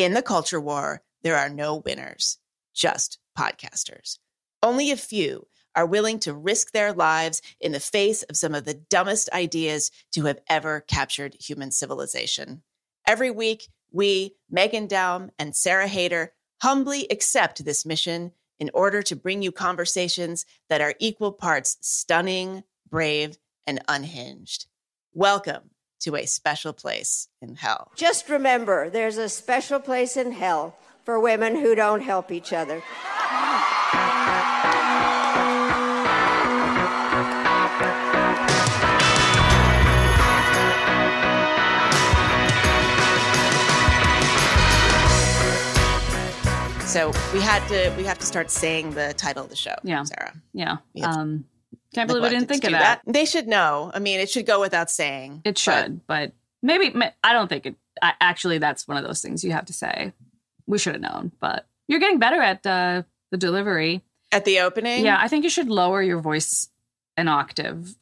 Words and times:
In 0.00 0.14
the 0.14 0.22
culture 0.22 0.58
war, 0.58 1.02
there 1.22 1.36
are 1.36 1.50
no 1.50 1.76
winners, 1.76 2.38
just 2.74 3.18
podcasters. 3.38 4.16
Only 4.62 4.90
a 4.90 4.96
few 4.96 5.46
are 5.76 5.84
willing 5.84 6.18
to 6.20 6.32
risk 6.32 6.72
their 6.72 6.94
lives 6.94 7.42
in 7.60 7.72
the 7.72 7.80
face 7.80 8.22
of 8.22 8.38
some 8.38 8.54
of 8.54 8.64
the 8.64 8.80
dumbest 8.88 9.28
ideas 9.34 9.90
to 10.12 10.22
have 10.22 10.38
ever 10.48 10.80
captured 10.80 11.36
human 11.38 11.70
civilization. 11.70 12.62
Every 13.06 13.30
week, 13.30 13.68
we, 13.92 14.36
Meghan 14.50 14.88
Daum 14.88 15.32
and 15.38 15.54
Sarah 15.54 15.86
Haider, 15.86 16.28
humbly 16.62 17.06
accept 17.10 17.62
this 17.66 17.84
mission 17.84 18.32
in 18.58 18.70
order 18.72 19.02
to 19.02 19.14
bring 19.14 19.42
you 19.42 19.52
conversations 19.52 20.46
that 20.70 20.80
are 20.80 20.94
equal 20.98 21.32
parts 21.32 21.76
stunning, 21.82 22.64
brave, 22.88 23.36
and 23.66 23.84
unhinged. 23.86 24.64
Welcome 25.12 25.69
to 26.00 26.16
a 26.16 26.26
special 26.26 26.72
place 26.72 27.28
in 27.40 27.56
hell. 27.56 27.92
Just 27.96 28.28
remember, 28.28 28.90
there's 28.90 29.18
a 29.18 29.28
special 29.28 29.80
place 29.80 30.16
in 30.16 30.32
hell 30.32 30.76
for 31.04 31.18
women 31.20 31.56
who 31.56 31.74
don't 31.74 32.02
help 32.02 32.30
each 32.30 32.52
other. 32.52 32.82
So 46.90 47.12
we 47.32 47.40
had 47.40 47.64
to 47.68 47.94
we 47.96 48.02
have 48.02 48.18
to 48.18 48.26
start 48.26 48.50
saying 48.50 48.94
the 48.94 49.14
title 49.16 49.44
of 49.44 49.48
the 49.48 49.54
show. 49.54 49.76
Yeah. 49.84 50.02
Sarah. 50.02 50.34
Yeah. 50.52 50.78
Um, 51.04 51.44
can't 51.94 52.08
believe 52.08 52.22
we 52.22 52.28
didn't 52.28 52.48
think 52.48 52.64
of 52.64 52.70
do 52.70 52.76
that. 52.76 53.02
They 53.06 53.24
should 53.24 53.48
know. 53.48 53.90
I 53.92 53.98
mean, 53.98 54.20
it 54.20 54.30
should 54.30 54.46
go 54.46 54.60
without 54.60 54.90
saying. 54.90 55.42
It 55.44 55.58
should, 55.58 56.06
but, 56.06 56.32
maybe 56.62 56.94
I 57.24 57.32
don't 57.32 57.48
think 57.48 57.66
it. 57.66 57.76
I, 58.02 58.14
actually, 58.20 58.58
that's 58.58 58.86
one 58.88 58.96
of 58.96 59.04
those 59.04 59.20
things 59.20 59.44
you 59.44 59.52
have 59.52 59.66
to 59.66 59.72
say. 59.72 60.12
We 60.66 60.78
should 60.78 60.94
have 60.94 61.02
known, 61.02 61.32
but 61.40 61.66
you're 61.88 62.00
getting 62.00 62.18
better 62.18 62.40
at 62.40 62.64
uh, 62.64 63.02
the 63.30 63.36
delivery. 63.36 64.02
at 64.30 64.44
the 64.44 64.60
opening. 64.60 65.04
Yeah, 65.04 65.18
I 65.20 65.28
think 65.28 65.44
you 65.44 65.50
should 65.50 65.68
lower 65.68 66.00
your 66.00 66.20
voice 66.20 66.68
an 67.16 67.28
octave 67.28 67.94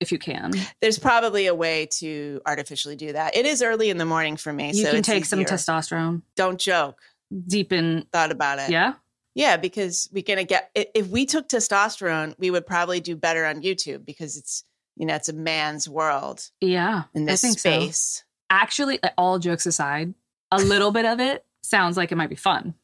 if 0.00 0.12
you 0.12 0.18
can. 0.18 0.52
there's 0.80 0.98
probably 0.98 1.46
a 1.46 1.54
way 1.54 1.86
to 1.86 2.40
artificially 2.46 2.96
do 2.96 3.12
that. 3.12 3.36
It 3.36 3.46
is 3.46 3.62
early 3.62 3.90
in 3.90 3.98
the 3.98 4.04
morning 4.04 4.36
for 4.36 4.52
me, 4.52 4.72
So 4.72 4.78
You 4.78 4.84
so 4.86 4.92
can 4.92 5.02
take 5.02 5.24
some 5.24 5.40
testosterone 5.44 6.22
Don't 6.36 6.60
joke. 6.60 7.00
deep 7.46 7.72
in. 7.72 8.06
Thought 8.12 8.30
about 8.30 8.58
it. 8.58 8.70
Yeah. 8.70 8.94
Yeah, 9.38 9.56
because 9.56 10.08
we're 10.12 10.24
gonna 10.24 10.42
get 10.42 10.68
if 10.74 11.06
we 11.06 11.24
took 11.24 11.48
testosterone, 11.48 12.34
we 12.38 12.50
would 12.50 12.66
probably 12.66 12.98
do 12.98 13.14
better 13.14 13.46
on 13.46 13.62
YouTube 13.62 14.04
because 14.04 14.36
it's 14.36 14.64
you 14.96 15.06
know 15.06 15.14
it's 15.14 15.28
a 15.28 15.32
man's 15.32 15.88
world 15.88 16.50
Yeah. 16.60 17.04
in 17.14 17.24
this 17.24 17.44
I 17.44 17.46
think 17.46 17.58
so. 17.60 17.70
space. 17.70 18.24
Actually, 18.50 18.98
all 19.16 19.38
jokes 19.38 19.64
aside, 19.64 20.12
a 20.50 20.58
little 20.58 20.90
bit 20.90 21.04
of 21.04 21.20
it 21.20 21.44
sounds 21.62 21.96
like 21.96 22.10
it 22.10 22.16
might 22.16 22.30
be 22.30 22.34
fun. 22.34 22.74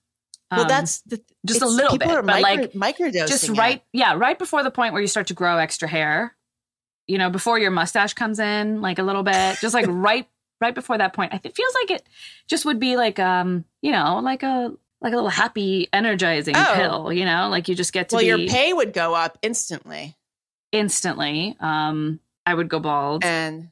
well, 0.53 0.61
Um, 0.63 0.69
that's 0.69 1.01
the, 1.01 1.21
just 1.45 1.61
a 1.61 1.67
little 1.67 1.91
people 1.91 2.07
bit, 2.09 2.19
are 2.19 2.23
but 2.23 2.41
micro, 2.41 2.63
like 2.63 2.73
microdosing. 2.97 3.27
just 3.27 3.49
it. 3.49 3.59
right 3.59 3.83
yeah 3.93 4.15
right 4.15 4.39
before 4.39 4.63
the 4.63 4.71
point 4.71 4.93
where 4.93 5.03
you 5.03 5.09
start 5.09 5.27
to 5.29 5.35
grow 5.35 5.57
extra 5.59 5.89
hair 5.89 6.37
you 7.09 7.19
know 7.19 7.31
before 7.31 7.59
your 7.59 7.71
mustache 7.73 8.15
comes 8.15 8.39
in 8.39 8.81
like 8.81 8.99
a 9.01 9.03
little 9.03 9.23
bit 9.25 9.59
just 9.61 9.75
like 9.75 9.87
right 9.89 10.29
right 10.61 10.75
before 10.75 10.99
that 10.99 11.15
point 11.15 11.33
I 11.35 11.41
it 11.43 11.57
feels 11.57 11.75
like 11.83 11.91
it 11.99 12.07
just 12.47 12.65
would 12.65 12.79
be 12.79 12.97
like 12.97 13.19
um 13.19 13.65
you 13.83 13.91
know 13.91 14.21
like 14.23 14.43
a 14.45 14.73
like 15.01 15.13
a 15.13 15.17
little 15.17 15.31
happy 15.31 15.89
energizing 15.93 16.55
Oh. 16.57 16.73
pill 16.75 17.13
you 17.13 17.25
know 17.25 17.49
like 17.49 17.69
you 17.69 17.75
just 17.75 17.93
get 17.93 18.09
to 18.11 18.17
Well, 18.17 18.25
your 18.25 18.39
pay 18.49 18.73
would 18.73 18.93
go 18.93 19.15
up 19.15 19.39
instantly, 19.43 20.17
instantly 20.73 21.57
um 21.61 22.21
i 22.47 22.53
would 22.55 22.69
go 22.69 22.81
bald 22.81 23.25
and 23.25 23.69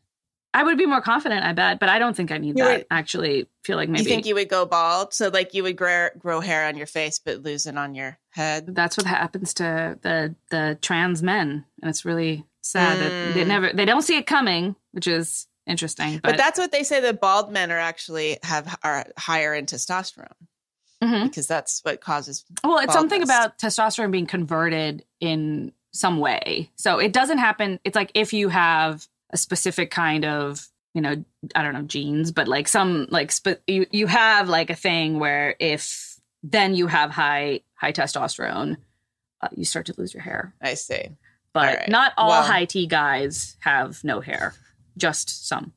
i 0.55 0.62
would 0.62 0.79
be 0.79 0.87
more 0.87 1.01
confident 1.01 1.45
i 1.45 1.53
bet 1.53 1.81
but 1.81 1.89
i 1.89 1.98
don't 1.98 2.14
think 2.17 2.31
i 2.31 2.39
need 2.39 2.56
that 2.56 2.79
would- 2.79 2.87
actually 2.91 3.48
feel 3.64 3.77
like 3.77 3.89
maybe 3.89 4.05
you 4.05 4.09
think 4.09 4.27
you 4.27 4.34
would 4.34 4.48
go 4.48 4.67
bald. 4.67 5.14
So 5.14 5.29
like 5.29 5.55
you 5.55 5.62
would 5.62 5.77
grow, 5.77 6.09
grow 6.19 6.41
hair 6.41 6.67
on 6.67 6.77
your 6.77 6.89
face, 6.89 7.20
but 7.20 7.42
lose 7.45 7.67
it 7.67 7.79
on 7.79 7.95
your 7.95 8.19
head. 8.31 8.75
that's 8.75 8.97
what 8.97 9.07
happens 9.07 9.55
to 9.55 9.97
the 10.03 10.34
the 10.51 10.77
trans 10.83 11.23
men 11.23 11.64
and 11.81 11.89
it's 11.89 12.05
really 12.05 12.45
sad 12.61 12.98
that 12.98 13.35
they 13.35 13.45
Mm. 13.45 13.47
never 13.47 13.73
they 13.73 13.85
don't 13.85 14.02
see 14.02 14.17
it 14.17 14.27
coming 14.27 14.74
which 14.91 15.07
is 15.07 15.47
interesting 15.67 16.18
But, 16.23 16.36
that's 16.36 16.58
what 16.58 16.73
they 16.73 16.83
say 16.83 17.01
that 17.01 17.20
bald 17.20 17.52
men 17.52 17.70
are 17.70 17.79
actually 17.79 18.39
have 18.42 18.77
are 18.83 19.07
higher 19.17 19.55
in 19.55 19.67
testosterone 19.67 20.27
Mhm. 21.02 21.24
because 21.24 21.46
that's 21.46 21.80
what 21.83 22.01
causes. 22.01 22.45
Well, 22.64 22.79
it's 22.79 22.92
something 22.92 23.23
about 23.23 23.58
testosterone 23.58 24.11
being 24.13 24.27
converted 24.27 25.05
in 25.20 25.73
some 25.92 26.18
way. 26.18 26.70
So 26.77 26.98
it 26.98 27.13
doesn't 27.13 27.39
happen. 27.39 27.80
It's 27.85 27.96
like 27.96 28.11
if 28.14 28.33
you 28.33 28.48
have 28.48 29.07
a 29.30 29.36
specific 29.36 29.91
kind 29.91 30.24
of, 30.24 30.68
you 30.95 31.01
know, 31.01 31.24
I 31.55 31.62
don't 31.62 31.74
know, 31.74 31.83
genes, 31.83 32.30
but 32.33 32.48
like 32.48 32.68
some 32.68 33.07
like 33.11 33.33
sp- 33.35 33.61
you 33.67 33.86
you 33.91 34.07
have 34.07 34.48
like 34.48 34.70
a 34.70 34.74
thing 34.74 35.18
where 35.18 35.57
if 35.58 36.18
then 36.42 36.74
you 36.74 36.86
have 36.86 37.11
high 37.11 37.61
high 37.74 37.92
testosterone, 37.92 38.77
uh, 39.42 39.48
you 39.57 39.64
start 39.64 39.86
to 39.86 39.95
lose 39.98 40.14
your 40.14 40.23
hair. 40.23 40.55
I 40.62 40.74
see. 40.74 41.08
But 41.52 41.68
All 41.68 41.74
right. 41.74 41.89
not 41.89 42.12
all 42.17 42.29
Well- 42.30 42.42
high 42.45 42.64
T 42.64 42.86
guys 42.86 43.57
have 43.61 44.02
no 44.05 44.20
hair. 44.20 44.55
Just 44.96 45.46
some. 45.48 45.73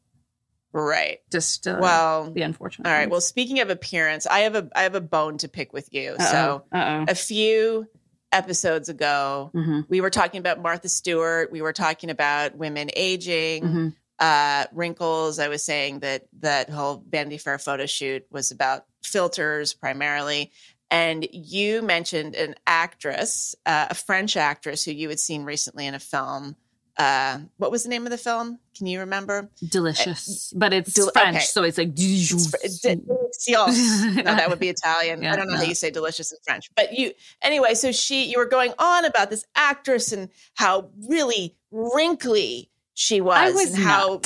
Right. 0.78 1.20
Just 1.32 1.68
uh, 1.68 1.78
Well, 1.80 2.32
the 2.32 2.42
unfortunate. 2.42 2.86
all 2.86 2.94
right. 2.94 3.04
ones. 3.04 3.12
Well, 3.12 3.22
speaking 3.22 3.62
of 3.62 3.70
appearance, 3.70 4.28
I 4.28 4.40
have 4.40 4.56
a 4.56 4.70
I 4.76 4.84
have 4.84 4.94
a 4.96 5.02
bone 5.02 5.38
to 5.40 5.48
pick 5.48 5.72
with 5.72 5.94
you. 5.94 6.18
So 6.20 6.64
uh 6.72 7.06
oh. 7.08 7.12
a 7.12 7.16
few 7.16 7.88
episodes 8.34 8.90
ago, 8.90 9.52
hmm 9.54 9.82
we 9.88 10.02
were 10.02 10.10
talking 10.10 10.40
about 10.40 10.62
Martha 10.62 10.90
Stewart. 10.90 11.50
We 11.50 11.62
were 11.62 11.72
talking 11.74 12.10
about 12.10 12.58
women 12.58 12.90
aging. 12.96 13.66
hmm 13.66 13.88
uh, 14.18 14.64
wrinkles. 14.72 15.40
I 15.40 15.50
was 15.50 15.62
saying 15.64 16.00
that 16.00 16.24
that 16.40 16.70
whole 16.70 17.04
Vanity 17.10 17.38
Fair 17.38 17.58
photo 17.60 17.86
shoot 17.86 18.26
was 18.32 18.52
about 18.52 18.86
filters 19.04 19.74
primarily. 19.74 20.52
And 20.90 21.28
you 21.34 21.82
mentioned 21.82 22.34
an 22.36 22.56
actress, 22.66 23.56
uh, 23.66 23.88
a 23.90 23.94
French 23.94 24.38
actress 24.38 24.86
who 24.86 24.92
you 24.92 25.10
had 25.10 25.20
seen 25.20 25.44
recently 25.44 25.86
in 25.86 25.96
a 25.96 26.00
film. 26.00 26.56
Uh, 26.98 27.40
what 27.58 27.72
was 27.72 27.84
the 27.84 27.90
name 27.90 28.06
of 28.06 28.12
the 28.12 28.18
film? 28.18 28.60
Can 28.78 28.88
you 28.88 29.00
remember? 29.00 29.50
Delicious, 29.68 30.54
but 30.56 30.74
it's 30.74 30.94
del- 30.94 31.12
French, 31.12 31.36
okay. 31.36 31.46
so 31.46 31.64
it's 31.64 31.78
like. 31.78 31.92
It's 31.96 32.50
fr- 32.50 32.58
Delicious. 32.62 34.16
no, 34.16 34.24
that 34.24 34.50
would 34.50 34.60
be 34.60 34.70
Italian. 34.70 35.22
Yeah, 35.22 35.34
I 35.34 35.36
don't 35.36 35.48
know 35.48 35.54
no. 35.54 35.60
how 35.60 35.66
you 35.66 35.76
say 35.76 35.92
delicious 35.92 36.32
in 36.32 36.38
French, 36.46 36.70
but 36.76 36.98
you 36.98 37.12
anyway. 37.42 37.74
So 37.74 37.92
she, 37.92 38.26
you 38.26 38.38
were 38.38 38.46
going 38.46 38.74
on 38.80 39.06
about 39.06 39.30
this 39.30 39.46
actress 39.56 40.12
and 40.12 40.30
how 40.54 40.90
really 41.10 41.56
wrinkly 41.72 42.70
she 42.94 43.20
was, 43.20 43.38
I 43.38 43.52
was 43.52 43.74
and 43.74 43.84
how 43.84 44.22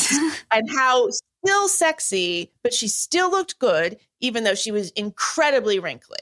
and 0.51 0.69
how 0.69 1.09
still 1.43 1.67
sexy, 1.67 2.51
but 2.61 2.73
she 2.73 2.87
still 2.87 3.31
looked 3.31 3.57
good, 3.59 3.97
even 4.19 4.43
though 4.43 4.55
she 4.55 4.71
was 4.71 4.91
incredibly 4.91 5.79
wrinkly. 5.79 6.17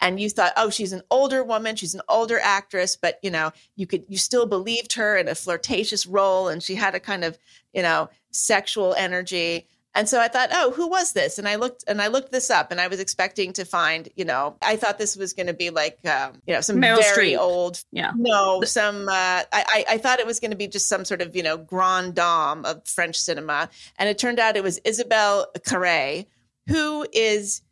And 0.00 0.18
you 0.18 0.30
thought, 0.30 0.52
oh, 0.56 0.70
she's 0.70 0.92
an 0.92 1.02
older 1.10 1.44
woman, 1.44 1.76
she's 1.76 1.94
an 1.94 2.00
older 2.08 2.38
actress, 2.42 2.96
but 2.96 3.18
you 3.22 3.30
know, 3.30 3.52
you 3.76 3.86
could 3.86 4.04
you 4.08 4.18
still 4.18 4.46
believed 4.46 4.94
her 4.94 5.16
in 5.16 5.28
a 5.28 5.34
flirtatious 5.34 6.06
role, 6.06 6.48
and 6.48 6.62
she 6.62 6.74
had 6.74 6.94
a 6.94 7.00
kind 7.00 7.24
of 7.24 7.38
you 7.72 7.82
know 7.82 8.08
sexual 8.30 8.94
energy. 8.94 9.66
And 9.92 10.08
so 10.08 10.20
I 10.20 10.28
thought, 10.28 10.50
oh, 10.52 10.70
who 10.70 10.86
was 10.86 11.12
this? 11.12 11.36
And 11.36 11.48
I 11.48 11.56
looked 11.56 11.82
and 11.88 12.00
I 12.00 12.06
looked 12.06 12.30
this 12.30 12.48
up, 12.48 12.70
and 12.70 12.80
I 12.80 12.86
was 12.86 13.00
expecting 13.00 13.52
to 13.54 13.64
find, 13.64 14.08
you 14.14 14.24
know, 14.24 14.56
I 14.62 14.76
thought 14.76 14.98
this 14.98 15.16
was 15.16 15.32
going 15.32 15.48
to 15.48 15.52
be 15.52 15.70
like, 15.70 15.98
um, 16.06 16.40
you 16.46 16.54
know, 16.54 16.60
some 16.60 16.76
Meryl 16.76 16.98
very 17.14 17.32
Streep. 17.32 17.38
old 17.38 17.82
yeah. 17.90 18.12
no, 18.16 18.62
some. 18.62 19.08
Uh, 19.08 19.12
I, 19.12 19.44
I 19.52 19.84
I 19.90 19.98
thought 19.98 20.20
it 20.20 20.26
was 20.26 20.38
going 20.40 20.52
to 20.52 20.56
be 20.56 20.68
just 20.68 20.88
some 20.88 21.04
sort 21.04 21.20
of 21.20 21.34
you 21.34 21.42
know 21.42 21.56
grand 21.56 22.14
dame 22.14 22.64
of 22.64 22.86
French 22.86 23.18
cinema, 23.18 23.68
and 23.98 24.08
it 24.08 24.16
turned 24.16 24.38
out 24.38 24.56
it 24.56 24.62
was 24.62 24.78
Isabelle 24.84 25.48
Carré, 25.58 26.26
who 26.68 27.04
is 27.12 27.62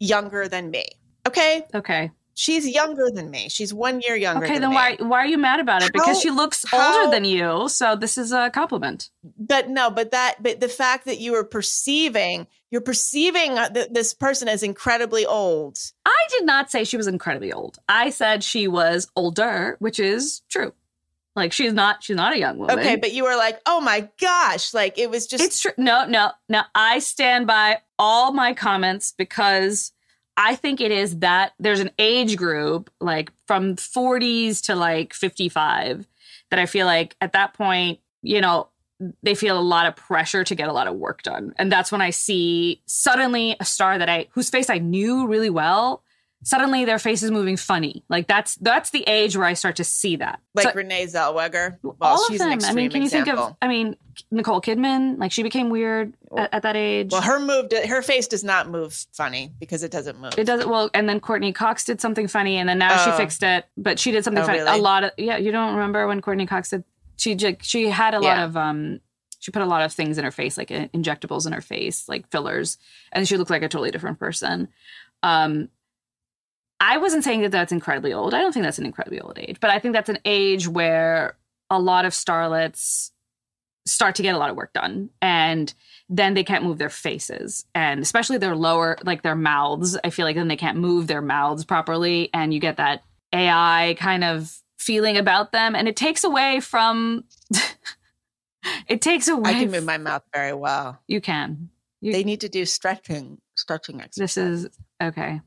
younger 0.00 0.48
than 0.48 0.70
me. 0.70 0.86
Okay, 1.28 1.64
Okay. 1.74 2.10
she's 2.34 2.68
younger 2.68 3.10
than 3.10 3.30
me. 3.30 3.48
She's 3.48 3.72
one 3.72 4.00
year 4.00 4.16
younger. 4.16 4.44
Okay, 4.44 4.54
than 4.54 4.62
then 4.62 4.70
me. 4.70 4.76
why 4.76 4.96
why 5.00 5.18
are 5.20 5.26
you 5.26 5.38
mad 5.38 5.60
about 5.60 5.82
it? 5.82 5.92
Because 5.92 6.20
she 6.20 6.30
looks 6.30 6.64
how- 6.68 7.00
older 7.00 7.10
than 7.10 7.24
you, 7.24 7.68
so 7.68 7.96
this 7.96 8.18
is 8.18 8.32
a 8.32 8.50
compliment. 8.50 9.10
But 9.38 9.68
no, 9.68 9.90
but 9.90 10.10
that, 10.10 10.42
but 10.42 10.60
the 10.60 10.68
fact 10.68 11.04
that 11.06 11.18
you 11.20 11.34
are 11.34 11.44
perceiving, 11.44 12.46
you're 12.70 12.80
perceiving 12.80 13.58
uh, 13.58 13.68
th- 13.70 13.88
this 13.90 14.12
person 14.14 14.48
as 14.48 14.62
incredibly 14.62 15.24
old. 15.26 15.78
I 16.04 16.26
did 16.30 16.44
not 16.44 16.70
say 16.70 16.84
she 16.84 16.96
was 16.96 17.06
incredibly 17.06 17.52
old. 17.52 17.78
I 17.88 18.10
said 18.10 18.42
she 18.44 18.68
was 18.68 19.08
older, 19.16 19.76
which 19.78 19.98
is 20.00 20.42
true. 20.48 20.72
Like 21.36 21.52
she's 21.52 21.72
not 21.72 22.02
she's 22.02 22.16
not 22.16 22.32
a 22.32 22.38
young 22.38 22.58
woman. 22.58 22.78
Okay, 22.80 22.96
but 22.96 23.12
you 23.12 23.22
were 23.22 23.36
like, 23.36 23.60
oh 23.64 23.80
my 23.80 24.08
gosh, 24.20 24.74
like 24.74 24.98
it 24.98 25.08
was 25.08 25.26
just. 25.28 25.44
it's 25.44 25.60
true. 25.60 25.70
No, 25.78 26.04
no, 26.04 26.32
no. 26.48 26.62
I 26.74 26.98
stand 26.98 27.46
by 27.46 27.80
all 27.96 28.32
my 28.32 28.54
comments 28.54 29.14
because 29.16 29.92
I 30.38 30.54
think 30.54 30.80
it 30.80 30.92
is 30.92 31.18
that 31.18 31.52
there's 31.58 31.80
an 31.80 31.90
age 31.98 32.36
group 32.36 32.90
like 33.00 33.32
from 33.48 33.74
40s 33.74 34.62
to 34.66 34.76
like 34.76 35.12
55 35.12 36.06
that 36.50 36.60
I 36.60 36.66
feel 36.66 36.86
like 36.86 37.16
at 37.20 37.32
that 37.32 37.54
point, 37.54 37.98
you 38.22 38.40
know, 38.40 38.68
they 39.22 39.34
feel 39.34 39.58
a 39.58 39.60
lot 39.60 39.86
of 39.86 39.96
pressure 39.96 40.44
to 40.44 40.54
get 40.54 40.68
a 40.68 40.72
lot 40.72 40.86
of 40.86 40.94
work 40.94 41.22
done. 41.22 41.54
And 41.58 41.72
that's 41.72 41.90
when 41.90 42.00
I 42.00 42.10
see 42.10 42.82
suddenly 42.86 43.56
a 43.58 43.64
star 43.64 43.98
that 43.98 44.08
I 44.08 44.28
whose 44.30 44.48
face 44.48 44.70
I 44.70 44.78
knew 44.78 45.26
really 45.26 45.50
well 45.50 46.04
suddenly 46.44 46.84
their 46.84 46.98
face 46.98 47.22
is 47.22 47.30
moving 47.30 47.56
funny. 47.56 48.04
Like 48.08 48.26
that's 48.28 48.56
that's 48.56 48.90
the 48.90 49.02
age 49.08 49.36
where 49.36 49.46
I 49.46 49.54
start 49.54 49.76
to 49.76 49.84
see 49.84 50.16
that. 50.16 50.40
Like 50.54 50.66
So- 50.68 50.72
Renee 50.74 51.06
Zellweger. 51.06 51.78
Well, 51.82 51.96
all 52.00 52.24
she's 52.28 52.40
of 52.40 52.46
an 52.48 52.58
them. 52.58 52.70
I 52.70 52.74
mean, 52.74 52.90
can 52.90 53.02
you 53.02 53.08
think 53.08 53.28
of? 53.28 53.56
I 53.60 53.68
mean, 53.68 53.96
Nicole 54.30 54.60
Kidman. 54.60 55.18
Like 55.18 55.32
she 55.32 55.42
became 55.42 55.70
weird 55.70 56.12
at, 56.36 56.54
at 56.54 56.62
that 56.62 56.76
age. 56.76 57.10
Well, 57.12 57.22
her 57.22 57.40
move, 57.40 57.70
her 57.88 58.02
face 58.02 58.28
does 58.28 58.44
not 58.44 58.68
move 58.68 59.06
funny 59.12 59.52
because 59.58 59.82
it 59.82 59.90
doesn't 59.90 60.20
move. 60.20 60.32
it 60.38 60.44
doesn't 60.44 60.68
well, 60.68 60.90
and 60.94 61.08
then 61.08 61.20
Courteney 61.20 61.52
Cox 61.52 61.84
did 61.84 62.00
something 62.00 62.28
funny, 62.28 62.56
and 62.56 62.68
then 62.68 62.78
now 62.78 62.96
she 63.04 63.10
Oh. 63.10 63.16
fixed 63.16 63.42
it. 63.42 63.66
But 63.76 63.98
she 63.98 64.10
did 64.10 64.24
something 64.24 64.42
Oh, 64.42 64.46
funny. 64.46 64.58
really? 64.60 64.78
A 64.78 64.82
lot 64.82 65.04
of 65.04 65.10
yeah. 65.16 65.36
You 65.38 65.50
don't 65.52 65.74
remember 65.74 66.06
when 66.06 66.20
Courteney 66.20 66.46
Cox 66.46 66.70
did? 66.70 66.84
She 67.16 67.36
she 67.62 67.88
had 67.90 68.14
a 68.14 68.20
lot 68.20 68.36
Yeah. 68.38 68.44
of 68.44 68.56
um. 68.56 69.00
She 69.40 69.52
put 69.52 69.62
a 69.62 69.66
lot 69.66 69.82
of 69.82 69.92
things 69.92 70.18
in 70.18 70.24
her 70.24 70.32
face, 70.32 70.58
like 70.58 70.72
uh, 70.72 70.88
injectables 70.88 71.46
in 71.46 71.52
her 71.52 71.60
face, 71.60 72.08
like 72.08 72.28
fillers, 72.30 72.76
and 73.12 73.26
she 73.26 73.36
looked 73.36 73.50
like 73.50 73.62
a 73.62 73.68
totally 73.68 73.92
different 73.92 74.18
person. 74.18 74.66
Um, 75.22 75.68
I 76.80 76.98
wasn't 76.98 77.24
saying 77.24 77.42
that 77.42 77.50
that's 77.50 77.72
incredibly 77.72 78.12
old. 78.12 78.34
I 78.34 78.40
don't 78.40 78.52
think 78.52 78.64
that's 78.64 78.78
an 78.78 78.86
incredibly 78.86 79.20
old 79.20 79.38
age, 79.38 79.58
but 79.60 79.70
I 79.70 79.78
think 79.78 79.94
that's 79.94 80.08
an 80.08 80.18
age 80.24 80.68
where 80.68 81.36
a 81.70 81.78
lot 81.80 82.04
of 82.04 82.12
starlets 82.12 83.10
start 83.86 84.14
to 84.16 84.22
get 84.22 84.34
a 84.34 84.38
lot 84.38 84.50
of 84.50 84.56
work 84.56 84.72
done 84.74 85.08
and 85.22 85.72
then 86.10 86.34
they 86.34 86.44
can't 86.44 86.62
move 86.62 86.76
their 86.76 86.90
faces 86.90 87.64
and 87.74 88.00
especially 88.00 88.36
their 88.36 88.54
lower 88.54 88.98
like 89.02 89.22
their 89.22 89.34
mouths 89.34 89.96
i 90.04 90.10
feel 90.10 90.26
like 90.26 90.36
then 90.36 90.46
they 90.48 90.56
can't 90.58 90.76
move 90.76 91.06
their 91.06 91.22
mouths 91.22 91.64
properly 91.64 92.28
and 92.34 92.52
you 92.52 92.60
get 92.60 92.76
that 92.76 93.02
ai 93.34 93.96
kind 93.98 94.24
of 94.24 94.54
feeling 94.78 95.16
about 95.16 95.52
them 95.52 95.74
and 95.74 95.88
it 95.88 95.96
takes 95.96 96.22
away 96.22 96.60
from 96.60 97.24
it 98.88 99.00
takes 99.00 99.26
away 99.28 99.50
I 99.50 99.54
can 99.60 99.70
move 99.70 99.84
my 99.84 99.96
mouth 99.98 100.22
very 100.34 100.52
well. 100.52 100.98
you 101.06 101.22
can 101.22 101.70
You- 102.02 102.12
They 102.12 102.24
need 102.24 102.42
to 102.42 102.48
do 102.50 102.66
stretching, 102.66 103.40
stretching 103.56 104.02
exercises. 104.02 104.64
this 104.64 104.72
is 104.72 104.78
okay 105.02 105.40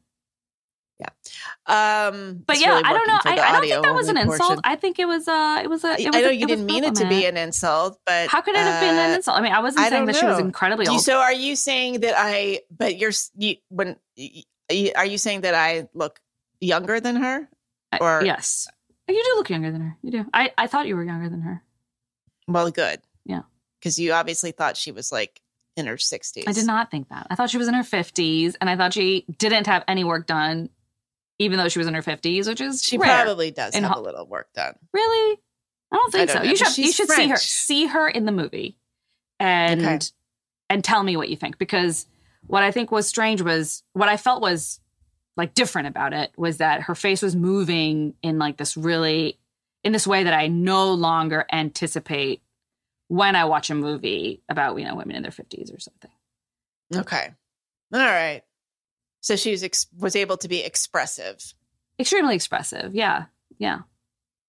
um, 1.67 2.43
but 2.45 2.59
yeah 2.59 2.69
really 2.69 2.83
i 2.83 2.93
don't 2.93 3.07
know 3.07 3.19
I, 3.23 3.31
I 3.33 3.51
don't 3.53 3.61
think 3.69 3.83
that 3.83 3.93
was 3.93 4.07
an 4.09 4.17
only 4.17 4.31
insult 4.33 4.47
portion. 4.49 4.61
i 4.63 4.75
think 4.75 4.99
it 4.99 5.05
was 5.05 5.27
uh 5.27 5.59
it 5.63 5.69
was 5.69 5.83
a 5.83 5.93
it 5.99 6.07
was 6.07 6.15
I 6.15 6.21
know 6.21 6.29
a- 6.29 6.31
you 6.33 6.47
didn't 6.47 6.65
mean 6.65 6.83
it 6.83 6.95
to 6.95 7.07
be 7.07 7.25
an 7.25 7.37
insult, 7.37 7.99
but 8.05 8.29
how 8.29 8.41
could 8.41 8.55
it 8.55 8.59
have 8.59 8.81
been 8.81 8.95
an 8.97 9.11
uh, 9.11 9.15
insult 9.15 9.37
i 9.37 9.41
mean 9.41 9.51
i 9.53 9.59
wasn't 9.59 9.85
I 9.85 9.89
saying 9.89 10.05
that 10.05 10.15
she 10.15 10.25
was 10.25 10.39
incredibly 10.39 10.87
old 10.87 11.01
so 11.01 11.17
are 11.19 11.33
you 11.33 11.55
saying 11.55 12.01
that 12.01 12.13
I? 12.17 12.61
But 12.75 12.97
you're 12.97 13.11
you, 13.37 13.55
when 13.69 13.95
are 14.95 15.05
you 15.05 15.17
saying 15.17 15.41
that 15.41 15.53
I 15.55 15.87
look 15.93 16.19
younger 16.59 16.99
than 16.99 17.15
her? 17.17 17.49
I- 17.91 17.97
or- 17.99 18.23
yes 18.25 18.67
you 19.07 19.21
do 19.23 19.33
look 19.35 19.49
younger 19.49 19.71
than 19.71 19.81
her 19.81 19.97
you 20.01 20.11
do 20.11 20.25
i 20.33 20.51
i 20.57 20.67
thought 20.67 20.87
you 20.87 20.95
were 20.95 21.03
younger 21.03 21.27
than 21.29 21.41
her 21.41 21.61
Well, 22.47 22.71
good. 22.71 23.01
Yeah. 23.25 23.41
because 23.79 23.99
you 23.99 24.13
obviously 24.13 24.51
thought 24.51 24.77
she 24.77 24.91
was 24.91 25.11
like 25.11 25.41
in 25.77 25.85
her 25.87 25.97
sixties. 25.97 26.43
I 26.47 26.51
did 26.53 26.65
not 26.65 26.91
think 26.91 27.07
that. 27.09 27.27
I 27.29 27.35
thought 27.35 27.49
she 27.49 27.57
was 27.57 27.67
in 27.69 27.73
her 27.73 27.83
50s 27.83 28.55
and 28.59 28.69
I 28.69 28.75
thought 28.75 28.93
she 28.93 29.25
didn't 29.37 29.67
have 29.67 29.83
any 29.87 30.03
work 30.03 30.27
done 30.27 30.69
even 31.41 31.57
though 31.57 31.67
she 31.69 31.79
was 31.79 31.87
in 31.87 31.93
her 31.93 32.01
50s, 32.01 32.47
which 32.47 32.61
is 32.61 32.83
She 32.83 32.97
rare. 32.97 33.23
probably 33.23 33.51
does 33.51 33.75
In 33.75 33.83
have 33.83 33.93
ho- 33.93 33.99
a 33.99 34.03
little 34.03 34.25
work 34.27 34.47
done. 34.53 34.75
Really? 34.93 35.39
I 35.91 35.95
don't 35.97 36.11
think 36.11 36.29
I 36.29 36.33
don't 36.33 36.37
so. 36.41 36.43
know, 36.43 36.49
You 36.49 36.55
should 36.55 36.77
you 36.77 36.91
should 36.91 37.09
see 37.09 37.27
her 37.29 37.35
see 37.37 37.85
her 37.87 38.07
in 38.07 38.25
the 38.25 38.31
movie 38.31 38.77
and 39.39 39.81
Okay. 39.81 39.99
and 40.69 40.83
tell 40.83 41.03
me 41.03 41.17
what 41.17 41.29
you 41.29 41.35
think 41.35 41.57
because 41.57 42.05
what 42.47 42.63
I 42.63 42.71
think 42.71 42.91
was 42.91 43.07
strange 43.07 43.41
was 43.41 43.83
what 43.93 44.07
I 44.09 44.17
felt 44.17 44.41
was 44.41 44.79
like 45.37 45.53
different 45.53 45.87
about 45.87 46.13
it 46.13 46.31
was 46.37 46.57
that 46.57 46.83
her 46.83 46.95
face 46.95 47.21
was 47.21 47.35
moving 47.35 48.13
in 48.21 48.37
like 48.39 48.57
this 48.57 48.77
really 48.77 49.37
in 49.83 49.91
this 49.93 50.05
way 50.07 50.23
that 50.23 50.33
I 50.33 50.47
no 50.47 50.93
longer 50.93 51.45
anticipate 51.51 52.41
when 53.07 53.35
I 53.35 53.45
watch 53.45 53.69
a 53.69 53.75
movie 53.75 54.41
about 54.47 54.77
you 54.79 54.85
know 54.85 54.95
women 54.95 55.15
in 55.15 55.23
their 55.23 55.31
50s 55.31 55.75
or 55.75 55.79
something. 55.79 56.11
Okay, 56.95 57.31
all 57.93 57.99
right. 57.99 58.43
So 59.21 59.35
she 59.35 59.51
was 59.51 59.63
ex- 59.63 59.87
was 59.97 60.15
able 60.15 60.37
to 60.37 60.47
be 60.47 60.61
expressive. 60.63 61.41
Extremely 61.99 62.35
expressive. 62.35 62.93
Yeah. 62.95 63.25
Yeah. 63.57 63.79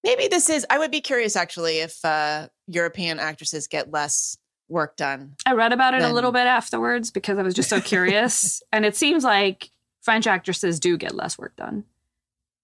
Maybe 0.05 0.27
this 0.29 0.51
is. 0.51 0.67
I 0.69 0.79
would 0.79 0.91
be 0.91 1.01
curious 1.01 1.37
actually 1.37 1.79
if 1.79 2.05
uh, 2.05 2.49
European 2.67 3.21
actresses 3.21 3.69
get 3.69 3.91
less 3.93 4.37
work 4.69 4.97
done. 4.97 5.35
I 5.47 5.53
read 5.53 5.73
about 5.73 5.95
it 5.95 6.03
a 6.03 6.13
little 6.13 6.33
bit 6.33 6.47
afterwards 6.47 7.11
because 7.11 7.39
I 7.39 7.43
was 7.43 7.55
just 7.55 7.69
so 7.69 7.81
curious. 7.93 8.63
and 8.73 8.85
it 8.85 8.97
seems 8.97 9.23
like 9.23 9.71
French 10.01 10.27
actresses 10.27 10.81
do 10.81 10.97
get 10.97 11.15
less 11.15 11.39
work 11.39 11.55
done 11.57 11.85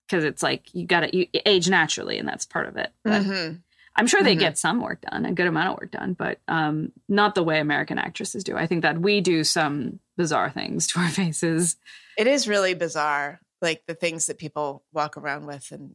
because 0.09 0.25
it's 0.25 0.43
like 0.43 0.75
you 0.75 0.87
got 0.87 1.01
to 1.01 1.17
you 1.17 1.27
age 1.47 1.69
naturally, 1.69 2.19
and 2.19 2.27
that's 2.27 2.47
part 2.47 2.67
of 2.67 2.77
it. 2.77 2.91
But 3.05 3.23
Mhm. 3.23 3.61
I'm 3.95 4.07
sure 4.07 4.23
they 4.23 4.35
Mhm. 4.37 4.41
get 4.41 4.59
some 4.59 4.81
work 4.81 5.03
done, 5.03 5.27
a 5.27 5.33
good 5.33 5.47
amount 5.47 5.69
of 5.69 5.79
work 5.81 5.91
done, 5.91 6.15
but 6.15 6.39
um, 6.49 6.93
not 7.09 7.35
the 7.35 7.43
way 7.45 7.61
American 7.61 7.99
actresses 7.99 8.43
do. 8.43 8.57
I 8.57 8.67
think 8.67 8.83
that 8.83 8.99
we 9.01 9.21
do 9.21 9.45
some 9.45 10.01
bizarre 10.19 10.51
things 10.51 10.87
to 10.89 10.99
our 11.01 11.09
faces. 11.23 11.77
It 12.19 12.27
is 12.27 12.47
really 12.47 12.75
bizarre, 12.75 13.41
like 13.63 13.85
the 13.87 13.95
things 13.95 14.27
that 14.27 14.37
people 14.37 14.83
walk 14.93 15.17
around 15.17 15.47
with, 15.47 15.71
and 15.73 15.95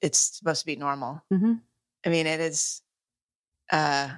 it's 0.00 0.18
supposed 0.18 0.60
to 0.60 0.66
be 0.66 0.74
normal. 0.74 1.22
Mhm. 1.32 1.60
I 2.04 2.08
mean, 2.08 2.26
it 2.26 2.40
is. 2.40 2.82
Uh, 3.70 4.08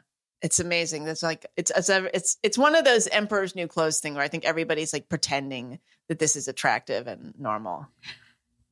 it's 0.41 0.59
amazing. 0.61 1.07
It's 1.07 1.23
like 1.23 1.47
it's 1.57 1.71
it's 1.75 1.89
it's 1.91 2.39
it's 2.43 2.59
one 2.59 2.75
of 2.75 2.85
those 2.85 3.07
emperor's 3.09 3.55
new 3.55 3.67
clothes 3.67 4.01
thing 4.01 4.15
where 4.15 4.23
I 4.23 4.29
think 4.29 4.45
everybody's 4.45 4.93
like 4.93 5.09
pretending 5.09 5.79
that 6.09 6.19
this 6.19 6.37
is 6.37 6.49
attractive 6.49 7.07
and 7.07 7.35
normal. 7.39 7.87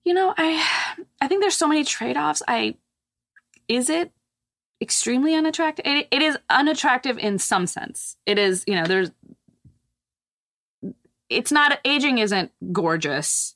You 0.05 0.15
know, 0.15 0.35
I 0.37 0.67
I 1.21 1.29
think 1.29 1.43
there's 1.43 1.57
so 1.57 1.69
many 1.69 1.85
trade 1.85 2.17
offs. 2.17 2.43
I 2.47 2.77
is 3.69 3.89
it 3.89 4.13
extremely 4.83 5.35
unattractive? 5.35 5.87
It, 5.87 6.09
it 6.11 6.23
is 6.23 6.37
unattractive 6.51 7.17
in 7.17 7.39
some 7.39 7.67
sense. 7.67 8.17
It 8.27 8.39
is, 8.39 8.65
you 8.67 8.75
know, 8.75 8.85
there's 8.85 9.11
it's 11.37 11.53
not 11.53 11.79
aging 11.85 12.19
isn't 12.19 12.51
gorgeous, 12.73 13.55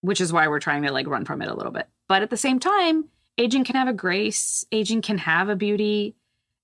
which 0.00 0.20
is 0.20 0.32
why 0.32 0.48
we're 0.48 0.60
trying 0.60 0.82
to 0.82 0.92
like 0.92 1.06
run 1.06 1.24
from 1.24 1.42
it 1.42 1.48
a 1.48 1.54
little 1.54 1.72
bit. 1.72 1.88
But 2.08 2.22
at 2.22 2.30
the 2.30 2.36
same 2.36 2.58
time, 2.60 3.06
aging 3.38 3.64
can 3.64 3.76
have 3.76 3.88
a 3.88 3.92
grace, 3.92 4.64
aging 4.72 5.02
can 5.02 5.18
have 5.18 5.48
a 5.48 5.56
beauty. 5.56 6.14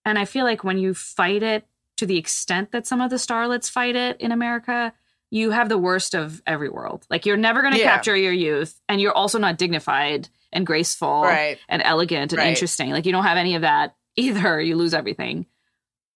And 0.04 0.18
I 0.18 0.24
feel 0.24 0.44
like 0.44 0.64
when 0.64 0.78
you 0.78 0.94
fight 0.94 1.42
it 1.42 1.66
to 1.96 2.06
the 2.06 2.16
extent 2.18 2.72
that 2.72 2.86
some 2.86 3.00
of 3.00 3.10
the 3.10 3.16
starlets 3.16 3.70
fight 3.70 3.94
it 3.96 4.20
in 4.20 4.32
America, 4.32 4.92
you 5.30 5.50
have 5.50 5.68
the 5.68 5.78
worst 5.78 6.14
of 6.14 6.42
every 6.46 6.68
world. 6.68 7.06
Like 7.10 7.24
you're 7.26 7.36
never 7.36 7.60
going 7.62 7.72
to 7.74 7.78
Yeah. 7.78 7.90
capture 7.92 8.16
your 8.16 8.32
youth, 8.32 8.80
and 8.88 9.00
you're 9.00 9.12
also 9.16 9.38
not 9.38 9.58
dignified 9.58 10.28
and 10.52 10.66
graceful 10.66 11.22
Right. 11.22 11.58
and 11.68 11.80
elegant 11.82 12.32
and 12.32 12.38
Right. 12.40 12.48
interesting. 12.48 12.90
Like 12.90 13.06
you 13.06 13.12
don't 13.12 13.24
have 13.24 13.38
any 13.38 13.54
of 13.54 13.62
that 13.62 13.96
either. 14.16 14.60
You 14.68 14.76
lose 14.76 14.94
everything. 14.94 15.46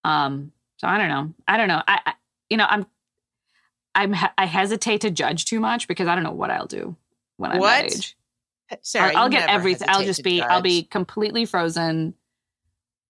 Um. 0.04 0.52
So 0.78 0.86
I 0.88 0.98
don't 0.98 1.08
know. 1.08 1.34
I 1.48 1.56
don't 1.56 1.68
know. 1.68 1.82
I, 1.86 2.00
I 2.04 2.12
you 2.50 2.56
know 2.58 2.66
I'm 2.68 2.86
I'm 3.96 4.14
I 4.38 4.44
hesitate 4.46 5.00
to 5.00 5.10
judge 5.10 5.44
too 5.46 5.58
much 5.58 5.88
because 5.88 6.06
I 6.06 6.14
don't 6.14 6.22
know 6.24 6.30
what 6.32 6.50
I'll 6.50 6.66
do 6.66 6.96
when 7.38 7.50
I'm 7.52 7.58
What? 7.58 7.82
that 7.88 7.92
age. 7.96 8.16
Sarah, 8.82 9.10
I'll, 9.10 9.16
I'll 9.24 9.28
get 9.28 9.48
everything. 9.48 9.88
I'll 9.90 10.04
just 10.04 10.22
be. 10.22 10.40
I'll 10.42 10.60
be 10.62 10.82
completely 10.84 11.44
frozen. 11.46 12.14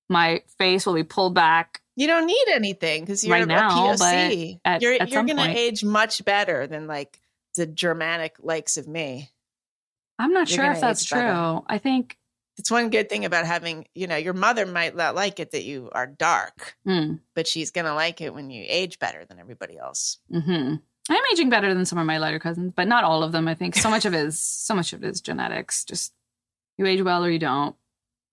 My 0.08 0.42
face 0.58 0.86
will 0.86 0.94
be 0.94 1.02
pulled 1.04 1.34
back. 1.34 1.80
You 1.96 2.06
don't 2.06 2.26
need 2.26 2.44
anything 2.52 3.02
because 3.02 3.24
you're 3.24 3.32
Right 3.34 3.42
a 3.42 3.46
now, 3.46 3.70
POC. 3.70 3.98
but 4.64 4.70
at- 4.70 4.82
you're 4.82 4.92
at 4.94 5.10
you're 5.10 5.22
gonna 5.24 5.42
point- 5.46 5.56
age 5.56 5.82
much 5.82 6.24
better 6.24 6.66
than 6.66 6.86
like 6.86 7.20
the 7.56 7.66
Germanic 7.66 8.36
likes 8.42 8.76
of 8.76 8.86
me. 8.86 9.30
I'm 10.18 10.32
not 10.32 10.48
You're 10.50 10.64
sure 10.64 10.72
if 10.72 10.80
that's 10.80 11.04
true. 11.04 11.18
better. 11.18 11.60
I 11.66 11.78
think. 11.78 12.16
It's 12.58 12.70
one 12.70 12.88
good 12.90 13.08
thing 13.10 13.24
about 13.26 13.44
having, 13.46 13.86
you 13.94 14.06
know, 14.06 14.16
your 14.16 14.32
mother 14.32 14.64
might 14.64 14.96
not 14.96 15.14
like 15.14 15.40
it 15.40 15.50
that 15.50 15.64
you 15.64 15.90
are 15.92 16.06
dark, 16.06 16.76
Mm, 16.86 17.20
but 17.34 17.46
she's 17.46 17.70
gonna 17.70 17.94
like 17.94 18.20
it 18.20 18.32
when 18.34 18.48
you 18.50 18.64
age 18.66 18.98
better 18.98 19.24
than 19.26 19.38
everybody 19.38 19.76
else. 19.78 20.18
hmm 20.30 20.76
I'm 21.08 21.22
aging 21.32 21.50
better 21.50 21.72
than 21.72 21.84
some 21.84 21.98
of 21.98 22.06
my 22.06 22.18
lighter 22.18 22.38
cousins, 22.40 22.72
but 22.74 22.88
not 22.88 23.04
all 23.04 23.22
of 23.22 23.30
them. 23.30 23.46
I 23.46 23.54
think 23.54 23.76
so 23.76 23.88
much 23.90 24.04
of 24.06 24.14
it 24.14 24.26
is 24.26 24.40
so 24.40 24.74
much 24.74 24.92
of 24.92 25.04
it 25.04 25.08
is 25.08 25.20
genetics. 25.20 25.84
Just 25.84 26.12
you 26.78 26.86
age 26.86 27.00
well 27.02 27.24
or 27.24 27.30
you 27.30 27.38
don't, 27.38 27.76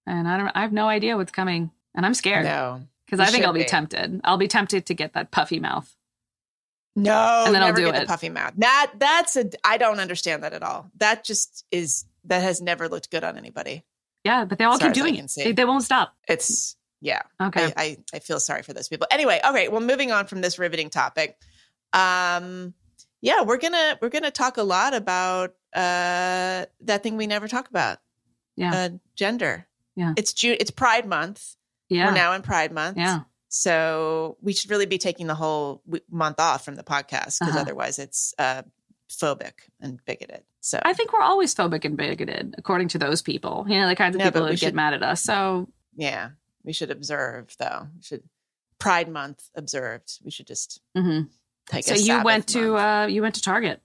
and 0.08 0.28
I 0.28 0.38
don't. 0.38 0.52
I 0.56 0.62
have 0.62 0.74
no 0.74 0.88
idea 0.88 1.16
what's 1.16 1.32
coming, 1.32 1.70
and 1.94 2.04
I'm 2.06 2.16
scared 2.16 2.46
No, 2.46 2.82
because 3.06 3.20
I 3.20 3.28
think 3.30 3.46
I'll 3.46 3.54
be, 3.54 3.60
be. 3.60 3.66
tempted. 3.66 4.22
I'll 4.24 4.38
be 4.38 4.48
tempted 4.48 4.88
to 4.88 4.94
get 4.96 5.14
that 5.14 5.30
puffy 5.30 5.60
mouth. 5.60 5.94
no, 6.96 7.44
And 7.46 7.54
then 7.54 7.62
I'll 7.62 7.74
do 7.74 7.88
it. 7.90 8.00
the 8.00 8.06
puffy 8.08 8.30
mouth. 8.30 8.54
That 8.58 8.94
that's 8.98 9.36
a. 9.36 9.50
I 9.64 9.78
don't 9.78 10.00
understand 10.00 10.44
that 10.44 10.54
at 10.54 10.64
all. 10.64 10.90
That 10.98 11.24
just 11.24 11.66
is 11.72 12.06
that 12.26 12.42
has 12.42 12.62
never 12.62 12.88
looked 12.90 13.12
good 13.12 13.24
on 13.24 13.38
anybody. 13.38 13.84
Yeah, 14.24 14.46
but 14.46 14.58
they 14.58 14.64
all 14.64 14.78
keep 14.80 14.94
doing 14.94 15.16
it. 15.16 15.32
They, 15.36 15.52
they 15.52 15.66
won't 15.66 15.84
stop. 15.84 16.16
It's 16.28 16.76
yeah. 17.02 17.24
Okay. 17.42 17.66
I, 17.66 17.84
I, 17.84 17.98
I 18.16 18.20
feel 18.20 18.40
sorry 18.40 18.64
for 18.64 18.72
those 18.74 18.88
people. 18.88 19.08
Anyway, 19.12 19.40
all 19.44 19.54
right. 19.54 19.70
Well, 19.72 19.82
moving 19.82 20.12
on 20.12 20.28
from 20.28 20.40
this 20.42 20.58
riveting 20.58 20.90
topic. 20.90 21.38
Um, 21.92 22.74
yeah, 23.22 23.42
we're 23.44 23.58
gonna 23.58 23.98
we're 24.02 24.10
gonna 24.10 24.32
talk 24.32 24.58
a 24.58 24.64
lot 24.64 24.94
about 24.94 25.52
uh 25.76 26.66
that 26.82 27.02
thing 27.04 27.18
we 27.18 27.28
never 27.28 27.48
talk 27.48 27.70
about. 27.70 27.98
Yeah. 28.56 28.74
Uh, 28.74 28.90
gender. 29.16 29.68
Yeah. 29.96 30.14
It's 30.18 30.34
June. 30.34 30.58
It's 30.60 30.72
Pride 30.72 31.06
Month. 31.08 31.56
yeah. 31.90 32.06
We're 32.08 32.14
now 32.14 32.34
in 32.34 32.42
Pride 32.42 32.72
Month. 32.72 32.98
yeah. 32.98 33.22
So 33.50 34.38
we 34.42 34.52
should 34.54 34.72
really 34.72 34.88
be 34.88 34.98
taking 34.98 35.28
the 35.28 35.36
whole 35.36 35.84
month 36.10 36.40
off 36.40 36.66
from 36.66 36.76
the 36.76 36.84
podcast 36.84 37.38
because 37.40 37.42
Uh-huh. 37.42 37.60
otherwise 37.60 38.00
it's 38.00 38.34
uh 38.40 38.64
phobic 39.10 39.54
and 39.80 40.04
bigoted. 40.06 40.44
So 40.62 40.80
I 40.84 40.94
think 40.94 41.14
we're 41.14 41.22
always 41.22 41.54
phobic 41.54 41.86
and 41.86 41.98
bigoted, 41.98 42.56
according 42.58 42.88
to 42.90 42.98
those 42.98 43.22
people. 43.22 43.66
You 43.68 43.80
know, 43.80 43.88
the 43.88 43.96
kinds 43.96 44.16
of 44.16 44.20
No, 44.20 44.26
people 44.26 44.42
but 44.42 44.52
that 44.52 44.60
get 44.60 44.74
mad 44.74 44.94
at 44.94 45.04
us. 45.04 45.22
So 45.22 45.68
yeah, 45.96 46.30
we 46.64 46.74
should 46.74 46.92
observe 46.92 47.56
though. 47.60 47.88
We 47.96 48.02
should 48.02 48.24
Pride 48.80 49.10
Month 49.10 49.50
observed. 49.56 50.20
We 50.24 50.32
should 50.32 50.48
just 50.48 50.82
mm-hmm. 50.98 51.28
take. 51.68 51.86
so 51.86 51.94
a 51.94 51.98
you 51.98 52.24
went 52.24 52.48
to 52.50 52.78
uh 52.78 53.06
you 53.08 53.22
went 53.22 53.36
to 53.36 53.42
Target. 53.42 53.82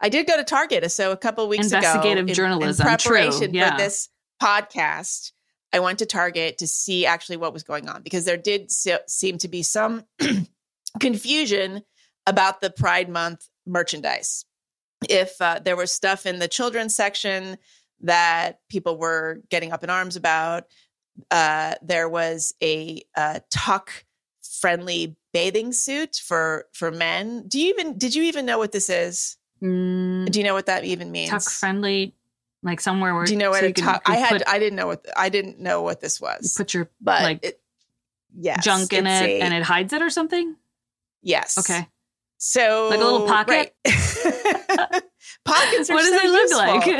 I 0.00 0.08
did 0.08 0.26
go 0.26 0.36
to 0.36 0.44
Target. 0.44 0.90
So 0.92 1.12
a 1.12 1.16
couple 1.16 1.46
weeks 1.48 1.72
Investigative 1.72 2.24
ago, 2.24 2.30
in- 2.30 2.34
journalism, 2.34 2.86
in 2.86 2.96
preparation 2.96 3.54
yeah. 3.54 3.72
for 3.72 3.78
this 3.78 4.08
podcast, 4.42 5.32
I 5.72 5.80
went 5.80 5.98
to 5.98 6.06
Target 6.06 6.58
to 6.58 6.66
see 6.66 7.06
actually 7.06 7.36
what 7.36 7.52
was 7.52 7.62
going 7.62 7.88
on 7.88 8.02
because 8.02 8.24
there 8.24 8.36
did 8.36 8.70
se- 8.70 9.00
seem 9.08 9.38
to 9.38 9.48
be 9.48 9.62
some 9.62 10.04
confusion 11.00 11.82
about 12.26 12.60
the 12.60 12.70
Pride 12.70 13.08
Month 13.08 13.48
merchandise. 13.66 14.44
If 15.08 15.40
uh, 15.40 15.60
there 15.64 15.76
was 15.76 15.92
stuff 15.92 16.24
in 16.26 16.38
the 16.38 16.48
children's 16.48 16.94
section 16.96 17.58
that 18.00 18.60
people 18.68 18.96
were 18.98 19.40
getting 19.50 19.72
up 19.72 19.84
in 19.84 19.90
arms 19.90 20.16
about, 20.16 20.64
uh, 21.30 21.74
there 21.82 22.08
was 22.08 22.54
a 22.62 23.02
uh, 23.16 23.40
tuck 23.50 23.90
friendly 24.60 25.16
bathing 25.32 25.72
suit 25.72 26.16
for 26.16 26.66
for 26.72 26.90
men. 26.90 27.44
Do 27.46 27.60
you 27.60 27.68
even 27.70 27.98
did 27.98 28.14
you 28.14 28.22
even 28.24 28.46
know 28.46 28.58
what 28.58 28.72
this 28.72 28.88
is? 28.88 29.36
Mm, 29.62 30.30
Do 30.30 30.38
you 30.38 30.44
know 30.44 30.54
what 30.54 30.66
that 30.66 30.84
even 30.84 31.10
means? 31.12 31.30
tuck 31.30 31.42
friendly, 31.42 32.14
like 32.62 32.80
somewhere 32.80 33.14
where 33.14 33.24
Do 33.24 33.32
you 33.32 33.38
know 33.38 33.50
what 33.50 33.60
so 33.60 33.66
a 33.66 33.72
tuck? 33.72 34.02
I 34.06 34.16
had 34.16 34.28
put, 34.30 34.48
I 34.48 34.58
didn't 34.58 34.76
know 34.76 34.86
what 34.86 35.04
I 35.16 35.28
didn't 35.28 35.58
know 35.60 35.82
what 35.82 36.00
this 36.00 36.20
you 36.20 36.26
was, 36.26 36.54
put 36.56 36.72
your 36.74 36.90
but 37.00 37.22
like, 37.22 37.44
it, 37.44 37.60
yes, 38.38 38.64
junk 38.64 38.92
in 38.92 39.06
it 39.06 39.22
a- 39.22 39.40
and 39.40 39.52
it 39.54 39.62
hides 39.62 39.92
it 39.92 40.00
or 40.02 40.10
something. 40.10 40.56
yes, 41.22 41.58
Okay, 41.58 41.86
So 42.38 42.88
Like 42.90 43.00
a 43.00 43.04
little 43.04 43.20
pocket? 43.22 43.50
right. 43.50 43.72
Pockets 45.44 45.90
are 45.90 45.94
what 45.94 46.02
does 46.02 46.10
so 46.10 46.16
it 46.16 46.30
look 46.30 46.50
like? 46.52 46.86
useful. 46.86 46.92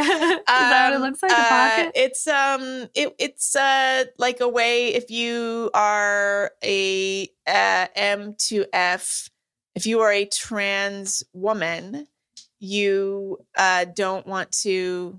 Is 0.56 0.68
that 0.68 0.84
what 0.84 0.92
it 0.94 0.98
Um, 0.98 1.02
looks 1.02 1.22
like? 1.22 1.32
A 1.32 1.42
uh, 1.42 1.48
pocket? 1.48 1.92
It's 1.94 2.26
um, 2.26 2.88
it, 2.94 3.14
it's 3.18 3.54
uh, 3.56 4.04
like 4.18 4.40
a 4.40 4.48
way 4.48 4.94
if 4.94 5.10
you 5.10 5.70
are 5.74 6.52
a 6.64 7.28
uh, 7.46 7.86
M 7.94 8.34
to 8.48 8.64
F, 8.72 9.28
if 9.74 9.86
you 9.86 10.00
are 10.00 10.12
a 10.12 10.24
trans 10.26 11.22
woman, 11.32 12.06
you 12.60 13.38
uh, 13.56 13.84
don't 13.84 14.26
want 14.26 14.52
to 14.62 15.18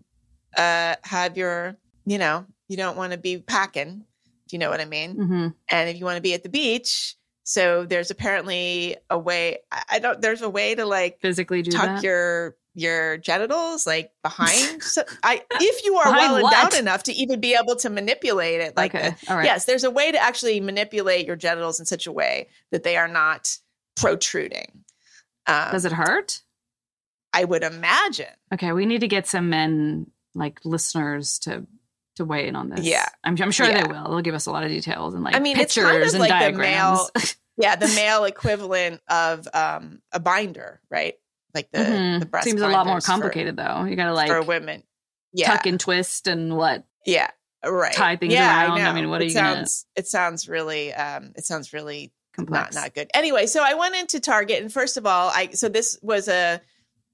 uh, 0.58 0.96
have 1.04 1.38
your, 1.38 1.78
you 2.06 2.18
know, 2.18 2.46
you 2.68 2.78
don't 2.78 2.98
want 2.98 3.12
to 3.12 3.18
be 3.18 3.38
packing. 3.38 4.04
If 4.46 4.54
you 4.54 4.60
know 4.60 4.70
what 4.70 4.80
I 4.80 4.86
mean 4.86 5.16
hmm 5.16 5.48
and 5.70 5.90
if 5.90 5.98
you 6.00 6.06
want 6.06 6.16
to 6.16 6.22
be 6.22 6.34
at 6.34 6.42
the 6.44 6.50
beach 6.50 7.17
so 7.50 7.86
there's 7.86 8.12
apparently 8.12 8.98
a 9.10 9.18
way 9.18 9.60
i 9.90 10.00
don't 10.00 10.22
there's 10.22 10.42
a 10.42 10.50
way 10.50 10.76
to 10.76 10.86
like 10.86 11.22
Physically 11.22 11.62
do 11.62 11.72
tuck 11.72 11.86
that. 11.86 12.04
your 12.04 12.58
your 12.76 13.16
genitals 13.18 13.88
like 13.88 14.12
behind 14.22 14.84
so 14.84 15.02
i 15.24 15.42
if 15.54 15.86
you 15.86 15.96
are 15.96 16.12
well 16.12 16.36
endowed 16.38 16.74
enough 16.78 17.04
to 17.04 17.14
even 17.14 17.40
be 17.40 17.56
able 17.56 17.78
to 17.78 17.90
manipulate 17.90 18.60
it 18.60 18.76
like 18.76 18.94
okay, 18.94 19.16
the- 19.22 19.32
all 19.32 19.38
right. 19.38 19.46
yes 19.46 19.64
there's 19.64 19.86
a 19.86 19.90
way 19.92 20.12
to 20.12 20.18
actually 20.22 20.60
manipulate 20.60 21.26
your 21.26 21.38
genitals 21.38 21.80
in 21.80 21.86
such 21.86 22.06
a 22.06 22.12
way 22.12 22.50
that 22.72 22.84
they 22.84 22.98
are 22.98 23.08
not 23.08 23.58
protruding 23.96 24.84
um, 25.48 25.72
Does 25.72 25.86
it 25.86 25.94
hurt? 25.94 26.42
i 27.34 27.44
would 27.46 27.64
imagine 27.64 28.28
Okay, 28.54 28.72
we 28.74 28.86
need 28.86 29.02
to 29.02 29.08
get 29.08 29.26
some 29.26 29.50
men 29.50 30.08
like 30.36 30.60
listeners 30.66 31.40
to 31.40 31.66
to 32.18 32.26
weigh 32.26 32.48
in 32.48 32.56
on 32.56 32.70
this. 32.70 32.86
Yeah. 32.86 33.06
I'm, 33.24 33.36
I'm 33.42 33.52
sure 33.52 33.68
Yeah. 33.68 33.82
they 33.84 33.92
will. 33.92 34.04
They'll 34.10 34.22
give 34.22 34.36
us 34.36 34.46
a 34.46 34.52
lot 34.52 34.64
of 34.64 34.70
details 34.70 35.14
and 35.14 35.24
like 35.24 35.36
I 35.36 35.40
mean, 35.40 35.58
it's 35.58 35.74
pictures 35.76 35.92
kind 35.92 36.04
of 36.04 36.10
and 36.10 36.20
like 36.20 36.30
the 36.30 36.34
diagrams. 36.58 37.12
yeah 37.58 37.76
the 37.76 37.88
male 37.88 38.24
equivalent 38.26 39.02
of 39.10 39.48
um 39.54 40.00
a 40.12 40.20
binder 40.20 40.80
right 40.92 41.16
like 41.56 41.72
the 41.72 41.80
Mhm. 41.80 42.20
the 42.20 42.26
breast 42.28 42.46
Seems 42.46 42.62
a 42.62 42.68
lot 42.68 42.86
more 42.86 42.96
binders 42.96 43.06
for- 43.06 43.12
complicated 43.14 43.56
though. 43.58 43.86
You 43.86 43.96
gotta 43.96 44.14
like 44.14 44.28
for 44.28 44.42
women 44.44 44.84
yeah 45.34 45.48
tuck 45.48 45.66
and 45.66 45.80
twist 45.80 46.28
and 46.28 46.56
what? 46.56 46.86
Yeah, 47.06 47.30
right. 47.66 47.94
tie 47.94 48.16
things 48.18 48.34
yeah, 48.34 48.66
around. 48.68 48.80
I 48.80 48.84
know. 48.86 48.94
mean, 48.94 49.10
what 49.10 49.22
are 49.22 49.24
it 49.24 49.30
you 49.30 49.34
gonna- 49.34 49.56
sounds, 49.56 49.86
It 49.96 50.08
sounds 50.08 50.48
really, 50.50 50.94
um, 50.94 51.32
it 51.36 51.46
sounds 51.46 51.74
really 51.74 52.12
Complex. 52.36 52.76
not 52.76 52.82
not 52.82 52.94
good. 52.94 53.10
Anyway, 53.14 53.48
so 53.48 53.64
I 53.64 53.74
went 53.74 53.96
into 53.96 54.20
Target, 54.20 54.62
and 54.62 54.72
first 54.72 54.98
of 54.98 55.06
all, 55.06 55.30
I 55.34 55.50
so 55.54 55.68
this 55.70 55.98
was 56.02 56.28
a, 56.28 56.62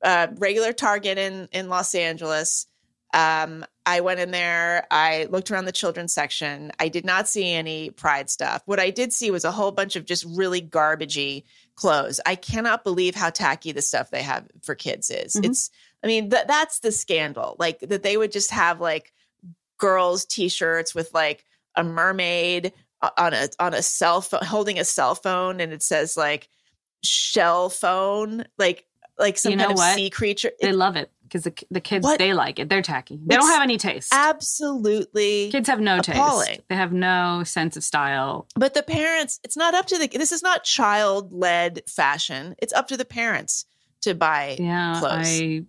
a 0.03 0.29
regular 0.37 0.73
Target 0.73 1.17
in 1.17 1.47
in 1.51 1.69
Los 1.69 1.95
Angeles. 1.95 2.67
Um, 3.13 3.65
I 3.85 4.01
went 4.01 4.19
in 4.19 4.31
there. 4.31 4.87
I 4.89 5.25
looked 5.29 5.51
around 5.51 5.65
the 5.65 5.71
children's 5.71 6.13
section. 6.13 6.71
I 6.79 6.87
did 6.87 7.05
not 7.05 7.27
see 7.27 7.51
any 7.53 7.89
Pride 7.91 8.29
stuff. 8.29 8.61
What 8.65 8.79
I 8.79 8.89
did 8.89 9.13
see 9.13 9.29
was 9.29 9.45
a 9.45 9.51
whole 9.51 9.71
bunch 9.71 9.95
of 9.95 10.05
just 10.05 10.25
really 10.25 10.61
garbagey 10.61 11.43
clothes. 11.75 12.19
I 12.25 12.35
cannot 12.35 12.83
believe 12.83 13.13
how 13.13 13.29
tacky 13.29 13.71
the 13.71 13.81
stuff 13.81 14.09
they 14.09 14.21
have 14.23 14.45
for 14.63 14.73
kids 14.73 15.09
is. 15.11 15.35
Mhm. 15.35 15.45
It's, 15.45 15.69
I 16.03 16.07
mean, 16.07 16.29
th- 16.29 16.47
that's 16.47 16.79
the 16.79 16.91
scandal. 16.91 17.55
Like 17.59 17.79
that 17.81 18.03
they 18.03 18.17
would 18.17 18.31
just 18.31 18.51
have 18.51 18.79
like 18.81 19.13
girls' 19.77 20.25
t-shirts 20.25 20.95
with 20.95 21.13
like 21.13 21.45
a 21.75 21.83
mermaid 21.83 22.73
on 23.17 23.33
a 23.33 23.49
on 23.59 23.73
a 23.73 23.81
cell 23.81 24.21
phone 24.21 24.43
holding 24.43 24.79
a 24.79 24.85
cell 24.85 25.13
phone, 25.13 25.59
and 25.59 25.73
it 25.73 25.83
says 25.83 26.15
like 26.15 26.47
shell 27.03 27.69
phone, 27.69 28.45
like 28.57 28.85
like 29.19 29.37
some 29.37 29.51
You 29.51 29.57
know 29.57 29.63
kind 29.65 29.71
of 29.73 29.77
what? 29.77 29.95
sea 29.95 30.09
creature. 30.09 30.51
They 30.61 30.69
It- 30.69 30.75
love 30.75 30.95
it 30.95 31.11
because 31.33 31.43
the 31.45 31.53
the 31.71 31.81
kids 31.81 32.03
What? 32.03 32.19
they 32.19 32.33
like 32.33 32.59
it. 32.59 32.69
They're 32.69 32.83
tacky. 32.83 33.19
They 33.25 33.35
don't 33.35 33.47
have 33.49 33.63
any 33.63 33.77
taste. 33.77 34.13
absolutely 34.13 35.49
Kids 35.51 35.67
have 35.67 35.79
no 35.79 35.97
appalling. 35.97 36.45
taste. 36.47 36.61
They 36.69 36.75
have 36.75 36.93
no 36.93 37.43
sense 37.43 37.75
of 37.75 37.83
style. 37.83 38.47
But 38.55 38.73
the 38.75 38.83
parents, 38.83 39.39
it's 39.43 39.57
not 39.57 39.73
up 39.73 39.87
to 39.87 39.97
the. 39.97 40.07
This 40.07 40.31
is 40.31 40.43
not 40.43 40.63
child 40.63 41.33
led 41.33 41.81
fashion. 41.89 42.55
It's 42.59 42.73
up 42.73 42.87
to 42.89 42.97
the 42.97 43.05
parents 43.05 43.65
to 44.01 44.13
buy. 44.13 44.57
Yeah, 44.59 44.99
Clothes. 44.99 45.27
I 45.41 45.63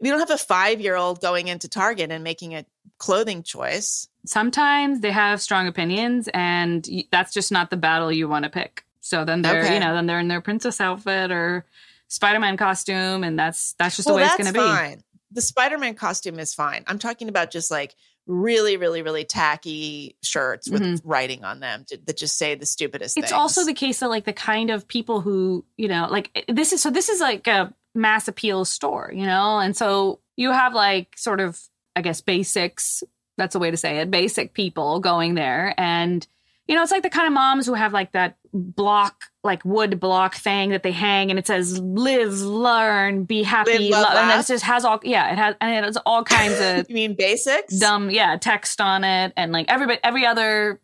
We 0.00 0.08
don't 0.08 0.20
have 0.20 0.30
a 0.30 0.38
five 0.38 0.80
year 0.80 0.96
old 0.96 1.20
going 1.20 1.48
into 1.48 1.68
Target 1.68 2.10
and 2.10 2.24
making 2.24 2.54
a 2.54 2.64
clothing 2.98 3.42
choice. 3.42 4.08
sometimes 4.26 5.00
they 5.00 5.10
have 5.10 5.40
strong 5.40 5.66
opinions, 5.66 6.28
and 6.34 6.86
that's 7.10 7.32
just 7.32 7.50
not 7.52 7.70
the 7.70 7.76
battle 7.76 8.10
you 8.12 8.28
want 8.28 8.44
to 8.44 8.50
pick. 8.50 8.84
So 9.00 9.24
then 9.24 9.42
they're 9.42 9.62
Okay. 9.64 9.74
you 9.74 9.80
know 9.80 9.94
then 9.94 10.06
they're 10.06 10.20
in 10.20 10.28
their 10.28 10.40
princess 10.42 10.80
outfit 10.80 11.30
or 11.30 11.64
Spider 12.08 12.38
Man 12.40 12.56
costume, 12.56 13.22
and 13.24 13.38
that's 13.38 13.74
that's 13.78 13.96
just 13.96 14.08
the 14.08 14.14
way 14.14 14.24
it's 14.24 14.36
going 14.36 14.46
to 14.46 14.52
be. 14.52 14.58
fine. 14.58 15.02
The 15.32 15.40
Spider 15.40 15.78
Man 15.78 15.94
costume 15.94 16.38
is 16.38 16.54
fine. 16.54 16.84
I'm 16.86 16.98
talking 16.98 17.28
about 17.28 17.50
just 17.50 17.70
like 17.70 17.94
really, 18.26 18.76
really, 18.76 19.02
really 19.02 19.24
tacky 19.24 20.16
shirts 20.22 20.68
with 20.70 20.82
Mhm. 20.82 21.00
writing 21.04 21.44
on 21.44 21.60
them 21.60 21.84
to, 21.88 21.96
that 22.06 22.16
just 22.16 22.36
say 22.36 22.54
the 22.54 22.66
stupidest 22.66 23.14
things. 23.14 23.24
it's 23.24 23.32
things. 23.32 23.38
also 23.40 23.64
the 23.64 23.74
case 23.74 24.00
that 24.00 24.08
like 24.08 24.24
the 24.24 24.32
kind 24.32 24.70
of 24.70 24.86
people 24.88 25.20
who 25.20 25.64
you 25.76 25.88
know 25.88 26.06
like 26.10 26.30
eh, 26.34 26.42
this 26.48 26.72
is 26.72 26.80
so 26.82 26.90
this 26.90 27.08
is 27.08 27.20
like 27.20 27.46
a 27.46 27.72
mass 27.94 28.28
appeal 28.28 28.64
store 28.64 29.10
you 29.14 29.24
know 29.26 29.58
and 29.58 29.76
so 29.76 30.20
you 30.36 30.52
have 30.52 30.74
like 30.74 31.16
sort 31.16 31.40
of 31.40 31.60
i 31.96 32.02
guess 32.02 32.20
basics 32.20 33.02
that's 33.36 33.56
a 33.56 33.58
way 33.58 33.70
to 33.70 33.76
say 33.76 33.98
it 33.98 34.10
basic 34.12 34.52
people 34.54 35.00
going 35.00 35.34
there 35.34 35.74
and 35.76 36.26
you 36.68 36.76
know 36.76 36.82
it's 36.82 36.92
like 36.92 37.02
the 37.02 37.10
kind 37.10 37.26
of 37.26 37.32
moms 37.32 37.66
who 37.66 37.74
have 37.74 37.92
like 37.92 38.12
that 38.12 38.36
block 38.52 39.24
like 39.42 39.64
wood 39.64 39.98
block 39.98 40.34
thing 40.34 40.70
that 40.70 40.82
they 40.82 40.92
hang 40.92 41.30
and 41.30 41.38
it 41.38 41.46
says 41.46 41.78
live 41.78 42.40
learn 42.40 43.24
be 43.24 43.42
happy 43.42 43.78
Live, 43.78 43.90
love, 43.90 44.02
love, 44.14 44.16
and 44.16 44.40
it 44.40 44.46
just 44.46 44.64
has 44.64 44.84
all 44.84 45.00
yeah 45.02 45.32
it 45.32 45.38
has 45.38 45.54
and 45.60 45.72
it 45.74 45.84
has 45.84 45.96
all 46.04 46.22
kinds 46.24 46.60
of 46.60 46.86
you 46.90 46.94
mean 46.94 47.14
basics? 47.14 47.78
dumb 47.78 48.10
yeah 48.10 48.36
text 48.36 48.80
on 48.80 49.02
it 49.02 49.32
and 49.36 49.52
like 49.52 49.66
everybody 49.70 49.98
every 50.04 50.26
other 50.26 50.78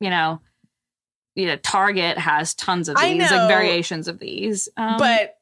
you 0.00 0.10
know 0.10 0.40
you 1.34 1.46
know 1.46 1.56
target 1.56 2.18
has 2.18 2.54
tons 2.54 2.90
of 2.90 2.96
these 2.98 3.18
know. 3.30 3.36
like 3.36 3.48
variations 3.48 4.08
of 4.08 4.18
these 4.18 4.68
um, 4.76 4.96
but 4.98 5.38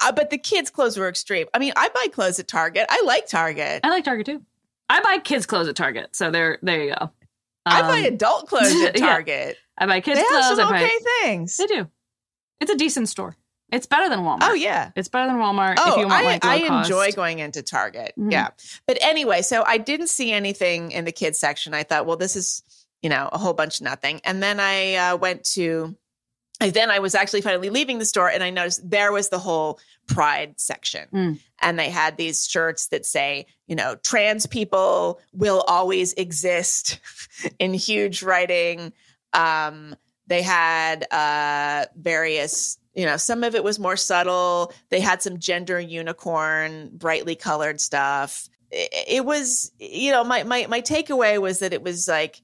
uh, 0.00 0.12
but 0.12 0.30
the 0.30 0.38
kids' 0.38 0.70
clothes 0.70 0.96
were 0.96 1.08
extreme. 1.08 1.48
I 1.52 1.58
mean, 1.58 1.72
I 1.74 1.88
buy 1.88 2.06
clothes 2.12 2.38
at 2.38 2.46
Target. 2.46 2.86
I 2.88 3.02
like 3.04 3.26
Target. 3.26 3.80
i 3.82 3.88
like 3.88 4.04
target 4.04 4.26
too 4.26 4.42
i 4.88 5.00
buy 5.00 5.18
kids 5.18 5.44
clothes 5.44 5.66
at 5.66 5.74
target 5.76 6.14
so 6.14 6.30
there 6.30 6.58
there 6.62 6.84
you 6.84 6.94
go 6.94 7.10
I 7.66 7.82
buy 7.82 7.98
Um, 7.98 8.04
adult 8.14 8.48
clothes 8.48 8.74
at 8.82 8.98
yeah. 8.98 9.52
I 9.78 9.86
buy 9.86 10.00
kids 10.00 10.18
they 10.18 10.22
have 10.26 10.44
clothes 10.44 10.58
some 10.58 10.68
I 10.68 10.70
buy, 10.78 10.84
okay 10.84 10.98
things. 11.22 11.56
they 11.56 11.66
do 11.66 11.88
it's 12.60 12.70
a 12.70 12.76
decent 12.76 13.08
store 13.08 13.36
it's 13.70 13.86
better 13.86 14.08
than 14.08 14.20
walmart 14.20 14.38
Oh 14.42 14.54
yeah. 14.54 14.90
it's 14.96 15.08
better 15.08 15.26
than 15.26 15.36
walmart 15.36 15.74
if 15.74 15.80
Oh, 15.86 15.98
you 16.00 16.06
want 16.06 16.24
I, 16.24 16.26
like 16.26 16.44
I 16.44 16.66
cost. 16.66 16.88
enjoy 16.90 17.12
going 17.12 17.38
into 17.40 17.62
Target. 17.62 18.14
Mhm. 18.18 18.32
Yeah. 18.32 18.48
But 18.86 18.96
anyway, 19.02 19.42
so 19.42 19.62
I 19.62 19.76
didn't 19.78 20.06
see 20.08 20.32
anything 20.32 20.90
in 20.92 21.04
the 21.04 21.12
kids 21.12 21.38
section. 21.38 21.74
I 21.74 21.82
thought, 21.82 22.06
well, 22.06 22.16
this 22.16 22.34
is, 22.34 22.62
you 23.02 23.10
know, 23.10 23.28
a 23.30 23.36
whole 23.36 23.52
bunch 23.52 23.80
of 23.80 23.84
nothing. 23.84 24.22
And 24.24 24.42
then 24.42 24.58
I 24.58 24.94
uh, 24.94 25.16
went 25.18 25.44
to, 25.52 25.94
and 26.60 26.72
then 26.72 26.90
I 26.90 26.98
was 27.00 27.14
actually 27.14 27.42
finally 27.42 27.68
leaving 27.68 27.98
the 27.98 28.06
store 28.06 28.30
and 28.30 28.42
I 28.42 28.48
noticed 28.48 28.88
there 28.88 29.12
was 29.12 29.28
the 29.28 29.38
whole 29.38 29.78
pride 30.06 30.54
section. 30.58 31.06
Mm. 31.12 31.38
And 31.60 31.78
they 31.78 31.90
had 31.90 32.16
these 32.16 32.46
shirts 32.48 32.86
that 32.86 33.04
say, 33.04 33.44
you 33.66 33.76
know, 33.76 33.96
trans 34.02 34.46
people 34.46 35.20
will 35.34 35.60
always 35.68 36.14
exist 36.14 37.00
in 37.58 37.74
huge 37.74 38.22
writing. 38.22 38.94
Um, 39.32 39.96
they 40.26 40.42
had 40.42 41.10
uh, 41.12 41.86
various, 41.96 42.78
you 42.94 43.06
know, 43.06 43.16
some 43.16 43.44
of 43.44 43.54
it 43.54 43.64
was 43.64 43.78
more 43.78 43.96
subtle. 43.96 44.72
They 44.90 45.00
had 45.00 45.22
some 45.22 45.38
gender 45.38 45.80
unicorn, 45.80 46.90
brightly 46.92 47.34
colored 47.34 47.80
stuff. 47.80 48.48
It, 48.70 48.92
it 49.08 49.24
was, 49.24 49.72
you 49.78 50.12
know, 50.12 50.24
my 50.24 50.42
my 50.42 50.66
my 50.68 50.82
takeaway 50.82 51.40
was 51.40 51.60
that 51.60 51.72
it 51.72 51.82
was 51.82 52.08
like, 52.08 52.42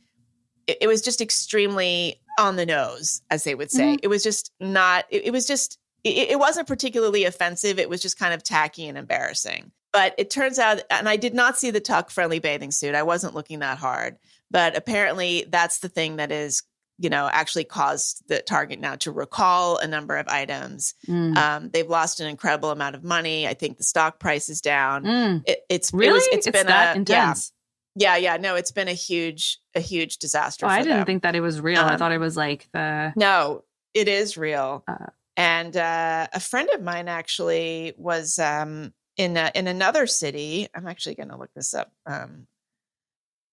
it, 0.66 0.78
it 0.82 0.86
was 0.86 1.02
just 1.02 1.20
extremely 1.20 2.20
on 2.38 2.56
the 2.56 2.66
nose, 2.66 3.22
as 3.30 3.44
they 3.44 3.54
would 3.54 3.70
say. 3.70 3.96
Mhm. 3.96 4.00
It 4.02 4.08
was 4.08 4.22
just 4.22 4.50
not. 4.60 5.04
It, 5.10 5.26
it 5.26 5.30
was 5.30 5.46
just. 5.46 5.78
It, 6.04 6.30
it 6.30 6.38
wasn't 6.38 6.68
particularly 6.68 7.24
offensive. 7.24 7.78
It 7.78 7.88
was 7.88 8.02
just 8.02 8.18
kind 8.18 8.34
of 8.34 8.42
tacky 8.42 8.86
and 8.88 8.98
embarrassing. 8.98 9.72
But 9.92 10.14
it 10.18 10.28
turns 10.28 10.58
out, 10.58 10.80
and 10.90 11.08
I 11.08 11.16
did 11.16 11.34
not 11.34 11.56
see 11.56 11.70
the 11.70 11.80
tuck 11.80 12.10
friendly 12.10 12.40
bathing 12.40 12.72
suit. 12.72 12.94
I 12.94 13.04
wasn't 13.04 13.34
looking 13.34 13.60
that 13.60 13.78
hard, 13.78 14.16
but 14.50 14.76
apparently 14.76 15.46
that's 15.48 15.78
the 15.78 15.88
thing 15.88 16.16
that 16.16 16.32
is 16.32 16.62
you 16.98 17.10
know, 17.10 17.28
actually 17.32 17.64
caused 17.64 18.22
the 18.28 18.40
Target 18.40 18.78
now 18.80 18.94
to 18.96 19.10
recall 19.10 19.78
a 19.78 19.86
number 19.86 20.16
of 20.16 20.28
items. 20.28 20.94
Mm. 21.08 21.36
Um, 21.36 21.70
they've 21.70 21.88
lost 21.88 22.20
an 22.20 22.28
incredible 22.28 22.70
amount 22.70 22.94
of 22.94 23.02
money. 23.02 23.48
I 23.48 23.54
think 23.54 23.78
the 23.78 23.84
stock 23.84 24.20
price 24.20 24.48
is 24.48 24.60
down. 24.60 25.02
Mm. 25.04 25.42
It, 25.46 25.60
it's 25.68 25.88
it 25.92 25.96
Really? 25.96 26.12
was, 26.14 26.28
it's 26.30 26.48
been 26.50 26.66
that 26.66 26.94
a 26.94 26.98
intense. 27.00 27.52
yeah, 27.96 28.16
yeah, 28.16 28.34
yeah. 28.34 28.36
No, 28.36 28.54
it's 28.54 28.70
been 28.72 28.88
a 28.88 28.92
huge 28.92 29.58
a 29.74 29.80
huge 29.80 30.18
disaster. 30.18 30.66
Oh, 30.66 30.68
I 30.68 30.82
didn't 30.82 30.98
them. 30.98 31.06
think 31.06 31.22
that 31.24 31.34
it 31.34 31.40
was 31.40 31.60
real. 31.60 31.80
I 31.80 31.92
Um, 31.94 31.98
thought 31.98 32.12
it 32.12 32.18
was 32.18 32.36
like 32.36 32.68
the 32.72 33.12
No, 33.16 33.64
it 33.92 34.06
is 34.08 34.36
real. 34.36 34.84
Uh. 34.86 35.06
and 35.36 35.76
uh, 35.76 36.28
a 36.32 36.38
friend 36.40 36.68
of 36.70 36.80
mine 36.82 37.08
actually 37.08 37.92
was 37.96 38.38
um, 38.38 38.92
in 39.16 39.36
a, 39.36 39.50
in 39.56 39.66
another 39.66 40.06
city. 40.06 40.68
I'm 40.74 40.86
actually 40.86 41.16
going 41.16 41.30
to 41.30 41.36
look 41.36 41.50
this 41.56 41.74
up. 41.74 41.90
Um, 42.06 42.46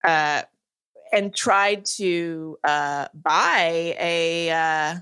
uh, 0.03 0.43
and 1.11 1.33
tried 1.35 1.85
to 1.97 2.57
uh, 2.63 3.07
buy 3.13 3.95
a 3.99 4.49
uh, 4.49 4.95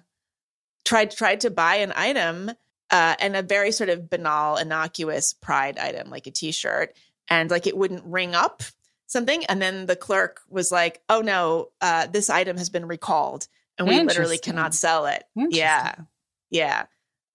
tried 0.86 1.12
tried 1.12 1.42
to 1.42 1.50
buy 1.50 1.76
an 1.76 1.94
item 1.96 2.50
uh, 2.92 3.16
and 3.20 3.36
a 3.36 3.44
very 3.44 3.72
sort 3.72 3.90
of 3.90 4.10
banal, 4.10 4.58
innocuous 4.58 5.34
pride 5.34 5.78
item 5.78 6.10
like 6.10 6.28
a 6.28 6.32
T-shirt, 6.32 6.96
and 7.30 7.50
like 7.52 7.68
it 7.68 7.78
wouldn't 7.78 8.04
ring 8.06 8.36
up 8.36 8.64
something, 9.08 9.46
and 9.46 9.62
then 9.62 9.86
the 9.86 9.96
clerk 9.96 10.42
was 10.50 10.72
like, 10.72 11.02
"Oh 11.10 11.22
no, 11.22 11.70
uh, 11.82 12.08
this 12.08 12.30
item 12.30 12.58
has 12.58 12.70
been 12.70 12.88
recalled." 12.88 13.48
And 13.78 13.88
we 13.88 13.96
literally 14.04 14.38
cannot 14.38 14.74
sell 14.74 15.06
it. 15.06 15.24
Yeah. 15.52 15.96
Yeah. 16.50 16.86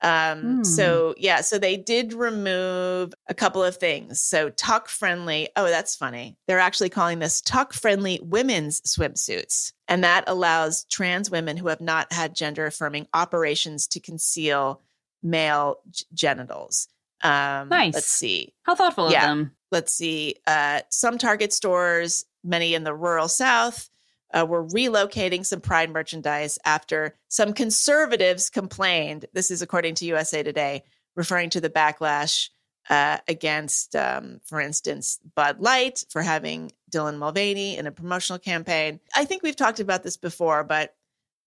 Um, 0.04 0.56
Hmm. 0.58 0.64
so 0.64 1.14
yeah, 1.16 1.40
so 1.40 1.58
they 1.58 1.76
did 1.76 2.12
remove 2.12 3.14
a 3.28 3.34
couple 3.34 3.62
of 3.64 3.76
things. 3.78 4.20
So 4.20 4.50
tuck 4.50 4.88
friendly. 4.88 5.48
Oh, 5.56 5.64
that's 5.64 5.96
funny. 5.96 6.36
They're 6.46 6.58
actually 6.60 6.90
calling 6.90 7.18
this 7.20 7.40
tuck 7.40 7.72
friendly 7.72 8.20
women's 8.22 8.80
swimsuits. 8.82 9.72
And 9.88 10.04
that 10.04 10.24
allows 10.26 10.84
trans 10.84 11.30
women 11.30 11.56
who 11.56 11.68
have 11.68 11.80
not 11.80 12.12
had 12.12 12.34
gender 12.34 12.66
affirming 12.66 13.06
operations 13.14 13.86
to 13.88 14.00
conceal 14.00 14.82
male 15.22 15.78
g- 15.90 16.04
genitals. 16.12 16.88
Um, 17.22 17.70
Nice. 17.70 17.94
Let's 17.94 18.06
see 18.10 18.52
How 18.64 18.74
thoughtful 18.74 19.10
Yeah. 19.10 19.22
of 19.24 19.28
them. 19.38 19.56
let's 19.72 19.92
see, 19.94 20.36
uh, 20.46 20.80
some 20.90 21.16
Target 21.18 21.52
stores, 21.52 22.24
many 22.44 22.74
in 22.74 22.84
the 22.84 22.94
rural 22.94 23.28
South, 23.28 23.88
uh, 24.36 24.44
were 24.44 24.64
relocating 24.66 25.46
some 25.46 25.60
Pride 25.60 25.90
merchandise 25.90 26.58
after 26.64 27.16
some 27.28 27.52
conservatives 27.52 28.50
complained. 28.50 29.26
This 29.32 29.50
is 29.50 29.62
according 29.62 29.94
to 29.96 30.06
USA 30.06 30.42
Today, 30.42 30.82
referring 31.16 31.50
to 31.50 31.60
the 31.60 31.70
backlash 31.70 32.50
uh, 32.90 33.18
against, 33.28 33.96
um, 33.96 34.40
for 34.44 34.60
instance, 34.60 35.18
Bud 35.34 35.60
Light 35.60 36.04
for 36.10 36.20
having 36.22 36.72
Dylan 36.90 37.18
Mulvaney 37.18 37.78
in 37.78 37.86
a 37.86 37.92
promotional 37.92 38.38
campaign. 38.38 39.00
I 39.14 39.24
think 39.24 39.42
we've 39.42 39.56
talked 39.56 39.80
about 39.80 40.02
this 40.02 40.16
before, 40.16 40.64
but 40.64 40.94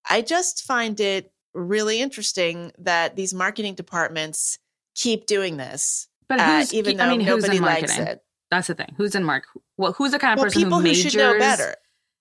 I 0.09 0.21
just 0.21 0.63
find 0.63 0.99
it 0.99 1.31
really 1.53 2.01
interesting 2.01 2.71
that 2.79 3.15
these 3.15 3.33
marketing 3.33 3.75
departments 3.75 4.59
keep 4.95 5.25
doing 5.25 5.57
this 5.57 6.07
But 6.27 6.39
uh, 6.39 6.65
even 6.71 6.97
though 6.97 7.03
I 7.05 7.09
mean, 7.09 7.21
who's 7.21 7.43
nobody 7.43 7.57
in 7.57 7.63
likes 7.63 7.89
marketing? 7.89 8.07
it. 8.07 8.23
That's 8.49 8.67
the 8.67 8.75
thing. 8.75 8.93
Who's 8.97 9.13
in 9.13 9.23
mark? 9.23 9.43
Well, 9.77 9.91
who's 9.93 10.11
the 10.11 10.19
kind 10.19 10.33
of 10.33 10.37
Well, 10.37 10.45
person 10.45 10.61
people 10.63 10.77
who 10.77 10.83
who 10.83 10.83
majors 10.83 11.11
should 11.11 11.19
know 11.19 11.37
better. 11.37 11.75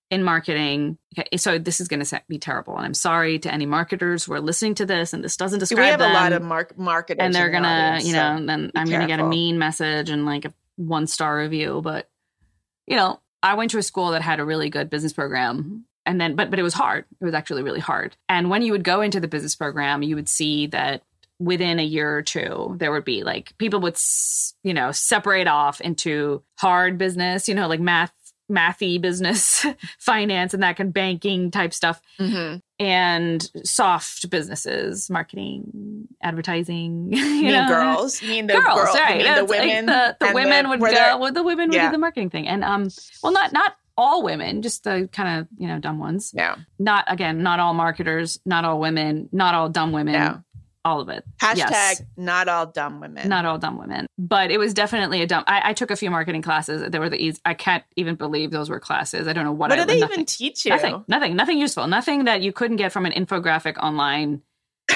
In 0.09 0.23
marketing? 0.23 0.97
Okay, 1.17 1.37
so 1.37 1.57
this 1.57 1.79
is 1.79 1.87
going 1.87 2.03
to 2.03 2.21
be 2.27 2.37
terrible, 2.39 2.75
and 2.77 2.85
I'm 2.85 2.93
sorry 2.93 3.39
to 3.39 3.53
any 3.53 3.65
marketers 3.65 4.25
who 4.25 4.33
are 4.33 4.39
listening 4.41 4.75
to 4.75 4.85
this, 4.85 5.13
and 5.13 5.23
this 5.23 5.35
doesn't 5.37 5.59
describe 5.59 5.83
we 5.83 5.89
have 5.89 5.99
them. 5.99 6.11
a 6.11 6.13
lot 6.13 6.31
of 6.33 6.41
mark 6.41 6.77
marketers, 6.77 7.23
and 7.23 7.33
they're 7.33 7.49
gonna, 7.49 7.67
audience, 7.67 8.05
you 8.05 8.13
so 8.13 8.37
know, 8.37 8.45
then 8.45 8.71
I'm 8.75 8.89
gonna 8.89 9.07
get 9.07 9.19
a 9.19 9.27
mean 9.27 9.57
message 9.59 10.09
and 10.09 10.25
like 10.25 10.45
a 10.45 10.53
one 10.77 11.07
star 11.07 11.37
review. 11.37 11.81
But 11.83 12.09
you 12.85 12.95
know, 12.95 13.19
I 13.43 13.55
went 13.55 13.71
to 13.71 13.77
a 13.77 13.83
school 13.83 14.11
that 14.11 14.21
had 14.21 14.39
a 14.39 14.45
really 14.45 14.69
good 14.69 14.89
business 14.89 15.13
program, 15.13 15.85
and 16.05 16.21
then 16.21 16.35
but 16.35 16.49
but 16.49 16.59
it 16.59 16.63
was 16.63 16.73
hard. 16.73 17.05
It 17.19 17.25
was 17.25 17.33
actually 17.33 17.63
really 17.63 17.79
hard. 17.81 18.15
And 18.29 18.49
when 18.49 18.61
you 18.61 18.71
would 18.71 18.83
go 18.83 19.01
into 19.01 19.19
the 19.19 19.27
business 19.27 19.55
program, 19.55 20.03
you 20.03 20.15
would 20.15 20.29
see 20.29 20.67
that 20.67 21.03
within 21.39 21.77
a 21.77 21.83
year 21.83 22.17
or 22.17 22.23
two 22.23 22.75
there 22.79 22.91
would 22.91 23.05
be 23.05 23.23
like 23.23 23.55
people 23.59 23.79
would 23.79 23.93
s- 23.93 24.55
you 24.63 24.73
know 24.73 24.91
separate 24.91 25.47
off 25.47 25.79
into 25.79 26.41
hard 26.57 26.97
business 26.97 27.47
you 27.47 27.53
know 27.53 27.67
like 27.67 27.79
math 27.79 28.11
mathy 28.51 28.99
business 29.01 29.65
finance 29.99 30.53
and 30.53 30.63
that 30.63 30.77
kind 30.77 30.87
of 30.89 30.93
banking 30.93 31.51
type 31.51 31.73
stuff 31.73 32.01
Mhm. 32.19 32.61
and 32.79 33.51
soft 33.63 34.29
businesses 34.29 35.09
marketing 35.09 36.07
advertising 36.21 37.09
you 37.11 37.19
You 37.23 37.41
mean 37.43 37.51
know 37.53 37.67
girls? 37.67 38.21
You 38.21 38.29
mean 38.29 38.47
the 38.47 38.53
girls, 38.53 38.65
girl- 38.65 38.93
you 38.93 38.99
right? 39.01 39.17
mean 39.17 39.35
the 39.35 39.41
like 39.41 39.49
women? 39.49 39.85
the, 39.87 40.17
the 40.19 40.31
women 40.33 40.69
would 40.69 40.79
go. 40.79 40.91
there- 40.91 41.17
Well, 41.17 41.31
the 41.33 41.43
women 41.43 41.69
would 41.69 41.75
Yeah. 41.75 41.87
do 41.87 41.91
the 41.91 41.97
marketing 41.97 42.29
thing, 42.29 42.47
and 42.47 42.63
um, 42.63 42.89
well, 43.23 43.33
not 43.33 43.51
not 43.53 43.75
all 43.99 44.21
women, 44.23 44.61
just 44.61 44.83
the 44.83 45.09
kind 45.11 45.39
of 45.39 45.47
you 45.57 45.67
know 45.67 45.79
dumb 45.79 45.97
ones. 45.99 46.31
Yeah. 46.35 46.55
Not 46.79 47.03
again, 47.07 47.41
not 47.41 47.59
all 47.59 47.73
marketers, 47.73 48.39
not 48.45 48.63
all 48.63 48.79
women, 48.79 49.27
not 49.31 49.55
all 49.55 49.69
dumb 49.69 49.91
women. 49.91 50.13
No. 50.13 50.43
All 50.87 51.01
of 51.01 51.09
it. 51.09 51.25
Hashtag 51.41 51.57
Yes. 51.57 52.01
not 52.15 52.47
all 52.47 52.65
dumb 52.67 53.01
women. 53.01 53.27
Not 53.27 53.43
all 53.43 53.57
dumb 53.57 53.77
women, 53.77 54.07
but 54.17 54.51
it 54.51 54.57
was 54.57 54.73
definitely 54.73 55.21
a 55.21 55.27
dumb. 55.27 55.43
I, 55.45 55.71
I 55.71 55.73
took 55.73 55.91
a 55.91 55.97
few 55.97 56.09
marketing 56.09 56.41
classes. 56.41 56.89
They 56.89 56.97
were 56.97 57.09
the 57.09 57.21
easy. 57.21 57.41
I 57.43 57.55
can't 57.55 57.83
even 57.97 58.15
believe 58.15 58.51
those 58.51 58.69
were 58.69 58.79
classes. 58.79 59.27
I 59.27 59.33
don't 59.33 59.43
know 59.43 59.51
what. 59.51 59.69
what 59.69 59.79
I 59.79 59.81
do 59.83 59.87
they 59.87 59.99
nothing. 59.99 60.13
even 60.13 60.25
teach 60.25 60.63
you? 60.65 60.69
Nothing, 60.69 61.03
nothing, 61.09 61.35
nothing 61.35 61.57
useful. 61.57 61.87
Nothing 61.87 62.23
that 62.23 62.41
you 62.41 62.53
couldn't 62.53 62.77
get 62.77 62.93
from 62.93 63.05
an 63.05 63.11
infographic 63.11 63.77
online. 63.77 64.41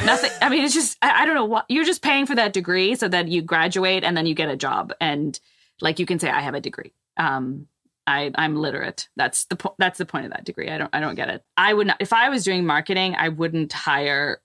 Nothing. 0.06 0.32
I 0.41 0.47
mean, 0.47 0.63
it's 0.63 0.73
just 0.73 0.97
I, 1.01 1.23
I 1.23 1.25
don't 1.25 1.36
know 1.36 1.43
what 1.45 1.65
you're 1.67 1.84
just 1.84 2.01
paying 2.01 2.25
for 2.25 2.36
that 2.36 2.54
degree 2.54 2.95
so 2.95 3.10
that 3.10 3.27
you 3.27 3.41
graduate 3.41 4.06
and 4.06 4.15
then 4.15 4.25
you 4.25 4.34
get 4.34 4.47
a 4.49 4.56
job 4.56 4.93
and 5.01 5.38
like 5.82 5.99
you 5.99 6.06
can 6.06 6.19
say 6.19 6.30
I 6.30 6.39
have 6.39 6.54
a 6.54 6.62
degree. 6.62 6.93
Um, 7.17 7.67
I 8.08 8.32
I'm 8.36 8.56
literate. 8.56 9.10
That's 9.15 9.45
the 9.45 9.56
po- 9.58 9.75
that's 9.77 9.97
the 9.99 10.06
point 10.06 10.25
of 10.25 10.32
that 10.32 10.45
degree. 10.45 10.69
I 10.69 10.77
don't 10.77 10.89
I 10.93 10.99
don't 11.01 11.15
get 11.15 11.30
it. 11.30 11.43
I 11.58 11.73
would 11.73 11.88
not 11.88 11.97
if 11.99 12.13
I 12.13 12.30
was 12.30 12.43
doing 12.43 12.65
marketing. 12.65 13.15
I 13.15 13.30
wouldn't 13.30 13.71
hire 13.73 14.40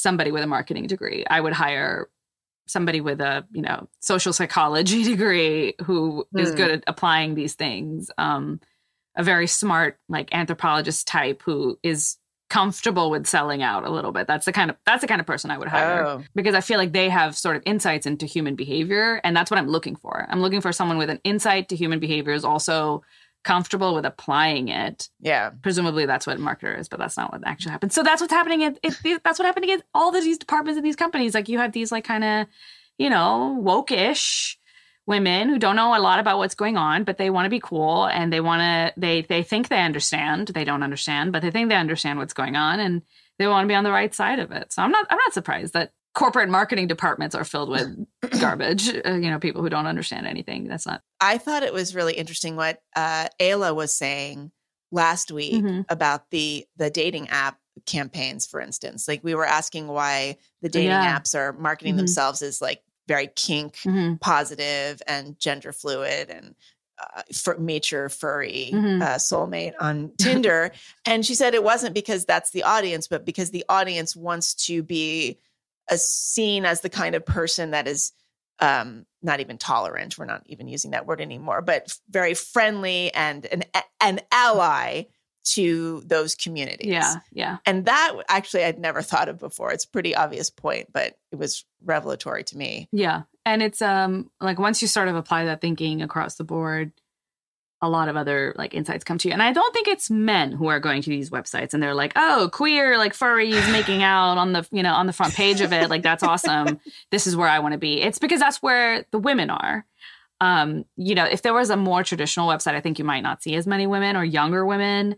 somebody 0.00 0.30
with 0.32 0.42
a 0.42 0.46
marketing 0.46 0.86
degree. 0.86 1.24
I 1.28 1.40
would 1.40 1.52
hire 1.52 2.08
somebody 2.68 3.00
with 3.00 3.20
a 3.20 3.44
you 3.52 3.62
know 3.62 3.88
social 4.00 4.32
psychology 4.32 5.04
degree 5.12 5.74
who 5.84 6.26
is 6.36 6.50
Hmm. 6.50 6.56
good 6.56 6.70
at 6.70 6.84
applying 6.86 7.34
these 7.34 7.54
things. 7.54 8.10
Um, 8.18 8.60
a 9.16 9.22
very 9.22 9.46
smart 9.46 9.98
like 10.08 10.28
anthropologist 10.34 11.06
type 11.06 11.42
who 11.44 11.78
is 11.82 12.18
comfortable 12.48 13.10
with 13.10 13.26
selling 13.26 13.60
out 13.62 13.84
a 13.84 13.90
little 13.90 14.12
bit. 14.12 14.26
That's 14.28 14.44
the 14.46 14.52
kind 14.52 14.70
of 14.70 14.76
that's 14.86 15.00
the 15.00 15.08
kind 15.08 15.20
of 15.20 15.26
person 15.26 15.50
I 15.50 15.58
would 15.58 15.68
hire 15.68 16.04
Oh. 16.06 16.22
because 16.34 16.54
I 16.54 16.60
feel 16.60 16.78
like 16.78 16.92
they 16.92 17.08
have 17.08 17.36
sort 17.36 17.56
of 17.56 17.62
insights 17.66 18.06
into 18.06 18.24
human 18.26 18.54
behavior 18.54 19.20
and 19.24 19.36
that's 19.36 19.50
what 19.50 19.58
I'm 19.58 19.68
looking 19.68 19.96
for. 19.96 20.26
I'm 20.28 20.40
looking 20.40 20.60
for 20.60 20.72
someone 20.72 20.96
with 20.98 21.10
an 21.10 21.20
insight 21.24 21.68
to 21.70 21.76
human 21.76 21.98
behavior 21.98 22.32
is 22.34 22.44
also 22.44 23.02
comfortable 23.46 23.94
with 23.94 24.04
applying 24.04 24.68
it. 24.68 25.08
Yeah. 25.20 25.50
Presumably 25.62 26.04
that's 26.04 26.26
what 26.26 26.38
marketer 26.38 26.76
is, 26.76 26.88
but 26.88 26.98
that's 26.98 27.16
not 27.16 27.30
what 27.30 27.42
actually 27.46 27.70
happens. 27.70 27.94
So 27.94 28.02
that's 28.02 28.20
what's 28.20 28.32
happening 28.32 28.64
at 28.64 28.76
it, 28.82 29.22
that's 29.22 29.38
what 29.38 29.46
happening 29.46 29.70
at 29.70 29.84
all 29.94 30.14
of 30.14 30.24
these 30.24 30.36
departments 30.36 30.76
in 30.76 30.82
these 30.82 30.96
companies. 30.96 31.32
Like 31.32 31.48
you 31.48 31.58
have 31.58 31.70
these 31.70 31.92
like 31.92 32.04
kind 32.04 32.24
of, 32.24 32.48
you 32.98 33.08
know, 33.08 33.56
woke-ish 33.60 34.58
women 35.06 35.48
who 35.48 35.60
don't 35.60 35.76
know 35.76 35.96
a 35.96 36.00
lot 36.00 36.18
about 36.18 36.38
what's 36.38 36.56
going 36.56 36.76
on, 36.76 37.04
but 37.04 37.18
they 37.18 37.30
want 37.30 37.46
to 37.46 37.50
be 37.50 37.60
cool 37.60 38.06
and 38.06 38.32
they 38.32 38.40
want 38.40 38.60
to 38.60 39.00
they 39.00 39.22
they 39.22 39.44
think 39.44 39.68
they 39.68 39.80
understand. 39.80 40.48
They 40.48 40.64
don't 40.64 40.82
understand, 40.82 41.32
but 41.32 41.42
they 41.42 41.52
think 41.52 41.68
they 41.68 41.76
understand 41.76 42.18
what's 42.18 42.34
going 42.34 42.56
on 42.56 42.80
and 42.80 43.02
they 43.38 43.46
want 43.46 43.64
to 43.64 43.68
be 43.68 43.76
on 43.76 43.84
the 43.84 43.92
right 43.92 44.12
side 44.12 44.40
of 44.40 44.50
it. 44.50 44.72
So 44.72 44.82
I'm 44.82 44.90
not 44.90 45.06
I'm 45.08 45.18
not 45.18 45.32
surprised 45.32 45.74
that 45.74 45.92
corporate 46.16 46.48
marketing 46.48 46.86
departments 46.88 47.34
are 47.34 47.44
filled 47.44 47.68
with 47.68 47.86
garbage, 48.40 48.88
uh, 48.88 49.12
you 49.12 49.30
know, 49.30 49.38
people 49.38 49.60
who 49.62 49.68
don't 49.68 49.86
understand 49.86 50.26
anything. 50.26 50.64
That's 50.66 50.86
not 50.86 51.02
I 51.20 51.36
thought 51.38 51.62
it 51.62 51.72
was 51.74 51.94
really 51.94 52.14
interesting 52.14 52.56
what 52.56 52.80
uh, 52.96 53.28
Aella 53.38 53.74
was 53.76 53.94
saying 53.94 54.50
last 54.90 55.30
week 55.30 55.62
Mhm. 55.62 55.84
about 55.90 56.30
the 56.30 56.66
the 56.76 56.90
dating 56.90 57.28
app 57.28 57.58
campaigns, 57.84 58.46
for 58.46 58.60
instance. 58.60 59.06
Like 59.06 59.22
we 59.22 59.34
were 59.34 59.44
asking 59.46 59.88
why 59.88 60.38
the 60.62 60.70
dating 60.70 60.90
Yeah. 60.90 61.18
apps 61.18 61.34
are 61.34 61.52
marketing 61.52 61.94
Mhm. 61.94 61.98
themselves 61.98 62.40
as 62.42 62.62
like 62.62 62.82
very 63.06 63.28
kink 63.28 63.76
Mhm. 63.84 64.18
positive 64.20 65.02
and 65.06 65.38
gender 65.38 65.72
fluid 65.72 66.30
and 66.30 66.54
uh, 66.98 67.20
for 67.34 67.58
mature 67.58 68.08
furry 68.08 68.70
Mhm. 68.72 69.02
uh, 69.02 69.16
soulmate 69.16 69.74
on 69.78 70.10
Tinder. 70.18 70.72
and 71.04 71.26
she 71.26 71.34
said 71.34 71.52
it 71.52 71.62
wasn't 71.62 71.92
because 71.94 72.24
that's 72.24 72.52
the 72.52 72.62
audience, 72.62 73.06
but 73.06 73.26
because 73.26 73.50
the 73.50 73.66
audience 73.68 74.16
wants 74.16 74.54
to 74.66 74.82
be 74.82 75.38
a, 75.90 75.98
seen 75.98 76.64
as 76.64 76.80
the 76.80 76.90
kind 76.90 77.14
of 77.14 77.24
person 77.24 77.72
that 77.72 77.86
is 77.86 78.12
um, 78.58 79.06
not 79.22 79.40
even 79.40 79.58
tolerant. 79.58 80.16
We're 80.16 80.24
not 80.24 80.42
even 80.46 80.68
using 80.68 80.92
that 80.92 81.06
word 81.06 81.20
anymore, 81.20 81.62
but 81.62 81.96
very 82.08 82.34
friendly 82.34 83.12
and 83.12 83.44
an 83.46 83.64
an 84.00 84.20
ally 84.32 85.04
to 85.44 86.02
those 86.04 86.34
communities. 86.34 86.88
yeah, 86.88 87.14
yeah. 87.32 87.56
And 87.64 87.84
that 87.84 88.14
actually 88.28 88.64
I'd 88.64 88.78
never 88.78 89.00
thought 89.00 89.28
of 89.28 89.38
before. 89.38 89.72
It's 89.72 89.84
a 89.84 89.90
pretty 89.90 90.14
obvious 90.14 90.50
point, 90.50 90.88
but 90.92 91.16
it 91.30 91.36
was 91.38 91.64
revelatory 91.84 92.42
to 92.44 92.56
me. 92.56 92.88
Yeah. 92.92 93.22
And 93.44 93.62
it's 93.62 93.80
um 93.80 94.30
like 94.40 94.58
once 94.58 94.82
you 94.82 94.88
sort 94.88 95.08
of 95.08 95.16
apply 95.16 95.44
that 95.44 95.60
thinking 95.60 96.02
across 96.02 96.34
the 96.34 96.44
board, 96.44 96.92
a 97.86 97.88
lot 97.88 98.08
of 98.08 98.16
other 98.16 98.54
like 98.56 98.74
insights 98.74 99.04
come 99.04 99.18
to 99.18 99.28
you. 99.28 99.32
And 99.32 99.42
I 99.42 99.52
don't 99.52 99.72
think 99.72 99.88
it's 99.88 100.10
men 100.10 100.52
who 100.52 100.66
are 100.68 100.80
going 100.80 101.02
to 101.02 101.10
these 101.10 101.30
websites 101.30 101.72
and 101.72 101.82
they're 101.82 101.94
like, 101.94 102.12
"Oh, 102.16 102.50
queer 102.52 102.98
like 102.98 103.14
furries 103.14 103.70
making 103.72 104.02
out 104.02 104.36
on 104.38 104.52
the, 104.52 104.66
you 104.70 104.82
know, 104.82 104.92
on 104.94 105.06
the 105.06 105.12
front 105.12 105.34
page 105.34 105.60
of 105.60 105.72
it. 105.72 105.88
Like 105.90 106.02
that's 106.02 106.22
awesome. 106.22 106.80
This 107.10 107.26
is 107.26 107.36
where 107.36 107.48
I 107.48 107.60
want 107.60 107.72
to 107.72 107.78
be." 107.78 108.02
It's 108.02 108.18
because 108.18 108.40
that's 108.40 108.62
where 108.62 109.04
the 109.10 109.18
women 109.18 109.50
are. 109.50 109.86
Um, 110.40 110.84
you 110.96 111.14
know, 111.14 111.24
if 111.24 111.40
there 111.42 111.54
was 111.54 111.70
a 111.70 111.76
more 111.76 112.02
traditional 112.04 112.48
website, 112.48 112.74
I 112.74 112.80
think 112.80 112.98
you 112.98 113.04
might 113.06 113.22
not 113.22 113.42
see 113.42 113.54
as 113.54 113.66
many 113.66 113.86
women 113.86 114.16
or 114.16 114.24
younger 114.24 114.66
women 114.66 115.16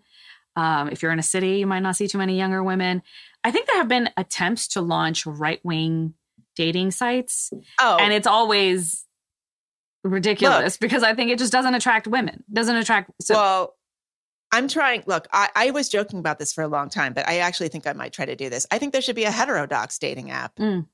Um, 0.56 0.88
if 0.90 1.02
you're 1.02 1.12
in 1.12 1.18
a 1.18 1.22
city, 1.24 1.58
you 1.58 1.66
might 1.66 1.80
not 1.80 1.96
see 1.96 2.08
too 2.08 2.18
many 2.18 2.36
younger 2.36 2.62
women. 2.64 3.02
I 3.44 3.50
think 3.52 3.66
there 3.66 3.76
have 3.78 3.88
been 3.88 4.10
attempts 4.16 4.68
to 4.68 4.80
launch 4.80 5.24
right 5.26 5.60
wing 5.64 6.14
dating 6.56 6.90
sites, 6.90 7.52
Oh, 7.80 7.96
and 8.00 8.12
it's 8.12 8.26
always 8.26 9.04
ridiculous 10.04 10.76
because 10.76 11.02
I 11.02 11.14
think 11.14 11.30
it 11.30 11.38
just 11.38 11.52
doesn't 11.52 11.74
attract 11.74 12.06
women. 12.06 12.44
Doesn't 12.52 12.76
attract. 12.76 13.10
So 13.22 13.34
well, 13.34 13.74
I'm 14.52 14.68
trying. 14.68 15.02
Look, 15.06 15.26
I, 15.32 15.48
I 15.54 15.70
was 15.72 15.88
joking 15.88 16.18
about 16.18 16.38
this 16.38 16.52
for 16.52 16.62
a 16.62 16.68
long 16.68 16.88
time, 16.88 17.12
but 17.12 17.28
I 17.28 17.38
actually 17.38 17.68
think 17.68 17.86
I 17.86 17.92
might 17.92 18.12
try 18.12 18.24
to 18.26 18.36
do 18.36 18.48
this. 18.48 18.66
I 18.70 18.78
think 18.78 18.92
there 18.92 19.02
should 19.02 19.16
be 19.16 19.24
a 19.24 19.30
heterodox 19.30 19.98
dating 19.98 20.30
app. 20.30 20.56
Mm. 20.56 20.86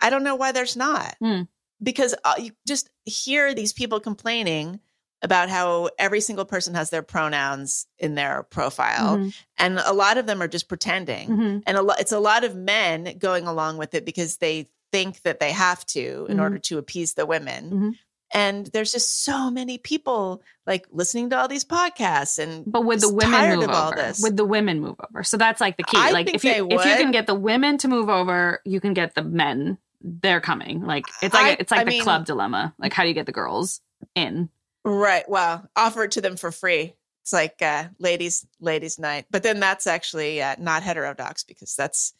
I 0.00 0.10
don't 0.10 0.22
know 0.24 0.36
why 0.36 0.52
there's 0.52 0.76
not. 0.76 1.16
Mm. 1.22 1.48
Because 1.82 2.14
uh, 2.24 2.34
you 2.38 2.52
just 2.66 2.90
hear 3.04 3.54
these 3.54 3.72
people 3.72 3.98
complaining 3.98 4.78
about 5.20 5.48
how 5.48 5.88
every 5.98 6.20
single 6.20 6.44
person 6.44 6.74
has 6.74 6.90
their 6.90 7.02
pronouns 7.02 7.86
in 7.98 8.14
their 8.16 8.42
profile, 8.44 9.18
Mhm, 9.18 9.34
and 9.56 9.78
a 9.78 9.92
lot 9.92 10.18
of 10.18 10.26
them 10.26 10.42
are 10.42 10.48
just 10.48 10.68
pretending. 10.68 11.28
mhm. 11.28 11.62
And 11.64 11.76
a 11.76 11.82
lo- 11.82 11.94
it's 11.98 12.10
a 12.12 12.18
lot 12.18 12.42
of 12.42 12.56
men 12.56 13.16
going 13.18 13.46
along 13.46 13.78
with 13.78 13.94
it 13.94 14.04
because 14.04 14.38
they 14.38 14.68
think 14.90 15.22
that 15.22 15.38
they 15.38 15.52
have 15.52 15.86
to 15.86 16.26
in 16.28 16.36
Mhm. 16.38 16.42
order 16.42 16.58
to 16.58 16.78
appease 16.78 17.14
the 17.14 17.24
women. 17.24 17.96
And 18.34 18.66
there's 18.68 18.92
just 18.92 19.24
so 19.24 19.50
many 19.50 19.76
people 19.78 20.42
like 20.66 20.86
listening 20.90 21.30
to 21.30 21.38
all 21.38 21.48
these 21.48 21.64
podcasts 21.64 22.38
and 22.38 22.64
But 22.66 22.84
would 22.84 23.00
the 23.00 23.12
women 23.12 23.58
move 23.58 23.68
over? 23.70 23.94
this. 23.94 24.20
Would 24.22 24.36
the 24.36 24.44
women 24.44 24.80
move 24.80 24.96
over? 25.10 25.22
So 25.22 25.36
that's 25.36 25.60
like 25.60 25.76
the 25.76 25.82
key. 25.84 25.98
I 25.98 26.10
like 26.10 26.32
if 26.34 26.44
you 26.44 26.52
they 26.68 26.74
if 26.74 26.84
you 26.84 26.96
can 26.96 27.10
get 27.10 27.26
the 27.26 27.34
women 27.34 27.78
to 27.78 27.88
move 27.88 28.08
over, 28.08 28.60
you 28.64 28.80
can 28.80 28.94
get 28.94 29.14
the 29.14 29.22
men. 29.22 29.78
They're 30.00 30.40
coming. 30.40 30.82
Like 30.82 31.04
it's 31.22 31.34
like 31.34 31.44
I- 31.44 31.56
it's 31.60 31.70
like 31.70 31.80
I 31.80 31.84
the 31.84 31.90
mean- 31.90 32.02
club 32.02 32.24
dilemma. 32.26 32.74
Like 32.78 32.92
how 32.92 33.02
do 33.02 33.08
you 33.08 33.14
get 33.14 33.26
the 33.26 33.32
girls 33.32 33.80
in? 34.14 34.48
right, 34.84 35.28
well, 35.28 35.68
offer 35.76 36.04
it 36.04 36.10
to 36.12 36.20
them 36.20 36.36
for 36.36 36.50
free. 36.50 36.94
It's 37.22 37.32
like 37.32 37.62
uh, 37.62 37.84
ladies 38.00 38.44
ladies 38.60 38.98
night, 38.98 39.26
but 39.30 39.44
then 39.44 39.60
that's 39.60 39.86
actually 39.86 40.42
uh, 40.42 40.56
not 40.58 40.82
heterodox 40.82 41.44
because 41.44 41.76
that's 41.76 42.14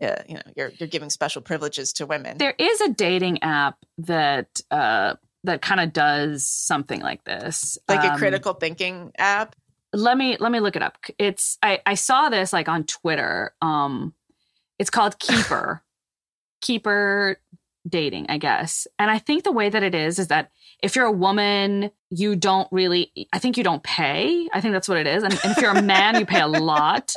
uh, 0.00 0.14
you 0.28 0.34
know 0.34 0.42
you're 0.56 0.70
you're 0.78 0.88
giving 0.88 1.10
special 1.10 1.42
privileges 1.42 1.92
to 1.94 2.06
women. 2.06 2.38
There 2.38 2.54
is 2.56 2.80
a 2.82 2.90
dating 2.90 3.42
app 3.42 3.78
that 3.98 4.60
uh 4.70 5.14
that 5.44 5.62
kind 5.62 5.80
of 5.80 5.92
does 5.92 6.46
something 6.46 7.00
like 7.00 7.24
this. 7.24 7.78
like 7.88 8.02
a 8.04 8.12
Um, 8.12 8.18
critical 8.18 8.54
thinking 8.54 9.12
app. 9.18 9.54
let 9.92 10.16
me 10.18 10.36
let 10.40 10.50
me 10.50 10.58
look 10.60 10.74
it 10.76 10.82
up 10.82 10.98
it's 11.18 11.56
i 11.62 11.80
i 11.86 11.94
saw 11.94 12.28
this 12.28 12.52
like 12.52 12.68
on 12.68 12.82
twitter 12.84 13.54
um 13.62 14.12
it's 14.78 14.90
called 14.90 15.18
keeper 15.20 15.82
keeper 16.60 17.36
dating 17.88 18.26
i 18.28 18.38
guess 18.38 18.86
and 18.98 19.10
i 19.10 19.18
think 19.18 19.44
the 19.44 19.52
way 19.52 19.68
that 19.68 19.82
it 19.82 19.94
is 19.94 20.18
is 20.18 20.28
that 20.28 20.50
if 20.82 20.96
you're 20.96 21.04
a 21.04 21.12
woman 21.12 21.90
you 22.10 22.34
don't 22.34 22.68
really 22.70 23.12
i 23.32 23.38
think 23.38 23.56
you 23.56 23.64
don't 23.64 23.82
pay 23.82 24.48
i 24.52 24.60
think 24.60 24.72
that's 24.72 24.88
what 24.88 24.98
it 24.98 25.06
is 25.06 25.22
and, 25.22 25.32
and 25.44 25.52
if 25.52 25.58
you're 25.58 25.70
a 25.70 25.82
man 25.82 26.18
you 26.18 26.24
pay 26.24 26.40
a 26.40 26.46
lot 26.46 27.14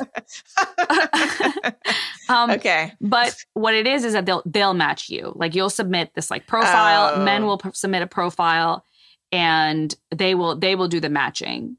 um 2.28 2.50
okay. 2.50 2.92
but 3.00 3.34
what 3.54 3.74
it 3.74 3.86
is 3.86 4.04
is 4.04 4.12
that 4.12 4.26
they'll 4.26 4.42
they'll 4.46 4.74
match 4.74 5.08
you. 5.08 5.32
Like 5.34 5.54
you'll 5.54 5.70
submit 5.70 6.12
this 6.14 6.30
like 6.30 6.46
profile. 6.46 7.12
Oh. 7.14 7.24
Men 7.24 7.46
will 7.46 7.58
p- 7.58 7.70
submit 7.72 8.02
a 8.02 8.06
profile, 8.06 8.84
and 9.32 9.94
they 10.14 10.34
will 10.34 10.56
they 10.56 10.74
will 10.74 10.88
do 10.88 11.00
the 11.00 11.10
matching. 11.10 11.76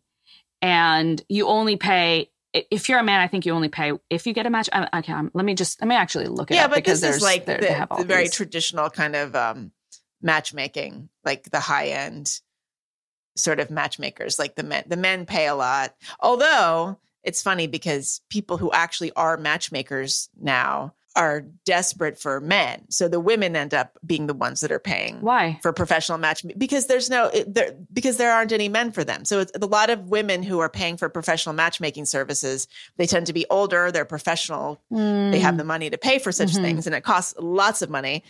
And 0.62 1.21
you 1.30 1.47
only 1.47 1.78
pay 1.78 2.30
if 2.53 2.89
you're 2.89 2.99
a 2.99 3.03
man. 3.03 3.21
I 3.21 3.27
think 3.27 3.45
you 3.45 3.53
only 3.53 3.69
pay 3.69 3.93
if 4.09 4.25
you 4.25 4.33
get 4.33 4.45
a 4.45 4.49
match. 4.49 4.69
I, 4.73 4.99
okay, 4.99 5.13
um, 5.13 5.31
let 5.33 5.45
me 5.45 5.55
just 5.55 5.81
let 5.81 5.88
me 5.88 5.95
actually 5.95 6.27
look 6.27 6.51
it 6.51 6.55
yeah, 6.55 6.65
up 6.65 6.71
but 6.71 6.77
because 6.77 7.01
this 7.01 7.12
there's 7.12 7.15
is 7.17 7.23
like 7.23 7.45
the, 7.45 7.88
the 7.97 8.05
very 8.05 8.23
these. 8.23 8.33
traditional 8.35 8.89
kind 8.89 9.15
of 9.15 9.35
um, 9.35 9.71
matchmaking, 10.21 11.09
like 11.23 11.49
the 11.49 11.59
high 11.59 11.88
end 11.88 12.39
sort 13.35 13.59
of 13.59 13.69
matchmakers. 13.69 14.39
Like 14.39 14.55
the 14.55 14.63
men, 14.63 14.83
the 14.88 14.97
men 14.97 15.25
pay 15.25 15.47
a 15.47 15.55
lot. 15.55 15.95
Although 16.19 16.99
it's 17.23 17.41
funny 17.41 17.67
because 17.67 18.21
people 18.29 18.57
who 18.57 18.71
actually 18.71 19.12
are 19.13 19.38
matchmakers 19.38 20.29
now 20.39 20.93
are 21.19 21.41
desperate 21.65 22.17
for 22.17 22.39
men, 22.39 22.89
so 22.89 23.08
the 23.10 23.19
women 23.19 23.55
end 23.55 23.73
up 23.73 23.97
being 24.05 24.25
the 24.27 24.34
ones 24.34 24.62
that 24.62 24.71
are 24.71 24.79
paying 24.79 25.19
Why? 25.21 25.60
for 25.62 25.73
professional 25.73 26.17
matchmaking 26.17 26.58
because 26.58 26.88
there's 26.88 27.10
no 27.10 27.29
there 27.45 27.75
because 27.93 28.17
there 28.17 28.32
aren't 28.32 28.53
any 28.53 28.69
men 28.69 28.91
for 28.91 29.03
them. 29.03 29.25
So 29.25 29.39
it's 29.41 29.51
a 29.62 29.65
lot 29.65 29.89
of 29.89 30.08
women 30.10 30.41
who 30.43 30.60
are 30.60 30.69
paying 30.69 30.95
for 30.97 31.10
professional 31.10 31.53
matchmaking 31.53 32.05
services. 32.05 32.67
They 32.97 33.05
tend 33.05 33.27
to 33.27 33.34
be 33.34 33.45
older. 33.49 33.91
They're 33.91 34.05
professional 34.05 34.82
they 34.89 35.39
have 35.41 35.55
Mm, 35.55 35.58
the 35.58 35.63
money 35.65 35.89
to 35.89 35.97
pay 35.97 36.17
for 36.19 36.32
such 36.32 36.53
Mhm. 36.53 36.62
things 36.62 36.88
and 36.88 36.95
it 36.95 37.03
costs 37.03 37.36
lots 37.38 37.82
of 37.82 37.89
money 37.89 38.23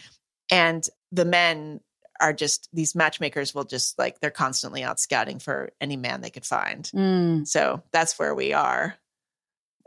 and 0.51 0.83
the 1.11 1.25
men 1.25 1.79
are 2.19 2.33
just 2.33 2.67
these 2.73 2.95
matchmakers 2.95 3.53
will 3.55 3.63
just 3.63 3.97
like 3.99 4.19
they're 4.19 4.31
constantly 4.31 4.83
out 4.83 4.99
scouting 4.99 5.39
for 5.39 5.69
any 5.79 5.95
man 5.95 6.19
they 6.21 6.29
could 6.31 6.45
find 6.45 6.91
mm, 6.93 7.47
so 7.47 7.81
that's 7.91 8.17
where 8.19 8.35
we 8.35 8.51
are 8.51 8.95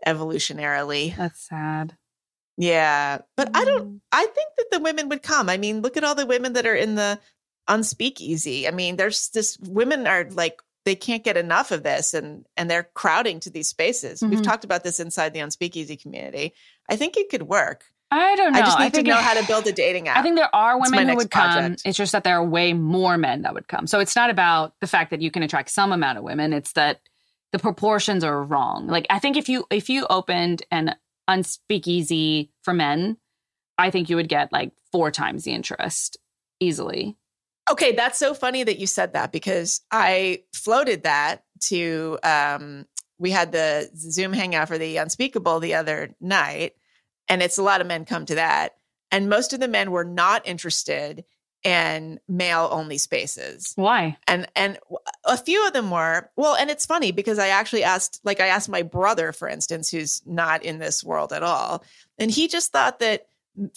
evolutionarily 0.07 1.17
that's 1.17 1.41
sad. 1.49 1.97
Yeah 2.59 3.19
but 3.37 3.51
i 3.55 3.65
don't 3.65 3.87
Mm. 3.89 4.01
i 4.13 4.27
think 4.27 4.49
that 4.59 4.67
the 4.73 4.81
women 4.81 5.09
would 5.09 5.23
come 5.23 5.49
i 5.49 5.57
mean 5.57 5.81
look 5.81 5.97
at 5.97 6.05
all 6.05 6.15
the 6.15 6.27
women 6.27 6.53
that 6.55 6.67
are 6.67 6.75
in 6.75 6.95
the 6.97 7.19
unspeakeasy 7.69 8.69
i 8.69 8.71
mean 8.71 8.97
there's 8.97 9.29
this 9.31 9.59
women 9.61 10.07
are 10.07 10.29
like 10.31 10.61
they 10.85 10.95
can't 10.95 11.25
get 11.25 11.37
enough 11.37 11.71
of 11.71 11.83
this 11.83 12.13
and 12.15 12.45
and 12.57 12.71
they're 12.71 12.89
crowding 12.95 13.41
to 13.41 13.51
these 13.51 13.69
spaces 13.69 14.23
we've 14.23 14.41
Mhm. 14.41 14.45
talked 14.45 14.65
about 14.65 14.85
this 14.85 15.01
inside 15.01 15.33
the 15.33 15.41
unspeakeasy 15.41 16.01
community 16.01 16.53
i 16.91 16.97
think 16.97 17.17
it 17.17 17.31
could 17.31 17.43
work 17.45 17.85
I 18.15 18.37
don't 18.37 18.53
know. 18.53 18.59
I 18.59 18.63
just 18.63 18.79
need 18.79 18.85
to 18.91 18.97
think 18.97 19.09
know 19.09 19.15
how 19.15 19.33
to 19.41 19.47
build 19.47 19.67
a 19.67 19.73
dating 19.73 20.07
app. 20.07 20.19
I 20.19 20.23
think 20.23 20.37
there 20.37 20.55
are 20.55 20.79
women 20.79 21.09
who 21.09 21.17
would 21.17 21.31
come. 21.31 21.51
project. 21.51 21.81
It's 21.87 21.97
just 21.97 22.13
that 22.13 22.25
there 22.25 22.37
are 22.37 22.45
way 22.45 22.75
more 22.75 23.17
men 23.17 23.41
that 23.41 23.55
would 23.55 23.67
come. 23.69 23.87
So 23.87 24.01
it's 24.01 24.15
not 24.15 24.29
about 24.29 24.75
the 24.83 24.87
fact 24.87 25.13
that 25.13 25.23
you 25.23 25.31
can 25.31 25.43
attract 25.43 25.71
some 25.71 25.93
amount 25.93 26.19
of 26.19 26.25
women. 26.25 26.53
It's 26.53 26.73
that 26.75 27.01
the 27.53 27.59
proportions 27.59 28.23
are 28.23 28.45
wrong. 28.45 28.87
Like 28.87 29.07
I 29.09 29.19
think 29.19 29.39
if 29.39 29.49
you 29.49 29.65
if 29.71 29.89
you 29.89 30.07
opened 30.11 30.63
an 30.71 30.95
unspeakeasy 31.29 32.51
for 32.63 32.75
men, 32.75 33.17
I 33.79 33.91
think 33.91 34.11
you 34.11 34.17
would 34.17 34.29
get 34.29 34.53
like 34.53 34.73
four 34.91 35.11
times 35.11 35.45
the 35.45 35.53
interest 35.53 36.17
easily. 36.61 37.17
okay, 37.71 37.93
that's 37.93 38.19
so 38.19 38.35
funny 38.35 38.65
that 38.65 38.79
you 38.79 38.87
said 38.87 39.13
that 39.13 39.33
because 39.33 39.81
I 39.91 40.43
floated 40.55 41.05
that 41.05 41.45
to 41.69 42.19
um 42.23 42.87
we 43.19 43.31
had 43.31 43.53
the 43.53 43.89
Zoom 43.97 44.33
hangout 44.33 44.67
for 44.69 44.79
the 44.79 44.97
unspeakable 44.97 45.61
the 45.61 45.75
other 45.75 46.15
night 46.21 46.73
and 47.29 47.41
it's 47.41 47.59
a 47.59 47.63
lot 47.63 47.81
of 47.81 47.87
men 47.87 48.05
come 48.05 48.27
to 48.27 48.35
that 48.35 48.73
and 49.13 49.29
most 49.29 49.53
of 49.53 49.61
the 49.61 49.69
men 49.69 49.93
were 49.93 50.05
not 50.05 50.47
interested 50.47 51.25
in 51.65 52.19
male 52.29 52.69
only 52.73 52.99
spaces. 52.99 53.73
Why? 53.77 54.17
and 54.27 54.47
and 54.57 54.79
a 55.25 55.37
few 55.37 55.67
of 55.67 55.73
them 55.73 55.91
were 55.91 56.29
well 56.37 56.55
and 56.57 56.71
it's 56.71 56.85
funny 56.87 57.13
because 57.13 57.39
i 57.39 57.49
actually 57.49 57.85
asked 57.85 58.21
like 58.25 58.41
i 58.41 58.47
asked 58.49 58.69
my 58.69 58.83
brother 58.83 59.33
for 59.33 59.49
instance 59.49 59.89
who's 59.91 60.21
not 60.27 60.65
in 60.65 60.79
this 60.79 61.05
world 61.05 61.33
at 61.33 61.43
all 61.45 61.85
and 62.19 62.31
he 62.31 62.49
just 62.49 62.73
thought 62.73 62.99
that 62.99 63.27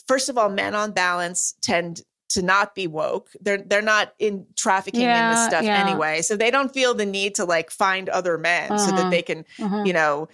first 0.08 0.30
of 0.30 0.38
all 0.38 0.50
men 0.50 0.74
on 0.74 0.92
balance 0.92 1.56
tend 1.62 2.02
to 2.30 2.42
not 2.42 2.74
be 2.74 2.88
woke 2.88 3.30
they're 3.42 3.60
they're 3.60 3.82
not 3.84 4.14
in 4.18 4.46
trafficking 4.56 5.02
in 5.02 5.30
this 5.30 5.46
stuff 5.46 5.64
yeah. 5.64 5.78
anyway 5.88 6.22
so 6.24 6.36
they 6.36 6.50
don't 6.50 6.74
feel 6.74 6.94
the 6.96 7.06
need 7.06 7.36
to 7.36 7.46
like 7.46 7.70
find 7.70 8.10
other 8.10 8.38
men 8.38 8.78
so 8.80 8.86
Uh-huh. 8.86 8.96
that 9.04 9.12
they 9.12 9.22
can 9.22 9.46
Mhm. 9.60 9.86
you 9.86 9.94
know 9.94 10.28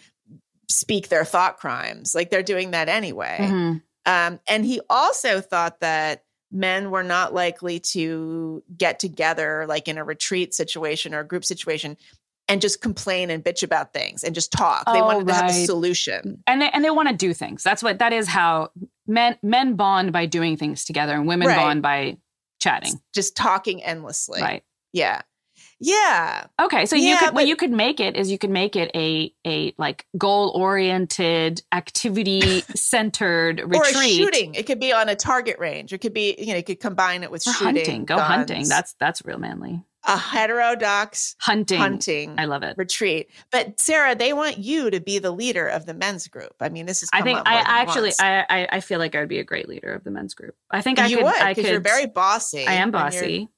speak 0.69 1.09
their 1.09 1.25
thought 1.25 1.57
crimes 1.57 2.15
like 2.15 2.29
they're 2.29 2.43
doing 2.43 2.71
that 2.71 2.87
anyway 2.87 3.37
Mhm. 3.41 3.81
um, 4.05 4.39
and 4.47 4.65
he 4.65 4.79
also 4.89 5.41
thought 5.41 5.81
that 5.81 6.23
men 6.51 6.91
were 6.91 7.03
not 7.03 7.33
likely 7.33 7.79
to 7.79 8.61
get 8.77 8.99
together 8.99 9.65
like 9.67 9.87
in 9.87 9.97
a 9.97 10.03
retreat 10.03 10.53
situation 10.53 11.13
or 11.13 11.19
a 11.19 11.27
group 11.27 11.45
situation 11.45 11.95
and 12.47 12.59
just 12.59 12.81
complain 12.81 13.29
and 13.29 13.43
bitch 13.43 13.63
about 13.63 13.93
things 13.93 14.23
and 14.23 14.35
just 14.35 14.51
talk. 14.51 14.85
they 14.91 14.99
Oh, 14.99 15.05
wanted 15.05 15.27
to 15.27 15.33
have 15.33 15.49
a 15.49 15.65
solution. 15.65 16.43
And 16.47 16.61
they 16.61 16.69
and 16.69 16.83
they 16.83 16.89
want 16.89 17.07
to 17.09 17.15
do 17.15 17.33
things. 17.33 17.63
That's 17.63 17.81
what 17.81 17.99
that 17.99 18.11
is 18.13 18.27
how 18.27 18.71
men 19.07 19.37
men 19.41 19.75
bond 19.75 20.11
by 20.11 20.25
doing 20.25 20.57
things 20.57 20.83
together 20.83 21.13
and 21.13 21.27
women 21.27 21.47
Right. 21.47 21.55
bond 21.55 21.81
by 21.81 22.17
chatting. 22.59 22.99
Just 23.13 23.35
talking 23.37 23.81
endlessly. 23.83 24.41
Right. 24.41 24.63
Yeah. 24.91 25.21
Yeah. 25.83 26.45
Okay, 26.61 26.85
so 26.85 26.95
you 26.95 27.09
Yeah, 27.09 27.19
could 27.19 27.33
what 27.33 27.47
you 27.47 27.55
could 27.55 27.71
make 27.71 27.99
it 27.99 28.15
is 28.15 28.29
you 28.29 28.37
could 28.37 28.51
make 28.51 28.75
it 28.75 28.91
a 28.95 29.33
a 29.45 29.73
like 29.79 30.05
goal 30.17 30.51
oriented, 30.55 31.63
activity 31.71 32.61
centered 32.75 33.61
Or 33.61 33.81
a 33.81 33.85
shooting. 33.87 34.53
It 34.53 34.67
could 34.67 34.79
be 34.79 34.93
on 34.93 35.09
a 35.09 35.15
target 35.15 35.57
range. 35.57 35.91
It 35.91 35.97
could 35.97 36.13
be, 36.13 36.35
you 36.37 36.47
know, 36.47 36.57
you 36.57 36.63
could 36.63 36.79
combine 36.79 37.23
it 37.23 37.31
with 37.31 37.45
or 37.47 37.53
shooting. 37.53 37.75
hunting. 37.77 38.05
Go 38.05 38.17
guns. 38.17 38.27
hunting. 38.27 38.67
That's 38.69 38.93
that's 38.99 39.25
real 39.25 39.39
manly. 39.39 39.83
a 40.07 40.17
heterodox 40.17 41.35
Hunting. 41.39 41.79
hunting 41.79 42.35
I 42.37 42.45
love 42.45 42.61
it. 42.63 42.77
retreat. 42.77 43.29
But 43.51 43.79
Sarah, 43.79 44.15
they 44.15 44.33
want 44.33 44.59
you 44.59 44.91
to 44.91 44.99
be 44.99 45.17
the 45.17 45.31
leader 45.31 45.65
of 45.67 45.87
the 45.87 45.93
men's 45.95 46.27
group. 46.27 46.53
I 46.59 46.69
mean, 46.69 46.85
this 46.85 47.01
is 47.01 47.09
I 47.11 47.23
think 47.23 47.39
I 47.45 47.55
actually 47.55 48.11
I, 48.19 48.45
I 48.49 48.67
I 48.73 48.79
feel 48.81 48.99
like 48.99 49.15
I 49.15 49.19
would 49.19 49.29
be 49.29 49.39
a 49.39 49.43
great 49.43 49.67
leader 49.67 49.93
of 49.93 50.03
the 50.03 50.11
men's 50.11 50.35
group. 50.35 50.55
I 50.69 50.81
think 50.81 50.99
I 50.99 51.07
you 51.07 51.17
could 51.17 51.25
would 51.25 51.35
I 51.35 51.51
because 51.53 51.65
could 51.65 51.71
you're 51.71 51.81
very 51.81 52.05
bossy. 52.05 52.67
I 52.67 52.73
am 52.73 52.91
bossy. 52.91 53.49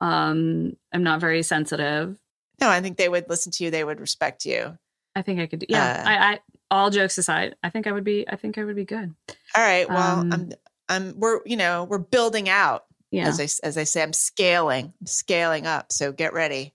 Um 0.00 0.76
I'm 0.92 1.02
not 1.02 1.20
very 1.20 1.42
sensitive. 1.42 2.18
No, 2.60 2.68
I 2.68 2.80
think 2.80 2.96
they 2.96 3.08
would 3.08 3.28
listen 3.28 3.52
to 3.52 3.64
you. 3.64 3.70
They 3.70 3.84
would 3.84 4.00
respect 4.00 4.44
you. 4.46 4.76
I 5.14 5.22
think 5.22 5.40
I 5.40 5.46
could 5.46 5.60
do 5.60 5.66
yeah. 5.68 6.02
Uh, 6.04 6.08
I, 6.08 6.32
I 6.32 6.40
all 6.70 6.90
jokes 6.90 7.16
aside, 7.18 7.54
I 7.62 7.70
think 7.70 7.86
I 7.86 7.92
would 7.92 8.04
be 8.04 8.26
I 8.28 8.36
think 8.36 8.58
I 8.58 8.64
would 8.64 8.76
be 8.76 8.84
good. 8.84 9.14
All 9.54 9.62
right. 9.62 9.88
Well, 9.88 10.20
Um, 10.20 10.32
I'm, 10.32 10.52
I'm, 10.88 11.14
we're, 11.18 11.40
you 11.46 11.56
know, 11.56 11.84
we're 11.84 11.98
building 11.98 12.48
out. 12.48 12.84
Yeah. 13.10 13.28
As 13.28 13.40
I, 13.40 13.66
as 13.66 13.78
I 13.78 13.84
say, 13.84 14.02
I'm 14.02 14.12
scaling, 14.12 14.92
I'm 15.00 15.06
scaling 15.06 15.66
up. 15.66 15.92
So 15.92 16.12
get 16.12 16.32
ready. 16.32 16.74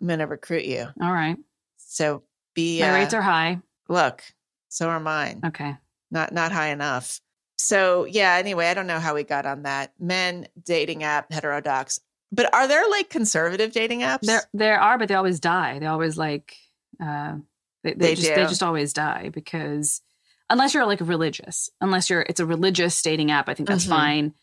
I'm 0.00 0.06
going 0.06 0.20
to 0.20 0.26
recruit 0.26 0.64
you. 0.64 0.86
All 1.02 1.12
right. 1.12 1.36
So 1.78 2.22
be. 2.54 2.80
My 2.80 2.90
uh, 2.90 2.94
rates 2.94 3.14
are 3.14 3.20
high. 3.22 3.60
look. 3.88 4.22
So 4.68 4.88
are 4.88 5.00
mine. 5.00 5.40
Okay. 5.46 5.76
Not 6.10 6.32
not 6.32 6.52
high 6.52 6.68
enough. 6.68 7.20
So 7.58 8.04
yeah. 8.04 8.36
Anyway, 8.38 8.66
I 8.66 8.74
don't 8.74 8.86
know 8.86 9.00
how 9.00 9.14
we 9.14 9.24
got 9.24 9.46
on 9.46 9.64
that. 9.64 9.92
Men 9.98 10.46
dating 10.64 11.02
app 11.02 11.32
heterodox. 11.32 12.00
But 12.30 12.52
are 12.54 12.68
there 12.68 12.88
like 12.90 13.08
conservative 13.10 13.72
dating 13.72 14.00
apps? 14.00 14.20
There 14.22 14.42
there 14.52 14.80
are, 14.80 14.98
but 14.98 15.08
they 15.08 15.14
always 15.14 15.40
die. 15.40 15.78
They 15.78 15.86
always 15.86 16.18
like 16.18 16.56
uh 17.02 17.36
they, 17.84 17.92
they, 17.92 17.94
They 17.94 18.14
just 18.16 18.34
they 18.34 18.46
just 18.46 18.62
always 18.62 18.92
die 18.92 19.30
because 19.32 20.02
unless 20.50 20.74
you're 20.74 20.86
like 20.86 21.00
religious, 21.00 21.70
unless 21.80 22.10
you're 22.10 22.22
it's 22.28 22.40
a 22.40 22.46
religious 22.46 23.00
dating 23.02 23.30
app, 23.30 23.48
I 23.48 23.54
think 23.54 23.68
that's 23.68 23.86
Mhm. 23.86 23.88
fine. 23.90 24.34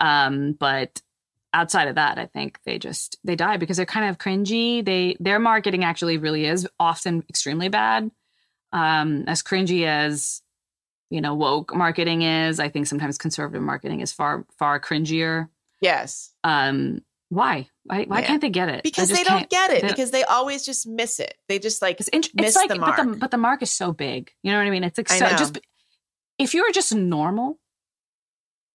Um, 0.00 0.52
but 0.52 1.00
outside 1.54 1.88
of 1.88 1.94
that, 1.96 2.18
I 2.18 2.26
think 2.26 2.58
they 2.64 2.78
just 2.78 3.18
they 3.24 3.36
die 3.36 3.56
because 3.56 3.76
they're 3.76 3.86
kind 3.86 4.08
of 4.10 4.18
cringy. 4.18 4.84
They 4.84 5.16
their 5.20 5.38
marketing 5.38 5.84
actually 5.84 6.18
really 6.18 6.44
is 6.46 6.68
often 6.80 7.24
extremely 7.28 7.68
bad. 7.68 8.10
Um, 8.72 9.24
as 9.26 9.42
cringy 9.42 9.86
as 9.86 10.42
you 11.10 11.20
know 11.20 11.34
woke 11.34 11.74
marketing 11.74 12.22
is, 12.22 12.60
I 12.60 12.68
think 12.68 12.86
sometimes 12.86 13.16
conservative 13.16 13.62
marketing 13.62 14.00
is 14.00 14.12
far 14.12 14.44
far 14.58 14.78
cringier. 14.80 15.48
yes. 15.80 16.32
Um, 16.44 17.02
why? 17.30 17.68
Why, 17.84 18.04
why 18.04 18.20
Yeah. 18.20 18.26
can't 18.26 18.40
they 18.40 18.48
get 18.50 18.68
it? 18.68 18.82
Because 18.82 19.08
they 19.10 19.22
don't 19.24 19.48
get 19.50 19.70
it. 19.70 19.74
they 19.74 19.80
don't- 19.88 19.90
Because 19.90 20.10
they 20.10 20.24
always 20.24 20.64
just 20.64 20.86
miss 20.86 21.20
it. 21.20 21.34
They 21.48 21.58
just 21.58 21.82
like 21.82 22.00
It's, 22.00 22.08
int- 22.08 22.30
miss 22.34 22.48
it's 22.48 22.56
like, 22.56 22.68
the 22.68 22.76
but 22.78 22.96
the 22.96 23.04
mark. 23.04 23.18
but 23.20 23.30
the 23.30 23.38
mark 23.38 23.62
is 23.62 23.70
so 23.70 23.92
big. 23.92 24.30
You 24.42 24.52
know 24.52 24.58
what 24.58 24.66
I 24.66 24.70
mean? 24.70 24.84
It's 24.84 24.98
like 24.98 25.08
so 25.08 25.28
just 25.30 25.58
if 26.38 26.54
you 26.54 26.62
were 26.62 26.72
just 26.72 26.94
normal, 26.94 27.58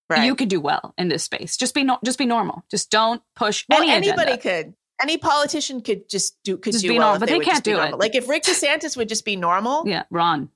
right. 0.09 0.25
you 0.25 0.35
could 0.35 0.49
do 0.49 0.59
well 0.61 0.93
in 0.97 1.07
this 1.07 1.23
space. 1.23 1.57
Just 1.57 1.73
be 1.73 1.83
no, 1.83 1.97
just 2.05 2.17
be 2.17 2.25
normal. 2.25 2.63
Just 2.69 2.91
don't 2.91 3.21
push 3.35 3.65
well, 3.69 3.81
any 3.81 3.91
anybody 3.91 4.33
agenda. 4.33 4.63
could. 4.65 4.73
Any 5.01 5.17
politician 5.17 5.81
could 5.81 6.07
just 6.07 6.37
do 6.43 6.57
could 6.57 6.73
Just 6.73 6.83
do 6.83 6.89
be 6.89 6.97
well, 6.99 7.07
normal, 7.09 7.19
but 7.21 7.29
they 7.29 7.37
would 7.37 7.45
can't 7.45 7.63
do 7.63 7.79
it. 7.79 7.97
Like 7.97 8.15
if 8.15 8.29
Rick 8.29 8.43
DeSantis 8.43 8.95
would 8.95 9.09
just 9.09 9.25
be 9.25 9.35
normal, 9.35 9.83
Yeah, 9.87 10.03
Ron. 10.11 10.49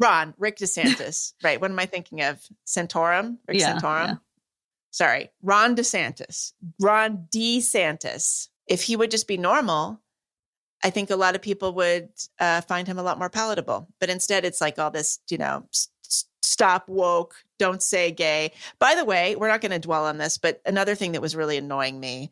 Ron, 0.00 0.34
Rick 0.38 0.56
DeSantis, 0.58 1.34
right? 1.44 1.60
What 1.60 1.70
am 1.70 1.78
I 1.78 1.86
thinking 1.86 2.22
of? 2.22 2.40
Santorum, 2.66 3.38
Rick 3.46 3.60
Yeah, 3.60 3.76
Santorum. 3.76 4.06
yeah. 4.08 4.14
Sorry, 4.94 5.30
Ron 5.42 5.74
DeSantis, 5.74 6.52
Ron 6.80 7.26
DeSantis. 7.34 8.48
If 8.68 8.82
he 8.82 8.94
would 8.94 9.10
just 9.10 9.26
be 9.26 9.36
normal, 9.36 10.00
I 10.84 10.90
think 10.90 11.10
a 11.10 11.16
lot 11.16 11.34
of 11.34 11.42
people 11.42 11.74
would 11.74 12.10
uh, 12.38 12.60
find 12.60 12.86
him 12.86 12.98
a 12.98 13.02
lot 13.02 13.18
more 13.18 13.28
palatable. 13.28 13.88
But 13.98 14.08
instead, 14.08 14.44
it's 14.44 14.60
like 14.60 14.78
all 14.78 14.92
this, 14.92 15.18
you 15.28 15.36
know, 15.38 15.66
s- 15.72 15.88
s- 16.06 16.26
stop 16.42 16.88
woke, 16.88 17.34
don't 17.58 17.82
say 17.82 18.12
gay. 18.12 18.52
By 18.78 18.94
the 18.94 19.04
way, 19.04 19.34
we're 19.34 19.48
not 19.48 19.60
going 19.60 19.72
to 19.72 19.80
dwell 19.80 20.04
on 20.04 20.18
this, 20.18 20.38
but 20.38 20.60
another 20.64 20.94
thing 20.94 21.10
that 21.12 21.22
was 21.22 21.34
really 21.34 21.56
annoying 21.56 21.98
me 21.98 22.30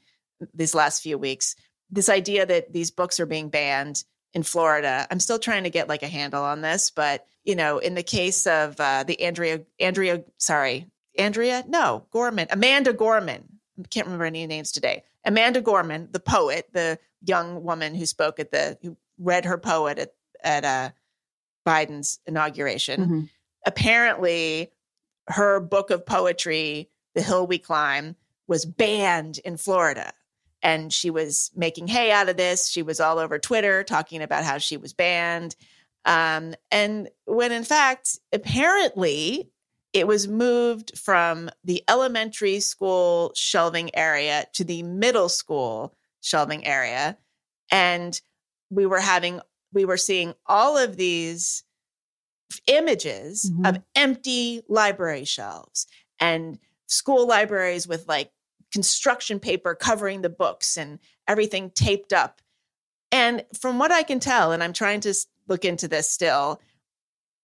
these 0.54 0.72
last 0.74 1.02
few 1.02 1.18
weeks 1.18 1.56
this 1.92 2.08
idea 2.08 2.46
that 2.46 2.72
these 2.72 2.90
books 2.90 3.20
are 3.20 3.26
being 3.26 3.50
banned 3.50 4.02
in 4.32 4.42
Florida. 4.42 5.06
I'm 5.10 5.20
still 5.20 5.38
trying 5.38 5.64
to 5.64 5.70
get 5.70 5.88
like 5.88 6.02
a 6.02 6.08
handle 6.08 6.42
on 6.42 6.62
this, 6.62 6.90
but 6.90 7.26
you 7.44 7.54
know, 7.54 7.78
in 7.78 7.94
the 7.94 8.02
case 8.02 8.46
of 8.46 8.80
uh, 8.80 9.02
the 9.02 9.20
Andrea, 9.20 9.60
Andrea, 9.78 10.22
sorry, 10.38 10.86
Andrea, 11.18 11.64
no, 11.68 12.06
Gorman, 12.10 12.48
Amanda 12.50 12.92
Gorman. 12.92 13.44
I 13.78 13.88
can't 13.88 14.06
remember 14.06 14.24
any 14.24 14.46
names 14.46 14.72
today. 14.72 15.04
Amanda 15.24 15.60
Gorman, 15.60 16.08
the 16.10 16.20
poet, 16.20 16.68
the 16.72 16.98
young 17.24 17.62
woman 17.62 17.94
who 17.94 18.06
spoke 18.06 18.38
at 18.38 18.50
the, 18.50 18.78
who 18.82 18.96
read 19.18 19.44
her 19.44 19.58
poet 19.58 19.98
at 19.98 20.14
at 20.44 20.64
uh, 20.64 20.90
Biden's 21.66 22.18
inauguration. 22.26 23.06
Mhm. 23.06 23.28
Apparently, 23.64 24.72
her 25.28 25.60
book 25.60 25.90
of 25.90 26.04
poetry, 26.04 26.90
"The 27.14 27.22
Hill 27.22 27.46
We 27.46 27.58
Climb," 27.58 28.16
was 28.48 28.64
banned 28.64 29.38
in 29.38 29.56
Florida 29.56 30.12
and 30.62 30.92
she 30.92 31.10
was 31.10 31.50
making 31.54 31.88
hay 31.88 32.10
out 32.10 32.28
of 32.28 32.36
this. 32.36 32.68
She 32.68 32.82
was 32.82 33.00
all 33.00 33.18
over 33.18 33.38
Twitter 33.38 33.82
talking 33.82 34.22
about 34.22 34.44
how 34.44 34.58
she 34.58 34.76
was 34.76 34.92
banned. 34.92 35.56
Um, 36.04 36.54
and 36.70 37.08
when 37.24 37.52
in 37.52 37.64
fact, 37.64 38.18
apparently, 38.32 39.50
it 39.92 40.06
was 40.06 40.26
moved 40.26 40.98
from 40.98 41.50
the 41.64 41.84
elementary 41.88 42.60
school 42.60 43.32
shelving 43.34 43.94
area 43.94 44.46
to 44.54 44.64
the 44.64 44.82
middle 44.82 45.28
school 45.28 45.94
shelving 46.20 46.66
area. 46.66 47.18
And 47.70 48.20
we 48.70 48.86
were 48.86 49.00
having, 49.00 49.40
we 49.72 49.84
were 49.84 49.96
seeing 49.96 50.34
all 50.46 50.78
of 50.78 50.96
these 50.96 51.64
images 52.66 53.50
Mhm. 53.50 53.68
of 53.68 53.82
empty 53.94 54.62
library 54.68 55.24
shelves 55.24 55.86
and 56.20 56.58
school 56.86 57.26
libraries 57.26 57.86
with 57.86 58.06
like 58.08 58.30
construction 58.72 59.40
paper 59.40 59.74
covering 59.74 60.22
the 60.22 60.28
books 60.28 60.76
and 60.76 60.98
everything 61.26 61.70
taped 61.70 62.12
up. 62.12 62.40
And 63.10 63.44
from 63.58 63.78
what 63.78 63.92
I 63.92 64.02
can 64.02 64.20
tell, 64.20 64.52
and 64.52 64.62
I'm 64.62 64.72
trying 64.72 65.00
to 65.02 65.14
look 65.48 65.64
into 65.64 65.88
this 65.88 66.08
still, 66.08 66.60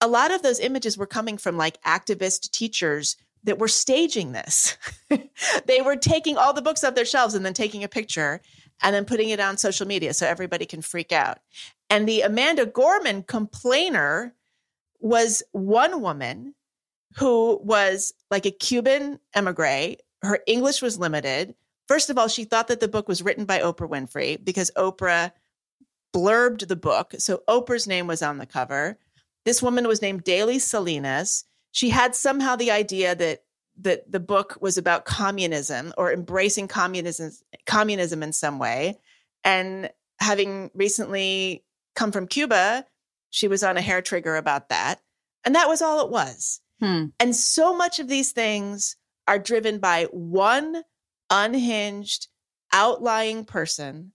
a 0.00 0.08
lot 0.08 0.30
of 0.30 0.42
those 0.42 0.60
images 0.60 0.96
were 0.96 1.06
coming 1.06 1.38
from 1.38 1.56
like 1.56 1.82
activist 1.82 2.50
teachers 2.50 3.16
that 3.44 3.58
were 3.58 3.68
staging 3.68 4.32
this. 4.32 4.76
they 5.66 5.80
were 5.80 5.96
taking 5.96 6.36
all 6.36 6.52
the 6.52 6.62
books 6.62 6.84
off 6.84 6.94
their 6.94 7.04
shelves 7.04 7.34
and 7.34 7.44
then 7.44 7.54
taking 7.54 7.84
a 7.84 7.88
picture 7.88 8.40
and 8.82 8.94
then 8.94 9.04
putting 9.04 9.30
it 9.30 9.40
on 9.40 9.56
social 9.56 9.86
media 9.86 10.12
so 10.14 10.26
everybody 10.26 10.66
can 10.66 10.82
freak 10.82 11.12
out. 11.12 11.38
And 11.90 12.08
the 12.08 12.22
Amanda 12.22 12.66
Gorman 12.66 13.22
complainer 13.22 14.34
was 15.00 15.42
one 15.52 16.00
woman 16.00 16.54
who 17.16 17.60
was 17.62 18.12
like 18.30 18.46
a 18.46 18.50
Cuban 18.50 19.18
emigre. 19.34 19.96
Her 20.22 20.40
English 20.46 20.82
was 20.82 20.98
limited. 20.98 21.54
First 21.86 22.10
of 22.10 22.18
all, 22.18 22.28
she 22.28 22.44
thought 22.44 22.68
that 22.68 22.80
the 22.80 22.88
book 22.88 23.08
was 23.08 23.22
written 23.22 23.46
by 23.46 23.60
Oprah 23.60 23.88
Winfrey 23.88 24.44
because 24.44 24.70
Oprah 24.76 25.32
blurbed 26.14 26.68
the 26.68 26.76
book. 26.76 27.14
So 27.18 27.42
Oprah's 27.48 27.86
name 27.86 28.06
was 28.06 28.22
on 28.22 28.38
the 28.38 28.46
cover. 28.46 28.98
This 29.48 29.62
woman 29.62 29.88
was 29.88 30.02
named 30.02 30.24
Daly 30.24 30.58
Salinas. 30.58 31.46
She 31.72 31.88
had 31.88 32.14
somehow 32.14 32.54
the 32.54 32.70
idea 32.70 33.14
that 33.14 33.44
that 33.80 34.12
the 34.12 34.20
book 34.20 34.58
was 34.60 34.76
about 34.76 35.06
communism 35.06 35.94
or 35.96 36.12
embracing 36.12 36.68
communism 36.68 37.30
communism 37.64 38.22
in 38.22 38.34
some 38.34 38.58
way. 38.58 38.98
And 39.44 39.88
having 40.20 40.70
recently 40.74 41.64
come 41.96 42.12
from 42.12 42.26
Cuba, 42.26 42.84
she 43.30 43.48
was 43.48 43.62
on 43.62 43.78
a 43.78 43.80
hair 43.80 44.02
trigger 44.02 44.36
about 44.36 44.68
that. 44.68 45.00
And 45.46 45.54
that 45.54 45.66
was 45.66 45.80
all 45.80 46.04
it 46.04 46.10
was. 46.10 46.60
Hmm. 46.80 47.06
And 47.18 47.34
so 47.34 47.74
much 47.74 48.00
of 48.00 48.08
these 48.08 48.32
things 48.32 48.96
are 49.26 49.38
driven 49.38 49.78
by 49.78 50.08
one 50.10 50.82
unhinged, 51.30 52.28
outlying 52.70 53.46
person. 53.46 54.12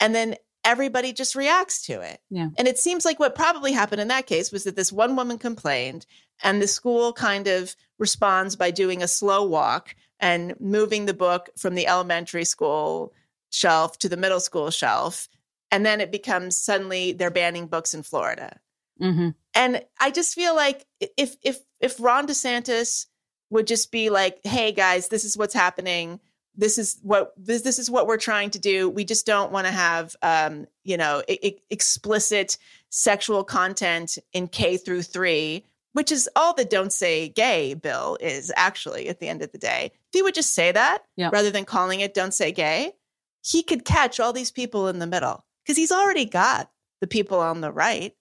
And 0.00 0.14
then 0.14 0.36
everybody 0.64 1.12
just 1.12 1.36
reacts 1.36 1.82
to 1.86 2.00
it. 2.00 2.20
Yeah. 2.30 2.48
And 2.58 2.66
it 2.66 2.78
seems 2.78 3.04
like 3.04 3.20
what 3.20 3.34
probably 3.34 3.72
happened 3.72 4.00
in 4.00 4.08
that 4.08 4.26
case 4.26 4.50
was 4.50 4.64
that 4.64 4.76
this 4.76 4.92
one 4.92 5.14
woman 5.16 5.38
complained, 5.38 6.06
and 6.42 6.60
the 6.60 6.66
school 6.66 7.12
kind 7.12 7.46
of 7.46 7.76
responds 7.98 8.56
by 8.56 8.70
doing 8.70 9.02
a 9.02 9.08
slow 9.08 9.44
walk 9.44 9.94
and 10.18 10.58
moving 10.60 11.06
the 11.06 11.14
book 11.14 11.50
from 11.56 11.74
the 11.74 11.86
elementary 11.86 12.44
school 12.44 13.12
shelf 13.50 13.98
to 13.98 14.08
the 14.08 14.16
middle 14.16 14.40
school 14.40 14.70
shelf. 14.70 15.28
And 15.70 15.84
then 15.84 16.00
it 16.00 16.10
becomes 16.10 16.56
suddenly 16.56 17.12
they're 17.12 17.30
banning 17.30 17.66
books 17.66 17.94
in 17.94 18.02
Florida. 18.02 18.58
hmm 18.98 19.30
And 19.54 19.84
I 20.00 20.10
just 20.10 20.34
feel 20.34 20.54
like 20.54 20.86
if 21.16 21.36
if 21.42 21.60
if 21.80 22.00
Ron 22.00 22.26
DeSantis 22.26 23.06
would 23.50 23.66
just 23.66 23.92
be 23.92 24.10
like, 24.10 24.40
"Hey 24.44 24.72
guys, 24.72 25.08
this 25.08 25.24
is 25.24 25.36
what's 25.36 25.54
happening. 25.54 26.20
This 26.56 26.78
is 26.78 26.98
what 27.02 27.32
this 27.36 27.62
this 27.62 27.78
is 27.78 27.90
what 27.90 28.06
we're 28.06 28.16
trying 28.16 28.50
to 28.50 28.58
do. 28.58 28.88
We 28.88 29.04
just 29.04 29.26
don't 29.26 29.50
want 29.52 29.66
to 29.66 29.72
have 29.72 30.14
um, 30.22 30.66
you 30.84 30.96
know, 30.96 31.22
e- 31.28 31.38
e- 31.42 31.58
explicit 31.70 32.58
sexual 32.90 33.42
content 33.44 34.18
in 34.32 34.48
K 34.48 34.76
through 34.76 35.02
3." 35.02 35.64
Which 35.92 36.10
is 36.10 36.28
all 36.34 36.54
the 36.54 36.64
don't 36.64 36.92
say 36.92 37.28
gay 37.28 37.74
bill 37.74 38.18
is 38.20 38.52
actually 38.56 39.08
at 39.08 39.20
the 39.20 39.28
end 39.28 39.42
of 39.42 39.52
the 39.52 39.58
day. 39.58 39.92
If 39.94 40.12
he 40.12 40.22
would 40.22 40.34
just 40.34 40.52
say 40.52 40.72
that 40.72 41.04
Yeah. 41.16 41.30
rather 41.32 41.52
than 41.52 41.64
calling 41.64 42.00
it 42.00 42.14
don't 42.14 42.34
say 42.34 42.50
gay, 42.50 42.94
he 43.42 43.62
could 43.62 43.84
catch 43.84 44.18
all 44.18 44.32
these 44.32 44.50
people 44.50 44.88
in 44.88 44.98
the 44.98 45.06
middle 45.06 45.44
because 45.62 45.76
he's 45.76 45.92
already 45.92 46.24
got 46.24 46.68
the 47.00 47.06
people 47.06 47.38
on 47.38 47.60
the 47.60 47.70
right. 47.70 48.12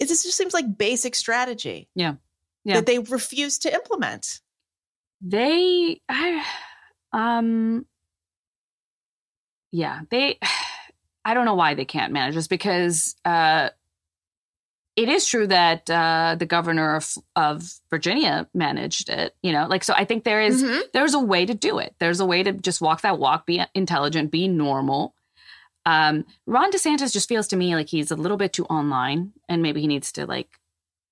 It 0.00 0.08
just 0.08 0.24
just 0.24 0.36
seems 0.36 0.52
like 0.54 0.76
basic 0.76 1.14
strategy 1.14 1.88
Yeah. 1.94 2.14
Yeah. 2.64 2.74
that 2.76 2.86
they 2.86 2.98
refuse 2.98 3.58
to 3.60 3.72
implement. 3.72 4.40
They, 5.20 6.00
I, 6.08 6.44
um, 7.12 7.86
yeah, 9.72 10.00
they, 10.10 10.38
I 11.24 11.34
don't 11.34 11.44
know 11.44 11.54
why 11.54 11.74
they 11.74 11.84
can't 11.84 12.12
manage 12.12 12.34
this 12.34 12.48
because, 12.48 13.14
uh, 13.24 13.70
it 14.96 15.08
is 15.08 15.26
true 15.26 15.46
that 15.46 15.88
uh, 15.88 16.34
the 16.38 16.44
governor 16.46 16.96
of, 16.96 17.14
of 17.36 17.62
Virginia 17.90 18.48
managed 18.52 19.08
it, 19.08 19.34
you 19.42 19.52
know, 19.52 19.66
like 19.66 19.84
so. 19.84 19.94
I 19.94 20.04
think 20.04 20.24
there 20.24 20.42
is- 20.42 20.62
Mhm. 20.62 20.80
there's 20.92 21.14
a 21.14 21.18
way 21.20 21.46
to 21.46 21.54
do 21.54 21.78
it. 21.78 21.94
There's 22.00 22.20
a 22.20 22.26
way 22.26 22.42
to 22.42 22.52
just 22.52 22.80
walk 22.82 23.02
that 23.02 23.18
walk, 23.18 23.46
be 23.46 23.62
intelligent, 23.74 24.30
be 24.30 24.48
normal. 24.48 25.14
Um, 25.86 26.26
Ron 26.44 26.70
DeSantis 26.72 27.12
just 27.12 27.28
feels 27.28 27.48
to 27.48 27.56
me 27.56 27.74
like 27.76 27.88
he's 27.88 28.10
a 28.10 28.16
little 28.16 28.36
bit 28.36 28.52
too 28.52 28.64
online, 28.66 29.32
and 29.48 29.62
maybe 29.62 29.80
he 29.80 29.86
needs 29.86 30.12
to 30.12 30.26
like, 30.26 30.48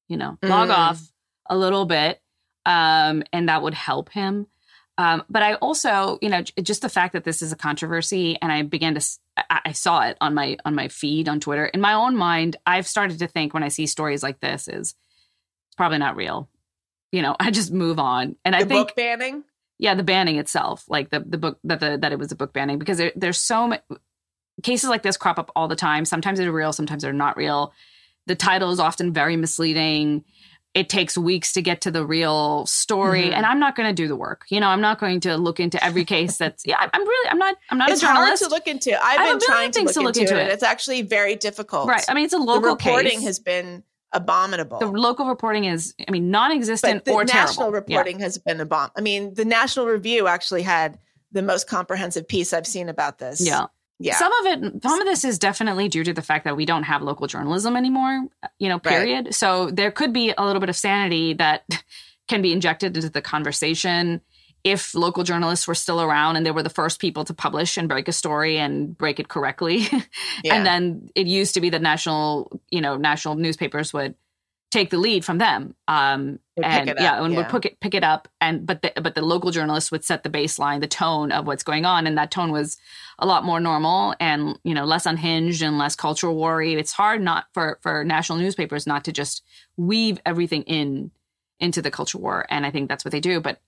you 0.08 0.16
know, 0.16 0.37
log 0.42 0.68
Mm. 0.68 0.76
off 0.76 1.00
a 1.48 1.56
little 1.56 1.87
bit, 1.87 2.20
um, 2.66 3.22
and 3.32 3.48
that 3.48 3.62
would 3.62 3.74
help 3.74 4.11
him. 4.11 4.48
Um, 4.98 5.22
but 5.30 5.42
I 5.44 5.54
also, 5.54 6.18
you 6.20 6.28
know, 6.28 6.42
just 6.42 6.82
the 6.82 6.88
fact 6.88 7.12
that 7.12 7.22
this 7.22 7.40
is 7.40 7.52
a 7.52 7.56
controversy, 7.56 8.37
and 8.42 8.50
I 8.50 8.62
began 8.62 8.94
to, 8.96 9.18
I, 9.48 9.70
saw 9.70 10.02
it 10.02 10.16
on 10.20 10.34
my 10.34 10.56
on 10.64 10.74
my 10.74 10.88
feed 10.88 11.28
on 11.28 11.38
Twitter. 11.38 11.66
In 11.66 11.80
my 11.80 11.92
own 11.94 12.16
mind, 12.16 12.56
I've 12.66 12.87
started 12.87 13.20
to 13.20 13.28
think 13.28 13.54
when 13.54 13.62
I 13.62 13.68
see 13.68 13.87
stories 13.87 14.24
like 14.24 14.40
this, 14.40 14.66
is 14.66 14.96
it's 15.68 15.76
probably 15.76 15.98
not 15.98 16.16
real. 16.16 16.48
You 17.12 17.22
know, 17.22 17.37
I 17.40 17.52
just 17.52 17.72
move 17.72 18.00
on, 18.00 18.34
and 18.44 18.54
the 18.54 18.58
I 18.58 18.64
think 18.64 18.88
book 18.88 18.96
banning. 18.96 19.44
yeah 19.78 19.94
the 19.94 20.02
banning 20.02 20.37
itself 20.37 20.84
like 20.88 21.11
the 21.11 21.20
the 21.20 21.38
book 21.38 21.58
that 21.64 21.78
the 21.78 21.96
that 21.98 22.11
it 22.12 22.18
was 22.18 22.32
a 22.32 22.37
book 22.37 22.52
banning 22.52 22.78
because 22.78 22.98
there, 22.98 23.12
there's 23.14 23.38
so 23.38 23.68
many 23.68 23.82
cases 24.64 24.90
like 24.90 25.02
this 25.04 25.16
crop 25.16 25.38
up 25.38 25.52
all 25.54 25.68
the 25.68 25.76
time 25.76 26.04
sometimes 26.04 26.40
they're 26.40 26.50
real 26.50 26.72
sometimes 26.72 27.02
they're 27.04 27.12
not 27.12 27.37
real 27.37 27.72
the 28.26 28.34
title 28.34 28.70
is 28.72 28.80
often 28.80 29.12
very 29.12 29.37
misleading 29.37 30.24
it 30.74 30.88
takes 30.88 31.16
weeks 31.18 31.52
to 31.54 31.62
get 31.62 31.81
to 31.81 31.90
the 31.90 32.04
real 32.04 32.64
story 32.66 33.22
Mhm. 33.24 33.33
and 33.33 33.46
i'm 33.46 33.59
not 33.59 33.74
going 33.74 33.88
to 33.88 33.94
do 33.94 34.07
the 34.09 34.14
work 34.16 34.44
you 34.50 34.61
know 34.61 34.68
i'm 34.68 34.81
not 34.81 34.98
going 35.00 35.20
to 35.20 35.37
look 35.37 35.59
into 35.61 35.83
every 35.83 36.04
case 36.04 36.37
that's 36.42 36.64
yeah 36.66 36.76
i'm 36.92 37.00
really 37.02 37.31
i'm 37.31 37.38
not 37.38 37.57
i'm 37.70 37.78
not 37.78 37.90
It's 37.90 38.02
a 38.02 38.07
hard 38.07 38.16
journalist 38.18 38.44
to 38.44 38.50
look 38.50 38.66
into. 38.66 38.90
I've 39.04 39.18
been 39.18 39.40
trying 39.46 39.70
to 39.72 39.83
look, 39.83 39.92
to 39.94 40.00
look 40.00 40.16
into, 40.16 40.35
into 40.35 40.42
it. 40.44 40.48
it. 40.48 40.52
It's 40.52 40.62
actually 40.62 41.02
very 41.02 41.35
difficult. 41.37 41.88
right 41.88 42.04
i 42.09 42.14
mean 42.14 42.24
it's 42.24 42.35
a 42.35 42.38
the 42.38 42.42
local 42.44 42.70
reporting 42.70 43.18
case. 43.18 43.24
has 43.24 43.38
been 43.38 43.83
abominable. 44.12 44.78
the 44.78 44.87
local 44.87 45.26
reporting 45.26 45.64
is 45.64 45.94
i 46.07 46.11
mean 46.11 46.31
non-existent 46.31 47.04
the 47.04 47.12
or 47.12 47.24
national 47.24 47.70
terrible 47.70 47.85
Yeah. 47.88 47.98
reporting 47.98 48.20
has 48.20 48.38
been 48.38 48.61
a 48.61 48.64
bomb. 48.66 48.90
I 48.96 49.00
mean, 49.00 49.35
the 49.35 49.44
National 49.44 49.87
Review 49.87 50.26
actually 50.28 50.62
had 50.62 50.98
the 51.33 51.42
most 51.42 51.68
comprehensive 51.68 52.26
piece 52.26 52.52
I've 52.54 52.66
seen 52.66 52.88
about 52.88 53.18
this. 53.18 53.40
yeah 53.46 53.66
yeah. 54.00 54.16
Some 54.16 54.32
of 54.32 54.46
it, 54.46 54.82
some 54.82 55.00
of 55.00 55.06
this 55.06 55.24
is 55.24 55.38
definitely 55.38 55.88
due 55.88 56.04
to 56.04 56.12
the 56.12 56.22
fact 56.22 56.44
that 56.44 56.56
we 56.56 56.64
don't 56.64 56.84
have 56.84 57.02
local 57.02 57.26
journalism 57.26 57.76
anymore, 57.76 58.26
you 58.58 58.68
know, 58.68 58.76
Right. 58.76 58.84
period. 58.84 59.34
So 59.34 59.70
there 59.70 59.90
could 59.90 60.12
be 60.12 60.32
a 60.37 60.44
little 60.44 60.61
bit 60.61 60.68
of 60.68 60.76
sanity 60.76 61.34
that 61.34 61.64
can 62.28 62.42
be 62.42 62.52
injected 62.52 62.96
into 62.96 63.11
the 63.11 63.22
conversation 63.22 64.20
if 64.64 64.94
local 64.94 65.24
journalists 65.24 65.66
were 65.66 65.74
still 65.74 66.00
around 66.00 66.37
and 66.37 66.44
they 66.44 66.50
were 66.50 66.62
the 66.62 66.70
first 66.70 67.00
people 67.00 67.24
to 67.24 67.32
publish 67.32 67.76
and 67.76 67.88
break 67.88 68.06
a 68.08 68.12
story 68.12 68.58
and 68.58 68.96
break 68.96 69.18
it 69.18 69.28
correctly. 69.28 69.87
yeah. 70.44 70.54
and 70.54 70.66
then 70.66 71.08
it 71.14 71.26
used 71.26 71.54
to 71.54 71.61
be 71.61 71.70
that 71.70 71.82
national, 71.82 72.61
you 72.70 72.80
know, 72.80 72.96
national 72.96 73.37
newspapers 73.37 73.92
would 73.92 74.14
take 74.70 74.90
the 74.90 74.98
lead 74.98 75.24
from 75.24 75.38
them. 75.38 75.74
Um, 75.87 76.40
and 76.62 76.88
yeah, 76.98 77.14
up, 77.14 77.24
and 77.24 77.33
yeah. 77.33 77.38
would 77.38 77.48
pick 77.48 77.64
it 77.66 77.81
pick 77.81 77.94
it 77.94 78.04
up, 78.04 78.28
and 78.40 78.66
but 78.66 78.83
the, 78.83 78.92
but 79.00 79.14
the 79.14 79.22
local 79.22 79.50
journalists 79.50 79.90
would 79.90 80.04
set 80.04 80.22
the 80.22 80.31
baseline, 80.31 80.81
the 80.81 80.88
tone 80.88 81.33
of 81.33 81.46
what's 81.46 81.62
going 81.62 81.85
on, 81.85 82.07
and 82.07 82.18
that 82.18 82.31
tone 82.31 82.50
was 82.50 82.76
a 83.18 83.26
lot 83.26 83.44
more 83.44 83.61
normal 83.61 84.14
and 84.20 84.59
you 84.64 84.74
know 84.74 84.85
less 84.85 85.07
unhinged 85.07 85.62
and 85.62 85.78
less 85.78 85.94
cultural 85.94 86.37
worry. 86.37 86.74
It's 86.74 86.92
hard 86.92 87.22
not 87.22 87.46
for 87.54 87.78
for 87.83 88.04
national 88.04 88.38
newspapers 88.38 88.87
not 88.87 89.04
to 89.04 89.12
just 89.12 89.42
weave 89.76 90.20
everything 90.26 90.62
in 90.64 91.11
into 91.61 91.81
the 91.81 91.90
culture 91.90 92.18
war, 92.18 92.44
and 92.50 92.66
I 92.66 92.70
think 92.70 92.88
that's 92.88 93.04
what 93.04 93.12
they 93.12 93.20
do. 93.20 93.40
But 93.40 93.61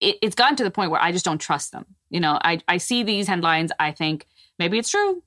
it, 0.00 0.16
it's 0.22 0.34
gotten 0.34 0.56
to 0.56 0.64
the 0.64 0.70
point 0.70 0.90
where 0.90 1.02
I 1.02 1.12
just 1.12 1.24
don't 1.24 1.40
trust 1.40 1.72
them. 1.72 1.86
You 2.08 2.20
know, 2.20 2.38
I 2.42 2.60
I 2.68 2.78
see 2.78 3.02
these 3.02 3.26
headlines, 3.26 3.72
I 3.78 3.92
think 3.92 4.26
maybe 4.58 4.78
it's 4.78 4.90
true, 4.90 5.22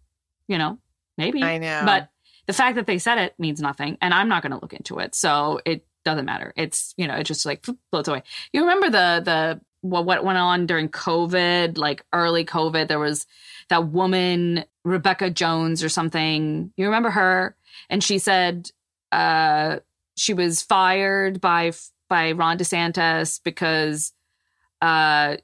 you 0.47 0.57
know, 0.57 0.79
maybe 1.17 1.43
I 1.43 1.57
know. 1.57 1.83
but 1.86 2.09
the 2.45 2.53
fact 2.53 2.75
that 2.75 2.88
they 2.88 2.97
said 2.97 3.17
it 3.17 3.34
means 3.38 3.62
nothing, 3.62 3.97
and 4.01 4.13
I'm 4.13 4.27
not 4.27 4.43
going 4.43 4.51
to 4.51 4.60
look 4.60 4.73
into 4.73 4.99
it. 4.99 5.15
So 5.15 5.62
it 5.65 5.86
doesn't 6.03 6.25
matter. 6.25 6.53
It's 6.56 6.93
you 6.97 7.08
know, 7.08 7.15
it 7.15 7.23
just 7.23 7.45
like 7.45 7.65
floats 7.91 8.08
away. 8.08 8.23
You 8.51 8.62
remember 8.62 8.89
the 8.89 9.21
the 9.23 9.62
what 9.82 10.06
what 10.06 10.23
went 10.23 10.38
on 10.38 10.65
during 10.65 10.89
COVID, 10.89 11.77
like 11.77 12.06
early 12.13 12.45
COVID? 12.45 12.88
There 12.88 12.99
was 12.99 13.25
that 13.69 13.88
woman 13.88 14.65
Rebekah 14.84 15.32
Jones 15.32 15.84
or 15.84 15.89
something. 15.89 16.71
You 16.75 16.86
remember 16.86 17.12
her? 17.12 17.56
And 17.89 18.03
she 18.03 18.17
said 18.17 18.71
uh, 19.12 19.79
she 20.15 20.34
was 20.34 20.62
fired 20.62 21.39
by 21.39 21.73
by 22.10 22.32
Ron 22.34 22.58
DeSantis 22.58 23.41
because 23.43 24.13
uh, 24.82 25.38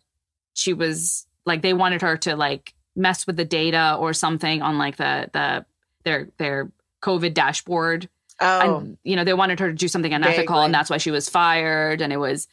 she 0.53 0.73
was 0.73 1.25
like 1.45 1.61
they 1.61 1.73
wanted 1.73 2.01
her 2.01 2.17
to 2.17 2.35
like 2.35 2.73
mess 2.95 3.25
with 3.25 3.37
the 3.37 3.45
data 3.45 3.95
or 3.99 4.13
something 4.13 4.61
on 4.61 4.77
like 4.77 4.97
the 4.97 5.29
the 5.33 5.65
their 6.03 6.29
their 6.37 6.71
COVID 7.01 7.33
dashboard. 7.33 8.09
oh, 8.39 8.77
And 8.77 8.97
you 9.03 9.15
know, 9.15 9.23
they 9.23 9.33
wanted 9.33 9.59
her 9.59 9.67
to 9.67 9.73
do 9.73 9.87
something 9.87 10.13
unethical, 10.13 10.55
Vaguely. 10.55 10.65
and 10.65 10.73
that's 10.73 10.89
why 10.89 10.97
she 10.97 11.11
was 11.11 11.29
fired. 11.29 12.01
And 12.01 12.11
it 12.13 12.17
was 12.17 12.47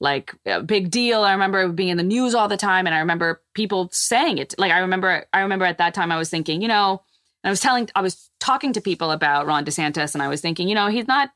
like 0.00 0.34
a 0.44 0.62
big 0.62 0.90
deal. 0.90 1.22
I 1.22 1.32
remember 1.32 1.62
it 1.62 1.76
being 1.76 1.88
in 1.88 1.96
the 1.96 2.02
news 2.02 2.34
all 2.34 2.48
the 2.48 2.56
time, 2.56 2.86
and 2.86 2.94
I 2.94 3.00
remember 3.00 3.42
people 3.54 3.88
saying 3.92 4.38
it. 4.38 4.54
Like 4.58 4.72
I 4.72 4.78
remember, 4.80 5.24
I 5.32 5.40
remember 5.40 5.64
at 5.64 5.78
that 5.78 5.94
time 5.94 6.12
I 6.12 6.18
was 6.18 6.30
thinking, 6.30 6.60
you 6.62 6.68
know, 6.68 7.02
and 7.42 7.48
I 7.48 7.50
was 7.50 7.60
telling, 7.60 7.88
I 7.94 8.02
was 8.02 8.30
talking 8.40 8.72
to 8.74 8.80
people 8.80 9.10
about 9.10 9.46
Ron 9.46 9.64
DeSantis, 9.64 10.14
and 10.14 10.22
I 10.22 10.28
was 10.28 10.40
thinking, 10.40 10.68
you 10.68 10.74
know, 10.74 10.88
he's 10.88 11.08
not, 11.08 11.30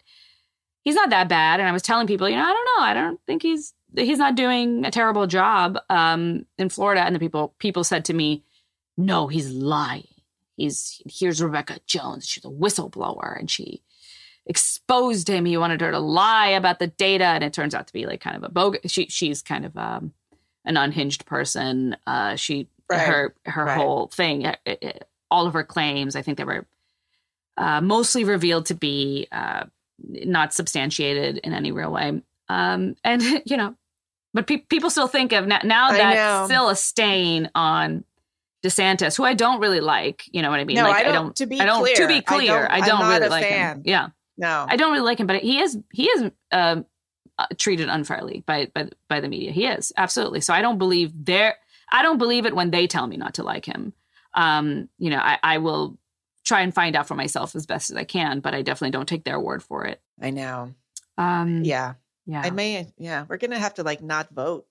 he's 0.83 0.95
not 0.95 1.11
that 1.11 1.29
bad. 1.29 1.61
And 1.61 1.69
I 1.69 1.73
was 1.73 1.83
telling 1.83 2.07
people, 2.07 2.29
you 2.29 2.37
know, 2.37 2.43
I 2.43 2.53
don't 2.53 2.69
know, 2.79 2.85
I 2.85 2.95
don't 2.95 3.21
think 3.27 3.43
he's 3.43 3.73
he's 3.97 4.19
not 4.19 4.35
doing 4.35 4.85
a 4.85 4.91
terrible 4.91 5.27
job 5.27 5.79
um, 5.89 6.47
in 6.59 6.69
Florida. 6.69 7.03
And 7.03 7.15
the 7.15 7.19
people 7.21 7.55
people 7.59 7.85
said 7.85 8.05
to 8.07 8.15
me, 8.15 8.45
no, 8.97 9.27
he's 9.27 9.51
lying. 9.51 10.07
He's 10.61 11.01
here's 11.09 11.43
Rebekah 11.43 11.81
Jones. 11.87 12.27
She's 12.29 12.45
a 12.45 12.49
whistleblower, 12.49 13.39
and 13.39 13.51
she 13.51 13.83
exposed 14.47 15.29
him. 15.29 15.45
He 15.45 15.57
wanted 15.57 15.81
her 15.81 15.91
to 15.91 15.99
lie 15.99 16.49
about 16.49 16.79
the 16.79 16.87
data, 16.89 17.25
and 17.25 17.45
it 17.45 17.53
turns 17.53 17.75
out 17.75 17.87
to 17.87 17.93
be 17.93 18.07
like 18.07 18.21
kind 18.21 18.37
of 18.37 18.43
a 18.45 18.49
bogus. 18.49 18.91
She 18.91 19.07
she's 19.07 19.43
kind 19.43 19.65
of 19.65 19.77
um, 19.77 20.13
an 20.65 20.77
unhinged 20.77 21.27
person. 21.27 21.97
Uh, 22.07 22.37
she 22.37 22.69
Right. 22.91 23.07
her 23.07 23.35
her 23.47 23.65
Right. 23.67 23.77
whole 23.77 24.09
thing, 24.09 24.47
uh, 24.47 24.57
uh, 24.67 24.75
all 25.31 25.47
of 25.47 25.53
her 25.53 25.63
claims, 25.63 26.17
I 26.17 26.23
think 26.23 26.39
they 26.39 26.45
were 26.45 26.67
uh, 27.57 27.81
mostly 27.81 28.25
revealed 28.25 28.67
to 28.67 28.75
be 28.75 29.29
uh, 29.31 29.65
not 29.99 30.53
substantiated 30.53 31.39
in 31.39 31.53
any 31.53 31.71
real 31.71 31.93
way. 31.93 32.21
Um, 32.49 32.97
and 33.05 33.23
you 33.47 33.57
know, 33.57 33.77
but 34.35 34.49
pe- 34.49 34.57
people 34.57 34.91
still 34.91 35.07
think 35.07 35.31
of 35.33 35.47
now, 35.47 35.61
now 35.63 35.93
that's 35.93 36.51
still 36.51 36.69
a 36.69 36.75
stain 36.75 37.49
on 37.55 38.03
DeSantis, 38.63 39.17
who 39.17 39.25
I 39.25 39.35
don't 39.35 39.61
really 39.61 39.81
like. 39.81 40.25
You 40.33 40.43
know 40.43 40.51
what 40.51 40.61
I 40.61 40.65
mean? 40.65 40.77
No, 40.77 40.83
like, 40.85 41.07
I 41.07 41.13
don't- 41.13 41.35
to 41.37 41.47
be 41.47 41.61
I 41.61 41.65
don't. 41.65 41.81
clear, 41.81 41.95
to 41.97 42.07
be 42.09 42.17
I 42.17 42.21
clear, 42.21 42.63
don't- 42.63 42.71
I 42.71 42.81
don't, 42.87 43.09
really 43.09 43.29
like 43.29 43.45
fan. 43.49 43.77
him. 43.77 43.83
Yeah, 43.87 44.09
no. 44.37 44.67
I 44.69 44.77
don't 44.77 44.93
really 44.93 45.05
like 45.05 45.19
him, 45.19 45.27
but 45.27 45.43
he 45.43 45.61
is 45.61 45.79
he 45.93 46.07
is 46.07 46.31
um, 46.53 46.85
uh, 47.39 47.47
treated 47.57 47.89
unfairly 47.89 48.43
by 48.47 48.71
by 48.75 48.89
by 49.09 49.21
the 49.21 49.29
media. 49.29 49.51
He 49.53 49.67
is 49.67 49.93
absolutely. 49.97 50.41
So 50.43 50.53
I 50.55 50.61
don't 50.63 50.79
believe 50.79 51.13
their 51.15 51.57
I 51.91 52.03
don't 52.03 52.19
believe 52.19 52.47
it 52.47 52.55
when 52.55 52.71
they 52.71 52.87
tell 52.87 53.07
me 53.07 53.17
not 53.17 53.35
to 53.35 53.43
like 53.43 53.65
him. 53.65 53.93
Um, 54.35 54.89
you 54.99 55.11
know, 55.11 55.19
I, 55.19 55.39
I 55.43 55.59
will 55.59 55.99
try 56.45 56.61
and 56.61 56.73
find 56.75 56.95
out 56.97 57.09
for 57.09 57.15
myself 57.15 57.57
as 57.57 57.67
best 57.67 57.91
as 57.91 57.97
I 57.97 58.05
can, 58.05 58.41
but 58.41 58.55
I 58.55 58.63
definitely 58.63 58.93
don't 58.93 59.09
take 59.09 59.25
their 59.25 59.41
word 59.41 59.63
for 59.63 59.85
it. 59.87 60.01
I 60.21 60.31
know. 60.31 60.73
Um, 61.19 61.65
Yeah. 61.65 61.95
yeah. 62.27 62.43
I 62.45 62.51
may. 62.51 62.87
Yeah. 62.97 63.25
We're 63.29 63.39
gonna 63.39 63.59
have 63.59 63.75
to 63.75 63.83
like 63.83 64.03
not 64.03 64.31
vote. 64.31 64.67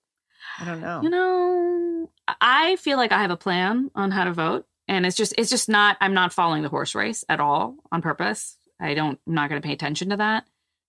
I 0.58 0.64
don't 0.64 0.80
know. 0.80 1.02
You 1.02 1.10
know, 1.10 1.59
I 2.40 2.76
feel 2.76 2.96
like 2.96 3.12
I 3.12 3.22
have 3.22 3.30
a 3.30 3.36
plan 3.36 3.90
on 3.94 4.10
how 4.10 4.24
to 4.24 4.32
vote, 4.32 4.66
and 4.88 5.06
it's 5.06 5.16
just 5.16 5.34
it's 5.38 5.50
just 5.50 5.68
not. 5.68 5.96
I'm 6.00 6.14
not 6.14 6.32
following 6.32 6.62
the 6.62 6.68
horse 6.68 6.94
race 6.94 7.24
at 7.28 7.40
all 7.40 7.76
on 7.92 8.02
purpose. 8.02 8.56
I 8.80 8.94
don't. 8.94 9.18
I'm 9.26 9.34
not 9.34 9.48
going 9.48 9.60
to 9.60 9.66
pay 9.66 9.72
attention 9.72 10.10
to 10.10 10.16
that. 10.16 10.44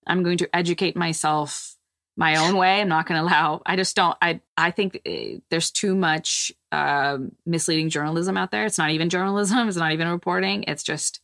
I'm 0.07 0.23
going 0.23 0.39
to 0.39 0.55
educate 0.55 0.95
myself 0.95 1.75
my 2.17 2.35
own 2.35 2.57
way. 2.57 2.81
I'm 2.81 2.89
not 2.89 3.07
going 3.07 3.19
to 3.19 3.25
allow. 3.25 3.61
I 3.65 3.75
just 3.75 3.95
don't. 3.95 4.17
I 4.21 4.41
I 4.57 4.71
think 4.71 4.99
eh, 5.05 5.37
there's 5.49 5.71
too 5.71 5.95
much 5.95 6.51
um, 6.71 7.33
misleading 7.45 7.89
journalism 7.89 8.37
out 8.37 8.51
there. 8.51 8.65
It's 8.65 8.77
not 8.77 8.91
even 8.91 9.09
journalism. 9.09 9.67
It's 9.67 9.77
not 9.77 9.93
even 9.93 10.09
reporting. 10.09 10.65
It's 10.67 10.83
just 10.83 11.21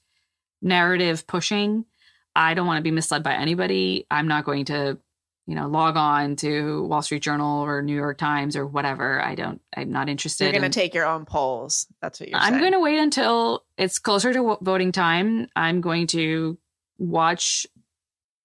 narrative 0.62 1.28
pushing. 1.28 1.86
I 2.36 2.54
don't 2.54 2.68
want 2.68 2.78
to 2.78 2.84
be 2.84 2.92
misled 2.92 3.24
by 3.24 3.34
anybody. 3.34 4.06
I'm 4.12 4.28
not 4.28 4.46
going 4.46 4.66
to 4.66 5.00
you 5.48 5.56
know, 5.56 5.68
log 5.68 5.96
on 5.96 6.36
to 6.36 6.84
Wall 6.84 7.02
Street 7.02 7.24
Journal 7.24 7.64
or 7.64 7.82
New 7.82 7.96
York 7.96 8.18
Times 8.18 8.58
or 8.58 8.68
whatever. 8.68 9.24
I 9.24 9.34
don't, 9.34 9.62
I'm 9.76 9.92
not 9.92 10.10
interested. 10.10 10.44
You're 10.44 10.54
gonna 10.54 10.66
in- 10.66 10.72
take 10.72 10.94
your 10.94 11.06
own 11.06 11.26
polls. 11.26 11.88
That's 12.02 12.20
what 12.20 12.30
you're 12.30 12.38
I'm 12.38 12.60
going 12.60 12.74
to 12.74 12.82
wait 12.82 13.00
until 13.00 13.64
it's 13.78 13.98
closer 13.98 14.34
to 14.34 14.58
voting 14.62 14.92
time. 14.92 15.48
I'm 15.56 15.80
going 15.80 16.08
to 16.08 16.58
watch 16.98 17.66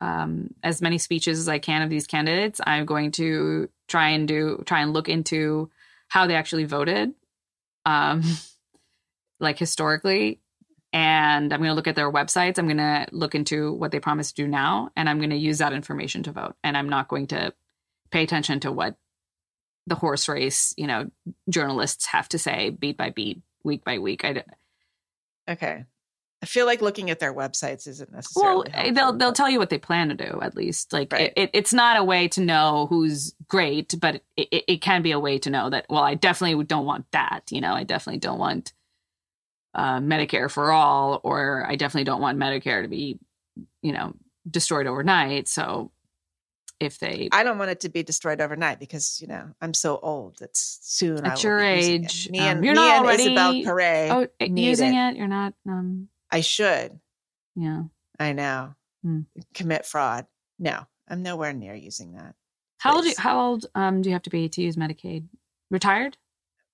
um, 0.01 0.55
as 0.62 0.81
many 0.83 0.99
speeches 0.99 1.41
as 1.41 1.49
I 1.49 1.59
can 1.59 1.83
of 1.83 1.91
these 1.91 2.07
candidates. 2.07 2.61
I'm 2.65 2.87
going 2.87 3.11
to 3.12 3.69
try 3.88 4.11
and 4.11 4.29
do, 4.29 4.62
try 4.67 4.83
and 4.83 4.93
look 4.93 5.09
into 5.09 5.71
how 6.09 6.27
they 6.27 6.37
actually 6.37 6.65
voted, 6.65 7.15
um, 7.85 8.23
like 9.41 9.59
historically. 9.59 10.41
And 10.92 11.52
I'm 11.52 11.61
going 11.61 11.70
to 11.70 11.74
look 11.74 11.88
at 11.88 11.96
their 11.96 12.12
websites. 12.12 12.59
I'm 12.59 12.66
going 12.66 12.76
to 12.76 13.07
look 13.12 13.35
into 13.35 13.72
what 13.72 13.92
they 13.92 14.00
promise 14.00 14.28
to 14.33 14.42
do 14.42 14.46
now, 14.46 14.90
and 14.94 15.09
I'm 15.09 15.18
going 15.18 15.31
to 15.31 15.37
use 15.37 15.59
that 15.59 15.72
information 15.72 16.22
to 16.24 16.33
vote. 16.33 16.55
And 16.62 16.76
I'm 16.76 16.88
not 16.88 17.09
going 17.09 17.28
to 17.28 17.55
pay 18.11 18.22
attention 18.22 18.61
to 18.61 18.72
what 18.72 18.96
the 19.87 19.94
horse 19.94 20.28
race, 20.28 20.74
you 20.76 20.87
know, 20.87 21.11
journalists 21.48 22.07
have 22.07 22.28
to 22.28 22.38
say 22.38 22.70
beat 22.70 22.96
by 22.96 23.11
beat, 23.11 23.40
week 23.64 23.85
by 23.85 23.98
week. 23.98 24.24
I, 24.24 24.44
Okay. 25.48 25.85
I 26.42 26.46
feel 26.46 26.66
like 26.66 26.83
looking 26.83 27.09
at 27.11 27.20
their 27.20 27.33
websites 27.33 27.87
isn't 27.87 28.12
necessarily. 28.12 28.68
Eh, 28.68 28.72
well, 28.72 28.85
helpful, 28.85 28.94
they'll 28.94 29.12
they'll 29.12 29.33
tell 29.33 29.48
you 29.48 29.59
what 29.61 29.70
they 29.70 29.78
plan 29.78 30.09
to 30.09 30.14
do 30.14 30.40
at 30.42 30.56
least. 30.56 30.92
Like 30.92 31.12
Right. 31.12 31.33
it, 31.37 31.40
it, 31.40 31.50
it's 31.52 31.73
not 31.73 31.96
a 31.96 32.04
way 32.04 32.27
to 32.29 32.40
know 32.40 32.87
who's 32.90 33.35
great, 33.48 33.94
but 34.00 34.17
it, 34.37 34.48
it, 34.50 34.64
it 34.69 34.77
can 34.83 35.02
be 35.02 35.12
a 35.12 35.21
way 35.21 35.38
to 35.38 35.50
know 35.50 35.71
that. 35.71 35.87
Well, 35.88 36.02
I 36.02 36.14
definitely 36.14 36.64
don't 36.64 36.85
want 36.85 37.06
that. 37.12 37.42
You 37.50 37.60
know, 37.60 37.73
I 37.75 37.85
definitely 37.85 38.19
don't 38.19 38.38
want 38.40 38.73
uh, 39.75 39.98
Medicare 39.98 40.50
for 40.50 40.73
all, 40.73 41.20
or 41.23 41.64
I 41.66 41.77
definitely 41.77 42.04
don't 42.04 42.20
want 42.20 42.38
Medicare 42.38 42.83
to 42.83 42.88
be, 42.88 43.18
you 43.83 43.92
know, 43.92 44.14
destroyed 44.48 44.87
overnight. 44.87 45.48
So 45.48 45.92
if 46.83 46.98
they 46.98 47.29
I 47.33 47.44
don't 47.44 47.58
want 47.58 47.70
it 47.70 47.81
to 47.81 47.88
be 47.88 48.02
destroyed 48.02 48.40
overnight 48.40 48.81
because 48.81 49.20
you 49.20 49.29
know 49.29 49.50
I'm 49.60 49.73
so 49.73 49.98
old. 50.02 50.38
It's 50.40 50.79
soon. 50.83 51.25
At 51.25 51.42
your 51.42 51.60
be 51.60 51.77
using 51.77 52.02
it. 52.02 52.04
age. 52.04 52.31
me 52.31 52.38
um, 52.40 52.44
and, 52.44 52.64
you're 52.64 52.75
me 52.75 52.81
not 52.81 52.96
and 52.96 53.04
already 53.04 53.23
Isabel 53.23 53.50
oh, 54.10 54.29
using 54.38 54.94
it. 54.94 55.10
it. 55.10 55.16
You're 55.16 55.29
not. 55.29 55.54
Um, 55.66 56.08
I 56.31 56.40
should. 56.40 56.98
yeah. 57.54 57.85
I 58.18 58.33
know. 58.33 58.75
Hmm. 59.02 59.20
Commit 59.54 59.87
fraud. 59.87 60.27
No, 60.58 60.87
I'm 61.08 61.23
nowhere 61.23 61.52
near 61.52 61.75
using 61.75 62.12
that. 62.12 62.35
How 62.79 62.96
old? 62.96 63.06
How 63.16 63.40
old 63.40 63.66
um, 63.75 64.02
do 64.02 64.08
you 64.08 64.14
have 64.14 64.23
to 64.23 64.31
be 64.31 64.48
to 64.48 64.62
use 64.62 64.77
Medicaid? 64.77 65.29
Retired? 65.70 66.16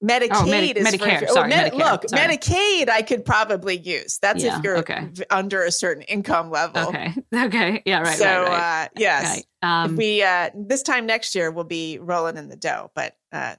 Medicaid 0.04 0.48
Medi- 0.48 0.78
is 0.78 0.86
Medicare, 0.86 1.18
For, 1.20 1.26
sorry, 1.28 1.52
oh, 1.52 1.56
Medi- 1.56 1.76
Medicare, 1.76 1.90
Look, 1.92 2.08
sorry. 2.08 2.22
Medicaid 2.22 2.88
I 2.88 3.02
could 3.02 3.24
probably 3.24 3.76
use. 3.78 4.18
That's 4.22 4.44
Yeah, 4.44 4.58
if 4.58 4.64
you're 4.64 4.78
okay. 4.78 5.08
under 5.28 5.64
a 5.64 5.72
certain 5.72 6.04
income 6.04 6.50
level. 6.50 6.88
Okay. 6.88 7.14
Okay. 7.34 7.82
Yeah. 7.84 8.00
Right. 8.02 8.16
so 8.16 8.24
right. 8.24 8.48
Right. 8.48 8.84
uh, 8.84 8.88
yes, 8.96 9.42
right. 9.62 9.84
Um, 9.84 9.96
we 9.96 10.22
uh, 10.22 10.50
this 10.54 10.82
time 10.82 11.06
next 11.06 11.34
year 11.34 11.50
we'll 11.50 11.64
be 11.64 11.98
rolling 11.98 12.36
in 12.36 12.48
the 12.48 12.56
dough, 12.56 12.90
but 12.94 13.16
uh, 13.32 13.56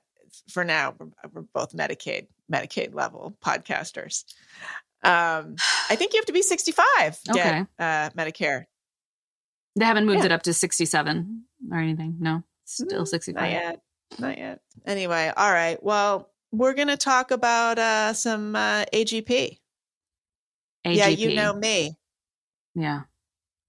for 0.49 0.63
now 0.63 0.95
we're, 0.97 1.07
we're 1.33 1.41
both 1.53 1.73
Medicaid 1.73 2.27
Medicaid 2.51 2.93
level 2.95 3.37
podcasters. 3.43 4.23
Um, 5.03 5.55
I 5.89 5.95
think 5.95 6.13
you 6.13 6.19
have 6.19 6.25
to 6.25 6.33
be 6.33 6.41
65 6.41 7.21
to 7.23 7.31
Okay. 7.31 7.41
get 7.43 7.67
uh, 7.79 8.09
Medicare. 8.17 8.65
they 9.77 9.85
haven't 9.85 10.05
moved 10.05 10.19
yeah. 10.19 10.25
it 10.27 10.31
up 10.31 10.43
to 10.43 10.53
67 10.53 11.43
or 11.71 11.77
anything. 11.79 12.15
No, 12.19 12.43
still 12.65 13.03
Mm, 13.03 13.07
65. 13.07 13.77
Not 14.18 14.38
yet. 14.38 14.62
Anyway, 14.86 15.32
all 15.36 15.51
right. 15.51 15.82
Well, 15.84 16.30
we're 16.51 16.74
going 16.74 16.88
to 16.88 16.97
talk 16.97 17.32
about 17.32 17.78
uh, 17.78 18.14
some 18.14 18.55
uh, 18.55 18.86
AGP. 18.93 19.60
Yeah, 20.86 21.07
you 21.07 21.36
know 21.36 21.53
me. 21.53 21.97
Yeah. 22.74 23.01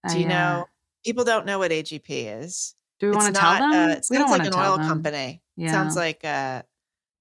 Do 0.08 0.14
I, 0.14 0.16
you 0.16 0.26
uh, 0.26 0.28
know? 0.28 0.66
People 1.04 1.24
don't 1.24 1.46
know 1.46 1.58
what 1.58 1.70
AGP 1.70 2.40
is. 2.40 2.74
Do 3.00 3.10
we 3.10 3.16
want 3.16 3.34
to 3.34 3.40
tell 3.40 3.58
not, 3.58 3.72
them? 3.72 3.90
Uh, 3.90 3.92
it 3.94 4.04
sounds 4.04 4.30
like 4.30 4.46
an 4.46 4.54
oil 4.54 4.76
them. 4.76 4.86
company. 4.86 5.42
Yeah. 5.56 5.72
Sounds 5.72 5.96
like 5.96 6.24
a 6.24 6.64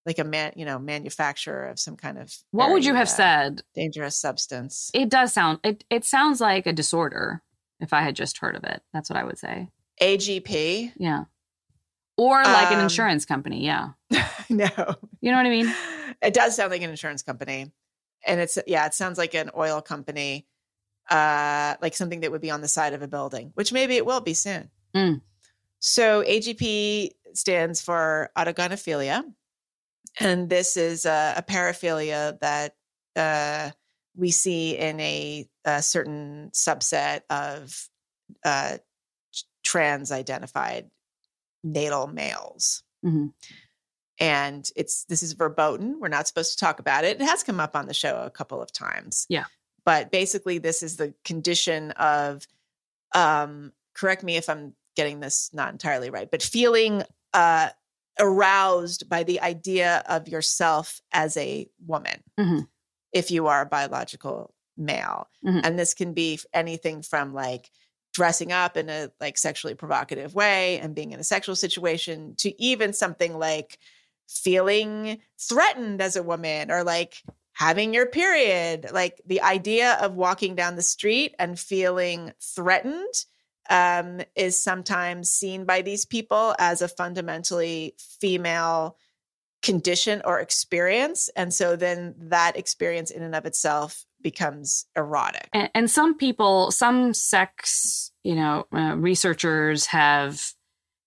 like 0.05 0.19
a 0.19 0.23
man, 0.23 0.53
you 0.55 0.65
know, 0.65 0.79
manufacturer 0.79 1.67
of 1.67 1.79
some 1.79 1.95
kind 1.95 2.17
of. 2.17 2.33
what 2.51 2.71
would 2.71 2.85
you 2.85 2.95
have 2.95 3.07
uh, 3.07 3.11
said? 3.11 3.61
Dangerous 3.75 4.15
substance. 4.15 4.91
It 4.93 5.09
does 5.09 5.33
sound. 5.33 5.59
It 5.63 5.83
it 5.89 6.05
sounds 6.05 6.41
like 6.41 6.67
a 6.67 6.73
disorder. 6.73 7.41
If 7.79 7.93
I 7.93 8.01
had 8.01 8.15
just 8.15 8.39
heard 8.39 8.55
of 8.55 8.63
it, 8.65 8.81
that's 8.93 9.09
what 9.09 9.17
I 9.17 9.23
would 9.23 9.37
say. 9.37 9.69
AGP. 10.01 10.93
Yeah. 10.97 11.25
Or 12.19 12.43
like 12.43 12.71
an 12.71 12.77
Um, 12.79 12.83
insurance 12.83 13.25
company. 13.25 13.65
Yeah. 13.65 13.89
no, 14.49 14.67
You 15.21 15.31
know 15.31 15.37
what 15.37 15.45
I 15.45 15.49
mean? 15.49 15.73
it 16.21 16.33
does 16.33 16.55
sound 16.55 16.69
like 16.71 16.81
an 16.81 16.89
insurance 16.89 17.23
company, 17.23 17.71
and 18.25 18.39
it's 18.41 18.57
yeah, 18.67 18.85
it 18.85 18.93
sounds 18.93 19.17
like 19.17 19.33
an 19.35 19.49
oil 19.55 19.81
company, 19.81 20.45
uh, 21.09 21.75
like 21.81 21.95
something 21.95 22.19
that 22.21 22.31
would 22.31 22.41
be 22.41 22.51
on 22.51 22.61
the 22.61 22.67
side 22.67 22.93
of 22.93 23.01
a 23.01 23.07
building, 23.07 23.51
which 23.53 23.71
maybe 23.71 23.95
it 23.95 24.05
will 24.05 24.21
be 24.21 24.33
soon. 24.33 24.69
Mm. 24.93 25.21
So 25.79 26.23
AGP 26.23 27.11
stands 27.33 27.81
for 27.81 28.29
autogynephilia, 28.37 29.23
and 30.19 30.49
this 30.49 30.75
is 30.75 31.05
a, 31.05 31.35
a 31.37 31.41
paraphilia 31.43 32.37
that 32.41 32.75
uh, 33.15 33.71
we 34.15 34.31
see 34.31 34.75
in 34.77 34.99
a, 34.99 35.47
a 35.63 35.81
certain 35.81 36.51
subset 36.53 37.21
of 37.29 37.87
uh, 38.43 38.77
trans-identified 39.63 40.89
natal 41.63 42.07
males. 42.07 42.83
Mhm. 43.05 43.33
And 44.19 44.69
it's 44.75 45.05
this 45.05 45.23
is 45.23 45.33
verboten. 45.33 45.99
We're 45.99 46.09
not 46.09 46.27
supposed 46.27 46.51
to 46.51 46.57
talk 46.65 46.79
about 46.79 47.05
it. 47.05 47.21
It 47.21 47.25
has 47.25 47.43
come 47.43 47.59
up 47.59 47.75
on 47.75 47.85
the 47.87 47.93
show 47.93 48.21
a 48.21 48.29
couple 48.29 48.61
of 48.61 48.71
times. 48.71 49.25
Yeah. 49.29 49.45
But 49.85 50.11
basically, 50.11 50.57
this 50.57 50.83
is 50.83 50.97
the 50.97 51.13
condition 51.23 51.91
of 51.91 52.45
um, 53.15 53.71
correct 53.95 54.23
me 54.23 54.35
if 54.35 54.49
I'm 54.49 54.75
getting 54.95 55.19
this 55.21 55.49
not 55.53 55.71
entirely 55.71 56.09
right, 56.09 56.29
but 56.29 56.43
feeling 56.43 57.03
uh, 57.33 57.69
aroused 58.19 59.07
by 59.09 59.23
the 59.23 59.39
idea 59.41 60.03
of 60.07 60.27
yourself 60.27 60.99
as 61.13 61.37
a 61.37 61.69
woman 61.87 62.21
Mhm. 62.37 62.67
if 63.13 63.31
you 63.31 63.47
are 63.47 63.61
a 63.61 63.65
biological 63.65 64.53
male. 64.77 65.27
Mhm. 65.45 65.61
And 65.63 65.79
this 65.79 65.93
can 65.93 66.13
be 66.13 66.39
anything 66.53 67.01
from 67.01 67.33
like 67.33 67.71
dressing 68.13 68.51
up 68.51 68.75
in 68.77 68.89
a 68.89 69.11
like 69.19 69.37
sexually 69.37 69.75
provocative 69.75 70.33
way 70.33 70.79
and 70.79 70.95
being 70.95 71.11
in 71.11 71.19
a 71.19 71.23
sexual 71.23 71.55
situation 71.55 72.35
to 72.37 72.61
even 72.61 72.93
something 72.93 73.37
like 73.37 73.77
feeling 74.27 75.19
threatened 75.39 76.01
as 76.01 76.15
a 76.15 76.23
woman 76.23 76.71
or 76.71 76.83
like 76.83 77.23
having 77.53 77.93
your 77.93 78.05
period. 78.05 78.87
Like 78.91 79.21
the 79.25 79.41
idea 79.41 79.97
of 80.01 80.15
walking 80.15 80.55
down 80.55 80.75
the 80.75 80.81
street 80.81 81.35
and 81.37 81.59
feeling 81.59 82.31
threatened 82.41 83.13
um, 83.69 84.21
is 84.35 84.61
sometimes 84.61 85.29
seen 85.29 85.65
by 85.65 85.81
these 85.81 86.05
people 86.05 86.55
as 86.57 86.81
a 86.81 86.87
fundamentally 86.87 87.95
female 88.19 88.97
condition 89.61 90.21
or 90.25 90.39
experience. 90.39 91.29
And 91.35 91.53
so 91.53 91.75
then 91.75 92.15
that 92.17 92.57
experience 92.57 93.11
in 93.11 93.23
and 93.23 93.35
of 93.35 93.45
itself 93.45 94.05
becomes 94.21 94.85
erotic. 94.95 95.49
And, 95.53 95.69
and 95.73 95.91
some 95.91 96.15
people 96.17 96.71
some 96.71 97.13
sex 97.13 98.11
you 98.23 98.35
know 98.35 98.65
uh, 98.73 98.95
researchers 98.97 99.87
have 99.87 100.53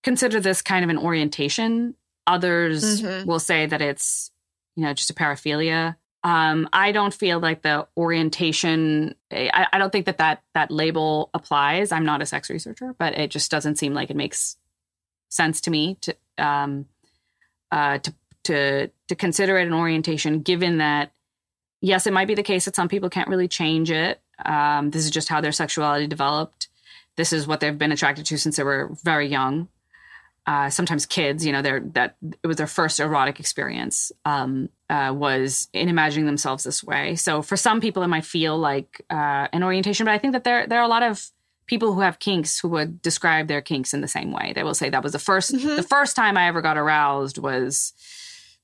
considered 0.03 0.43
this 0.43 0.61
kind 0.61 0.83
of 0.83 0.89
an 0.89 0.97
orientation. 0.97 1.95
Others 2.27 3.01
Mhm. 3.01 3.25
will 3.25 3.39
say 3.39 3.65
that 3.65 3.81
it's 3.81 4.31
you 4.75 4.83
know 4.83 4.93
just 4.93 5.09
a 5.09 5.13
paraphilia. 5.13 5.95
Um, 6.25 6.69
i 6.71 6.93
don't 6.93 7.13
feel 7.13 7.39
like 7.41 7.63
the 7.63 7.85
orientation 7.97 9.13
I, 9.29 9.67
I 9.73 9.77
don't 9.77 9.91
think 9.91 10.05
that, 10.05 10.19
that 10.19 10.41
that 10.53 10.71
label 10.71 11.29
applies. 11.33 11.91
I'm 11.91 12.05
not 12.05 12.21
a 12.21 12.25
sex 12.25 12.49
researcher 12.49 12.93
but 12.97 13.17
it 13.17 13.29
just 13.29 13.51
doesn't 13.51 13.75
seem 13.77 13.93
like 13.93 14.09
it 14.09 14.15
makes 14.15 14.55
sense 15.29 15.59
to 15.61 15.69
me 15.71 15.97
to 16.01 16.15
um, 16.37 16.85
uh, 17.71 17.97
to 17.97 18.13
to 18.45 18.89
to 19.09 19.15
consider 19.15 19.57
it 19.57 19.67
an 19.67 19.73
orientation 19.73 20.41
given 20.41 20.77
that 20.77 21.11
yes, 21.83 22.07
it 22.07 22.13
might 22.13 22.27
be 22.27 22.33
the 22.35 22.43
case 22.43 22.65
that 22.65 22.75
some 22.75 22.87
people 22.87 23.09
can't 23.09 23.27
really 23.27 23.47
change 23.47 23.91
it. 23.91 24.21
Um, 24.43 24.89
this 24.91 25.03
is 25.05 25.11
just 25.11 25.27
how 25.29 25.41
their 25.41 25.51
sexuality 25.51 26.07
developed. 26.07 26.69
This 27.17 27.31
is 27.33 27.45
what 27.45 27.59
they've 27.59 27.77
been 27.77 27.91
attracted 27.91 28.25
to 28.27 28.37
since 28.37 28.55
they 28.55 28.63
were 28.63 28.89
very 29.03 29.27
young. 29.27 29.67
Uh, 30.45 30.69
sometimes 30.69 31.05
kids, 31.05 31.45
you 31.45 31.51
know, 31.53 31.61
they're, 31.61 31.79
that 31.79 32.15
it 32.41 32.47
was 32.47 32.57
their 32.57 32.67
first 32.67 32.99
erotic 32.99 33.39
experience 33.39 34.11
um, 34.25 34.67
uh, 34.89 35.11
was 35.15 35.67
in 35.73 35.87
imagining 35.89 36.25
themselves 36.25 36.63
this 36.63 36.83
way. 36.83 37.15
So 37.15 37.41
for 37.41 37.55
some 37.55 37.79
people, 37.79 38.01
it 38.03 38.07
might 38.07 38.25
feel 38.25 38.57
like 38.57 39.01
uh, 39.09 39.47
an 39.53 39.63
orientation, 39.63 40.05
but 40.05 40.13
I 40.13 40.17
think 40.17 40.33
that 40.33 40.43
there 40.43 40.65
there 40.67 40.79
are 40.79 40.83
a 40.85 40.89
lot 40.89 41.03
of 41.03 41.29
people 41.65 41.93
who 41.93 42.01
have 42.01 42.19
kinks 42.19 42.59
who 42.59 42.67
would 42.69 43.01
describe 43.01 43.47
their 43.47 43.61
kinks 43.61 43.93
in 43.93 44.01
the 44.01 44.07
same 44.07 44.31
way. 44.33 44.51
They 44.53 44.63
will 44.63 44.73
say 44.73 44.89
that 44.89 45.01
was 45.03 45.13
the 45.13 45.17
1st 45.19 45.53
Mhm. 45.55 45.75
the 45.77 45.83
first 45.83 46.13
time 46.15 46.35
I 46.37 46.47
ever 46.47 46.61
got 46.61 46.77
aroused 46.77 47.37
was 47.37 47.93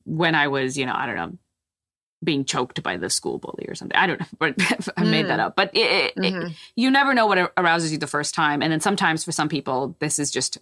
when 0.03 0.35
I 0.35 0.47
was, 0.49 0.77
you 0.77 0.85
know, 0.85 0.93
I 0.95 1.05
don't 1.05 1.15
know, 1.15 1.37
being 2.23 2.43
choked 2.43 2.83
by 2.83 2.97
the 2.97 3.09
school 3.09 3.37
bully 3.37 3.65
or 3.67 3.75
something. 3.75 3.95
I 3.97 4.05
don't 4.07 4.19
know, 4.19 4.25
but 4.39 4.55
I 4.97 5.03
made 5.03 5.27
that 5.27 5.39
Mm. 5.39 5.43
up. 5.45 5.55
But 5.55 5.71
it, 5.75 6.13
it, 6.17 6.25
it- 6.25 6.33
Mhm. 6.33 6.55
you 6.75 6.91
never 6.91 7.13
know 7.13 7.27
what 7.27 7.53
arouses 7.57 7.91
you 7.91 7.97
the 7.97 8.07
first 8.07 8.35
time, 8.35 8.61
and 8.61 8.71
then 8.71 8.81
sometimes 8.81 9.23
for 9.23 9.31
some 9.31 9.47
people, 9.49 9.95
this 9.99 10.19
is 10.19 10.29
just 10.31 10.57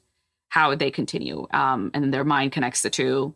how 0.50 0.76
they 0.76 0.92
continue, 0.92 1.48
um, 1.52 1.92
and 1.94 2.14
their 2.14 2.24
mind 2.24 2.52
connects 2.52 2.82
the 2.82 2.90
two 2.90 3.34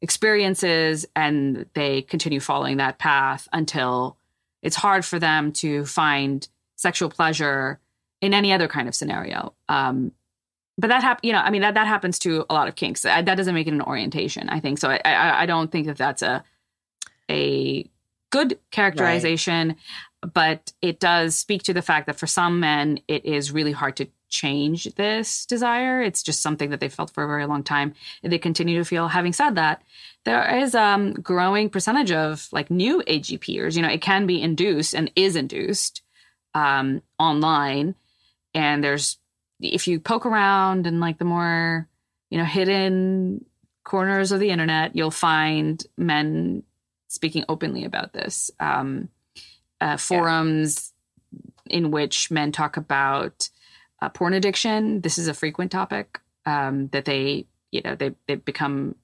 experiences, 0.00 1.06
and 1.16 1.66
they 1.74 2.02
continue 2.02 2.40
following 2.40 2.76
that 2.78 2.98
path 2.98 3.48
until 3.52 4.16
it's 4.62 4.76
hard 4.76 5.04
for 5.04 5.18
them 5.18 5.52
to 5.52 5.84
find 5.84 6.48
sexual 6.76 7.10
pleasure 7.10 7.80
in 8.20 8.32
any 8.34 8.52
other 8.52 8.68
kind 8.68 8.88
of 8.88 8.94
scenario. 8.94 9.52
Um, 9.68 10.12
but 10.76 10.88
that 10.88 11.02
hap- 11.02 11.24
you 11.24 11.32
know, 11.32 11.40
I 11.40 11.50
mean 11.50 11.62
that 11.62 11.74
that 11.74 11.88
happens 11.88 12.18
to 12.20 12.46
a 12.48 12.54
lot 12.54 12.68
of 12.68 12.76
kinks. 12.76 13.02
That 13.02 13.26
that 13.26 13.34
doesn't 13.34 13.54
make 13.54 13.66
it 13.66 13.72
an 13.72 13.82
orientation. 13.82 14.48
I 14.48 14.60
think 14.60 14.78
so. 14.78 14.88
I 14.90 15.00
I, 15.04 15.42
I 15.42 15.46
don't 15.46 15.70
think 15.72 15.86
that 15.88 15.96
that's 15.96 16.22
a 16.22 16.44
a 17.30 17.88
good 18.30 18.58
characterization, 18.70 19.76
but 20.34 20.72
it 20.82 21.00
does 21.00 21.36
speak 21.36 21.62
to 21.64 21.74
the 21.74 21.82
fact 21.82 22.06
that 22.06 22.18
for 22.18 22.26
some 22.26 22.60
men, 22.60 23.00
it 23.08 23.24
is 23.24 23.52
really 23.52 23.72
hard 23.72 23.96
to 23.96 24.08
change 24.28 24.84
this 24.96 25.46
desire. 25.46 26.02
It's 26.02 26.22
just 26.22 26.42
something 26.42 26.70
that 26.70 26.80
they 26.80 26.88
felt 26.88 27.10
for 27.10 27.24
a 27.24 27.28
very 27.28 27.46
long 27.46 27.62
time, 27.62 27.94
and 28.22 28.32
they 28.32 28.38
continue 28.38 28.78
to 28.78 28.84
feel. 28.84 29.08
Having 29.08 29.32
said 29.32 29.54
that, 29.54 29.82
there 30.24 30.56
is 30.58 30.74
um 30.74 31.14
growing 31.14 31.70
percentage 31.70 32.12
of 32.12 32.48
like 32.52 32.70
new 32.70 33.02
AGPers. 33.06 33.76
You 33.76 33.82
know, 33.82 33.88
it 33.88 34.02
can 34.02 34.26
be 34.26 34.42
induced 34.42 34.94
and 34.94 35.10
is 35.16 35.36
induced 35.36 36.02
um, 36.54 37.02
online, 37.18 37.94
and 38.54 38.82
there's 38.82 39.18
if 39.60 39.88
you 39.88 40.00
poke 40.00 40.26
around 40.26 40.86
in 40.86 41.00
like 41.00 41.18
the 41.18 41.24
more 41.24 41.88
you 42.30 42.38
know 42.38 42.44
hidden 42.44 43.44
corners 43.84 44.32
of 44.32 44.40
the 44.40 44.50
internet, 44.50 44.94
you'll 44.94 45.10
find 45.10 45.86
men 45.96 46.62
speaking 47.08 47.44
openly 47.48 47.84
about 47.84 48.12
this. 48.12 48.50
Um, 48.60 49.08
uh, 49.80 49.96
forums 49.96 50.92
in 51.66 51.90
which 51.90 52.30
men 52.30 52.52
talk 52.52 52.76
about 52.76 53.48
uh, 54.00 54.08
porn 54.08 54.34
addiction. 54.34 55.00
This 55.00 55.18
is 55.18 55.28
a 55.28 55.34
frequent 55.34 55.70
topic 55.70 56.20
um, 56.46 56.88
that 56.88 57.04
they, 57.04 57.46
you 57.70 57.82
know, 57.84 57.94
they 57.94 58.14
they 58.26 58.36
become 58.36 58.94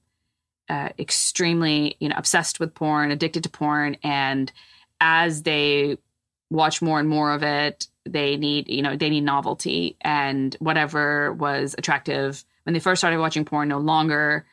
uh, 0.69 0.89
extremely, 0.97 1.95
you 1.99 2.09
know, 2.09 2.15
obsessed 2.17 2.59
with 2.59 2.73
porn, 2.73 3.11
addicted 3.11 3.43
to 3.43 3.49
porn, 3.49 3.97
and 4.03 4.51
as 4.99 5.43
they 5.43 5.97
watch 6.49 6.81
more 6.81 6.99
and 6.99 7.09
more 7.09 7.31
of 7.33 7.43
it. 7.43 7.87
They 8.05 8.37
need, 8.37 8.69
you 8.69 8.81
know, 8.81 8.95
they 8.95 9.09
need 9.09 9.23
novelty 9.23 9.97
and 10.01 10.55
whatever 10.59 11.33
was 11.33 11.75
attractive 11.77 12.43
when 12.63 12.73
they 12.73 12.79
first 12.79 12.99
started 12.99 13.19
watching 13.19 13.45
porn 13.45 13.69
no 13.69 13.79
longer 13.79 14.45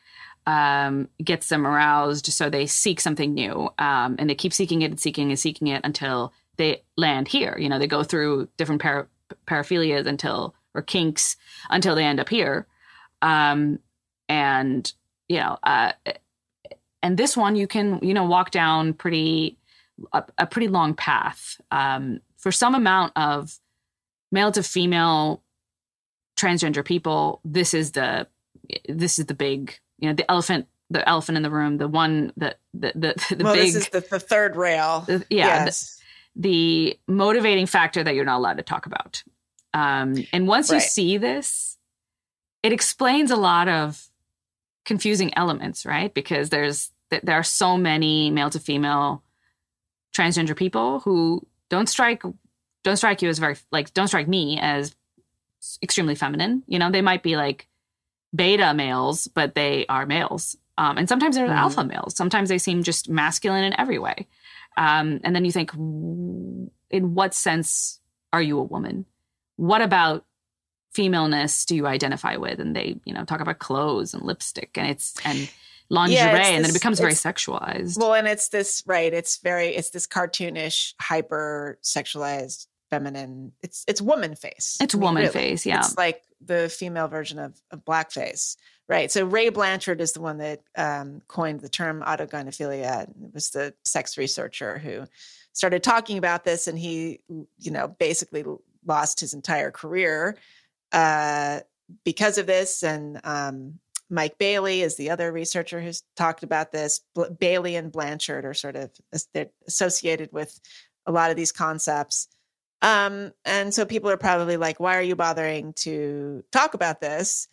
um, 0.47 1.09
gets 1.23 1.49
them 1.49 1.67
aroused. 1.67 2.27
So 2.27 2.51
they 2.51 2.67
seek 2.67 3.01
something 3.01 3.33
new 3.33 3.71
um, 3.79 4.17
and 4.19 4.29
they 4.29 4.35
keep 4.35 4.53
seeking 4.53 4.83
it 4.83 4.91
and 4.91 5.01
seeking 5.01 5.31
and 5.31 5.39
seeking 5.39 5.69
it 5.69 5.83
until 5.85 6.33
they 6.57 6.83
land 6.97 7.29
here. 7.29 7.57
You 7.59 7.69
know, 7.69 7.79
they 7.79 7.87
go 7.87 8.03
through 8.03 8.49
different 8.57 8.83
para- 8.83 9.09
paraphilias 9.47 10.07
until, 10.07 10.55
or 10.75 10.83
kinks 10.83 11.37
until 11.71 11.95
they 11.95 12.05
end 12.05 12.21
up 12.21 12.29
here. 12.29 12.67
Um, 13.23 13.79
and, 14.29 14.93
you 15.29 15.39
know, 15.39 15.59
uh, 15.63 15.93
and 17.03 17.17
this 17.17 17.37
one 17.37 17.57
you 17.57 17.67
can, 17.67 18.01
you 18.03 18.15
know, 18.15 18.25
walk 18.25 18.51
down 18.51 18.95
pretty, 18.95 19.59
a, 20.13 20.25
a 20.39 20.47
pretty 20.47 20.69
long 20.69 20.95
path. 20.95 21.61
Um, 21.71 22.21
for 22.37 22.51
some 22.51 22.75
amount 22.75 23.13
of 23.17 23.59
male 24.33 24.51
to 24.53 24.63
female 24.63 25.43
transgender 26.37 26.85
people, 26.85 27.41
this 27.45 27.75
is 27.75 27.93
the, 27.93 28.27
this 28.89 29.19
is 29.19 29.27
the 29.27 29.35
big 29.35 29.79
you 30.03 30.09
know 30.09 30.15
the 30.15 30.31
elephant 30.31 30.67
the 30.91 31.09
elephant 31.09 31.37
in 31.37 31.43
the 31.43 31.51
room 31.51 31.79
the 31.79 31.89
one 31.89 32.33
that 32.37 32.59
the 32.75 32.93
the, 32.95 33.35
the 33.37 33.45
well, 33.45 33.55
big 33.55 33.73
this 33.73 33.77
is 33.77 33.89
the, 33.89 34.01
the 34.01 34.21
third 34.21 34.57
rail 34.57 35.05
the, 35.07 35.25
yeah 35.31 35.65
yes. 35.65 36.01
the, 36.35 36.43
the, 36.49 36.99
motivating 37.13 37.67
factor 37.67 38.03
that 38.03 38.15
you're 38.15 38.25
not 38.25 38.39
allowed 38.39 38.57
to 38.57 38.63
talk 38.63 38.85
about 38.85 39.23
um, 39.73 40.17
and 40.33 40.47
once 40.47 40.71
right. 40.71 40.77
you 40.77 40.81
see 40.81 41.17
this 41.17 41.79
it 42.63 42.73
explains 42.73 43.31
a 43.31 43.37
lot 43.37 43.69
of 43.69 44.09
confusing 44.85 45.33
elements 45.39 45.87
right 45.87 46.13
because 46.13 46.51
there's 46.51 46.91
there 47.23 47.37
are 47.37 47.45
so 47.45 47.77
many 47.77 48.31
male 48.31 48.51
to 48.51 48.59
female 48.59 49.23
transgender 50.15 50.57
people 50.57 51.01
who 51.01 51.47
don't 51.69 51.89
strike 51.89 52.23
don't 52.83 52.97
strike 52.97 53.23
you 53.23 53.29
as 53.29 53.39
very 53.39 53.57
like 53.71 53.95
don't 53.95 54.09
strike 54.09 54.29
me 54.29 54.59
as 54.61 54.95
extremely 55.83 56.17
feminine 56.17 56.63
you 56.67 56.79
know 56.79 56.91
they 56.91 57.03
might 57.03 57.23
be 57.23 57.37
like 57.37 57.69
beta 58.35 58.75
males, 58.75 59.29
but 59.29 59.55
they 59.55 59.87
are 59.89 60.07
males. 60.07 60.57
Um, 60.79 60.99
and 60.99 61.09
sometimes 61.09 61.37
they're 61.37 61.49
mm. 61.49 61.55
alpha 61.55 61.85
males. 61.85 62.17
Sometimes 62.17 62.49
they 62.49 62.59
seem 62.59 62.83
just 62.83 63.09
masculine 63.09 63.65
in 63.65 63.79
every 63.79 63.99
way. 63.99 64.27
Um, 64.77 65.21
and 65.23 65.37
then 65.37 65.45
you 65.45 65.53
think, 65.53 65.73
in 65.75 66.71
what 67.15 67.35
sense 67.35 68.01
are 68.33 68.43
you 68.43 68.59
a 68.59 68.63
woman? 68.63 69.05
What 69.57 69.83
about 69.83 70.25
femaleness 70.93 71.67
do 71.67 71.77
you 71.77 71.87
identify 71.87 72.37
with? 72.37 72.59
And 72.59 72.75
they, 72.75 72.99
you 73.05 73.13
know, 73.13 73.25
talk 73.25 73.41
about 73.41 73.59
clothes 73.59 74.15
and 74.15 74.23
lipstick 74.23 74.71
and 74.77 74.89
it's 74.89 75.15
and 75.25 75.51
lingerie, 75.91 76.17
yeah, 76.17 76.47
and 76.47 76.65
then 76.65 76.71
it 76.71 76.75
becomes 76.75 77.01
very 77.01 77.13
sexualized. 77.13 77.99
Well, 77.99 78.15
and 78.15 78.27
it's 78.27 78.49
this 78.49 78.83
right. 78.87 79.13
It's 79.13 79.37
very 79.39 79.69
it's 79.69 79.91
this 79.91 80.07
cartoonish, 80.07 80.95
hyper 80.99 81.79
sexualized 81.83 82.67
feminine. 82.93 83.53
It's 83.63 83.85
it's 83.89 84.03
woman 84.03 84.37
face. 84.37 84.77
It's 84.79 84.95
I 84.95 84.99
mean, 84.99 85.03
woman 85.03 85.23
really. 85.23 85.33
face. 85.33 85.65
Yeah, 85.65 85.79
it's 85.79 85.97
like 85.97 86.23
the 86.45 86.69
female 86.69 87.09
version 87.09 87.39
of, 87.39 87.59
of 87.71 87.85
blackface, 87.87 88.57
right? 88.87 89.11
So 89.11 89.25
Ray 89.25 89.49
Blanchard 89.49 90.03
is 90.03 90.13
the 90.13 90.21
one 90.21 90.37
that 90.39 90.61
um, 90.77 91.23
coined 91.27 91.61
the 91.61 91.71
term 91.71 92.03
autogynephilia. 92.03 93.05
It 93.05 93.33
was 93.33 93.51
the 93.51 93.73
sex 93.85 94.19
researcher 94.19 94.79
who 94.79 95.07
started 95.55 95.83
talking 95.83 96.19
about 96.19 96.45
this, 96.45 96.69
and 96.69 96.79
he, 96.79 97.21
you 97.59 97.71
know, 97.71 97.89
basically 97.89 98.45
lost 98.85 99.21
his 99.21 99.33
entire 99.33 99.71
career 99.71 100.37
uh, 100.93 101.61
because 102.05 102.37
of 102.37 102.47
this. 102.47 102.83
And 102.83 103.21
um, 103.25 103.79
Mike 104.11 104.37
Bailey 104.37 104.83
is 104.83 104.97
the 104.97 105.09
other 105.09 105.33
researcher 105.33 105.81
who's 105.81 106.03
talked 106.15 106.43
about 106.43 106.73
this. 106.73 107.01
B- 107.15 107.25
Bailey 107.39 107.77
and 107.77 107.91
Blanchard 107.91 108.45
are 108.45 108.53
sort 108.53 108.77
of 108.77 108.91
associated 109.67 110.31
with 110.31 110.61
a 111.07 111.13
lot 111.13 111.31
of 111.31 111.37
these 111.39 111.53
concepts. 111.53 112.29
Um, 112.83 113.33
and 113.45 113.73
so 113.73 113.87
people 113.87 114.11
are 114.11 114.17
probably 114.17 114.57
like, 114.57 114.81
why 114.81 114.97
are 114.97 115.03
you 115.03 115.17
bothering 115.17 115.73
to 115.75 116.45
talk 116.51 116.75
about 116.75 117.01
this? 117.01 117.49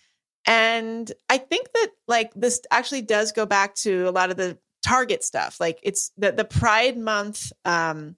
And 0.45 1.11
I 1.29 1.37
think 1.37 1.71
that 1.73 1.89
like 2.07 2.33
this 2.33 2.61
actually 2.71 3.03
does 3.03 3.31
go 3.31 3.45
back 3.45 3.75
to 3.75 4.09
a 4.09 4.11
lot 4.11 4.31
of 4.31 4.37
the 4.37 4.57
Target 4.81 5.23
stuff. 5.23 5.59
Like 5.59 5.79
it's 5.83 6.11
the 6.17 6.31
the 6.31 6.45
Pride 6.45 6.97
Month 6.97 7.51
um, 7.65 8.15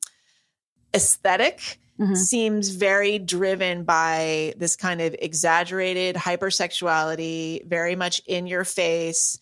aesthetic 0.93 1.79
mm-hmm. 1.99 2.13
seems 2.13 2.69
very 2.69 3.19
driven 3.19 3.83
by 3.83 4.53
this 4.57 4.75
kind 4.75 5.01
of 5.01 5.15
exaggerated 5.19 6.15
hypersexuality, 6.15 7.65
very 7.67 7.95
much 7.95 8.21
in 8.27 8.47
your 8.47 8.63
face, 8.63 9.39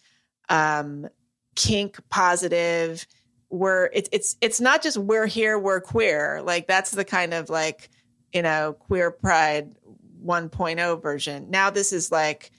um, 0.48 1.08
kink 1.56 2.00
positive 2.10 3.06
we're 3.50 3.90
it's 3.94 4.10
it's 4.12 4.36
it's 4.42 4.62
not 4.62 4.82
just 4.82 4.98
we're 4.98 5.26
here 5.26 5.58
we're 5.58 5.82
queer. 5.82 6.42
Like 6.44 6.68
that's 6.68 6.92
the 6.92 7.06
kind 7.06 7.34
of 7.34 7.50
like 7.50 7.90
you 8.34 8.42
know 8.42 8.74
queer 8.74 9.12
pride 9.12 9.76
1.0 10.24 11.02
version. 11.02 11.50
Now 11.50 11.70
this 11.70 11.94
is 11.94 12.12
like 12.12 12.52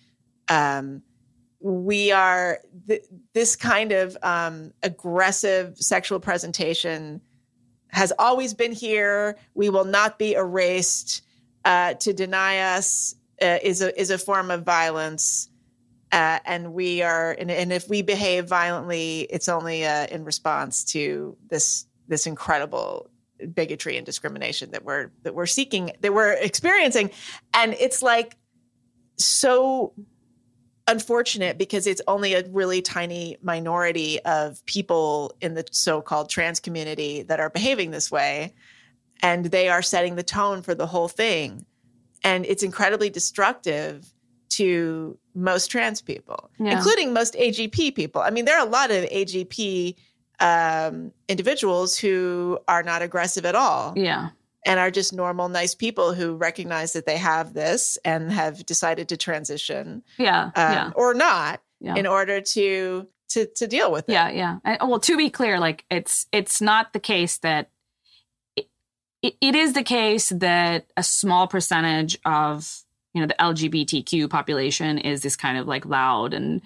um 0.48 1.02
we 1.60 2.10
are 2.10 2.60
th- 2.88 3.04
this 3.34 3.54
kind 3.56 3.92
of 3.92 4.16
um 4.22 4.72
aggressive 4.82 5.76
sexual 5.76 6.18
presentation 6.18 7.20
has 7.88 8.12
always 8.18 8.54
been 8.54 8.72
here. 8.72 9.36
We 9.54 9.68
will 9.68 9.84
not 9.84 10.18
be 10.18 10.34
erased. 10.34 11.22
Uh 11.64 11.94
to 11.94 12.12
deny 12.12 12.74
us 12.76 13.14
uh, 13.40 13.58
is 13.62 13.80
a 13.82 13.98
is 14.00 14.10
a 14.10 14.18
form 14.18 14.50
of 14.50 14.64
violence 14.64 15.49
uh, 16.12 16.40
and 16.44 16.72
we 16.72 17.02
are, 17.02 17.32
and, 17.38 17.50
and, 17.50 17.72
if 17.72 17.88
we 17.88 18.02
behave 18.02 18.48
violently, 18.48 19.20
it's 19.30 19.48
only 19.48 19.86
uh, 19.86 20.06
in 20.06 20.24
response 20.24 20.84
to 20.84 21.36
this 21.48 21.86
this 22.08 22.26
incredible 22.26 23.08
bigotry 23.54 23.96
and 23.96 24.04
discrimination 24.04 24.72
that 24.72 24.84
we're 24.84 25.10
that 25.22 25.34
we're 25.34 25.46
seeking, 25.46 25.92
that 26.00 26.12
we're 26.12 26.32
experiencing, 26.32 27.10
and 27.54 27.74
it's 27.74 28.02
like 28.02 28.36
so 29.16 29.92
unfortunate 30.88 31.58
because 31.58 31.86
it's 31.86 32.02
only 32.08 32.34
a 32.34 32.44
really 32.48 32.82
tiny 32.82 33.36
minority 33.40 34.18
of 34.24 34.64
people 34.66 35.32
in 35.40 35.54
the 35.54 35.64
so-called 35.70 36.28
trans 36.28 36.58
community 36.58 37.22
that 37.22 37.38
are 37.38 37.50
behaving 37.50 37.92
this 37.92 38.10
way, 38.10 38.52
and 39.22 39.46
they 39.46 39.68
are 39.68 39.82
setting 39.82 40.16
the 40.16 40.24
tone 40.24 40.62
for 40.62 40.74
the 40.74 40.86
whole 40.86 41.08
thing, 41.08 41.64
and 42.24 42.44
it's 42.46 42.64
incredibly 42.64 43.10
destructive 43.10 44.12
to 44.60 45.16
most 45.34 45.70
trans 45.70 46.02
people, 46.02 46.50
yeah. 46.58 46.76
including 46.76 47.14
most 47.14 47.34
AGP 47.34 47.94
people. 47.94 48.20
I 48.20 48.30
mean, 48.30 48.44
there 48.44 48.58
are 48.58 48.66
a 48.66 48.68
lot 48.68 48.90
of 48.90 49.04
AGP 49.04 49.94
um, 50.38 51.12
individuals 51.28 51.96
who 51.96 52.58
are 52.68 52.82
not 52.82 53.00
aggressive 53.00 53.46
at 53.46 53.54
all. 53.54 53.94
Yeah. 53.96 54.30
And 54.66 54.78
are 54.78 54.90
just 54.90 55.14
normal, 55.14 55.48
nice 55.48 55.74
people 55.74 56.12
who 56.12 56.36
recognize 56.36 56.92
that 56.92 57.06
they 57.06 57.16
have 57.16 57.54
this 57.54 57.96
and 58.04 58.30
have 58.30 58.66
decided 58.66 59.08
to 59.08 59.16
transition. 59.16 60.02
Yeah. 60.18 60.44
Um, 60.44 60.52
yeah. 60.54 60.90
Or 60.94 61.14
not 61.14 61.62
yeah. 61.80 61.94
in 61.94 62.06
order 62.06 62.42
to 62.42 63.08
to 63.30 63.46
to 63.46 63.66
deal 63.66 63.90
with 63.90 64.06
it. 64.10 64.12
Yeah, 64.12 64.28
yeah. 64.28 64.58
And, 64.62 64.90
well, 64.90 65.00
to 65.00 65.16
be 65.16 65.30
clear, 65.30 65.58
like 65.58 65.86
it's 65.90 66.26
it's 66.30 66.60
not 66.60 66.92
the 66.92 67.00
case 67.00 67.38
that 67.38 67.70
it, 68.54 68.68
it 69.22 69.54
is 69.54 69.72
the 69.72 69.82
case 69.82 70.28
that 70.28 70.92
a 70.94 71.02
small 71.02 71.46
percentage 71.46 72.18
of 72.26 72.84
you 73.14 73.20
know 73.20 73.26
the 73.26 73.34
lgbtq 73.38 74.28
population 74.30 74.98
is 74.98 75.22
this 75.22 75.36
kind 75.36 75.58
of 75.58 75.66
like 75.66 75.84
loud 75.86 76.34
and 76.34 76.62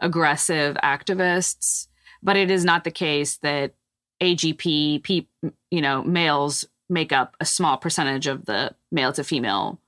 aggressive 0.00 0.76
activists. 0.82 1.88
But 2.22 2.36
it 2.36 2.50
is 2.50 2.64
not 2.64 2.84
the 2.84 2.90
case 2.90 3.36
that 3.38 3.74
agp 4.20 5.02
pe- 5.02 5.52
you 5.70 5.80
know 5.80 6.02
males 6.02 6.64
make 6.88 7.12
up 7.12 7.36
a 7.40 7.44
small 7.44 7.76
percentage 7.76 8.26
of 8.26 8.46
the 8.46 8.74
male 8.90 9.12
to 9.12 9.24
female 9.24 9.78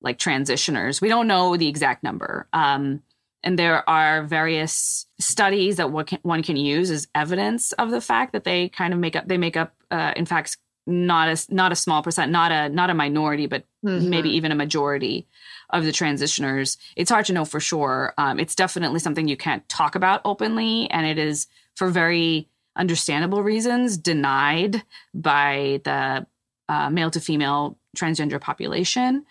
like 0.00 0.18
transitioners. 0.18 1.00
We 1.00 1.08
don't 1.08 1.26
know 1.26 1.56
the 1.56 1.68
exact 1.68 2.02
number. 2.02 2.48
Um, 2.52 3.02
and 3.42 3.58
there 3.58 3.88
are 3.88 4.24
various 4.24 5.06
studies 5.18 5.76
that 5.76 5.90
one 5.90 6.04
can, 6.04 6.18
one 6.22 6.42
can 6.42 6.56
use 6.56 6.90
as 6.90 7.08
evidence 7.14 7.72
of 7.72 7.90
the 7.90 8.00
fact 8.00 8.32
that 8.32 8.44
they 8.44 8.68
kind 8.68 8.92
of 8.92 8.98
make 8.98 9.16
up 9.16 9.28
they 9.28 9.38
make 9.38 9.56
up 9.56 9.74
uh, 9.90 10.12
in 10.16 10.26
fact 10.26 10.58
not 10.86 11.28
a 11.28 11.54
not 11.54 11.72
a 11.72 11.76
small 11.76 12.02
percent 12.02 12.32
not 12.32 12.50
a 12.50 12.68
not 12.68 12.90
a 12.90 12.94
minority 12.94 13.46
but 13.46 13.64
mm-hmm. 13.84 14.08
maybe 14.08 14.30
even 14.30 14.52
a 14.52 14.56
majority 14.56 15.26
of 15.70 15.84
the 15.84 15.90
transitioners. 15.90 16.76
It's 16.96 17.10
hard 17.10 17.26
to 17.26 17.32
know 17.32 17.44
for 17.44 17.60
sure. 17.60 18.14
Um, 18.18 18.38
it's 18.38 18.54
definitely 18.54 19.00
something 19.00 19.28
you 19.28 19.36
can't 19.36 19.68
talk 19.68 19.94
about 19.94 20.20
openly, 20.24 20.88
and 20.90 21.06
it 21.06 21.18
is 21.18 21.46
for 21.74 21.88
very 21.88 22.48
understandable 22.76 23.42
reasons 23.42 23.96
denied 23.96 24.82
by 25.14 25.80
the 25.84 26.26
uh, 26.68 26.90
male 26.90 27.10
to 27.10 27.20
female 27.20 27.78
transgender 27.96 28.40
population. 28.40 29.24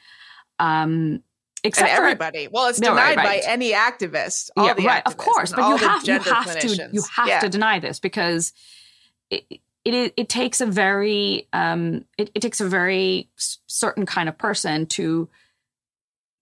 Um, 0.60 1.22
except 1.64 1.90
and 1.90 1.98
everybody. 1.98 2.46
For, 2.46 2.52
well, 2.52 2.68
it's 2.68 2.80
denied 2.80 2.96
right, 2.96 3.18
right. 3.18 3.44
by 3.44 3.52
any 3.52 3.72
activist. 3.72 4.50
yeah, 4.58 4.74
right. 4.80 5.04
of 5.06 5.18
course, 5.18 5.52
but 5.52 5.68
you 5.70 5.78
have, 5.78 6.08
you 6.08 6.20
have 6.20 6.60
to 6.60 6.90
you 6.94 7.04
have 7.16 7.28
yeah. 7.28 7.40
to 7.40 7.50
deny 7.50 7.80
this 7.80 8.00
because 8.00 8.54
it, 9.30 9.44
it 9.84 10.14
it 10.16 10.30
takes 10.30 10.62
a 10.62 10.66
very 10.66 11.48
um, 11.54 12.06
it, 12.18 12.32
it 12.36 12.42
takes 12.42 12.62
a 12.62 12.68
very 12.68 13.30
certain 13.36 14.06
kind 14.06 14.30
of 14.30 14.38
person 14.38 14.86
to 14.88 15.30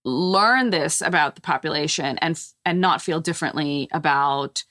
learn 0.05 0.69
this 0.69 1.01
about 1.01 1.35
the 1.35 1.41
population 1.41 2.17
and 2.19 2.41
and 2.65 2.81
not 2.81 3.01
feel 3.01 3.21
differently 3.21 3.87
about 3.91 4.63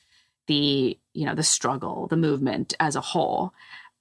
the 0.47 0.99
you 1.14 1.24
know 1.24 1.35
the 1.35 1.43
struggle 1.43 2.07
the 2.09 2.16
movement 2.16 2.74
as 2.80 2.97
a 2.97 3.01
whole 3.01 3.53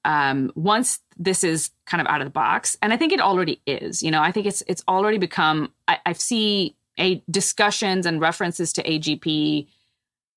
um, 0.04 0.52
once 0.56 1.00
this 1.18 1.44
is 1.44 1.70
kind 1.86 2.02
of 2.02 2.08
out 2.08 2.22
of 2.22 2.26
the 2.26 2.32
box, 2.32 2.78
and 2.82 2.92
I 2.92 2.98
think 2.98 3.14
it 3.14 3.22
already 3.22 3.62
is. 3.68 4.02
You 4.02 4.12
know, 4.12 4.22
I 4.22 4.32
think 4.32 4.48
it's 4.48 4.64
it's 4.68 4.84
already 4.88 5.18
become. 5.18 5.72
I, 5.88 6.00
I 6.06 6.14
see 6.14 6.76
a 7.00 7.24
discussions 7.30 8.06
and 8.06 8.20
references 8.20 8.74
to 8.74 8.84
AGP 8.84 9.68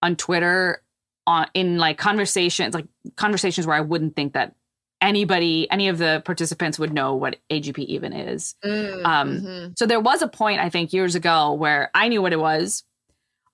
on 0.02 0.16
Twitter 0.16 0.82
on 1.26 1.46
in 1.54 1.78
like 1.78 1.96
conversations, 1.96 2.74
like 2.74 2.86
conversations 3.16 3.66
where 3.66 3.76
I 3.76 3.80
wouldn't 3.80 4.16
think 4.16 4.34
that 4.34 4.54
anybody, 5.04 5.70
any 5.70 5.88
of 5.88 5.98
the 5.98 6.22
participants 6.24 6.78
would 6.78 6.92
know 6.92 7.14
what 7.14 7.36
AGP 7.50 7.78
even 7.78 8.12
is. 8.12 8.54
Mm, 8.64 9.04
Um, 9.04 9.40
mhm. 9.40 9.78
So 9.78 9.86
there 9.86 10.00
was 10.00 10.22
a 10.22 10.28
point, 10.28 10.60
I 10.60 10.70
think, 10.70 10.92
years 10.92 11.14
ago 11.14 11.52
where 11.52 11.90
I 11.94 12.08
knew 12.08 12.22
what 12.22 12.32
it 12.32 12.40
was, 12.40 12.82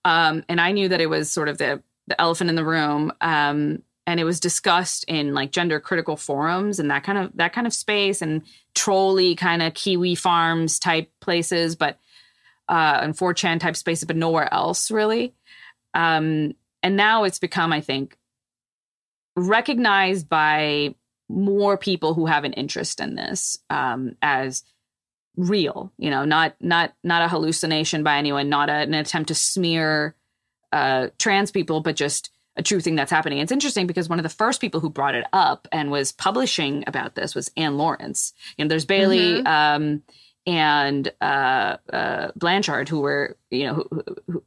um, 0.05 0.44
and 0.48 0.61
I 0.61 0.72
knew 0.72 0.88
that 0.88 1.01
it 1.01 1.11
was 1.11 1.30
sort 1.30 1.48
of 1.48 1.59
the 1.59 1.82
the 2.07 2.20
elephant 2.20 2.51
in 2.51 2.57
the 2.57 2.64
room, 2.64 3.12
um, 3.20 3.82
and 4.07 4.18
it 4.18 4.24
was 4.24 4.40
discussed 4.40 5.05
in 5.07 5.34
like 5.34 5.53
gender 5.53 5.78
critical 5.78 6.16
forums 6.16 6.80
and 6.80 6.90
that 6.90 7.05
kind 7.05 7.18
of 7.18 7.30
that 7.36 7.53
kind 7.53 7.66
of 7.66 7.72
space 7.72 8.20
and 8.22 8.42
trolley 8.74 9.34
kind 9.36 9.62
of 9.62 9.74
Kiwi 9.74 10.14
farms 10.16 10.78
type 10.80 11.11
places, 11.20 11.76
but 11.76 11.98
uh, 12.68 13.01
and 13.03 13.16
4chan 13.16 13.61
type 13.61 13.76
spaces, 13.76 14.05
but 14.07 14.16
nowhere 14.16 14.53
else 14.53 14.90
really. 14.90 15.34
Um, 15.94 16.55
and 16.82 16.96
now 16.96 17.24
it's 17.24 17.38
become, 17.40 17.72
I 17.72 17.80
think, 17.80 18.16
recognized 19.36 20.28
by 20.28 20.94
more 21.31 21.76
people 21.76 22.14
who 22.14 22.26
have 22.26 22.45
an 22.45 22.53
interest 22.53 23.01
in 23.01 23.14
this 23.14 23.59
um, 23.70 24.16
as 24.22 24.64
real 25.37 25.93
you 25.97 26.11
know 26.11 26.24
not 26.24 26.55
not 26.61 26.93
not 27.05 27.22
a 27.22 27.28
hallucination 27.28 28.03
by 28.03 28.18
anyone 28.18 28.49
not 28.49 28.68
a, 28.68 28.72
an 28.72 28.95
attempt 28.95 29.28
to 29.28 29.35
smear 29.35 30.14
uh 30.72 31.07
trans 31.18 31.51
people 31.51 31.81
but 31.81 31.97
just 31.97 32.31
a 32.57 32.62
true 32.62 32.81
thing 32.81 32.97
that's 32.97 33.11
happening. 33.11 33.39
It's 33.39 33.53
interesting 33.53 33.87
because 33.87 34.09
one 34.09 34.18
of 34.18 34.22
the 34.22 34.28
first 34.28 34.61
people 34.61 34.81
who 34.81 34.91
brought 34.91 35.14
it 35.14 35.24
up 35.33 35.68
and 35.72 35.91
was 35.91 36.12
publishing 36.12 36.85
about 36.87 37.14
this 37.14 37.35
was 37.35 37.51
anne 37.57 37.76
lawrence. 37.78 38.35
You 38.57 38.64
know 38.64 38.68
there's 38.68 38.85
bailey 38.85 39.45
um 39.47 40.03
and 40.47 41.11
uh, 41.20 41.76
uh 41.93 42.33
blanchard 42.37 42.89
who 42.89 43.01
were 43.01 43.37
you 43.51 43.66
know 43.66 43.74
who, 43.74 44.05
who 44.26 44.45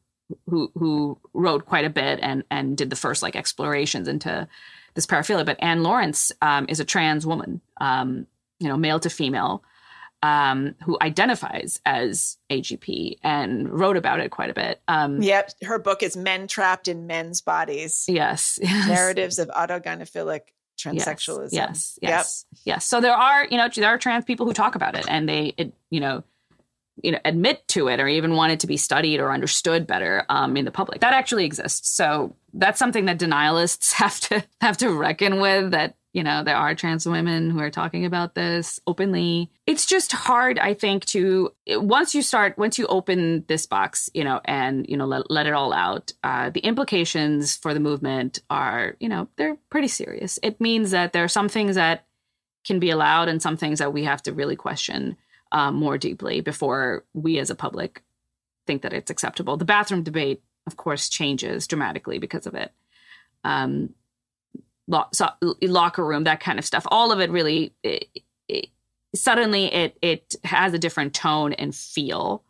who 0.47 0.71
who 0.77 1.19
wrote 1.33 1.65
quite 1.65 1.85
a 1.85 1.89
bit 1.89 2.19
and 2.21 2.43
and 2.51 2.77
did 2.77 2.89
the 2.89 2.95
first 2.95 3.23
like 3.23 3.35
explorations 3.35 4.07
into 4.07 4.47
this 4.95 5.05
paraphilia 5.05 5.45
but 5.45 5.57
anne 5.59 5.83
lawrence 5.83 6.31
um 6.41 6.65
is 6.69 6.79
a 6.79 6.85
trans 6.85 7.25
woman 7.25 7.61
um 7.79 8.27
you 8.59 8.67
know 8.67 8.77
male 8.77 8.99
to 8.99 9.09
female 9.09 9.63
um, 10.23 10.75
who 10.85 10.97
identifies 11.01 11.81
as 11.85 12.37
AGP 12.49 13.17
and 13.23 13.69
wrote 13.69 13.97
about 13.97 14.21
it 14.21 14.31
quite 14.31 14.49
a 14.49 14.53
bit. 14.53 14.81
Um, 14.87 15.21
Yep, 15.21 15.51
her 15.63 15.79
book 15.79 16.01
is 16.01 16.15
Men 16.15 16.47
Trapped 16.47 16.87
in 16.87 17.07
Men's 17.07 17.41
Bodies: 17.41 18.05
Yes. 18.07 18.57
yes. 18.63 18.87
Narratives 18.87 19.37
of 19.37 19.49
Autogynephilic 19.49 20.53
Yes, 20.91 21.07
Transsexualism. 21.07 21.53
Yes. 21.53 21.99
Yep. 22.01 22.09
Yes. 22.09 22.45
Yes. 22.65 22.85
So 22.85 22.99
there 22.99 23.13
are, 23.13 23.45
you 23.45 23.57
know, 23.57 23.69
there 23.75 23.89
are 23.89 23.97
trans 23.97 24.25
people 24.25 24.45
who 24.45 24.53
talk 24.53 24.75
about 24.75 24.95
it 24.95 25.05
and 25.07 25.29
they, 25.29 25.53
it, 25.57 25.73
you 25.89 25.99
know, 25.99 26.23
you 27.01 27.11
know, 27.11 27.19
admit 27.25 27.67
to 27.69 27.87
it 27.87 27.99
or 27.99 28.07
even 28.07 28.35
want 28.35 28.51
it 28.51 28.59
to 28.59 28.67
be 28.67 28.77
studied 28.77 29.19
or 29.19 29.31
understood 29.31 29.87
better 29.87 30.25
um, 30.29 30.55
in 30.55 30.65
the 30.65 30.71
public. 30.71 31.01
That 31.01 31.13
actually 31.13 31.45
exists. 31.45 31.89
So 31.89 32.35
that's 32.53 32.77
something 32.77 33.05
that 33.05 33.17
denialists 33.17 33.93
have 33.93 34.19
to 34.21 34.43
have 34.61 34.77
to 34.77 34.89
reckon 34.91 35.39
with. 35.39 35.71
That 35.71 35.95
you 36.13 36.23
know 36.23 36.43
there 36.43 36.55
are 36.55 36.75
trans 36.75 37.07
women 37.07 37.49
who 37.49 37.59
are 37.59 37.71
talking 37.71 38.05
about 38.05 38.35
this 38.35 38.79
openly. 38.85 39.49
It's 39.65 39.85
just 39.85 40.11
hard, 40.11 40.59
I 40.59 40.75
think, 40.75 41.05
to 41.05 41.51
once 41.67 42.13
you 42.13 42.21
start 42.21 42.57
once 42.57 42.77
you 42.77 42.85
open 42.87 43.45
this 43.47 43.65
box, 43.65 44.09
you 44.13 44.23
know, 44.23 44.39
and 44.45 44.85
you 44.87 44.95
know 44.95 45.05
let 45.05 45.31
let 45.31 45.47
it 45.47 45.53
all 45.53 45.73
out. 45.73 46.13
Uh, 46.23 46.51
the 46.51 46.61
implications 46.61 47.57
for 47.57 47.73
the 47.73 47.79
movement 47.79 48.39
are, 48.51 48.95
you 48.99 49.09
know, 49.09 49.27
they're 49.37 49.57
pretty 49.71 49.87
serious. 49.87 50.37
It 50.43 50.61
means 50.61 50.91
that 50.91 51.11
there 51.13 51.23
are 51.23 51.29
some 51.29 51.49
things 51.49 51.75
that 51.75 52.05
can 52.63 52.79
be 52.79 52.91
allowed 52.91 53.27
and 53.27 53.41
some 53.41 53.57
things 53.57 53.79
that 53.79 53.91
we 53.91 54.03
have 54.03 54.21
to 54.23 54.31
really 54.31 54.55
question 54.55 55.17
um, 55.53 55.75
more 55.75 55.97
deeply 55.97 56.41
before 56.41 57.05
we 57.13 57.39
as 57.39 57.49
a 57.49 57.55
public 57.55 58.03
think 58.65 58.81
that 58.81 58.93
it's 58.93 59.11
acceptable. 59.11 59.55
The 59.55 59.65
bathroom 59.65 60.03
debate, 60.03 60.41
of 60.67 60.77
course, 60.77 61.07
changes 61.07 61.67
dramatically 61.67 62.17
because 62.17 62.47
of 62.47 62.55
it. 62.55 62.71
Um, 63.43 63.93
lo- 64.87 65.07
so, 65.13 65.29
locker 65.61 66.05
room, 66.05 66.23
that 66.25 66.39
kind 66.39 66.59
of 66.59 66.65
stuff. 66.65 66.85
All 66.87 67.11
of 67.11 67.19
it 67.19 67.29
really, 67.29 67.73
it, 67.83 68.07
it, 68.47 68.67
suddenly, 69.15 69.65
it 69.65 69.97
it 70.01 70.35
has 70.43 70.73
a 70.73 70.79
different 70.79 71.13
tone 71.13 71.53
and 71.53 71.73
feel. 71.75 72.43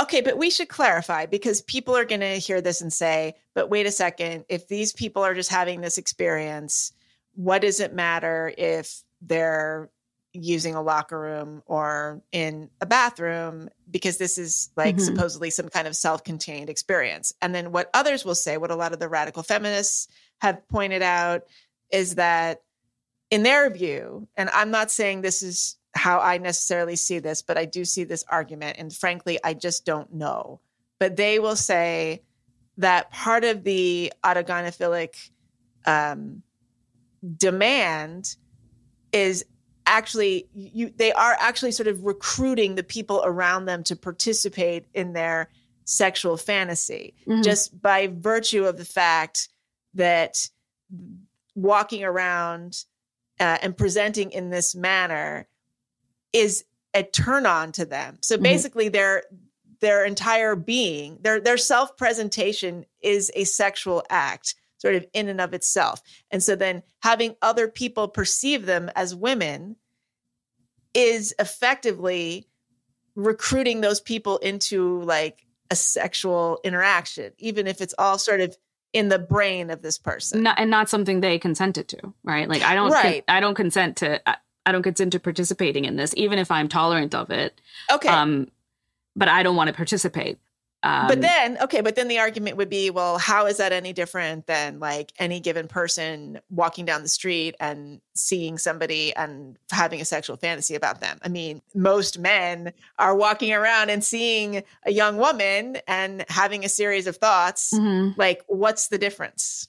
Okay, 0.00 0.20
but 0.20 0.36
we 0.36 0.50
should 0.50 0.68
clarify 0.68 1.26
because 1.26 1.60
people 1.62 1.96
are 1.96 2.04
going 2.04 2.22
to 2.22 2.38
hear 2.38 2.60
this 2.60 2.80
and 2.80 2.92
say, 2.92 3.34
but 3.54 3.70
wait 3.70 3.86
a 3.86 3.90
second, 3.92 4.44
if 4.48 4.66
these 4.66 4.92
people 4.92 5.22
are 5.22 5.34
just 5.34 5.50
having 5.50 5.80
this 5.80 5.96
experience, 5.96 6.92
what 7.34 7.62
does 7.62 7.78
it 7.78 7.94
matter 7.94 8.52
if 8.58 9.02
they're 9.20 9.90
using 10.32 10.74
a 10.74 10.82
locker 10.82 11.20
room 11.20 11.62
or 11.66 12.22
in 12.32 12.70
a 12.80 12.86
bathroom 12.86 13.68
because 13.90 14.16
this 14.16 14.38
is 14.38 14.70
like 14.76 14.96
Mhm. 14.96 15.00
supposedly 15.00 15.50
some 15.50 15.68
kind 15.68 15.86
of 15.86 15.94
self-contained 15.94 16.70
experience. 16.70 17.34
And 17.42 17.54
then 17.54 17.72
what 17.72 17.90
others 17.92 18.24
will 18.24 18.34
say, 18.34 18.56
what 18.56 18.70
a 18.70 18.76
lot 18.76 18.92
of 18.92 18.98
the 18.98 19.08
radical 19.08 19.42
feminists 19.42 20.08
have 20.40 20.66
pointed 20.68 21.02
out 21.02 21.42
is 21.90 22.14
that 22.14 22.62
in 23.30 23.42
their 23.42 23.68
view, 23.70 24.28
and 24.36 24.48
I'm 24.50 24.70
not 24.70 24.90
saying 24.90 25.20
this 25.20 25.42
is 25.42 25.76
how 25.94 26.20
I 26.20 26.38
necessarily 26.38 26.96
see 26.96 27.18
this, 27.18 27.42
but 27.42 27.58
I 27.58 27.66
do 27.66 27.84
see 27.84 28.04
this 28.04 28.24
argument. 28.28 28.78
And 28.78 28.92
frankly, 28.94 29.38
I 29.44 29.54
just 29.54 29.84
don't 29.84 30.12
know. 30.14 30.60
But 30.98 31.16
they 31.16 31.38
will 31.38 31.56
say 31.56 32.22
that 32.78 33.10
part 33.10 33.44
of 33.44 33.64
the 33.64 34.12
autogynephilic 34.24 35.30
um, 35.84 36.42
demand 37.36 38.36
is 39.12 39.44
actually 39.86 40.48
you 40.54 40.92
they 40.96 41.12
are 41.12 41.36
actually 41.40 41.72
sort 41.72 41.86
of 41.88 42.04
recruiting 42.04 42.74
the 42.74 42.82
people 42.82 43.22
around 43.24 43.64
them 43.64 43.82
to 43.82 43.96
participate 43.96 44.86
in 44.94 45.12
their 45.12 45.48
sexual 45.84 46.36
fantasy 46.36 47.14
Mhm. 47.26 47.42
just 47.42 47.80
by 47.82 48.06
virtue 48.06 48.64
of 48.64 48.76
the 48.78 48.84
fact 48.84 49.48
that 49.94 50.48
walking 51.54 52.04
around 52.04 52.84
uh, 53.40 53.58
and 53.62 53.76
presenting 53.76 54.30
in 54.30 54.50
this 54.50 54.74
manner 54.74 55.48
is 56.32 56.64
a 56.94 57.02
turn 57.02 57.46
on 57.46 57.72
to 57.72 57.84
them. 57.84 58.18
So 58.20 58.36
Mhm. 58.38 58.42
basically 58.42 58.88
their 58.88 59.24
their 59.80 60.04
entire 60.04 60.54
being, 60.54 61.18
their 61.22 61.40
their 61.40 61.56
self-presentation 61.58 62.86
is 63.00 63.32
a 63.34 63.42
sexual 63.42 64.04
act 64.08 64.54
sort 64.82 64.96
of 64.96 65.06
in 65.14 65.28
and 65.28 65.40
of 65.40 65.54
itself. 65.54 66.02
And 66.32 66.42
so 66.42 66.56
then 66.56 66.82
having 67.02 67.36
other 67.40 67.68
people 67.68 68.08
perceive 68.08 68.66
them 68.66 68.90
as 68.96 69.14
women 69.14 69.76
is 70.92 71.32
effectively 71.38 72.48
recruiting 73.14 73.80
those 73.80 74.00
people 74.00 74.38
into 74.38 75.00
like 75.02 75.46
a 75.70 75.76
sexual 75.76 76.58
interaction, 76.64 77.32
even 77.38 77.68
if 77.68 77.80
it's 77.80 77.94
all 77.96 78.18
sort 78.18 78.40
of 78.40 78.56
in 78.92 79.08
the 79.08 79.20
brain 79.20 79.70
of 79.70 79.82
this 79.82 79.98
person. 79.98 80.42
not, 80.42 80.58
and 80.58 80.68
not 80.68 80.90
something 80.90 81.20
they 81.20 81.38
consented 81.38 81.86
to, 81.88 82.12
right? 82.24 82.48
Like 82.48 82.62
I 82.62 82.74
don't, 82.74 82.92
con- 82.92 83.22
I 83.28 83.38
don't 83.38 83.54
consent 83.54 83.98
to, 83.98 84.28
I, 84.28 84.36
I 84.66 84.72
don't 84.72 84.82
consent 84.82 85.12
to 85.12 85.20
participating 85.20 85.84
in 85.84 85.94
this, 85.94 86.12
even 86.16 86.40
if 86.40 86.50
I'm 86.50 86.66
tolerant 86.68 87.14
of 87.14 87.30
it. 87.30 87.60
Okay. 87.90 88.08
Um, 88.08 88.48
but 89.14 89.28
I 89.28 89.44
don't 89.44 89.56
want 89.56 89.68
to 89.68 89.74
participate. 89.74 90.38
Um, 90.84 91.06
but 91.06 91.20
then, 91.20 91.58
okay, 91.62 91.80
but 91.80 91.94
then 91.94 92.08
the 92.08 92.18
argument 92.18 92.56
would 92.56 92.68
be, 92.68 92.90
well, 92.90 93.16
how 93.16 93.46
is 93.46 93.58
that 93.58 93.72
any 93.72 93.92
different 93.92 94.46
than 94.46 94.80
like 94.80 95.12
any 95.18 95.38
given 95.38 95.68
person 95.68 96.40
walking 96.50 96.84
down 96.84 97.02
the 97.02 97.08
street 97.08 97.54
and 97.60 98.00
seeing 98.14 98.58
somebody 98.58 99.14
and 99.14 99.56
having 99.70 100.00
a 100.00 100.04
sexual 100.04 100.36
fantasy 100.36 100.74
about 100.74 101.00
them? 101.00 101.18
I 101.22 101.28
mean, 101.28 101.62
most 101.74 102.18
men 102.18 102.72
are 102.98 103.14
walking 103.14 103.52
around 103.52 103.90
and 103.90 104.02
seeing 104.02 104.64
a 104.84 104.92
young 104.92 105.18
woman 105.18 105.78
and 105.86 106.24
having 106.28 106.64
a 106.64 106.68
series 106.68 107.06
of 107.06 107.16
thoughts. 107.16 107.72
Mhm. 107.72 108.16
Like, 108.16 108.42
what's 108.48 108.88
the 108.88 108.98
difference? 108.98 109.68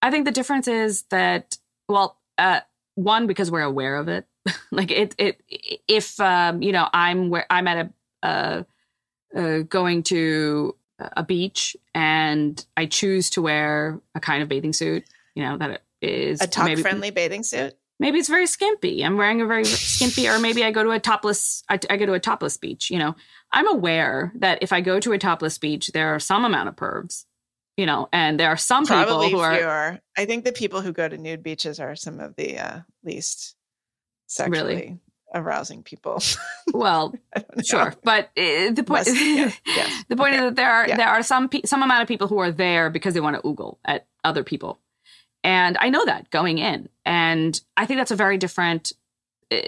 I 0.00 0.10
think 0.10 0.24
the 0.24 0.30
difference 0.32 0.66
is 0.66 1.02
that, 1.10 1.58
well, 1.88 2.18
uh, 2.38 2.60
one 2.94 3.26
because 3.26 3.50
we're 3.50 3.60
aware 3.60 3.96
of 3.96 4.08
it. 4.08 4.26
like 4.70 4.90
it, 4.90 5.14
it, 5.18 5.42
if 5.88 6.18
um, 6.20 6.62
you 6.62 6.72
know, 6.72 6.88
I'm 6.92 7.30
where 7.30 7.46
I'm 7.50 7.66
at 7.68 7.86
a, 8.22 8.26
uh, 8.26 8.62
uh, 9.34 9.58
going 9.60 10.02
to 10.04 10.76
a 10.98 11.22
beach 11.24 11.76
and 11.94 12.64
I 12.76 12.86
choose 12.86 13.30
to 13.30 13.42
wear 13.42 14.00
a 14.14 14.20
kind 14.20 14.42
of 14.42 14.48
bathing 14.48 14.72
suit, 14.72 15.04
you 15.34 15.42
know, 15.42 15.58
that 15.58 15.82
is 16.00 16.40
A 16.40 16.46
talk 16.46 16.66
maybe- 16.66 16.82
friendly 16.82 17.10
bathing 17.10 17.42
suit? 17.42 17.74
maybe 18.00 18.18
it's 18.18 18.28
very 18.28 18.46
skimpy. 18.46 19.04
I'm 19.04 19.16
wearing 19.16 19.40
a 19.40 19.46
very 19.46 19.64
skimpy, 19.64 20.28
or 20.28 20.38
maybe 20.38 20.64
I 20.64 20.70
go 20.72 20.82
to 20.82 20.90
a 20.90 20.98
topless. 21.00 21.62
I, 21.68 21.78
I 21.88 21.96
go 21.96 22.06
to 22.06 22.12
a 22.12 22.20
topless 22.20 22.56
beach. 22.56 22.90
You 22.90 22.98
know, 22.98 23.14
I'm 23.52 23.68
aware 23.68 24.32
that 24.36 24.58
if 24.62 24.72
I 24.72 24.80
go 24.80 24.98
to 25.00 25.12
a 25.12 25.18
topless 25.18 25.58
beach, 25.58 25.88
there 25.94 26.14
are 26.14 26.18
some 26.18 26.44
amount 26.44 26.68
of 26.68 26.76
pervs. 26.76 27.24
You 27.76 27.86
know, 27.86 28.08
and 28.12 28.38
there 28.38 28.50
are 28.50 28.56
some 28.56 28.84
Probably 28.86 29.26
people 29.28 29.40
who 29.40 29.44
are. 29.44 30.00
I 30.16 30.24
think 30.26 30.44
the 30.44 30.52
people 30.52 30.80
who 30.80 30.92
go 30.92 31.08
to 31.08 31.16
nude 31.16 31.42
beaches 31.42 31.80
are 31.80 31.96
some 31.96 32.20
of 32.20 32.36
the 32.36 32.58
uh, 32.58 32.78
least 33.04 33.56
sexually 34.26 34.98
arousing 35.34 35.82
people. 35.82 36.22
well, 36.72 37.14
sure, 37.64 37.94
but 38.04 38.26
uh, 38.36 38.70
the 38.70 38.84
point. 38.86 39.06
Must- 39.08 39.16
yeah, 39.20 39.50
yes. 39.66 40.04
the 40.08 40.16
point 40.16 40.34
Okay. 40.34 40.44
is 40.44 40.50
that 40.50 40.56
there 40.56 40.70
are 40.70 40.88
Yeah. 40.88 40.96
there 40.96 41.08
are 41.08 41.22
some 41.22 41.48
pe- 41.48 41.62
some 41.64 41.82
amount 41.82 42.02
of 42.02 42.08
people 42.08 42.28
who 42.28 42.38
are 42.38 42.52
there 42.52 42.88
because 42.90 43.12
they 43.14 43.20
want 43.20 43.36
to 43.36 43.42
oogle 43.42 43.78
at 43.84 44.06
other 44.22 44.44
people, 44.44 44.80
and 45.42 45.76
I 45.78 45.90
know 45.90 46.04
that 46.06 46.30
going 46.30 46.58
in, 46.58 46.88
and 47.04 47.60
I 47.76 47.84
think 47.86 47.98
that's 47.98 48.10
a 48.12 48.16
very 48.16 48.38
different. 48.38 48.92
Uh, 49.52 49.58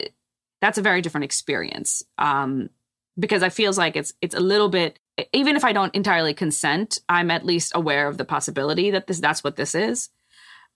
that's 0.62 0.78
a 0.78 0.82
very 0.82 1.02
different 1.02 1.24
experience 1.26 2.02
um, 2.16 2.70
because 3.18 3.42
I 3.42 3.50
feels 3.50 3.76
like 3.76 3.94
it's 3.96 4.14
it's 4.22 4.34
a 4.34 4.40
little 4.40 4.68
bit. 4.70 4.98
Even 5.32 5.56
if 5.56 5.64
I 5.64 5.72
don't 5.72 5.94
entirely 5.94 6.34
consent, 6.34 6.98
I'm 7.08 7.30
at 7.30 7.44
least 7.44 7.72
aware 7.74 8.06
of 8.08 8.16
the 8.18 8.24
possibility 8.24 8.90
that 8.92 9.06
this 9.06 9.20
that's 9.20 9.42
what 9.44 9.56
this 9.56 9.74
is. 9.74 10.08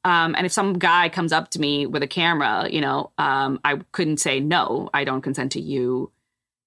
Um, 0.05 0.35
and 0.35 0.47
if 0.47 0.53
some 0.53 0.79
guy 0.79 1.09
comes 1.09 1.33
up 1.33 1.51
to 1.51 1.61
me 1.61 1.87
with 1.87 2.03
a 2.03 2.07
camera, 2.07 2.69
you 2.71 2.81
know, 2.81 3.11
um, 3.19 3.61
I 3.65 3.81
couldn't 3.93 4.19
say 4.19 4.41
no. 4.41 4.89
I 4.95 5.05
don't 5.05 5.21
consent 5.21 5.53
to 5.53 5.61
you 5.61 6.11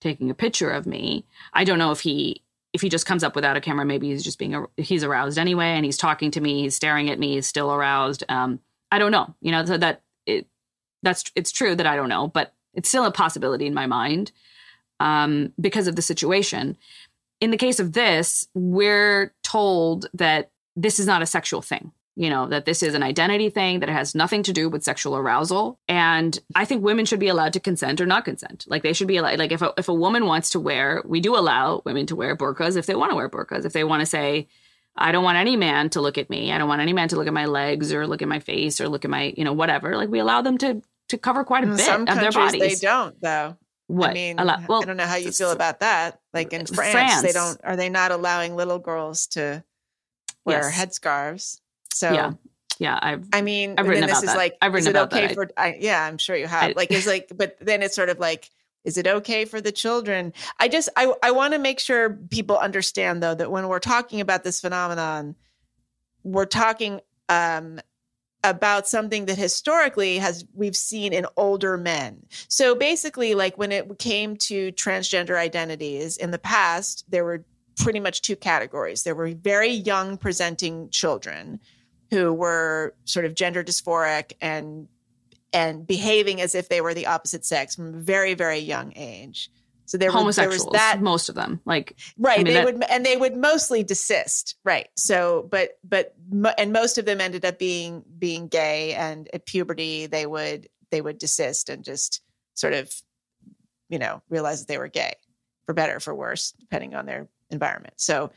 taking 0.02 0.30
a 0.30 0.36
picture 0.36 0.70
of 0.70 0.86
me. 0.86 1.26
I 1.54 1.64
don't 1.64 1.80
know 1.80 1.92
if 1.92 2.02
he 2.02 2.42
if 2.74 2.82
he 2.82 2.90
just 2.90 3.06
comes 3.06 3.24
up 3.24 3.36
without 3.36 3.56
a 3.56 3.62
camera, 3.62 3.86
maybe 3.86 4.10
he's 4.10 4.24
just 4.24 4.40
being 4.40 4.66
he's 4.78 5.04
aroused 5.04 5.38
anyway, 5.38 5.70
and 5.70 5.86
he's 5.86 5.98
talking 5.98 6.32
to 6.32 6.42
me, 6.42 6.64
he's 6.64 6.76
staring 6.76 7.10
at 7.10 7.20
me, 7.20 7.36
he's 7.36 7.48
still 7.48 7.72
aroused. 7.72 8.24
Um, 8.30 8.60
I 8.92 9.00
don't 9.00 9.12
know, 9.12 9.34
you 9.42 9.52
know, 9.52 9.66
so 9.66 9.78
that 9.78 10.02
it 10.26 10.48
that's 11.02 11.32
it's 11.36 11.52
true 11.52 11.76
that 11.76 11.88
I 11.88 11.96
don't 11.96 12.10
know, 12.10 12.28
but 12.28 12.54
it's 12.74 12.90
still 12.90 13.06
a 13.06 13.12
possibility 13.12 13.66
in 13.66 13.74
my 13.74 13.88
mind 13.88 14.32
um, 15.00 15.54
because 15.60 15.88
of 15.88 15.96
the 15.96 16.02
situation. 16.02 16.78
In 17.42 17.52
the 17.52 17.58
case 17.58 17.80
of 17.80 17.94
this, 17.94 18.48
we're 18.54 19.34
told 19.44 20.08
that 20.14 20.52
this 20.76 21.00
is 21.00 21.08
not 21.08 21.22
a 21.22 21.28
sexual 21.28 21.62
thing 21.62 21.92
you 22.16 22.30
know, 22.30 22.48
that 22.48 22.66
this 22.66 22.84
is 22.84 22.94
an 22.94 23.02
identity 23.04 23.50
thing, 23.50 23.80
that 23.80 23.90
it 23.90 23.94
has 23.94 24.14
nothing 24.14 24.44
to 24.44 24.54
do 24.54 24.70
with 24.70 24.84
sexual 24.84 25.16
arousal. 25.16 25.80
And 25.88 26.38
I 26.56 26.66
think 26.66 26.84
women 26.84 27.06
should 27.06 27.20
be 27.20 27.28
allowed 27.28 27.54
to 27.54 27.60
consent 27.60 28.00
or 28.00 28.06
not 28.06 28.24
consent. 28.26 28.66
Like 28.68 28.84
they 28.84 28.94
should 28.94 29.08
be 29.08 29.18
allowed, 29.18 29.40
like 29.40 29.52
if 29.52 29.62
a, 29.62 29.74
if 29.78 29.90
a 29.90 29.94
woman 29.94 30.26
wants 30.26 30.52
to 30.52 30.60
wear, 30.60 31.02
we 31.06 31.22
do 31.22 31.36
allow 31.36 31.82
women 31.86 32.06
to 32.08 32.16
wear 32.16 32.36
burqas 32.36 32.78
if 32.78 32.86
they 32.86 32.96
want 32.96 33.12
to 33.12 33.16
wear 33.16 33.30
burqas. 33.30 33.66
If 33.66 33.74
they 33.74 33.84
want 33.84 34.02
to 34.02 34.06
say, 34.06 34.48
I 34.96 35.12
don't 35.12 35.24
want 35.24 35.38
any 35.40 35.56
man 35.56 35.90
to 35.92 36.02
look 36.02 36.20
at 36.20 36.30
me. 36.30 36.52
I 36.52 36.60
don't 36.60 36.68
want 36.70 36.82
any 36.82 36.94
man 36.94 37.08
to 37.10 37.16
look 37.16 37.26
at 37.26 37.34
my 37.34 37.46
legs 37.46 37.92
or 37.92 38.06
look 38.06 38.22
at 38.22 38.28
my 38.28 38.40
face 38.40 38.80
or 38.80 38.88
look 38.90 39.06
at 39.06 39.10
my, 39.12 39.34
you 39.36 39.44
know, 39.44 39.54
whatever. 39.54 39.98
Like 39.98 40.10
we 40.10 40.20
allow 40.20 40.42
them 40.44 40.58
to 40.60 40.82
to 41.10 41.18
cover 41.18 41.44
quite 41.44 41.64
a 41.64 41.72
in 41.72 41.76
bit 41.78 41.90
of 41.90 42.20
their 42.20 42.32
bodies. 42.32 42.80
They 42.80 42.88
don't 42.88 43.20
though. 43.22 43.58
What? 43.88 44.12
I 44.12 44.14
mean, 44.14 44.40
Allow- 44.40 44.64
well, 44.70 44.82
I 44.82 44.86
don't 44.86 44.98
know 44.98 45.06
how 45.06 45.16
you 45.16 45.32
feel 45.32 45.52
about 45.52 45.80
that. 45.82 46.20
Like 46.34 46.54
in 46.54 46.66
France, 46.66 46.92
France. 46.92 47.22
they 47.24 47.32
don't. 47.32 47.60
Are 47.64 47.76
they 47.76 47.90
not 47.90 48.12
allowing 48.12 48.56
little 48.56 48.80
girls 48.80 49.28
to 49.28 49.64
wear 50.46 50.62
Yes. 50.62 50.78
headscarves? 50.78 51.60
So 51.94 52.12
Yeah. 52.14 52.34
Yeah, 52.80 52.98
I've 53.02 53.28
I 53.32 53.42
mean, 53.42 53.76
I've 53.78 53.88
written 53.88 54.02
then 54.02 54.10
this 54.10 54.18
about 54.18 54.24
is 54.24 54.30
that. 54.32 54.38
like, 54.38 54.58
I've 54.62 54.72
is 54.76 54.86
written 54.86 54.88
it 54.88 55.00
about 55.00 55.14
okay 55.14 55.28
that. 55.28 55.34
for? 55.36 55.50
I, 55.56 55.78
yeah, 55.80 56.04
I'm 56.04 56.18
sure 56.18 56.36
you 56.36 56.48
have. 56.48 56.72
I- 56.72 56.74
like, 56.76 56.92
it's 56.92 57.06
like, 57.08 57.32
but 57.36 57.56
then 57.62 57.84
it's 57.84 57.96
sort 57.96 58.10
of 58.10 58.20
like, 58.20 58.50
is 58.84 58.98
it 58.98 59.08
okay 59.08 59.46
for 59.46 59.62
the 59.62 59.72
children? 59.72 60.34
I 60.60 60.68
just, 60.68 60.90
I, 60.98 61.14
I 61.24 61.32
want 61.32 61.54
to 61.54 61.60
make 61.60 61.80
sure 61.80 62.18
people 62.32 62.58
understand 62.58 63.24
though 63.24 63.36
that 63.36 63.52
when 63.52 63.68
we're 63.68 63.80
talking 63.80 64.20
about 64.22 64.44
this 64.44 64.60
phenomenon, 64.60 65.36
we're 66.24 66.46
talking 66.46 67.00
um, 67.30 67.80
about 68.44 68.88
something 68.88 69.26
that 69.28 69.38
historically 69.38 70.18
has 70.18 70.44
we've 70.54 70.76
seen 70.76 71.14
in 71.14 71.26
older 71.38 71.78
men. 71.78 72.26
So 72.50 72.76
basically, 72.76 73.36
like 73.36 73.58
when 73.58 73.72
it 73.72 74.00
came 74.00 74.36
to 74.38 74.72
transgender 74.74 75.38
identities 75.38 76.18
in 76.18 76.32
the 76.32 76.40
past, 76.40 77.06
there 77.10 77.24
were 77.24 77.46
pretty 77.78 78.00
much 78.02 78.22
two 78.22 78.36
categories. 78.36 79.04
There 79.04 79.16
were 79.16 79.30
very 79.30 79.72
young 79.72 80.18
presenting 80.18 80.90
children 80.90 81.60
who 82.14 82.32
were 82.32 82.94
sort 83.06 83.26
of 83.26 83.34
gender 83.34 83.64
dysphoric 83.64 84.34
and 84.40 84.88
and 85.52 85.86
behaving 85.86 86.42
as 86.42 86.56
if 86.56 86.70
they 86.70 86.82
were 86.82 86.94
the 86.94 87.08
opposite 87.08 87.44
sex 87.44 87.76
from 87.76 87.88
a 87.96 87.98
very 87.98 88.36
very 88.36 88.60
young 88.60 88.94
age. 88.96 89.50
So 89.86 89.98
there, 89.98 90.10
was, 90.10 90.14
there 90.14 90.46
homosexuals, 90.46 90.66
was 90.66 90.74
that 90.74 91.02
most 91.02 91.28
of 91.28 91.36
them. 91.36 91.60
Like 91.66 91.98
right 92.18 92.40
I 92.40 92.44
mean, 92.44 92.46
they 92.46 92.54
that- 92.54 92.66
would 92.66 92.84
and 92.90 93.06
they 93.06 93.18
would 93.18 93.36
mostly 93.36 93.84
desist 93.84 94.56
right 94.64 94.88
so 94.96 95.48
but 95.50 95.78
but 95.84 96.16
and 96.58 96.72
most 96.72 96.98
of 96.98 97.06
them 97.06 97.20
ended 97.20 97.46
up 97.46 97.58
being 97.60 98.04
being 98.18 98.48
gay 98.48 98.94
and 98.94 99.28
at 99.34 99.46
puberty 99.46 100.06
they 100.06 100.26
would 100.26 100.70
they 100.92 101.02
would 101.02 101.18
desist 101.18 101.70
and 101.70 101.84
just 101.84 102.22
sort 102.54 102.74
of 102.74 102.94
you 103.90 104.00
know 104.00 104.22
realize 104.30 104.60
that 104.60 104.68
they 104.68 104.78
were 104.78 104.88
gay 104.88 105.16
for 105.66 105.74
better 105.74 105.98
or 105.98 106.00
for 106.00 106.14
worse 106.14 106.54
depending 106.60 106.94
on 106.94 107.06
their 107.06 107.28
environment 107.50 107.96
so 107.98 108.32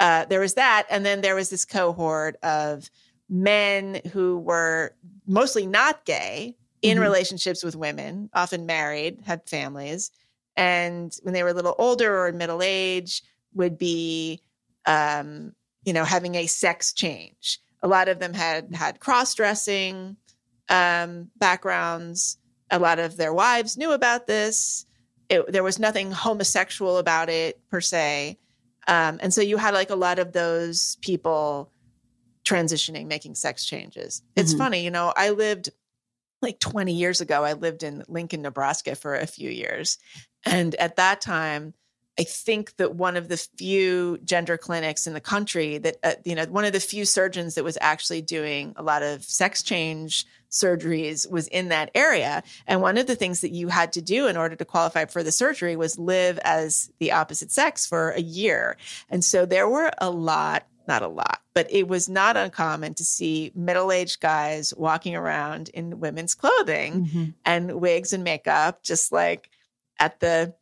uh, 0.00 0.24
there 0.26 0.40
was 0.40 0.54
that 0.54 0.86
and 0.90 1.04
then 1.04 1.20
there 1.20 1.34
was 1.34 1.50
this 1.50 1.64
cohort 1.66 2.36
of 2.42 2.88
men 3.30 4.00
who 4.12 4.38
were 4.38 4.94
mostly 5.26 5.66
not 5.66 6.04
gay 6.04 6.56
in 6.82 6.98
Mhm. 6.98 7.02
relationships 7.02 7.62
with 7.62 7.76
women 7.76 8.28
often 8.34 8.66
married 8.66 9.20
had 9.24 9.48
families 9.48 10.10
and 10.56 11.16
when 11.22 11.32
they 11.32 11.42
were 11.42 11.50
a 11.50 11.54
little 11.54 11.74
older 11.78 12.26
or 12.26 12.32
middle 12.32 12.62
age 12.62 13.22
would 13.54 13.78
be 13.78 14.42
um, 14.86 15.54
you 15.84 15.92
know 15.92 16.04
having 16.04 16.34
a 16.34 16.46
sex 16.46 16.92
change. 16.92 17.60
A 17.82 17.88
lot 17.88 18.08
of 18.08 18.18
them 18.18 18.34
had 18.34 18.74
had 18.74 19.00
cross-dressing 19.00 20.16
um, 20.68 21.30
backgrounds. 21.38 22.36
A 22.70 22.78
lot 22.78 22.98
of 22.98 23.16
their 23.16 23.32
wives 23.32 23.76
knew 23.76 23.92
about 23.92 24.26
this. 24.26 24.84
It, 25.28 25.50
there 25.50 25.62
was 25.62 25.78
nothing 25.78 26.10
homosexual 26.10 26.98
about 26.98 27.28
it 27.28 27.60
per 27.70 27.80
se. 27.80 28.38
Um, 28.88 29.18
and 29.22 29.32
so 29.32 29.40
you 29.40 29.56
had 29.56 29.74
like 29.74 29.90
a 29.90 29.96
lot 29.96 30.18
of 30.18 30.32
those 30.32 30.96
people 31.00 31.70
transitioning 32.44 33.06
making 33.06 33.34
sex 33.34 33.64
changes 33.64 34.22
it's 34.36 34.54
Mhm. 34.54 34.58
funny 34.58 34.84
you 34.84 34.90
know 34.90 35.12
i 35.16 35.30
lived 35.30 35.70
like 36.42 36.58
20 36.58 36.92
years 36.92 37.20
ago 37.20 37.44
i 37.44 37.52
lived 37.52 37.82
in 37.82 38.02
lincoln 38.08 38.42
nebraska 38.42 38.94
for 38.94 39.14
a 39.14 39.26
few 39.26 39.50
years 39.50 39.98
and 40.44 40.74
at 40.76 40.96
that 40.96 41.20
time, 41.20 41.74
I 42.18 42.24
think 42.24 42.76
that 42.76 42.94
one 42.94 43.16
of 43.16 43.28
the 43.28 43.36
few 43.36 44.18
gender 44.24 44.58
clinics 44.58 45.06
in 45.06 45.14
the 45.14 45.20
country 45.20 45.78
that, 45.78 45.96
uh, 46.02 46.14
you 46.24 46.34
know, 46.34 46.44
one 46.46 46.64
of 46.64 46.72
the 46.72 46.80
few 46.80 47.04
surgeons 47.04 47.54
that 47.54 47.64
was 47.64 47.78
actually 47.80 48.20
doing 48.22 48.74
a 48.76 48.82
lot 48.82 49.02
of 49.02 49.22
sex 49.24 49.62
change 49.62 50.26
surgeries 50.50 51.30
was 51.30 51.46
in 51.48 51.68
that 51.68 51.90
area. 51.94 52.42
And 52.66 52.82
one 52.82 52.98
of 52.98 53.06
the 53.06 53.16
things 53.16 53.40
that 53.40 53.52
you 53.52 53.68
had 53.68 53.92
to 53.94 54.02
do 54.02 54.26
in 54.26 54.36
order 54.36 54.56
to 54.56 54.64
qualify 54.64 55.04
for 55.04 55.22
the 55.22 55.32
surgery 55.32 55.76
was 55.76 55.98
live 55.98 56.38
as 56.40 56.90
the 56.98 57.12
opposite 57.12 57.52
sex 57.52 57.86
for 57.86 58.10
a 58.10 58.20
year. 58.20 58.76
And 59.08 59.24
so 59.24 59.46
there 59.46 59.68
were 59.68 59.90
a 59.98 60.10
lot, 60.10 60.66
not 60.90 61.02
a 61.02 61.08
lot, 61.08 61.40
but 61.54 61.66
it 61.70 61.86
was 61.88 62.08
not 62.08 62.36
uncommon 62.36 62.92
to 62.94 63.04
see 63.04 63.52
middle 63.54 63.90
aged 63.92 64.20
guys 64.20 64.74
walking 64.76 65.14
around 65.16 65.68
in 65.70 66.00
women's 66.00 66.34
clothing 66.34 67.06
mhm. 67.06 67.34
and 67.44 67.80
wigs 67.80 68.12
and 68.12 68.24
makeup, 68.24 68.82
just 68.82 69.12
like 69.12 69.48
at 69.98 70.18
the, 70.20 70.52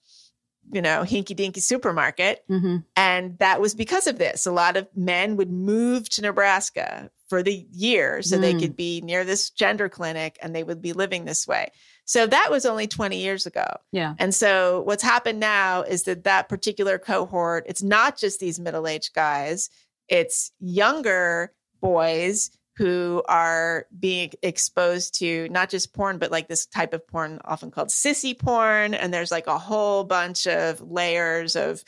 you 0.70 0.82
know, 0.82 1.02
hinky 1.02 1.34
dinky 1.34 1.60
supermarket. 1.60 2.44
Mhm. 2.48 2.84
And 2.94 3.38
that 3.38 3.60
was 3.60 3.74
because 3.74 4.06
of 4.06 4.18
this. 4.18 4.46
A 4.46 4.52
lot 4.52 4.76
of 4.76 4.86
men 4.94 5.36
would 5.36 5.50
move 5.50 6.08
to 6.10 6.22
Nebraska 6.22 7.10
for 7.28 7.42
the 7.42 7.66
year 7.72 8.22
so 8.22 8.38
they 8.38 8.54
Mm. 8.54 8.60
could 8.60 8.76
be 8.76 9.00
near 9.02 9.24
this 9.24 9.50
gender 9.50 9.88
clinic 9.88 10.38
and 10.42 10.54
they 10.54 10.62
would 10.62 10.80
be 10.82 10.92
living 10.94 11.24
this 11.24 11.46
way. 11.46 11.70
So 12.06 12.26
that 12.26 12.48
was 12.50 12.64
only 12.64 12.86
20 12.86 13.18
years 13.18 13.44
ago. 13.46 13.66
yeah, 13.92 14.14
And 14.18 14.34
so 14.34 14.80
what's 14.86 15.02
happened 15.02 15.38
now 15.40 15.82
is 15.82 16.04
that 16.04 16.24
that 16.24 16.48
particular 16.48 16.98
cohort, 16.98 17.64
it's 17.66 17.82
not 17.82 18.16
just 18.16 18.40
these 18.40 18.58
middle-aged 18.58 19.12
guys, 19.14 19.68
it's 20.08 20.52
younger 20.60 21.52
boys 21.80 22.50
who 22.76 23.22
are 23.28 23.86
being 23.98 24.30
exposed 24.42 25.18
to 25.18 25.48
not 25.50 25.68
just 25.68 25.92
porn, 25.92 26.18
but 26.18 26.30
like 26.30 26.46
this 26.46 26.66
type 26.66 26.94
of 26.94 27.06
porn 27.08 27.40
often 27.44 27.72
called 27.72 27.88
sissy 27.88 28.38
porn. 28.38 28.94
And 28.94 29.12
there's 29.12 29.32
like 29.32 29.48
a 29.48 29.58
whole 29.58 30.04
bunch 30.04 30.46
of 30.46 30.80
layers 30.80 31.56
of 31.56 31.82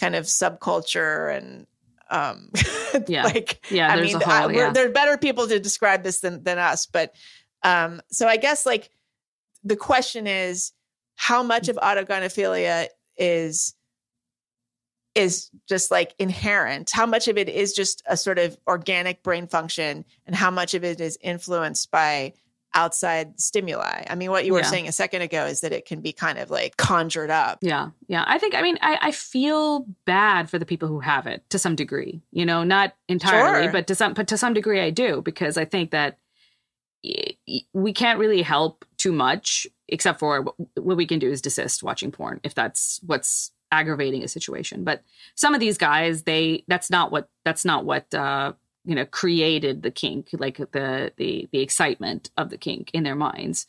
kind 0.00 0.16
of 0.16 0.24
subculture 0.24 1.36
and 1.36 1.66
um 2.10 2.50
Yeah. 3.08 3.24
like 3.24 3.64
yeah. 3.70 3.88
I 3.88 4.00
mean, 4.00 4.16
a 4.16 4.18
whole. 4.18 4.50
I, 4.50 4.52
yeah. 4.52 4.70
there 4.70 4.86
are 4.88 4.92
better 4.92 5.16
people 5.16 5.46
to 5.46 5.60
describe 5.60 6.02
this 6.02 6.20
than, 6.20 6.42
than 6.42 6.58
us. 6.58 6.86
But 6.86 7.14
um, 7.62 8.02
so 8.10 8.26
I 8.26 8.36
guess 8.36 8.66
like 8.66 8.90
the 9.62 9.76
question 9.76 10.26
is 10.26 10.72
how 11.14 11.44
much 11.44 11.68
of 11.68 11.76
autogynephilia 11.76 12.88
is 13.16 13.74
is 15.14 15.50
just 15.68 15.90
like 15.90 16.14
inherent 16.18 16.90
how 16.90 17.04
much 17.06 17.28
of 17.28 17.36
it 17.36 17.48
is 17.48 17.72
just 17.74 18.02
a 18.06 18.16
sort 18.16 18.38
of 18.38 18.56
organic 18.66 19.22
brain 19.22 19.46
function 19.46 20.04
and 20.26 20.34
how 20.34 20.50
much 20.50 20.72
of 20.74 20.84
it 20.84 21.00
is 21.00 21.18
influenced 21.22 21.90
by 21.90 22.32
outside 22.74 23.38
stimuli 23.38 24.02
i 24.08 24.14
mean 24.14 24.30
what 24.30 24.46
you 24.46 24.54
were 24.54 24.60
Yeah. 24.60 24.66
saying 24.66 24.88
a 24.88 24.92
second 24.92 25.20
ago 25.20 25.44
is 25.44 25.60
that 25.60 25.72
it 25.74 25.84
can 25.84 26.00
be 26.00 26.12
kind 26.14 26.38
of 26.38 26.50
like 26.50 26.78
conjured 26.78 27.28
up 27.30 27.58
Yeah, 27.60 27.90
yeah. 28.08 28.24
I 28.26 28.38
think. 28.38 28.54
I 28.54 28.62
mean, 28.62 28.78
I, 28.80 28.98
I 29.02 29.10
feel 29.12 29.86
bad 30.06 30.48
for 30.48 30.58
the 30.58 30.64
people 30.64 30.88
who 30.88 31.00
have 31.00 31.26
it 31.26 31.44
to 31.50 31.58
some 31.58 31.76
degree. 31.76 32.22
You 32.30 32.46
know, 32.46 32.64
not 32.64 32.94
entirely, 33.08 33.64
Sure. 33.64 33.72
but 33.72 33.86
to 33.88 33.94
some, 33.94 34.14
but 34.14 34.28
to 34.28 34.38
some 34.38 34.54
degree, 34.54 34.80
I 34.80 34.88
do 34.88 35.20
because 35.20 35.58
I 35.58 35.66
think 35.66 35.90
that 35.90 36.18
we 37.74 37.92
can't 37.92 38.18
really 38.18 38.42
help 38.42 38.84
too 38.96 39.12
much, 39.12 39.66
except 39.88 40.18
for 40.20 40.44
what 40.76 40.96
we 40.96 41.06
can 41.06 41.18
do 41.18 41.28
is 41.30 41.42
desist 41.42 41.82
watching 41.82 42.12
porn 42.12 42.40
if 42.44 42.54
that's 42.54 43.00
what's 43.04 43.50
aggravating 43.72 44.22
a 44.22 44.28
situation. 44.28 44.84
But 44.84 45.02
some 45.34 45.54
of 45.54 45.60
these 45.60 45.78
guys, 45.78 46.22
they 46.22 46.64
that's 46.68 46.90
not 46.90 47.10
what 47.10 47.28
that's 47.44 47.64
not 47.64 47.84
what 47.84 48.14
uh, 48.14 48.52
you 48.84 48.94
know 48.94 49.06
created 49.06 49.82
the 49.82 49.90
kink, 49.90 50.28
like 50.32 50.58
the 50.58 51.12
the 51.16 51.48
the 51.50 51.60
excitement 51.60 52.30
of 52.36 52.50
the 52.50 52.58
kink 52.58 52.90
in 52.92 53.02
their 53.02 53.16
minds. 53.16 53.66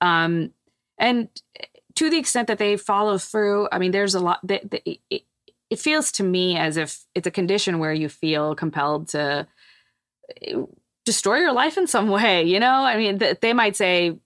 Um, 0.00 0.52
and 0.98 1.28
to 1.96 2.10
the 2.10 2.18
extent 2.18 2.46
that 2.46 2.58
they 2.58 2.76
follow 2.76 3.18
through, 3.18 3.68
I 3.72 3.78
mean, 3.78 3.90
there's 3.90 4.14
a 4.14 4.20
lot 4.20 4.38
that 4.44 4.72
it, 4.88 5.00
it, 5.10 5.78
feels 5.78 6.12
to 6.12 6.22
me 6.22 6.56
as 6.56 6.76
if 6.76 7.04
it's 7.14 7.26
a 7.26 7.30
condition 7.32 7.80
where 7.80 7.92
you 7.92 8.08
feel 8.08 8.54
compelled 8.54 9.08
to 9.08 9.48
destroy 11.04 11.38
your 11.38 11.52
life 11.52 11.76
in 11.76 11.86
some 11.86 12.08
way. 12.18 12.44
You 12.44 12.60
know, 12.60 12.84
I 12.84 12.96
mean, 12.96 13.18
th- 13.18 13.40
they 13.40 13.52
might 13.52 13.74
say 13.74 14.16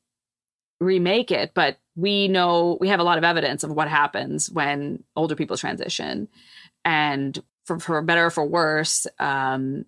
remake 0.80 1.30
it, 1.30 1.52
but 1.54 1.78
we 1.94 2.28
know 2.28 2.78
we 2.80 2.88
have 2.88 3.00
a 3.00 3.04
lot 3.04 3.18
of 3.18 3.24
evidence 3.24 3.64
of 3.64 3.70
what 3.70 3.88
happens 3.88 4.50
when 4.50 5.02
older 5.16 5.36
people 5.36 5.56
transition, 5.56 6.28
and 6.84 7.42
for 7.64 7.78
for 7.78 8.00
better 8.02 8.26
or 8.26 8.30
for 8.30 8.46
worse, 8.46 9.06
um, 9.18 9.84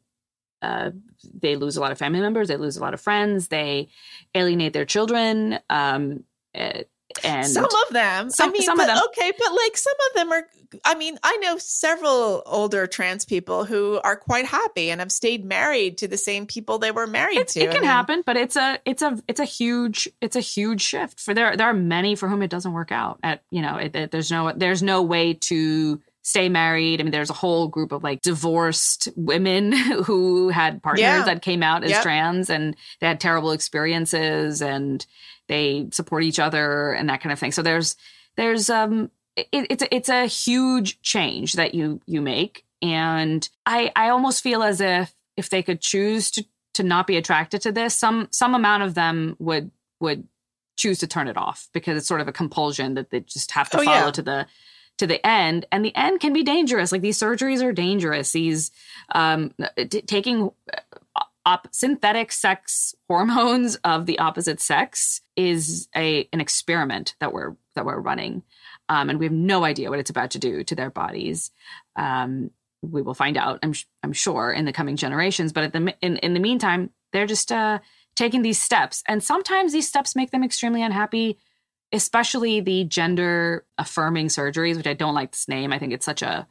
uh, 0.62 0.90
they 1.32 1.56
lose 1.56 1.76
a 1.76 1.80
lot 1.80 1.92
of 1.92 1.98
family 1.98 2.20
members, 2.20 2.48
they 2.48 2.56
lose 2.56 2.76
a 2.76 2.80
lot 2.80 2.94
of 2.94 3.00
friends, 3.00 3.48
they 3.48 3.88
alienate 4.34 4.72
their 4.72 4.84
children. 4.84 5.58
Um, 5.70 6.24
eh, 6.54 6.84
and 7.22 7.46
some 7.46 7.64
of 7.64 7.92
them 7.92 8.30
some, 8.30 8.48
i 8.48 8.52
mean 8.52 8.62
some 8.62 8.76
but, 8.76 8.88
of 8.88 8.94
them 8.96 9.04
okay 9.06 9.30
but 9.38 9.52
like 9.52 9.76
some 9.76 9.94
of 10.08 10.16
them 10.16 10.32
are 10.32 10.48
i 10.84 10.94
mean 10.94 11.18
i 11.22 11.36
know 11.38 11.56
several 11.58 12.42
older 12.46 12.86
trans 12.86 13.24
people 13.24 13.64
who 13.64 14.00
are 14.04 14.16
quite 14.16 14.46
happy 14.46 14.90
and 14.90 15.00
have 15.00 15.12
stayed 15.12 15.44
married 15.44 15.98
to 15.98 16.08
the 16.08 16.16
same 16.16 16.46
people 16.46 16.78
they 16.78 16.90
were 16.90 17.06
married 17.06 17.38
it's, 17.38 17.54
to 17.54 17.60
it 17.60 17.70
I 17.70 17.72
can 17.72 17.82
mean, 17.82 17.90
happen 17.90 18.22
but 18.24 18.36
it's 18.36 18.56
a 18.56 18.78
it's 18.84 19.02
a 19.02 19.18
it's 19.28 19.40
a 19.40 19.44
huge 19.44 20.08
it's 20.20 20.36
a 20.36 20.40
huge 20.40 20.80
shift 20.82 21.20
for 21.20 21.34
there 21.34 21.56
there 21.56 21.66
are 21.68 21.74
many 21.74 22.14
for 22.16 22.28
whom 22.28 22.42
it 22.42 22.50
doesn't 22.50 22.72
work 22.72 22.92
out 22.92 23.18
at 23.22 23.42
you 23.50 23.62
know 23.62 23.76
it, 23.76 23.94
it, 23.94 24.10
there's 24.10 24.30
no 24.30 24.52
there's 24.52 24.82
no 24.82 25.02
way 25.02 25.34
to 25.34 26.00
stay 26.26 26.48
married. 26.48 27.00
I 27.00 27.04
mean, 27.04 27.10
there's 27.12 27.28
a 27.28 27.34
whole 27.34 27.68
group 27.68 27.92
of 27.92 28.02
like 28.02 28.22
divorced 28.22 29.10
women 29.14 29.72
who 30.04 30.48
had 30.48 30.82
partners 30.82 31.02
Yeah. 31.02 31.24
that 31.24 31.42
came 31.42 31.62
out 31.62 31.84
as 31.84 31.90
Yep. 31.90 32.02
trans 32.02 32.48
and 32.48 32.74
they 33.00 33.06
had 33.06 33.20
terrible 33.20 33.50
experiences 33.50 34.62
and 34.62 35.04
they 35.48 35.86
support 35.92 36.22
each 36.24 36.38
other 36.38 36.92
and 36.92 37.10
that 37.10 37.20
kind 37.20 37.30
of 37.30 37.38
thing. 37.38 37.52
So 37.52 37.60
there's 37.60 37.96
there's 38.36 38.70
um 38.70 39.10
it, 39.36 39.48
it's 39.52 39.82
a, 39.82 39.94
it's 39.94 40.08
a 40.08 40.26
huge 40.26 41.00
change 41.02 41.54
that 41.54 41.74
you 41.74 42.00
you 42.06 42.20
make. 42.20 42.64
And 42.82 43.48
I 43.66 43.92
I 43.96 44.08
almost 44.10 44.42
feel 44.42 44.62
as 44.62 44.80
if 44.80 45.14
if 45.36 45.50
they 45.50 45.62
could 45.62 45.80
choose 45.80 46.30
to 46.32 46.44
to 46.74 46.82
not 46.82 47.06
be 47.06 47.16
attracted 47.16 47.62
to 47.62 47.72
this, 47.72 47.94
some 47.94 48.28
some 48.30 48.54
amount 48.54 48.82
of 48.82 48.94
them 48.94 49.36
would 49.38 49.70
would 50.00 50.26
choose 50.76 50.98
to 50.98 51.06
turn 51.06 51.28
it 51.28 51.36
off 51.36 51.68
because 51.72 51.96
it's 51.96 52.08
sort 52.08 52.20
of 52.20 52.28
a 52.28 52.32
compulsion 52.32 52.94
that 52.94 53.10
they 53.10 53.20
just 53.20 53.52
have 53.52 53.70
to 53.70 53.78
Oh, 53.80 53.84
follow 53.84 54.06
yeah. 54.06 54.10
to 54.10 54.22
the 54.22 54.46
to 54.98 55.06
the 55.06 55.24
end. 55.26 55.66
And 55.72 55.84
the 55.84 55.94
end 55.96 56.20
can 56.20 56.32
be 56.32 56.42
dangerous. 56.42 56.92
Like 56.92 57.00
these 57.00 57.18
surgeries 57.18 57.62
are 57.62 57.72
dangerous. 57.72 58.32
These 58.32 58.70
um 59.12 59.52
t- 59.76 60.02
taking 60.02 60.50
uh, 60.72 61.22
op- 61.46 61.68
synthetic 61.72 62.32
sex 62.32 62.94
hormones 63.08 63.76
of 63.76 64.06
the 64.06 64.18
opposite 64.18 64.60
sex 64.60 65.20
is 65.36 65.88
a 65.96 66.28
an 66.32 66.40
experiment 66.40 67.14
that 67.20 67.32
we're 67.32 67.56
that 67.76 67.84
we're 67.84 67.98
running 68.00 68.42
um 68.88 69.10
and 69.10 69.18
we 69.18 69.24
have 69.26 69.32
no 69.32 69.64
idea 69.64 69.90
what 69.90 69.98
it's 69.98 70.10
about 70.10 70.30
to 70.30 70.38
do 70.38 70.62
to 70.64 70.74
their 70.74 70.90
bodies 70.90 71.50
um 71.96 72.50
we 72.82 73.02
will 73.02 73.14
find 73.14 73.36
out 73.36 73.58
i'm 73.62 73.72
sh- 73.72 73.86
i'm 74.02 74.12
sure 74.12 74.52
in 74.52 74.64
the 74.64 74.72
coming 74.72 74.96
generations 74.96 75.52
but 75.52 75.64
at 75.64 75.72
the 75.72 75.94
in, 76.00 76.16
in 76.18 76.34
the 76.34 76.40
meantime 76.40 76.90
they're 77.12 77.26
just 77.26 77.50
uh 77.52 77.78
taking 78.16 78.42
these 78.42 78.60
steps 78.60 79.02
and 79.08 79.22
sometimes 79.22 79.72
these 79.72 79.88
steps 79.88 80.14
make 80.14 80.30
them 80.30 80.44
extremely 80.44 80.82
unhappy 80.82 81.38
especially 81.92 82.60
the 82.60 82.82
gender 82.84 83.64
affirming 83.78 84.26
surgeries, 84.26 84.76
which 84.76 84.86
I 84.86 84.94
don't 84.94 85.14
like 85.14 85.30
this 85.30 85.46
name. 85.46 85.72
I 85.72 85.78
think 85.78 85.92
it's 85.92 86.04
such 86.04 86.22
a 86.22 86.44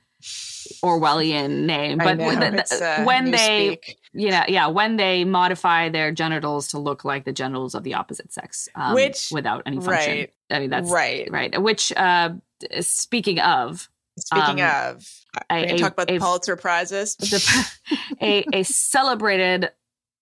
Orwellian 0.82 1.66
name. 1.66 1.98
But 1.98 2.18
know, 2.18 2.28
when 2.28 2.40
the- 2.40 2.98
uh, 3.00 3.04
when 3.04 3.32
they, 3.32 3.78
newspeak. 3.78 3.96
You 4.14 4.30
know, 4.30 4.43
yeah, 4.47 4.68
when 4.68 4.95
they 4.97 5.24
modify 5.26 5.89
their 5.89 6.11
genitals 6.11 6.68
to 6.70 6.80
look 6.80 7.03
like 7.03 7.26
the 7.26 7.34
genitals 7.34 7.74
of 7.76 7.84
the 7.84 7.95
opposite 7.95 8.32
sex, 8.32 8.70
um, 8.76 8.93
Which- 8.93 9.30
without 9.32 9.64
any 9.66 9.78
function. 9.78 9.91
right, 10.18 10.34
I 10.51 10.59
mean, 10.59 10.70
that's 10.70 10.89
right. 10.91 11.28
right. 11.32 11.61
Which, 11.61 11.91
uh, 11.93 12.32
speaking 12.82 13.39
of, 13.39 13.89
Speaking 14.20 14.61
Um, 14.61 14.95
of, 14.95 15.07
gonna 15.49 15.74
a- 15.74 15.78
talk 15.80 15.93
about 15.93 16.07
the 16.07 16.18
a- 16.18 16.20
Pulitzer 16.20 16.55
prizes. 16.55 17.16
the, 17.18 17.72
a, 18.22 18.45
a 18.53 18.64
celebrated 18.64 19.72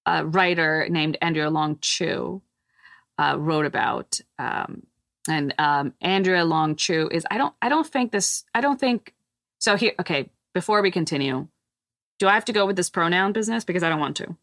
uh, 0.05 0.23
writer 0.25 0.87
named 0.89 1.17
Andrea 1.21 1.49
Long 1.49 1.77
Chu 1.81 2.41
uh, 3.17 3.35
wrote 3.37 3.65
about, 3.65 4.21
um, 4.39 4.83
and 5.27 5.53
um, 5.59 5.93
Andrea 5.99 6.45
Long 6.45 6.77
Chu 6.77 7.09
is 7.11 7.25
I 7.29 7.37
don't 7.37 7.53
I 7.61 7.67
don't 7.67 7.85
think 7.85 8.13
this 8.13 8.45
I 8.55 8.61
don't 8.61 8.79
think 8.79 9.13
so 9.59 9.75
here 9.75 9.91
okay 9.99 10.29
before 10.53 10.81
we 10.81 10.89
continue 10.89 11.49
do 12.22 12.28
I 12.28 12.34
have 12.36 12.45
to 12.45 12.53
go 12.53 12.67
with 12.67 12.76
this 12.76 12.89
pronoun 12.89 13.34
business 13.34 13.63
because 13.63 13.82
I 13.82 13.89
don't 13.89 13.99
want 13.99 14.15
to 14.17 14.38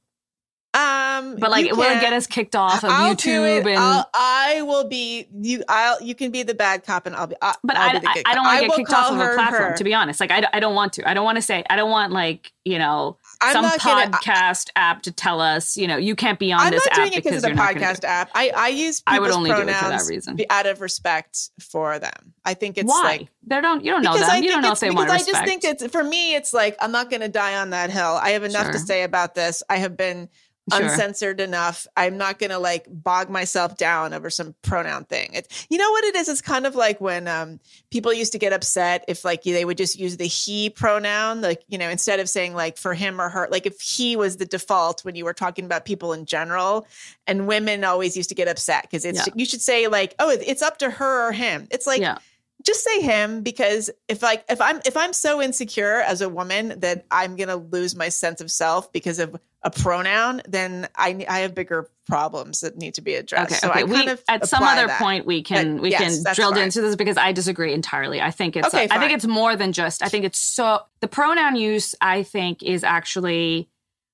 Um, 0.74 1.36
but 1.36 1.48
like 1.52 1.64
it 1.64 1.76
will 1.76 2.00
get 2.00 2.12
us 2.12 2.26
kicked 2.26 2.56
off 2.56 2.82
of 2.82 2.90
I'll 2.90 3.14
YouTube 3.14 3.66
and 3.66 3.78
I'll, 3.78 4.10
I 4.12 4.62
will 4.62 4.88
be 4.88 5.28
you. 5.32 5.62
I'll 5.68 6.02
you 6.02 6.16
can 6.16 6.32
be 6.32 6.42
the 6.42 6.54
bad 6.54 6.84
cop 6.84 7.06
and 7.06 7.14
I'll 7.14 7.28
be. 7.28 7.36
I, 7.40 7.54
but 7.62 7.76
I'll 7.76 7.90
I, 7.90 7.92
be 7.92 7.98
the 8.00 8.08
I, 8.08 8.22
I 8.26 8.34
don't 8.34 8.44
want 8.44 8.60
to 8.60 8.66
get 8.66 8.76
kicked 8.76 8.92
off 8.92 9.12
of 9.12 9.20
a 9.20 9.34
platform 9.34 9.70
her. 9.70 9.76
to 9.76 9.84
be 9.84 9.94
honest 9.94 10.18
like 10.18 10.32
I, 10.32 10.44
I 10.52 10.58
don't 10.58 10.74
want 10.74 10.94
to 10.94 11.08
I 11.08 11.14
don't 11.14 11.24
want 11.24 11.36
to 11.36 11.42
say 11.42 11.62
I 11.70 11.76
don't 11.76 11.90
want 11.90 12.12
like 12.12 12.52
you 12.64 12.80
know 12.80 13.16
I'm 13.40 13.52
some 13.52 13.62
not 13.62 13.82
gonna. 13.82 14.10
I- 14.12 14.18
podcast 14.18 14.70
app 14.76 15.02
to 15.02 15.12
tell 15.12 15.40
us 15.40 15.76
you 15.76 15.86
know 15.86 15.96
you 15.96 16.16
can't 16.16 16.38
be 16.38 16.52
on 16.52 16.60
I'm 16.60 16.70
this 16.72 16.84
not 16.86 16.92
app 16.92 16.96
doing 16.96 17.12
it 17.12 17.16
because 17.24 17.42
because 17.42 17.44
of 17.44 17.48
you're 17.50 17.56
the 17.56 17.74
gonna 17.74 17.86
podcast 17.86 18.04
app. 18.04 18.30
I 18.34 18.50
I 18.56 18.68
use 18.68 19.02
I 19.06 19.18
would 19.20 19.26
people's 19.26 19.36
only 19.36 19.50
do 19.50 19.56
it 19.56 19.64
pronouns 19.64 19.82
for 19.82 19.88
that 19.90 20.14
reason. 20.14 20.38
out 20.50 20.66
of 20.66 20.80
respect 20.80 21.50
for 21.60 21.98
them. 21.98 22.34
I 22.44 22.54
think 22.54 22.78
it's 22.78 22.88
Why? 22.88 23.02
like 23.04 23.28
they 23.46 23.60
don't. 23.60 23.84
You 23.84 23.92
don't 23.92 24.02
know 24.02 24.14
them. 24.18 24.28
I 24.30 24.38
you 24.38 24.48
don't 24.50 24.62
know 24.62 24.72
if 24.72 24.80
they 24.80 24.90
want 24.90 25.08
to 25.08 25.12
I 25.12 25.16
respect. 25.16 25.36
just 25.36 25.46
think 25.46 25.64
it's 25.64 25.86
for 25.92 26.02
me. 26.02 26.34
It's 26.34 26.52
like 26.52 26.76
I'm 26.80 26.92
not 26.92 27.10
going 27.10 27.20
to 27.20 27.28
die 27.28 27.56
on 27.60 27.70
that 27.70 27.90
hill. 27.90 28.18
I 28.20 28.30
have 28.30 28.42
enough 28.44 28.72
to 28.72 28.78
say 28.78 29.02
about 29.04 29.34
this. 29.34 29.62
I 29.70 29.76
have 29.78 29.96
been 29.96 30.28
Sure. 30.72 30.82
uncensored 30.84 31.40
enough. 31.40 31.86
I'm 31.96 32.16
not 32.18 32.38
going 32.38 32.50
to 32.50 32.58
like 32.58 32.86
bog 32.88 33.30
myself 33.30 33.76
down 33.76 34.12
over 34.12 34.30
some 34.30 34.54
pronoun 34.62 35.04
thing. 35.04 35.30
It's 35.34 35.66
you 35.70 35.78
know 35.78 35.90
what 35.90 36.04
it 36.04 36.16
is. 36.16 36.28
It's 36.28 36.40
kind 36.42 36.66
of 36.66 36.74
like 36.74 37.00
when 37.00 37.28
um, 37.28 37.60
people 37.90 38.12
used 38.12 38.32
to 38.32 38.38
get 38.38 38.52
upset 38.52 39.04
if 39.08 39.24
like 39.24 39.42
they 39.42 39.64
would 39.64 39.78
just 39.78 39.98
use 39.98 40.16
the 40.16 40.26
he 40.26 40.70
pronoun, 40.70 41.40
like 41.40 41.62
you 41.68 41.78
know, 41.78 41.88
instead 41.88 42.20
of 42.20 42.28
saying 42.28 42.54
like 42.54 42.76
for 42.76 42.94
him 42.94 43.20
or 43.20 43.28
her. 43.28 43.48
Like 43.50 43.66
if 43.66 43.80
he 43.80 44.16
was 44.16 44.36
the 44.36 44.46
default 44.46 45.04
when 45.04 45.14
you 45.14 45.24
were 45.24 45.34
talking 45.34 45.64
about 45.64 45.84
people 45.84 46.12
in 46.12 46.26
general, 46.26 46.86
and 47.26 47.46
women 47.46 47.84
always 47.84 48.16
used 48.16 48.28
to 48.28 48.34
get 48.34 48.48
upset 48.48 48.82
because 48.82 49.04
it's 49.04 49.26
Yeah. 49.26 49.32
you 49.36 49.44
should 49.44 49.62
say 49.62 49.88
like 49.88 50.14
oh 50.18 50.30
it's 50.30 50.62
up 50.62 50.78
to 50.78 50.90
her 50.90 51.28
or 51.28 51.32
him. 51.32 51.68
It's 51.70 51.86
like 51.86 52.00
yeah, 52.00 52.18
just 52.64 52.82
say 52.82 53.00
him 53.00 53.42
because 53.42 53.88
if 54.08 54.20
like 54.22 54.44
if 54.48 54.60
i'm 54.60 54.80
if 54.84 54.96
i'm 54.96 55.12
so 55.12 55.40
insecure 55.40 56.00
as 56.00 56.20
a 56.20 56.28
woman 56.28 56.74
that 56.80 57.06
i'm 57.10 57.36
gonna 57.36 57.56
lose 57.56 57.94
my 57.94 58.08
sense 58.08 58.40
of 58.40 58.50
self 58.50 58.92
because 58.92 59.20
of 59.20 59.38
a 59.62 59.70
pronoun 59.70 60.40
then 60.46 60.88
i 60.94 61.24
i 61.28 61.40
have 61.40 61.54
bigger 61.54 61.88
problems 62.06 62.60
that 62.60 62.76
need 62.76 62.94
to 62.94 63.02
be 63.02 63.14
addressed 63.14 63.50
okay, 63.50 63.58
so 63.58 63.68
okay. 63.70 63.80
i 63.80 63.82
kind 63.82 64.06
we, 64.06 64.12
of 64.12 64.22
at 64.28 64.46
some 64.46 64.62
other 64.62 64.86
that. 64.86 65.00
point 65.00 65.26
we 65.26 65.42
can 65.42 65.76
But 65.76 65.82
we 65.82 65.90
yes, 65.90 66.22
can 66.22 66.34
drill 66.34 66.52
fine. 66.52 66.64
into 66.64 66.80
this 66.80 66.96
because 66.96 67.16
I 67.16 67.32
disagree 67.32 67.72
entirely. 67.72 68.20
I 68.20 68.30
think 68.30 68.56
it's 68.56 68.68
Okay, 68.68 68.88
I 68.90 68.98
think 68.98 69.12
it's 69.12 69.26
more 69.26 69.56
than 69.56 69.72
just. 69.72 70.02
I 70.02 70.08
think 70.08 70.24
it's 70.24 70.38
so 70.38 70.80
the 71.00 71.08
pronoun 71.08 71.56
use. 71.56 71.94
I 72.00 72.22
think 72.22 72.62
is 72.62 72.84
actually 72.84 73.68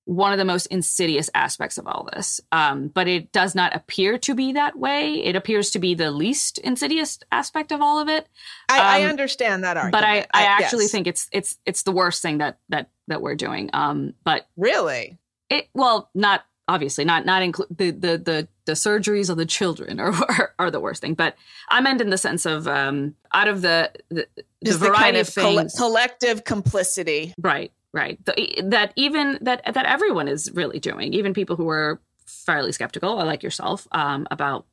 one 0.07 0.33
of 0.33 0.39
the 0.39 0.45
most 0.45 0.67
insidious 0.67 1.31
aspects 1.35 1.79
of 1.79 1.87
all 1.87 2.09
this. 2.13 2.39
Um, 2.53 2.89
but 2.89 3.09
it 3.09 3.33
does 3.33 3.55
not 3.55 3.75
appear 3.75 4.19
to 4.19 4.35
be 4.35 4.53
that 4.53 4.79
way. 4.79 5.25
It 5.25 5.35
appears 5.35 5.71
to 5.71 5.79
be 5.79 5.95
the 5.95 6.11
least 6.11 6.59
insidious 6.59 7.19
aspect 7.33 7.73
of 7.73 7.81
all 7.81 7.99
of 7.99 8.09
it. 8.11 8.29
I, 8.69 9.01
I 9.01 9.05
um, 9.05 9.11
understand 9.11 9.65
that 9.65 9.79
argument 9.79 9.93
but 9.93 10.05
I, 10.05 10.27
I 10.35 10.45
actually 10.45 10.85
yes. 10.85 10.93
think 10.93 11.07
it's 11.07 11.29
it's 11.33 11.57
it's 11.65 11.83
the 11.85 11.93
worst 11.93 12.21
thing 12.21 12.39
that 12.39 12.59
that 12.69 12.91
that 13.09 13.23
we're 13.23 13.35
doing. 13.35 13.71
Um, 13.73 14.15
but 14.25 14.47
really 14.57 15.19
it 15.51 15.69
well 15.75 16.11
not 16.15 16.45
obviously 16.67 17.05
not 17.05 17.27
not 17.27 17.43
include 17.43 17.69
the, 17.71 17.91
the 17.91 18.19
the 18.19 18.49
the 18.67 18.73
surgeries 18.73 19.29
of 19.29 19.37
the 19.37 19.45
children 19.47 20.01
are, 20.01 20.13
are 20.29 20.55
are 20.59 20.71
the 20.71 20.81
worst 20.81 21.01
thing 21.03 21.15
but 21.15 21.37
i 21.69 21.81
meant 21.81 22.01
in 22.01 22.11
the 22.11 22.19
sense 22.19 22.47
of 22.47 22.67
um 22.67 23.15
out 23.33 23.49
of 23.49 23.61
the 23.61 23.91
the, 24.09 24.27
the 24.63 24.79
variety 24.79 25.03
kind 25.03 25.17
of 25.17 25.29
of 25.29 25.35
things 25.35 25.75
collective 25.75 26.45
complicity. 26.45 27.35
Right 27.39 27.73
right. 27.95 28.23
The, 28.25 28.63
that 28.65 28.93
even 28.97 29.39
that 29.43 29.63
that 29.73 29.87
everyone 29.87 30.29
is 30.29 30.51
really 30.53 30.81
doing 30.81 31.15
even 31.15 31.33
people 31.33 31.57
who 31.57 31.69
are 31.71 32.01
fairly 32.27 32.73
skeptical 32.73 33.17
like 33.17 33.43
yourself 33.43 33.87
um 33.93 34.27
about 34.31 34.67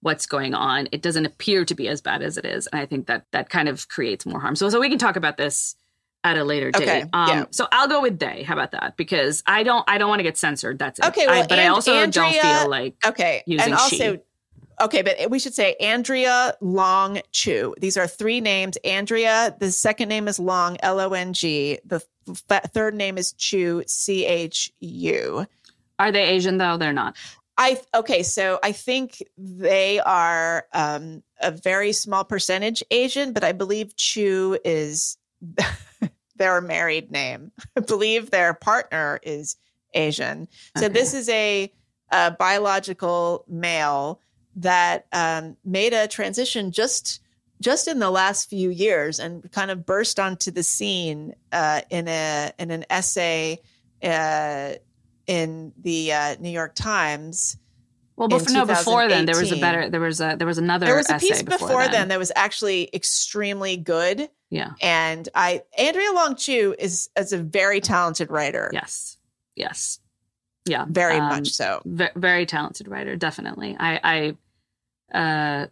what's 0.00 0.26
going 0.26 0.54
on. 0.54 0.88
It 0.92 1.02
doesn't 1.02 1.26
appear 1.26 1.64
to 1.64 1.74
be 1.74 1.88
as 1.88 2.00
bad 2.00 2.22
as 2.22 2.36
it 2.36 2.44
is 2.44 2.66
and 2.68 2.80
i 2.80 2.86
think 2.86 3.06
that 3.06 3.26
that 3.32 3.50
kind 3.50 3.68
of 3.68 3.88
creates 3.88 4.24
more 4.24 4.40
harm. 4.40 4.56
So 4.56 4.70
so 4.70 4.80
we 4.80 4.88
can 4.88 4.98
talk 4.98 5.16
about 5.16 5.36
this 5.36 5.74
at 6.24 6.36
a 6.36 6.44
later 6.44 6.70
date. 6.70 6.82
Okay, 6.82 7.00
um 7.12 7.28
yeah. 7.28 7.44
so 7.50 7.66
i'll 7.72 7.88
go 7.88 8.02
with 8.02 8.18
they. 8.18 8.42
How 8.42 8.54
about 8.54 8.72
that? 8.72 8.96
Because 8.96 9.42
i 9.46 9.62
don't 9.62 9.84
i 9.88 9.98
don't 9.98 10.08
want 10.08 10.20
to 10.20 10.24
get 10.24 10.36
censored. 10.36 10.78
That's 10.78 10.98
it. 10.98 11.06
Okay, 11.06 11.26
well, 11.26 11.42
I, 11.42 11.46
but 11.46 11.58
i 11.58 11.68
also 11.68 11.94
Andrea- 11.94 12.32
don't 12.32 12.60
feel 12.60 12.70
like 12.70 12.94
okay 13.06 13.42
Using 13.46 13.64
and 13.64 13.74
also 13.74 14.14
she. 14.16 14.20
okay 14.80 15.02
but 15.02 15.30
we 15.30 15.38
should 15.38 15.54
say 15.54 15.74
andrea 15.80 16.54
long 16.60 17.20
chu. 17.32 17.74
These 17.80 17.96
are 17.96 18.06
three 18.06 18.40
names. 18.40 18.76
Andrea 18.78 19.54
the 19.58 19.70
second 19.70 20.08
name 20.08 20.28
is 20.28 20.38
long 20.38 20.76
l-o-n-g 20.80 21.78
the 21.84 22.02
f- 22.50 22.70
third 22.72 22.94
name 22.94 23.16
is 23.18 23.32
chu 23.32 23.82
c-h-u 23.86 25.46
are 25.98 26.12
they 26.12 26.24
asian 26.24 26.58
though? 26.58 26.76
They're 26.76 26.92
not. 26.92 27.16
I 27.56 27.80
okay, 27.92 28.22
so 28.22 28.60
I 28.62 28.70
think 28.70 29.20
they 29.36 29.98
are 29.98 30.66
um, 30.72 31.24
a 31.40 31.50
very 31.50 31.92
small 31.92 32.24
percentage 32.24 32.84
Asian, 32.92 33.32
but 33.32 33.42
I 33.42 33.50
believe 33.50 33.96
Chu 33.96 34.58
is 34.64 35.16
their 36.38 36.60
married 36.60 37.10
name. 37.10 37.52
I 37.76 37.80
believe 37.80 38.30
their 38.30 38.54
partner 38.54 39.20
is 39.22 39.56
Asian. 39.94 40.48
So 40.76 40.86
Okay. 40.86 40.92
this 40.92 41.14
is 41.14 41.28
a, 41.28 41.72
a 42.10 42.30
biological 42.32 43.44
male 43.48 44.20
that 44.56 45.06
um, 45.12 45.56
made 45.64 45.92
a 45.92 46.08
transition 46.08 46.72
just 46.72 47.20
just 47.60 47.88
in 47.88 47.98
the 47.98 48.10
last 48.10 48.48
few 48.48 48.70
years 48.70 49.18
and 49.18 49.50
kind 49.50 49.72
of 49.72 49.84
burst 49.84 50.20
onto 50.20 50.52
the 50.52 50.62
scene 50.62 51.34
uh, 51.50 51.80
in 51.90 52.06
a 52.06 52.52
in 52.58 52.70
an 52.70 52.84
essay. 52.88 53.58
Uh, 54.02 54.74
in 55.28 55.72
the 55.80 56.12
uh, 56.12 56.36
New 56.40 56.48
York 56.48 56.74
Times. 56.74 57.56
Well, 58.16 58.26
before, 58.26 58.52
no, 58.52 58.64
before 58.64 59.06
then 59.06 59.26
there 59.26 59.38
was 59.38 59.52
a 59.52 59.56
better. 59.56 59.88
There 59.88 60.00
was 60.00 60.20
a 60.20 60.34
there 60.36 60.46
was 60.46 60.58
another. 60.58 60.86
There 60.86 60.96
was 60.96 61.08
a 61.08 61.18
piece 61.18 61.42
before, 61.42 61.68
before 61.68 61.82
then. 61.82 61.92
then 61.92 62.08
that 62.08 62.18
was 62.18 62.32
actually 62.34 62.90
extremely 62.92 63.76
good. 63.76 64.28
Yeah, 64.50 64.72
and 64.80 65.28
I 65.34 65.62
Andrea 65.76 66.12
Long 66.12 66.36
Chu 66.36 66.74
is 66.78 67.10
is 67.16 67.32
a 67.32 67.38
very 67.38 67.80
talented 67.80 68.30
writer. 68.30 68.70
Yes, 68.72 69.18
yes, 69.56 70.00
yeah, 70.66 70.86
very 70.88 71.18
um, 71.18 71.28
much 71.28 71.50
so. 71.50 71.82
V- 71.84 72.08
very 72.16 72.46
talented 72.46 72.88
writer, 72.88 73.16
definitely. 73.16 73.76
I, 73.78 74.36
I, 75.12 75.18
uh, 75.18 75.66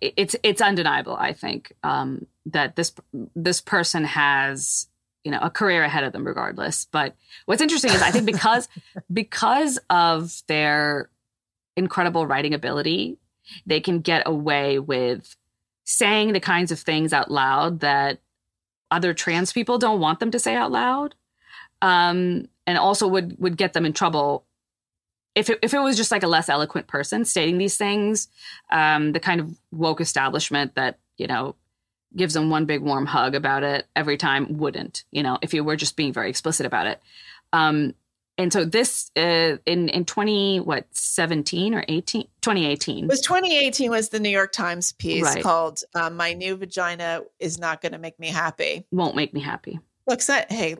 it's 0.00 0.36
it's 0.42 0.60
undeniable. 0.60 1.16
I 1.16 1.32
think 1.32 1.72
um, 1.82 2.26
that 2.46 2.76
this 2.76 2.92
this 3.36 3.60
person 3.60 4.04
has 4.04 4.88
you 5.24 5.30
know 5.30 5.38
a 5.40 5.50
career 5.50 5.84
ahead 5.84 6.04
of 6.04 6.12
them 6.12 6.26
regardless 6.26 6.86
but 6.90 7.14
what's 7.46 7.62
interesting 7.62 7.92
is 7.92 8.02
i 8.02 8.10
think 8.10 8.26
because 8.26 8.68
because 9.12 9.78
of 9.88 10.42
their 10.48 11.08
incredible 11.76 12.26
writing 12.26 12.54
ability 12.54 13.18
they 13.64 13.80
can 13.80 14.00
get 14.00 14.24
away 14.26 14.78
with 14.78 15.36
saying 15.84 16.32
the 16.32 16.40
kinds 16.40 16.70
of 16.70 16.78
things 16.78 17.12
out 17.12 17.30
loud 17.30 17.80
that 17.80 18.18
other 18.90 19.14
trans 19.14 19.52
people 19.52 19.78
don't 19.78 20.00
want 20.00 20.20
them 20.20 20.30
to 20.30 20.38
say 20.38 20.54
out 20.54 20.70
loud 20.70 21.14
um, 21.80 22.46
and 22.66 22.78
also 22.78 23.08
would 23.08 23.36
would 23.38 23.56
get 23.56 23.72
them 23.72 23.86
in 23.86 23.92
trouble 23.92 24.44
if 25.34 25.48
it, 25.48 25.58
if 25.62 25.72
it 25.72 25.78
was 25.78 25.96
just 25.96 26.10
like 26.10 26.22
a 26.22 26.28
less 26.28 26.48
eloquent 26.48 26.86
person 26.86 27.24
stating 27.24 27.58
these 27.58 27.76
things 27.76 28.28
um, 28.70 29.12
the 29.12 29.20
kind 29.20 29.40
of 29.40 29.58
woke 29.70 30.00
establishment 30.00 30.74
that 30.74 30.98
you 31.16 31.26
know 31.26 31.54
gives 32.14 32.34
them 32.34 32.50
one 32.50 32.66
big 32.66 32.82
warm 32.82 33.06
hug 33.06 33.34
about 33.34 33.62
it 33.62 33.86
every 33.96 34.16
time 34.16 34.58
wouldn't 34.58 35.04
you 35.10 35.22
know 35.22 35.38
if 35.42 35.54
you 35.54 35.64
were 35.64 35.76
just 35.76 35.96
being 35.96 36.12
very 36.12 36.30
explicit 36.30 36.66
about 36.66 36.86
it. 36.86 37.00
Um 37.52 37.94
and 38.42 38.52
so 38.52 38.64
this 38.64 39.10
uh, 39.16 39.56
in 39.66 39.88
in 39.88 40.04
20 40.04 40.60
what 40.60 40.84
17 40.92 41.74
or 41.74 41.84
18 41.88 42.22
2018 42.42 43.04
it 43.04 43.08
was 43.08 43.20
2018 43.20 43.90
was 43.90 44.08
the 44.10 44.20
new 44.20 44.28
york 44.28 44.52
times 44.52 44.92
piece 44.92 45.22
Right. 45.22 45.42
called 45.42 45.82
uh, 45.94 46.10
my 46.10 46.32
new 46.34 46.56
vagina 46.56 47.22
is 47.38 47.58
not 47.58 47.80
going 47.80 47.92
to 47.92 47.98
make 47.98 48.18
me 48.18 48.28
happy. 48.28 48.84
Won't 48.90 49.16
make 49.16 49.32
me 49.32 49.40
happy. 49.40 49.78
Looks 50.06 50.28
at 50.28 50.50
hey 50.52 50.76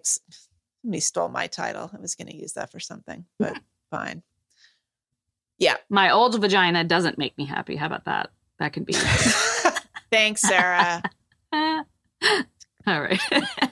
somebody 0.83 1.01
stole 1.01 1.29
my 1.29 1.47
title. 1.47 1.91
I 1.97 2.01
was 2.01 2.15
going 2.17 2.29
to 2.29 2.37
use 2.37 2.55
that 2.55 2.71
for 2.73 2.81
something 2.81 3.25
but 3.39 3.57
fine. 3.91 4.23
Yeah. 5.59 5.77
My 5.89 6.11
old 6.11 6.41
vagina 6.41 6.83
doesn't 6.85 7.19
make 7.19 7.39
me 7.39 7.45
happy. 7.45 7.77
How 7.77 7.87
about 7.87 8.05
that? 8.07 8.31
That 8.59 8.73
can 8.73 8.83
be. 8.85 8.93
Thanks 10.11 10.43
sarah. 10.43 11.03
All 11.53 13.01
right. 13.01 13.21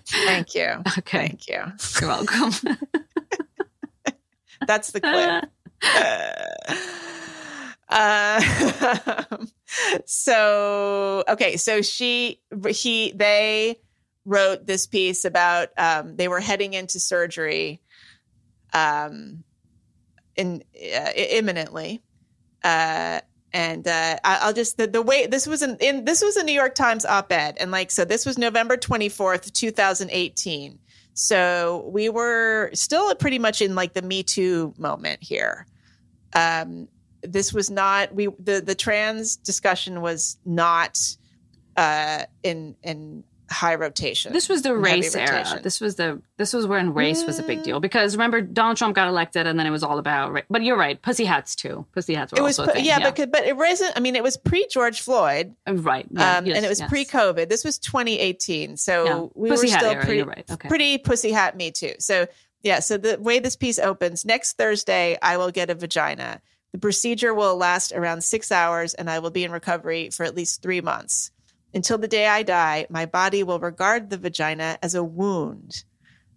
Thank 0.06 0.54
you. 0.54 0.68
Okay. 0.98 1.26
Thank 1.26 1.48
you. 1.48 1.64
You're 2.00 2.08
welcome 2.10 2.76
that's 4.66 4.90
the 4.92 5.00
clip. 5.00 5.44
Uh, 7.90 8.40
so 10.06 11.24
okay 11.28 11.56
so 11.56 11.82
she 11.82 12.40
he 12.68 13.10
they 13.10 13.76
wrote 14.24 14.64
this 14.64 14.86
piece 14.86 15.24
about 15.24 15.70
um, 15.76 16.14
they 16.14 16.28
were 16.28 16.38
heading 16.38 16.72
into 16.74 17.00
surgery 17.00 17.80
um, 18.72 19.42
in 20.36 20.62
uh, 20.76 21.10
imminently 21.16 22.00
uh, 22.62 23.20
and 23.52 23.88
uh, 23.88 24.16
I, 24.22 24.38
I'll 24.42 24.52
just 24.52 24.76
the, 24.76 24.86
the 24.86 25.02
way 25.02 25.26
this 25.26 25.48
was 25.48 25.62
an, 25.62 25.76
in 25.80 26.04
this 26.04 26.22
was 26.22 26.36
a 26.36 26.44
New 26.44 26.52
York 26.52 26.76
Times 26.76 27.04
op-ed 27.04 27.56
and 27.58 27.72
like 27.72 27.90
so 27.90 28.04
this 28.04 28.24
was 28.24 28.38
November 28.38 28.76
24th 28.76 29.52
2018 29.52 30.78
so 31.20 31.86
we 31.92 32.08
were 32.08 32.70
still 32.72 33.14
pretty 33.14 33.38
much 33.38 33.60
in 33.60 33.74
like 33.74 33.92
the 33.92 34.00
Me 34.00 34.22
Too 34.22 34.72
moment 34.78 35.22
here. 35.22 35.66
Um, 36.32 36.88
this 37.22 37.52
was 37.52 37.70
not 37.70 38.14
we 38.14 38.28
the 38.38 38.62
the 38.62 38.74
trans 38.74 39.36
discussion 39.36 40.00
was 40.00 40.38
not 40.46 40.98
uh, 41.76 42.24
in 42.42 42.74
in 42.82 43.22
high 43.50 43.74
rotation. 43.74 44.32
This 44.32 44.48
was 44.48 44.62
the 44.62 44.76
race 44.76 45.14
era. 45.16 45.38
rotation. 45.38 45.62
This 45.62 45.80
was 45.80 45.96
the 45.96 46.22
this 46.36 46.52
was 46.52 46.66
when 46.66 46.94
race 46.94 47.24
was 47.24 47.38
a 47.38 47.42
big 47.42 47.62
deal 47.62 47.80
because 47.80 48.14
remember 48.16 48.40
Donald 48.40 48.76
Trump 48.76 48.94
got 48.94 49.08
elected 49.08 49.46
and 49.46 49.58
then 49.58 49.66
it 49.66 49.70
was 49.70 49.82
all 49.82 49.98
about. 49.98 50.32
ra- 50.32 50.42
But 50.48 50.62
you're 50.62 50.76
right, 50.76 51.00
pussy 51.02 51.24
hats 51.24 51.54
too. 51.56 51.84
Pussy 51.92 52.14
hats 52.14 52.32
were 52.32 52.38
It 52.38 52.42
was 52.42 52.58
also 52.58 52.72
thing. 52.72 52.84
yeah, 52.84 52.98
but 53.00 53.30
but 53.32 53.44
it 53.44 53.56
wasn't. 53.56 53.92
I 53.96 54.00
mean, 54.00 54.14
it 54.16 54.22
was 54.22 54.36
pre 54.36 54.66
George 54.70 55.00
Floyd, 55.00 55.54
right, 55.66 56.06
yeah, 56.10 56.38
um, 56.38 56.46
yes, 56.46 56.56
and 56.56 56.64
it 56.64 56.68
was 56.68 56.80
yes. 56.80 56.88
pre 56.88 57.04
COVID. 57.04 57.48
This 57.48 57.64
was 57.64 57.78
2018, 57.78 58.76
so 58.76 59.04
Yeah. 59.04 59.26
we 59.34 59.50
pussy 59.50 59.66
were 59.66 59.78
still 59.78 59.90
era. 59.90 60.04
pretty 60.04 60.22
right. 60.22 60.44
Okay. 60.50 60.68
pretty 60.68 60.98
pussy 60.98 61.32
hat 61.32 61.56
me 61.56 61.70
too. 61.70 61.92
So 61.98 62.26
yeah, 62.62 62.80
so 62.80 62.98
the 62.98 63.18
way 63.18 63.38
this 63.40 63.56
piece 63.56 63.78
opens 63.78 64.24
next 64.24 64.58
Thursday, 64.58 65.18
I 65.22 65.36
will 65.38 65.50
get 65.50 65.70
a 65.70 65.74
vagina. 65.74 66.40
The 66.72 66.78
procedure 66.78 67.34
will 67.34 67.56
last 67.56 67.90
around 67.92 68.22
six 68.22 68.52
hours, 68.52 68.94
and 68.94 69.10
I 69.10 69.18
will 69.18 69.30
be 69.30 69.42
in 69.44 69.50
recovery 69.50 70.10
for 70.10 70.24
at 70.24 70.36
least 70.36 70.62
three 70.62 70.80
months. 70.80 71.32
Until 71.72 71.98
the 71.98 72.08
day 72.08 72.26
I 72.26 72.42
die, 72.42 72.86
my 72.90 73.06
body 73.06 73.42
will 73.42 73.60
regard 73.60 74.10
the 74.10 74.18
vagina 74.18 74.78
as 74.82 74.94
a 74.94 75.04
wound. 75.04 75.84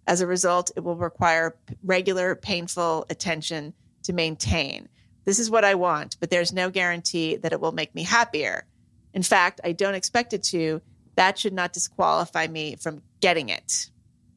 As 0.06 0.20
a 0.20 0.26
result, 0.26 0.70
it 0.76 0.80
will 0.80 0.96
require 0.96 1.56
regular, 1.82 2.34
painful 2.34 3.06
attention 3.10 3.74
to 4.04 4.12
maintain. 4.12 4.88
This 5.24 5.38
is 5.38 5.50
what 5.50 5.64
I 5.64 5.74
want, 5.74 6.18
but 6.20 6.30
there's 6.30 6.52
no 6.52 6.70
guarantee 6.70 7.36
that 7.36 7.52
it 7.52 7.60
will 7.60 7.72
make 7.72 7.94
me 7.94 8.02
happier. 8.02 8.66
In 9.12 9.22
fact, 9.22 9.60
I 9.64 9.72
don't 9.72 9.94
expect 9.94 10.32
it 10.34 10.42
to. 10.44 10.82
That 11.16 11.38
should 11.38 11.54
not 11.54 11.72
disqualify 11.72 12.46
me 12.48 12.76
from 12.76 13.02
getting 13.20 13.48
it. 13.48 13.90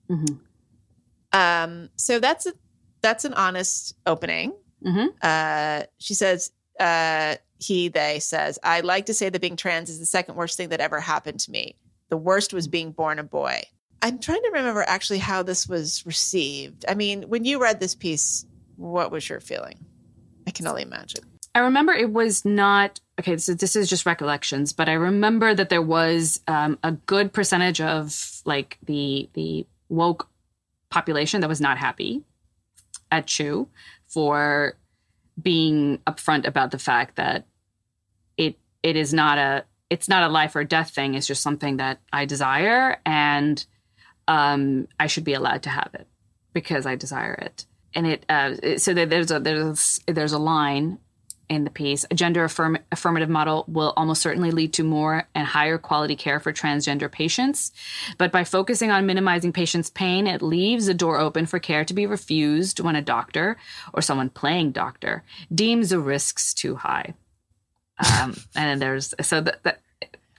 Mhm. 0.09 0.39
Um, 1.33 1.89
so 1.95 2.19
that's 2.19 2.45
a 2.45 2.53
that's 3.01 3.25
an 3.25 3.33
honest 3.33 3.95
opening. 4.05 4.53
Mhm. 4.83 5.09
Uh, 5.21 5.85
she 5.99 6.13
says, 6.13 6.51
uh, 6.79 7.35
he, 7.59 7.89
they 7.89 8.19
says, 8.19 8.59
I 8.63 8.81
like 8.81 9.07
to 9.07 9.13
say 9.13 9.29
that 9.29 9.41
being 9.41 9.55
trans 9.55 9.89
is 9.89 9.99
the 9.99 10.05
second 10.05 10.35
worst 10.35 10.57
thing 10.57 10.69
that 10.69 10.79
ever 10.79 10.99
happened 10.99 11.39
to 11.41 11.51
me. 11.51 11.75
The 12.09 12.17
worst 12.17 12.53
was 12.53 12.67
being 12.67 12.91
born 12.91 13.19
a 13.19 13.23
boy. 13.23 13.63
I'm 14.01 14.19
trying 14.19 14.41
to 14.43 14.51
remember 14.53 14.83
actually 14.87 15.17
how 15.19 15.43
this 15.43 15.67
was 15.67 16.05
received. 16.05 16.85
I 16.87 16.93
mean, 16.93 17.23
when 17.23 17.45
you 17.45 17.61
read 17.61 17.79
this 17.79 17.95
piece, 17.95 18.45
what 18.75 19.11
was 19.11 19.27
your 19.27 19.39
feeling? 19.39 19.85
I 20.45 20.51
can 20.51 20.67
only 20.67 20.83
imagine. 20.83 21.23
I 21.55 21.61
remember 21.61 21.91
it 21.91 22.11
was 22.11 22.45
not 22.45 22.99
okay. 23.19 23.37
So 23.37 23.55
this 23.55 23.75
is 23.75 23.89
just 23.89 24.05
recollections, 24.05 24.73
but 24.73 24.87
I 24.87 24.93
remember 24.93 25.55
that 25.55 25.69
there 25.69 25.81
was 25.81 26.39
um, 26.47 26.77
a 26.83 26.91
good 26.91 27.33
percentage 27.33 27.81
of 27.81 28.41
like 28.45 28.77
the 28.85 29.27
the 29.33 29.65
woke 29.89 30.29
population 30.91 31.41
that 31.41 31.47
was 31.47 31.59
not 31.59 31.79
happy 31.79 32.23
at 33.11 33.25
chu 33.25 33.67
for 34.07 34.77
being 35.41 35.99
upfront 36.07 36.47
about 36.47 36.71
the 36.71 36.79
fact 36.79 37.15
that 37.15 37.45
it 38.37 38.57
it 38.83 38.95
is 38.95 39.13
not 39.13 39.37
a 39.37 39.65
it's 39.89 40.09
not 40.09 40.23
a 40.23 40.29
life 40.29 40.55
or 40.55 40.63
death 40.63 40.91
thing. 40.91 41.13
It's 41.15 41.27
just 41.27 41.41
something 41.41 41.77
that 41.77 41.99
I 42.11 42.25
desire, 42.25 42.99
and 43.05 43.63
um, 44.27 44.87
I 44.99 45.07
should 45.07 45.23
be 45.23 45.33
allowed 45.33 45.63
to 45.63 45.69
have 45.69 45.91
it 45.93 46.07
because 46.53 46.85
I 46.85 46.95
desire 46.95 47.33
it. 47.33 47.65
And 47.93 48.07
it 48.07 48.25
uh, 48.29 48.77
so 48.77 48.93
there's 48.93 49.31
a 49.31 49.39
there's 49.39 50.01
a, 50.07 50.11
there's 50.11 50.33
a 50.33 50.39
line 50.39 50.99
in 51.49 51.63
the 51.63 51.69
piece. 51.69 52.05
A 52.11 52.15
gender 52.15 52.43
affirm- 52.43 52.79
affirmative 52.91 53.29
model 53.29 53.65
will 53.67 53.93
almost 53.95 54.21
certainly 54.21 54.51
lead 54.51 54.73
to 54.73 54.83
more 54.83 55.27
and 55.33 55.47
higher 55.47 55.77
quality 55.77 56.15
care 56.15 56.39
for 56.39 56.51
transgender 56.51 57.11
patients. 57.11 57.71
But 58.17 58.31
by 58.31 58.43
focusing 58.43 58.91
on 58.91 59.05
minimizing 59.05 59.53
patients' 59.53 59.89
pain, 59.89 60.27
it 60.27 60.41
leaves 60.41 60.87
the 60.87 60.93
door 60.93 61.19
open 61.19 61.45
for 61.45 61.59
care 61.59 61.85
to 61.85 61.93
be 61.93 62.05
refused 62.05 62.79
when 62.79 62.95
a 62.95 63.01
doctor 63.01 63.57
or 63.93 64.01
someone 64.01 64.29
playing 64.29 64.71
doctor 64.71 65.23
deems 65.53 65.89
the 65.89 65.99
risks 65.99 66.53
too 66.53 66.75
high. 66.75 67.13
Um, 68.19 68.35
and 68.55 68.81
there's 68.81 69.13
so 69.21 69.41
that. 69.41 69.63
that 69.63 69.81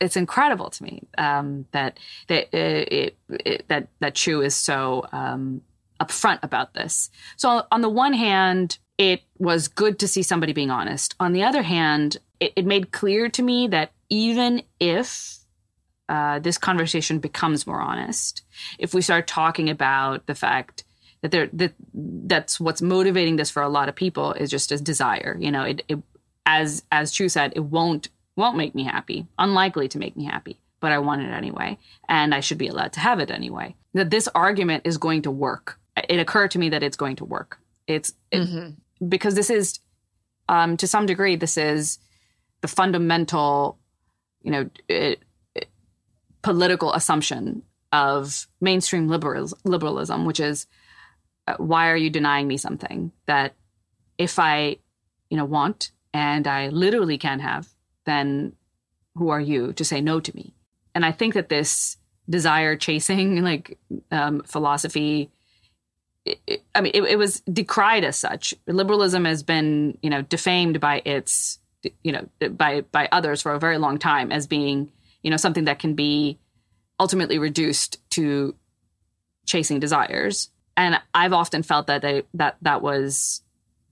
it's 0.00 0.16
incredible 0.16 0.70
to 0.70 0.84
me 0.84 1.02
um, 1.18 1.66
that 1.72 1.98
that 2.28 2.44
uh, 2.54 2.84
it, 2.86 3.16
it, 3.28 3.64
that 3.66 3.88
that 3.98 4.14
Chu 4.14 4.42
is 4.42 4.54
so 4.54 5.04
um, 5.10 5.60
upfront 6.00 6.38
about 6.42 6.74
this. 6.74 7.10
So 7.36 7.64
on 7.72 7.80
the 7.80 7.88
one 7.88 8.12
hand, 8.12 8.78
it 8.98 9.22
was 9.38 9.68
good 9.68 9.98
to 10.00 10.08
see 10.08 10.22
somebody 10.22 10.52
being 10.52 10.70
honest. 10.70 11.14
On 11.20 11.32
the 11.32 11.44
other 11.44 11.62
hand, 11.62 12.18
it, 12.40 12.52
it 12.56 12.66
made 12.66 12.92
clear 12.92 13.28
to 13.30 13.42
me 13.42 13.68
that 13.68 13.92
even 14.10 14.62
if 14.80 15.38
uh, 16.08 16.40
this 16.40 16.58
conversation 16.58 17.20
becomes 17.20 17.66
more 17.66 17.80
honest, 17.80 18.42
if 18.78 18.92
we 18.92 19.00
start 19.00 19.26
talking 19.26 19.70
about 19.70 20.26
the 20.26 20.34
fact 20.34 20.84
that 21.22 21.30
there 21.30 21.48
that 21.52 21.72
that's 21.94 22.60
what's 22.60 22.82
motivating 22.82 23.36
this 23.36 23.50
for 23.50 23.62
a 23.62 23.68
lot 23.68 23.88
of 23.88 23.94
people 23.94 24.32
is 24.34 24.50
just 24.50 24.72
a 24.72 24.78
desire. 24.78 25.36
You 25.38 25.50
know, 25.50 25.62
it, 25.62 25.82
it 25.88 25.98
as 26.46 26.82
as 26.90 27.12
Chu 27.12 27.28
said, 27.28 27.52
it 27.56 27.64
won't 27.64 28.08
won't 28.36 28.56
make 28.56 28.74
me 28.74 28.84
happy, 28.84 29.26
unlikely 29.38 29.88
to 29.88 29.98
make 29.98 30.16
me 30.16 30.24
happy, 30.24 30.60
but 30.80 30.92
I 30.92 30.98
want 30.98 31.22
it 31.22 31.30
anyway, 31.30 31.78
and 32.08 32.34
I 32.34 32.40
should 32.40 32.58
be 32.58 32.68
allowed 32.68 32.92
to 32.94 33.00
have 33.00 33.18
it 33.18 33.30
anyway. 33.30 33.74
That 33.94 34.10
this 34.10 34.28
argument 34.34 34.86
is 34.86 34.96
going 34.96 35.22
to 35.22 35.30
work. 35.30 35.78
It 36.08 36.20
occurred 36.20 36.52
to 36.52 36.58
me 36.58 36.68
that 36.70 36.84
it's 36.84 36.96
going 36.96 37.16
to 37.16 37.24
work. 37.24 37.58
It's 37.88 38.12
it, 38.30 38.74
because 39.06 39.34
this 39.34 39.50
is, 39.50 39.78
um, 40.48 40.76
to 40.78 40.86
some 40.86 41.06
degree, 41.06 41.36
this 41.36 41.56
is 41.56 41.98
the 42.60 42.68
fundamental, 42.68 43.78
you 44.42 44.50
know, 44.50 44.70
it, 44.88 45.22
it- 45.54 45.68
political 46.42 46.92
assumption 46.94 47.62
of 47.92 48.46
mainstream 48.60 49.08
liberals, 49.08 49.54
liberalism, 49.64 50.24
which 50.24 50.40
is 50.40 50.66
uh, 51.46 51.54
why 51.58 51.88
are 51.88 51.96
you 51.96 52.10
denying 52.10 52.46
me 52.46 52.56
something 52.56 53.10
that 53.26 53.54
if 54.18 54.38
I, 54.38 54.76
you 55.30 55.36
know, 55.36 55.44
want 55.44 55.90
and 56.12 56.46
I 56.46 56.68
literally 56.68 57.18
can 57.18 57.40
have, 57.40 57.68
then 58.04 58.52
who 59.16 59.30
are 59.30 59.40
you 59.40 59.72
to 59.74 59.84
say 59.84 60.00
no 60.00 60.20
to 60.20 60.36
me? 60.36 60.54
And 60.94 61.04
I 61.04 61.12
think 61.12 61.34
that 61.34 61.48
this 61.48 61.96
desire 62.28 62.76
chasing 62.76 63.42
like 63.50 63.78
um, 64.10 64.42
philosophy 64.42 65.30
it, 66.46 66.62
I 66.74 66.80
mean, 66.80 66.92
it, 66.94 67.02
it, 67.02 67.16
was 67.16 67.40
decried 67.40 68.04
as 68.04 68.16
such. 68.16 68.54
Liberalism 68.66 69.24
has 69.24 69.42
been, 69.42 69.98
you 70.02 70.10
know, 70.10 70.22
defamed 70.22 70.80
by 70.80 71.02
its, 71.04 71.58
you 72.02 72.12
know, 72.12 72.28
by 72.50 72.82
by 72.82 73.08
others 73.12 73.42
for 73.42 73.52
a 73.52 73.58
very 73.58 73.78
long 73.78 73.98
time 73.98 74.32
as 74.32 74.46
being, 74.46 74.90
you 75.22 75.30
know, 75.30 75.36
something 75.36 75.64
that 75.64 75.78
can 75.78 75.94
be 75.94 76.38
ultimately 77.00 77.38
reduced 77.38 77.98
to 78.10 78.54
chasing 79.46 79.80
desires. 79.80 80.50
And 80.76 81.00
I've 81.14 81.32
often 81.32 81.62
felt 81.62 81.88
that 81.88 82.02
they, 82.02 82.22
that 82.34 82.56
that 82.62 82.82
was 82.82 83.42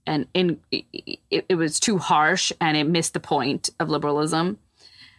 and 0.05 0.25
in 0.33 0.59
it, 0.71 1.45
it 1.49 1.55
was 1.55 1.79
too 1.79 1.97
harsh 1.97 2.51
and 2.61 2.77
it 2.77 2.85
missed 2.85 3.13
the 3.13 3.19
point 3.19 3.69
of 3.79 3.89
liberalism. 3.89 4.57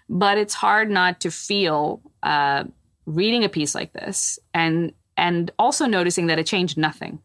But 0.09 0.39
it's 0.39 0.55
hard 0.55 0.91
not 0.91 1.21
to 1.21 1.31
feel 1.31 2.01
uh, 2.23 2.65
reading 3.05 3.45
a 3.45 3.49
piece 3.51 3.75
like 3.75 3.93
this 3.93 4.39
and 4.55 4.93
and 5.19 5.51
also 5.59 5.85
noticing 5.85 6.29
that 6.29 6.39
it 6.39 6.47
changed 6.47 6.79
nothing. 6.79 7.19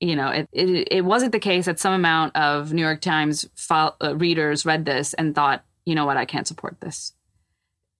You 0.00 0.16
know, 0.16 0.30
it, 0.30 0.48
it, 0.52 0.88
it 0.90 1.04
wasn't 1.04 1.32
the 1.32 1.38
case 1.38 1.66
that 1.66 1.78
some 1.78 1.92
amount 1.92 2.34
of 2.34 2.72
New 2.72 2.82
York 2.82 3.00
Times 3.00 3.48
file, 3.54 3.96
uh, 4.02 4.16
readers 4.16 4.66
read 4.66 4.84
this 4.84 5.14
and 5.14 5.34
thought, 5.34 5.64
you 5.84 5.94
know 5.94 6.06
what, 6.06 6.16
I 6.16 6.24
can't 6.24 6.48
support 6.48 6.80
this. 6.80 7.12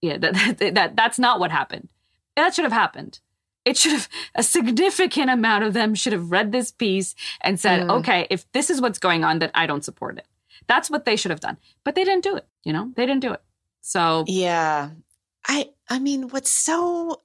Yeah, 0.00 0.18
that, 0.18 0.34
that, 0.58 0.74
that 0.74 0.96
that's 0.96 1.18
not 1.18 1.38
what 1.38 1.52
happened. 1.52 1.88
That 2.36 2.54
should 2.54 2.64
have 2.64 2.72
happened. 2.72 3.20
It 3.64 3.76
should 3.76 3.92
have 3.92 4.08
a 4.34 4.42
significant 4.42 5.30
amount 5.30 5.64
of 5.64 5.72
them 5.72 5.94
should 5.94 6.12
have 6.12 6.30
read 6.30 6.50
this 6.50 6.72
piece 6.72 7.14
and 7.40 7.60
said, 7.60 7.82
mm. 7.82 7.90
okay, 8.00 8.26
if 8.28 8.50
this 8.52 8.68
is 8.68 8.80
what's 8.80 8.98
going 8.98 9.24
on, 9.24 9.38
then 9.38 9.50
I 9.54 9.66
don't 9.66 9.84
support 9.84 10.18
it. 10.18 10.26
That's 10.66 10.90
what 10.90 11.04
they 11.04 11.16
should 11.16 11.30
have 11.30 11.40
done. 11.40 11.58
But 11.84 11.94
they 11.94 12.04
didn't 12.04 12.24
do 12.24 12.36
it. 12.36 12.46
You 12.64 12.72
know, 12.72 12.92
they 12.96 13.06
didn't 13.06 13.22
do 13.22 13.32
it. 13.32 13.42
So 13.80 14.24
yeah, 14.26 14.90
I 15.46 15.70
I 15.88 15.98
mean, 15.98 16.28
what's 16.28 16.50
so 16.50 17.20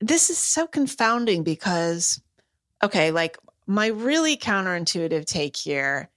this 0.00 0.30
is 0.30 0.38
so 0.38 0.66
confounding 0.66 1.42
because 1.42 2.20
okay, 2.82 3.10
like 3.10 3.36
my 3.66 3.88
really 3.88 4.36
counterintuitive 4.36 5.26
take 5.26 5.56
here 5.56 6.08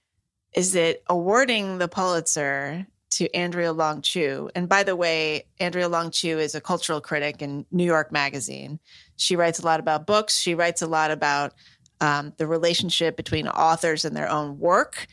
is 0.54 0.72
that 0.72 1.02
awarding 1.08 1.78
the 1.78 1.88
Pulitzer 1.88 2.86
to 3.10 3.34
Andrea 3.34 3.72
Long 3.72 4.00
Chu, 4.00 4.50
and 4.54 4.68
by 4.68 4.82
the 4.82 4.96
way, 4.96 5.46
Andrea 5.60 5.88
Long 5.88 6.10
Chu 6.10 6.38
is 6.38 6.54
a 6.54 6.60
cultural 6.60 7.00
critic 7.00 7.42
in 7.42 7.66
New 7.70 7.84
York 7.84 8.10
Magazine. 8.10 8.78
She 9.16 9.36
writes 9.36 9.58
a 9.58 9.64
lot 9.64 9.80
about 9.80 10.06
books. 10.06 10.38
She 10.38 10.54
writes 10.54 10.80
a 10.80 10.86
lot 10.86 11.10
about 11.10 11.52
um, 12.00 12.32
the 12.36 12.46
relationship 12.48 13.16
between 13.16 13.46
authors 13.46 14.04
and 14.04 14.16
their 14.16 14.28
own 14.28 14.58
work. 14.58 15.06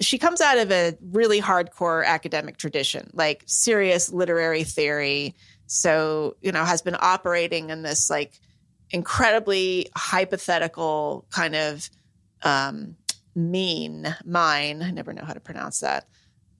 She 0.00 0.18
comes 0.18 0.40
out 0.40 0.58
of 0.58 0.70
a 0.70 0.96
really 1.10 1.40
hardcore 1.40 2.04
academic 2.04 2.58
tradition, 2.58 3.10
like 3.14 3.44
serious 3.46 4.12
literary 4.12 4.62
theory. 4.62 5.34
So, 5.68 6.36
you 6.40 6.50
know, 6.50 6.64
has 6.64 6.82
been 6.82 6.96
operating 6.98 7.70
in 7.70 7.82
this 7.82 8.10
like 8.10 8.40
incredibly 8.90 9.88
hypothetical 9.94 11.26
kind 11.30 11.54
of 11.54 11.88
um, 12.42 12.96
mean, 13.34 14.14
mine. 14.24 14.82
I 14.82 14.90
never 14.90 15.12
know 15.12 15.24
how 15.24 15.34
to 15.34 15.40
pronounce 15.40 15.80
that. 15.80 16.06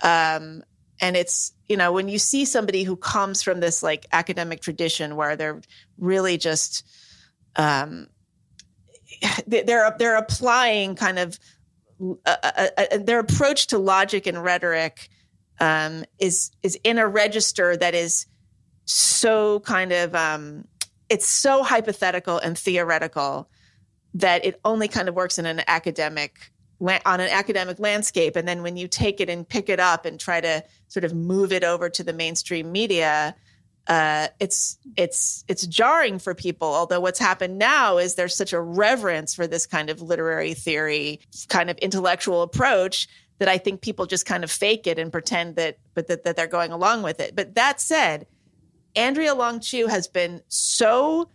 Um, 0.03 0.63
and 1.01 1.17
it's, 1.17 1.53
you 1.69 1.77
know, 1.77 1.93
when 1.93 2.09
you 2.09 2.19
see 2.19 2.45
somebody 2.45 2.83
who 2.83 2.97
comes 2.97 3.43
from 3.43 3.61
this 3.61 3.83
like 3.83 4.07
academic 4.13 4.61
tradition 4.61 5.17
where 5.17 5.37
they're 5.37 5.61
really 5.97 6.37
just, 6.37 6.85
um, 7.57 8.09
they're 9.47 9.95
they're 9.99 10.17
applying 10.17 10.95
kind 10.95 11.19
of 11.19 11.39
uh, 12.01 12.37
uh, 12.43 12.67
uh, 12.77 12.99
their 12.99 13.21
approach 13.21 13.69
to 13.69 13.79
logic 13.79 14.27
and 14.27 14.43
rhetoric 14.45 15.09
um, 15.61 16.05
is 16.19 16.51
is 16.63 16.79
in 16.85 16.99
a 16.99 17.09
register 17.09 17.77
that 17.77 17.95
is 17.95 18.27
so 18.89 19.61
kind 19.61 19.93
of 19.93 20.15
um, 20.15 20.65
it's 21.09 21.29
so 21.29 21.63
hypothetical 21.63 22.39
and 22.39 22.59
theoretical 22.59 23.49
that 24.15 24.45
it 24.45 24.59
only 24.65 24.89
kind 24.89 25.09
of 25.09 25.15
works 25.15 25.39
in 25.39 25.47
an 25.47 25.61
academic 25.67 26.51
on 26.81 27.21
an 27.21 27.29
academic 27.29 27.79
landscape 27.81 28.37
and 28.37 28.47
then 28.47 28.63
when 28.63 28.77
you 28.77 28.87
take 28.87 29.21
it 29.21 29.29
and 29.29 29.49
pick 29.49 29.69
it 29.69 29.81
up 29.81 30.07
and 30.07 30.21
try 30.21 30.41
to 30.41 30.63
sort 30.87 31.05
of 31.05 31.13
move 31.13 31.53
it 31.53 31.65
over 31.65 31.91
to 31.91 32.05
the 32.05 32.13
mainstream 32.13 32.71
media 32.71 33.35
uh, 33.89 34.29
it's 34.39 34.79
it's 34.97 35.45
it's 35.49 35.67
jarring 35.67 36.19
for 36.19 36.35
people. 36.35 36.69
Although 36.69 37.01
what's 37.01 37.19
happened 37.19 37.59
now 37.59 37.97
is 37.97 38.17
there's 38.17 38.37
such 38.37 38.53
a 38.53 38.61
reverence 38.61 39.35
for 39.35 39.47
this 39.47 39.67
kind 39.67 39.89
of 39.89 40.03
literary 40.03 40.53
theory, 40.53 41.21
kind 41.49 41.71
of 41.71 41.79
intellectual 41.79 42.43
approach 42.43 43.09
that 43.39 43.49
I 43.49 43.57
think 43.57 43.81
people 43.81 44.05
just 44.05 44.27
kind 44.27 44.45
of 44.45 44.51
fake 44.51 44.87
it 44.87 44.99
and 44.99 45.11
pretend 45.11 45.57
that, 45.57 45.79
but 45.95 46.09
that, 46.09 46.25
that 46.25 46.37
they're 46.37 46.47
going 46.47 46.73
along 46.73 47.03
with 47.03 47.19
it. 47.19 47.35
But 47.35 47.55
that 47.55 47.81
said, 47.81 48.27
Andrea 48.97 49.35
Long 49.35 49.61
Chu 49.61 49.87
has 49.87 50.09
been 50.09 50.43
so 50.49 51.29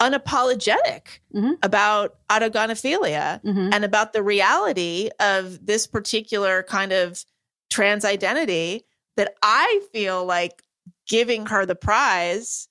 unapologetic 0.00 1.20
mm-hmm. 1.34 1.52
about 1.62 2.16
autogynephilia 2.28 3.42
mm-hmm. 3.42 3.70
and 3.72 3.84
about 3.84 4.12
the 4.12 4.22
reality 4.22 5.10
of 5.20 5.64
this 5.64 5.86
particular 5.86 6.62
kind 6.64 6.92
of 6.92 7.24
trans 7.70 8.04
identity 8.04 8.84
that 9.16 9.34
I 9.42 9.80
feel 9.92 10.24
like 10.24 10.62
giving 11.06 11.46
her 11.46 11.64
the 11.64 11.74
prize 11.74 12.68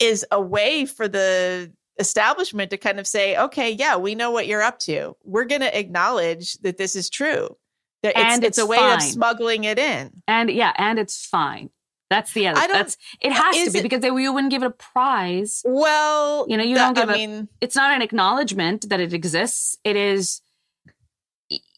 is 0.00 0.26
a 0.30 0.40
way 0.40 0.84
for 0.84 1.08
the 1.08 1.72
establishment 1.98 2.70
to 2.70 2.76
kind 2.76 3.00
of 3.00 3.06
say, 3.06 3.36
okay, 3.36 3.70
yeah, 3.70 3.96
we 3.96 4.14
know 4.14 4.30
what 4.30 4.46
you're 4.46 4.62
up 4.62 4.78
to. 4.80 5.16
We're 5.24 5.44
going 5.44 5.62
to 5.62 5.78
acknowledge 5.78 6.54
that 6.58 6.76
this 6.76 6.96
is 6.96 7.08
true. 7.08 7.56
That 8.02 8.16
it's, 8.16 8.34
and 8.34 8.44
it's, 8.44 8.58
it's 8.58 8.64
a 8.64 8.66
way 8.66 8.76
fine. 8.76 8.96
of 8.96 9.02
smuggling 9.02 9.64
it 9.64 9.78
in. 9.78 10.22
And 10.28 10.50
yeah, 10.50 10.72
and 10.76 10.98
it's 10.98 11.24
fine. 11.24 11.70
That's 12.08 12.32
the 12.32 12.48
other. 12.48 12.60
That's 12.70 12.96
it 13.20 13.32
has 13.32 13.64
to 13.64 13.72
be 13.72 13.78
it, 13.80 13.82
because 13.82 14.00
they, 14.00 14.08
you 14.08 14.32
wouldn't 14.32 14.50
give 14.50 14.62
it 14.62 14.66
a 14.66 14.70
prize. 14.70 15.62
Well, 15.64 16.46
you 16.48 16.56
know, 16.56 16.62
you 16.62 16.76
don't 16.76 16.94
give 16.94 17.08
I 17.08 17.14
a. 17.14 17.16
Mean, 17.16 17.48
it's 17.60 17.74
not 17.74 17.94
an 17.94 18.02
acknowledgement 18.02 18.88
that 18.88 19.00
it 19.00 19.12
exists. 19.12 19.76
It 19.84 19.96
is. 19.96 20.40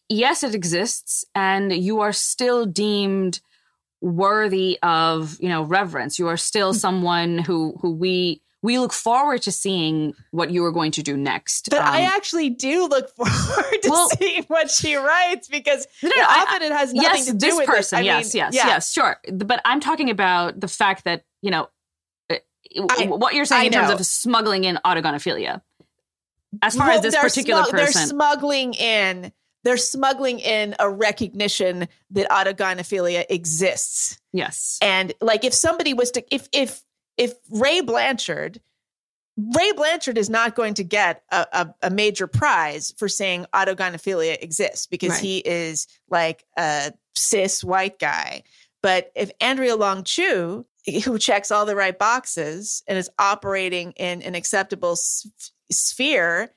Yes, 0.07 0.43
it 0.43 0.55
exists, 0.55 1.25
and 1.35 1.71
you 1.71 2.01
are 2.01 2.13
still 2.13 2.65
deemed 2.65 3.41
worthy 4.01 4.79
of 4.81 5.37
you 5.41 5.49
know 5.49 5.61
reverence 5.61 6.17
you 6.17 6.27
are 6.29 6.37
still 6.37 6.71
mm. 6.71 6.77
someone 6.77 7.37
who 7.39 7.77
who 7.81 7.91
we 7.91 8.41
we 8.61 8.77
look 8.77 8.91
forward 8.91 9.41
to 9.43 9.51
seeing 9.51 10.13
what 10.31 10.51
you 10.51 10.63
are 10.65 10.71
going 10.71 10.91
to 10.91 11.03
do 11.03 11.15
next. 11.15 11.69
But 11.69 11.79
um, 11.79 11.87
I 11.87 12.01
actually 12.01 12.49
do 12.49 12.87
look 12.87 13.09
forward 13.15 13.81
to 13.83 13.89
well, 13.89 14.09
seeing 14.09 14.43
what 14.43 14.69
she 14.69 14.95
writes 14.95 15.47
because 15.47 15.87
no, 16.03 16.09
no, 16.09 16.23
often 16.23 16.63
I, 16.63 16.65
it 16.65 16.71
has 16.71 16.93
nothing 16.93 17.11
yes, 17.11 17.25
to 17.27 17.33
do 17.33 17.37
this 17.37 17.57
with 17.57 17.67
person. 17.67 18.03
yes, 18.03 18.33
mean, 18.33 18.39
yes, 18.39 18.55
yeah. 18.55 18.67
yes, 18.67 18.91
sure. 18.91 19.17
But 19.31 19.61
I'm 19.65 19.79
talking 19.79 20.09
about 20.09 20.59
the 20.59 20.67
fact 20.67 21.05
that 21.05 21.23
you 21.41 21.51
know 21.51 21.69
uh, 22.29 22.35
I, 22.77 23.05
what 23.05 23.33
you're 23.33 23.45
saying 23.45 23.61
I 23.61 23.65
in 23.65 23.71
know. 23.71 23.87
terms 23.87 23.99
of 23.99 24.05
smuggling 24.05 24.65
in 24.65 24.79
autogynephilia. 24.85 25.61
As 26.61 26.75
far 26.75 26.87
well, 26.87 26.97
as 26.97 27.03
this 27.03 27.15
particular 27.15 27.61
person, 27.63 27.77
they're 27.77 27.91
smuggling 27.91 28.73
in 28.73 29.31
they're 29.63 29.77
smuggling 29.77 30.39
in 30.39 30.75
a 30.79 30.89
recognition 30.89 31.87
that 32.11 32.29
autogynephilia 32.29 33.25
exists. 33.29 34.19
Yes. 34.33 34.79
And 34.81 35.13
like 35.21 35.43
if 35.43 35.53
somebody 35.53 35.93
was 35.93 36.11
to 36.11 36.23
if 36.33 36.47
if 36.51 36.81
if 37.19 37.33
Ray 37.51 37.81
Blanchard 37.81 38.59
Ray 39.55 39.71
Blanchard 39.71 40.17
is 40.17 40.29
not 40.29 40.55
going 40.55 40.73
to 40.73 40.83
get 40.83 41.23
a, 41.31 41.47
a, 41.53 41.73
a 41.83 41.89
major 41.89 42.27
prize 42.27 42.93
for 42.97 43.07
saying 43.07 43.45
autogynephilia 43.53 44.41
exists 44.41 44.85
because 44.85 45.11
right. 45.11 45.21
he 45.21 45.37
is 45.39 45.87
like 46.09 46.45
a 46.57 46.91
cis 47.15 47.63
white 47.63 47.99
guy. 47.99 48.43
But 48.81 49.11
if 49.15 49.31
Andrea 49.39 49.75
Long 49.75 50.03
Chu, 50.03 50.65
who 51.05 51.17
checks 51.17 51.51
all 51.51 51.65
the 51.65 51.75
right 51.75 51.97
boxes 51.97 52.83
and 52.87 52.97
is 52.97 53.09
operating 53.17 53.91
in 53.93 54.21
an 54.23 54.35
acceptable 54.35 54.93
s- 54.93 55.27
sphere, 55.71 56.51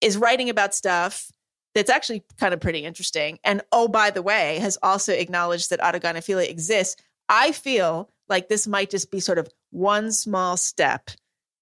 is 0.00 0.18
writing 0.18 0.50
about 0.50 0.74
stuff 0.74 1.30
that's 1.74 1.90
actually 1.90 2.22
kind 2.38 2.52
of 2.52 2.60
pretty 2.60 2.84
interesting. 2.84 3.38
And 3.44 3.62
oh, 3.72 3.88
by 3.88 4.10
the 4.10 4.22
way, 4.22 4.58
has 4.58 4.78
also 4.82 5.12
acknowledged 5.12 5.70
that 5.70 5.80
autogynephilia 5.80 6.48
exists. 6.48 7.02
I 7.28 7.52
feel 7.52 8.10
like 8.28 8.48
this 8.48 8.66
might 8.66 8.90
just 8.90 9.10
be 9.10 9.20
sort 9.20 9.38
of 9.38 9.48
one 9.74 10.12
small 10.12 10.56
step 10.56 11.10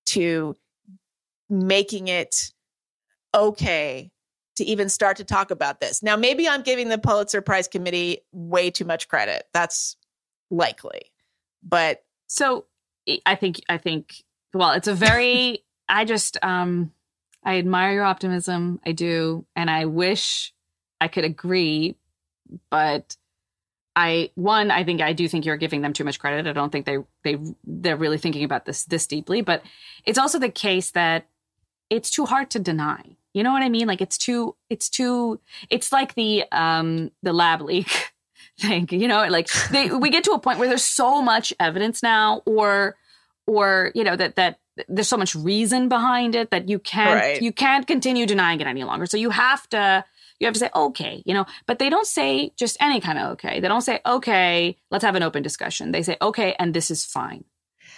to 0.05 0.55
making 1.49 2.09
it 2.09 2.53
okay 3.35 4.11
to 4.57 4.65
even 4.65 4.91
start 4.91 5.17
to 5.17 5.25
talk 5.25 5.51
about 5.51 5.81
this. 5.81 6.03
Now, 6.03 6.17
maybe 6.17 6.47
I'm 6.47 6.63
giving 6.63 6.91
the 6.91 6.99
Pulitzer 6.99 7.41
Prize 7.41 7.69
committee 7.69 8.19
way 8.33 8.71
too 8.71 8.85
much 8.85 9.09
credit. 9.09 9.45
That's 9.55 9.97
likely. 10.51 11.13
But 11.63 12.05
so 12.27 12.67
I 13.25 13.35
think 13.35 13.61
I 13.69 13.79
think 13.79 14.23
well, 14.53 14.73
it's 14.73 14.89
a 14.89 14.95
very 14.95 15.65
I 15.89 16.05
just 16.05 16.37
um 16.43 16.93
I 17.43 17.57
admire 17.57 17.95
your 17.95 18.05
optimism. 18.05 18.79
I 18.85 18.93
do. 18.93 19.47
And 19.57 19.71
I 19.71 19.87
wish 19.87 20.53
I 21.01 21.09
could 21.09 21.25
agree. 21.25 21.97
But 22.71 23.17
I, 23.95 24.31
one, 24.35 24.71
I 24.71 24.85
think 24.85 25.01
I 25.01 25.13
do 25.13 25.29
think 25.29 25.45
you're 25.45 25.57
giving 25.57 25.83
them 25.83 25.93
too 25.93 26.05
much 26.05 26.19
credit. 26.19 26.47
I 26.47 26.53
don't 26.53 26.71
think 26.71 26.87
they, 26.87 26.99
they, 27.25 27.39
they're 27.65 27.97
really 27.97 28.19
thinking 28.19 28.45
about 28.45 28.65
this 28.65 28.85
this 28.85 29.07
deeply. 29.07 29.43
But 29.43 29.63
it's 30.05 30.19
also 30.19 30.39
the 30.39 30.49
case 30.49 30.93
that 30.93 31.27
it's 31.91 32.09
too 32.11 32.25
hard 32.25 32.51
to 32.51 32.59
deny. 32.59 33.03
You 33.35 33.43
know 33.43 33.53
what 33.53 33.63
I 33.63 33.69
mean? 33.69 33.87
Like 33.87 34.01
it's 34.01 34.19
too 34.19 34.55
it's 34.71 34.89
too 34.89 35.41
it's 35.71 35.93
like 35.93 36.15
the 36.15 36.45
um 36.53 37.11
the 37.23 37.33
lab 37.33 37.61
leak 37.63 38.13
thing, 38.59 38.89
you 38.91 39.09
know, 39.09 39.27
like 39.29 39.49
they 39.71 39.91
we 39.91 40.11
get 40.11 40.25
to 40.25 40.33
a 40.33 40.39
point 40.39 40.59
where 40.59 40.69
there's 40.69 40.85
so 40.85 41.23
much 41.23 41.53
evidence 41.61 42.03
now 42.03 42.43
or 42.47 42.97
or 43.47 43.91
you 43.95 44.05
know 44.05 44.17
that 44.17 44.37
that 44.37 44.59
there's 44.89 45.09
so 45.09 45.17
much 45.19 45.35
reason 45.35 45.89
behind 45.91 46.35
it 46.35 46.51
that 46.51 46.69
you 46.69 46.79
can't 46.79 47.21
Right. 47.21 47.43
you 47.43 47.53
can't 47.53 47.87
continue 47.87 48.25
denying 48.27 48.61
it 48.61 48.67
any 48.67 48.85
longer. 48.85 49.05
So 49.07 49.17
you 49.19 49.31
have 49.31 49.69
to 49.71 50.05
you 50.43 50.47
have 50.47 50.55
to 50.55 50.61
say 50.61 50.71
okay, 50.75 51.23
you 51.25 51.33
know, 51.35 51.47
but 51.67 51.79
they 51.79 51.89
don't 51.89 52.07
say 52.07 52.53
just 52.59 52.77
any 52.81 53.01
kind 53.01 53.19
of 53.19 53.31
okay. 53.33 53.61
They 53.61 53.69
don't 53.69 53.81
say 53.83 54.01
okay, 54.05 54.77
let's 54.91 55.05
have 55.05 55.15
an 55.15 55.23
open 55.23 55.43
discussion. 55.43 55.93
They 55.93 56.03
say 56.03 56.17
okay 56.21 56.55
and 56.59 56.75
this 56.75 56.91
is 56.91 57.05
fine. 57.07 57.45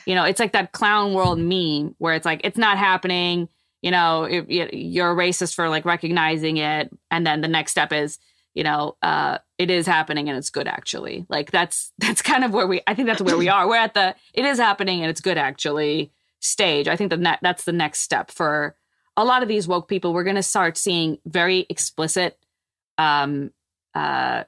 You 0.06 0.14
know, 0.14 0.24
it's 0.24 0.38
like 0.40 0.52
that 0.52 0.72
clown 0.72 1.14
world 1.14 1.38
meme 1.38 1.94
where 1.98 2.14
it's 2.14 2.26
like 2.26 2.42
it's 2.44 2.58
not 2.58 2.78
happening, 2.78 3.48
you 3.82 3.90
know, 3.90 4.24
it, 4.24 4.46
it- 4.48 4.74
you're 4.74 5.14
racist 5.14 5.54
for 5.54 5.68
like 5.68 5.84
recognizing 5.84 6.58
it 6.58 6.90
and 7.10 7.26
then 7.26 7.40
the 7.40 7.48
next 7.48 7.72
step 7.72 7.92
is 7.92 8.18
you 8.54 8.62
know 8.62 8.96
uh 9.02 9.38
it 9.58 9.68
is 9.68 9.84
happening 9.84 10.28
and 10.28 10.38
it's 10.38 10.50
good 10.50 10.68
actually 10.68 11.26
like 11.28 11.50
that's 11.50 11.92
that's 11.98 12.22
kind 12.22 12.44
of 12.44 12.52
where 12.54 12.68
we 12.68 12.80
i 12.86 12.94
think 12.94 13.08
that's 13.08 13.20
where 13.20 13.36
we 13.36 13.48
are 13.48 13.66
we're 13.66 13.74
at 13.76 13.94
the 13.94 14.14
it 14.32 14.44
is 14.44 14.58
happening 14.58 15.00
and 15.00 15.10
it's 15.10 15.20
good 15.20 15.36
actually 15.38 16.12
stage 16.40 16.86
i 16.86 16.94
think 16.96 17.10
that 17.10 17.40
that's 17.42 17.64
the 17.64 17.72
next 17.72 18.00
step 18.00 18.30
for 18.30 18.76
a 19.16 19.24
lot 19.24 19.42
of 19.42 19.48
these 19.48 19.66
woke 19.68 19.88
people 19.88 20.12
we're 20.12 20.24
going 20.24 20.36
to 20.36 20.42
start 20.42 20.76
seeing 20.76 21.18
very 21.26 21.66
explicit 21.68 22.38
um 22.98 23.50
uh 23.94 24.44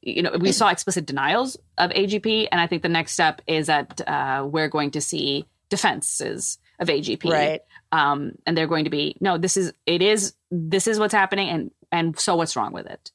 you 0.00 0.22
know 0.22 0.32
we 0.38 0.52
saw 0.52 0.68
explicit 0.68 1.06
denials 1.06 1.56
of 1.78 1.90
agp 1.90 2.48
and 2.52 2.60
i 2.60 2.66
think 2.66 2.82
the 2.82 2.88
next 2.88 3.12
step 3.12 3.42
is 3.46 3.66
that 3.66 4.00
uh 4.06 4.46
we're 4.46 4.68
going 4.68 4.90
to 4.90 5.00
see 5.00 5.46
defenses 5.70 6.58
of 6.78 6.88
agp 6.88 7.24
Right. 7.30 7.60
um, 7.92 8.32
and 8.46 8.56
they're 8.56 8.66
going 8.66 8.84
to 8.84 8.90
be 8.90 9.16
no 9.20 9.38
this 9.38 9.56
is 9.56 9.72
it 9.86 10.02
is 10.02 10.34
this 10.50 10.86
is 10.86 10.98
what's 10.98 11.14
happening 11.14 11.48
and 11.48 11.70
and 11.90 12.18
so 12.18 12.36
what's 12.36 12.56
wrong 12.56 12.72
with 12.72 12.86
it? 12.86 13.10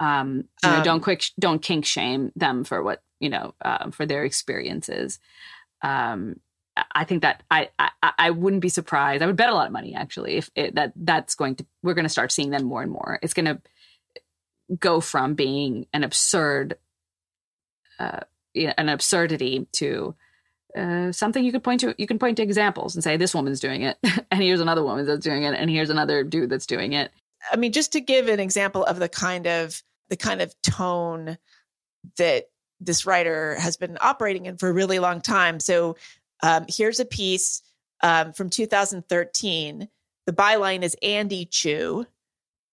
Um, 0.00 0.44
you 0.62 0.70
know, 0.70 0.76
Um, 0.78 0.82
don't 0.82 1.00
quick 1.00 1.24
don't 1.38 1.62
kink 1.62 1.84
shame 1.84 2.32
them 2.36 2.64
for 2.64 2.82
what 2.82 3.02
you 3.20 3.28
know 3.30 3.54
uh, 3.64 3.90
for 3.90 4.06
their 4.06 4.24
experiences. 4.24 5.18
Um, 5.82 6.40
I- 6.94 7.04
think 7.04 7.22
that 7.22 7.42
I, 7.50 7.70
I 7.78 7.90
i 8.02 8.30
wouldn't 8.30 8.62
be 8.62 8.68
surprised. 8.68 9.22
I 9.22 9.26
would 9.26 9.36
bet 9.36 9.50
a 9.50 9.54
lot 9.54 9.66
of 9.66 9.72
money 9.72 9.94
actually 9.94 10.36
if 10.36 10.50
it, 10.54 10.74
that 10.74 10.92
that's 10.96 11.34
going 11.34 11.56
to 11.56 11.66
we're 11.82 11.94
going 11.94 12.04
to 12.04 12.10
start 12.10 12.32
seeing 12.32 12.50
them 12.50 12.64
more 12.64 12.82
and 12.82 12.90
more. 12.90 13.18
It's 13.22 13.34
going 13.34 13.46
to 13.46 13.60
go 14.78 15.00
from 15.00 15.34
being 15.34 15.86
an 15.92 16.04
absurd 16.04 16.76
uh, 17.98 18.20
an 18.54 18.88
absurdity 18.88 19.66
to 19.72 20.14
uh, 20.76 21.12
something 21.12 21.44
you 21.44 21.52
could 21.52 21.64
point 21.64 21.80
to 21.80 21.94
you 21.98 22.06
can 22.06 22.18
point 22.18 22.36
to 22.36 22.42
examples 22.42 22.94
and 22.94 23.02
say 23.02 23.16
this 23.16 23.34
woman's 23.34 23.60
doing 23.60 23.82
it 23.82 23.96
and 24.30 24.42
here's 24.42 24.60
another 24.60 24.84
woman 24.84 25.06
that's 25.06 25.24
doing 25.24 25.42
it 25.42 25.54
and 25.54 25.70
here's 25.70 25.90
another 25.90 26.22
dude 26.22 26.50
that's 26.50 26.66
doing 26.66 26.92
it. 26.92 27.10
I 27.50 27.56
mean, 27.56 27.72
just 27.72 27.92
to 27.92 28.00
give 28.00 28.28
an 28.28 28.40
example 28.40 28.84
of 28.84 28.98
the 28.98 29.08
kind 29.08 29.46
of 29.46 29.82
the 30.08 30.16
kind 30.16 30.40
of 30.40 30.54
tone 30.62 31.38
that 32.16 32.46
this 32.80 33.06
writer 33.06 33.56
has 33.56 33.76
been 33.76 33.98
operating 34.00 34.46
in 34.46 34.56
for 34.56 34.68
a 34.68 34.72
really 34.72 34.98
long 34.98 35.20
time. 35.20 35.60
So 35.60 35.96
um, 36.42 36.66
here's 36.68 37.00
a 37.00 37.04
piece 37.04 37.62
um, 38.02 38.32
from 38.32 38.50
2013. 38.50 39.88
The 40.26 40.32
byline 40.32 40.82
is 40.82 40.96
Andy 41.02 41.46
Chu. 41.46 42.06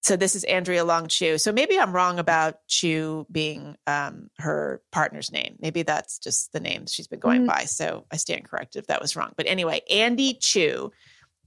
So 0.03 0.15
this 0.15 0.35
is 0.35 0.43
Andrea 0.43 0.85
Long 0.85 1.07
Chu. 1.07 1.39
So 1.39 1.51
maybe 1.51 1.79
I'm 1.79 1.91
wrong 1.91 2.19
about 2.19 2.57
Chu 2.67 3.25
being 3.31 3.75
um, 3.87 4.29
her 4.37 4.83
partner's 4.91 5.31
name. 5.31 5.55
Maybe 5.59 5.81
that's 5.81 6.19
just 6.19 6.51
the 6.53 6.59
name 6.59 6.85
she's 6.85 7.07
been 7.07 7.19
going 7.19 7.41
Mm. 7.43 7.47
by. 7.47 7.63
So 7.63 8.05
I 8.11 8.17
stand 8.17 8.45
corrected 8.45 8.81
if 8.81 8.87
that 8.87 9.01
was 9.01 9.15
wrong. 9.15 9.33
But 9.35 9.47
anyway, 9.47 9.81
Andy 9.89 10.35
Chu 10.35 10.91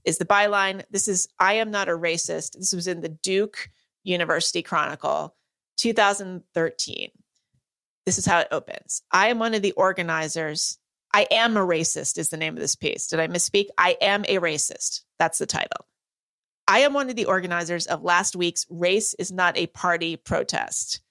is 0.03 0.17
the 0.17 0.25
byline. 0.25 0.83
This 0.91 1.07
is 1.07 1.29
I 1.39 1.53
am 1.53 1.71
not 1.71 1.87
a 1.87 1.93
racist. 1.93 2.57
This 2.57 2.73
was 2.73 2.87
in 2.87 2.99
the 2.99 3.07
Duke 3.09 3.69
University 4.03 4.61
Chronicle, 4.61 5.35
2013. 5.77 7.11
This 8.05 8.17
is 8.17 8.25
how 8.25 8.39
it 8.39 8.47
opens. 8.51 9.03
I 9.11 9.27
am 9.27 9.39
one 9.39 9.53
of 9.53 9.61
the 9.61 9.71
organizers. 9.73 10.77
I 11.13 11.27
am 11.31 11.57
a 11.57 11.61
racist 11.61 12.17
is 12.17 12.29
the 12.29 12.37
name 12.37 12.53
of 12.53 12.59
this 12.59 12.75
piece. 12.75 13.07
Did 13.07 13.19
I 13.19 13.27
misspeak? 13.27 13.67
I 13.77 13.97
am 14.01 14.25
a 14.27 14.37
racist. 14.37 15.01
That's 15.17 15.39
the 15.39 15.45
title. 15.45 15.85
I 16.67 16.79
am 16.79 16.93
one 16.93 17.09
of 17.09 17.15
the 17.15 17.25
organizers 17.25 17.87
of 17.87 18.03
last 18.03 18.35
week's 18.35 18.67
Race 18.69 19.15
is 19.15 19.31
Not 19.31 19.57
a 19.57 19.67
Party 19.67 20.17
protest. 20.17 21.01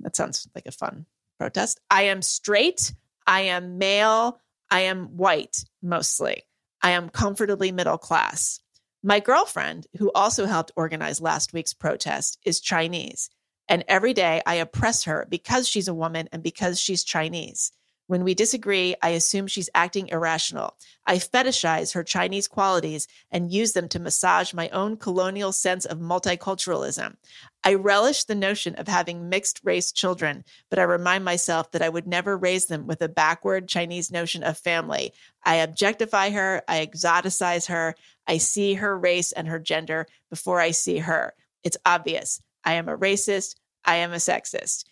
That 0.00 0.14
sounds 0.14 0.46
like 0.54 0.66
a 0.66 0.72
fun 0.72 1.06
protest. 1.38 1.80
I 1.90 2.04
am 2.04 2.20
straight. 2.20 2.92
I 3.26 3.42
am 3.42 3.78
male. 3.78 4.38
I 4.70 4.80
am 4.80 5.16
white 5.16 5.64
mostly. 5.82 6.42
I 6.82 6.90
am 6.90 7.08
comfortably 7.08 7.72
middle 7.72 7.98
class. 7.98 8.60
My 9.02 9.20
girlfriend, 9.20 9.86
who 9.96 10.12
also 10.12 10.44
helped 10.44 10.72
organize 10.76 11.22
last 11.22 11.54
week's 11.54 11.72
protest, 11.72 12.38
is 12.44 12.60
Chinese. 12.60 13.30
And 13.66 13.84
every 13.88 14.12
day 14.12 14.42
I 14.44 14.56
oppress 14.56 15.04
her 15.04 15.26
because 15.30 15.66
she's 15.66 15.88
a 15.88 15.94
woman 15.94 16.28
and 16.32 16.42
because 16.42 16.78
she's 16.78 17.02
Chinese. 17.02 17.72
When 18.10 18.24
we 18.24 18.34
disagree, 18.34 18.96
I 19.02 19.10
assume 19.10 19.46
she's 19.46 19.70
acting 19.72 20.08
irrational. 20.08 20.74
I 21.06 21.18
fetishize 21.18 21.94
her 21.94 22.02
Chinese 22.02 22.48
qualities 22.48 23.06
and 23.30 23.52
use 23.52 23.72
them 23.72 23.88
to 23.90 24.00
massage 24.00 24.52
my 24.52 24.68
own 24.70 24.96
colonial 24.96 25.52
sense 25.52 25.84
of 25.84 26.00
multiculturalism. 26.00 27.14
I 27.62 27.74
relish 27.74 28.24
the 28.24 28.34
notion 28.34 28.74
of 28.74 28.88
having 28.88 29.28
mixed 29.28 29.60
race 29.62 29.92
children, 29.92 30.42
but 30.70 30.80
I 30.80 30.82
remind 30.82 31.24
myself 31.24 31.70
that 31.70 31.82
I 31.82 31.88
would 31.88 32.08
never 32.08 32.36
raise 32.36 32.66
them 32.66 32.88
with 32.88 33.00
a 33.00 33.08
backward 33.08 33.68
Chinese 33.68 34.10
notion 34.10 34.42
of 34.42 34.58
family. 34.58 35.12
I 35.44 35.58
objectify 35.58 36.30
her, 36.30 36.62
I 36.66 36.84
exoticize 36.84 37.68
her, 37.68 37.94
I 38.26 38.38
see 38.38 38.74
her 38.74 38.98
race 38.98 39.30
and 39.30 39.46
her 39.46 39.60
gender 39.60 40.08
before 40.30 40.58
I 40.58 40.72
see 40.72 40.98
her. 40.98 41.32
It's 41.62 41.78
obvious. 41.86 42.42
I 42.64 42.72
am 42.72 42.88
a 42.88 42.98
racist, 42.98 43.54
I 43.84 43.98
am 43.98 44.12
a 44.12 44.16
sexist. 44.16 44.82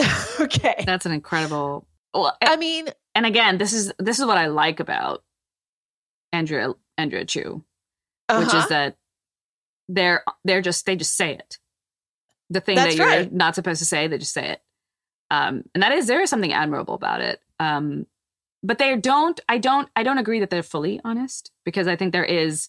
okay. 0.40 0.82
that's 0.86 1.06
an 1.06 1.12
incredible 1.12 1.86
well 2.14 2.36
I 2.42 2.56
mean, 2.56 2.88
and 3.14 3.26
again 3.26 3.58
this 3.58 3.72
is 3.72 3.92
this 3.98 4.18
is 4.18 4.26
what 4.26 4.38
i 4.38 4.46
like 4.46 4.80
about 4.80 5.24
andrea 6.32 6.74
andrea 6.96 7.24
chu 7.24 7.64
which 8.28 8.48
uh-huh. 8.48 8.58
is 8.58 8.68
that 8.68 8.96
they're 9.88 10.22
they're 10.44 10.62
just 10.62 10.84
they 10.86 10.96
just 10.96 11.16
say 11.16 11.32
it 11.32 11.58
the 12.50 12.60
thing 12.60 12.76
That's 12.76 12.94
that 12.94 12.98
you're 12.98 13.06
right. 13.06 13.32
not 13.32 13.54
supposed 13.54 13.78
to 13.80 13.84
say 13.84 14.06
they 14.06 14.18
just 14.18 14.32
say 14.32 14.50
it 14.50 14.62
um 15.30 15.64
and 15.74 15.82
that 15.82 15.92
is 15.92 16.06
there 16.06 16.20
is 16.20 16.30
something 16.30 16.52
admirable 16.52 16.94
about 16.94 17.20
it 17.20 17.40
um 17.58 18.06
but 18.62 18.78
they 18.78 18.96
don't 18.96 19.40
i 19.48 19.58
don't 19.58 19.88
i 19.96 20.02
don't 20.02 20.18
agree 20.18 20.40
that 20.40 20.50
they're 20.50 20.62
fully 20.62 21.00
honest 21.04 21.50
because 21.64 21.86
i 21.86 21.96
think 21.96 22.12
there 22.12 22.24
is 22.24 22.68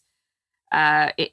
uh 0.72 1.10
it, 1.18 1.31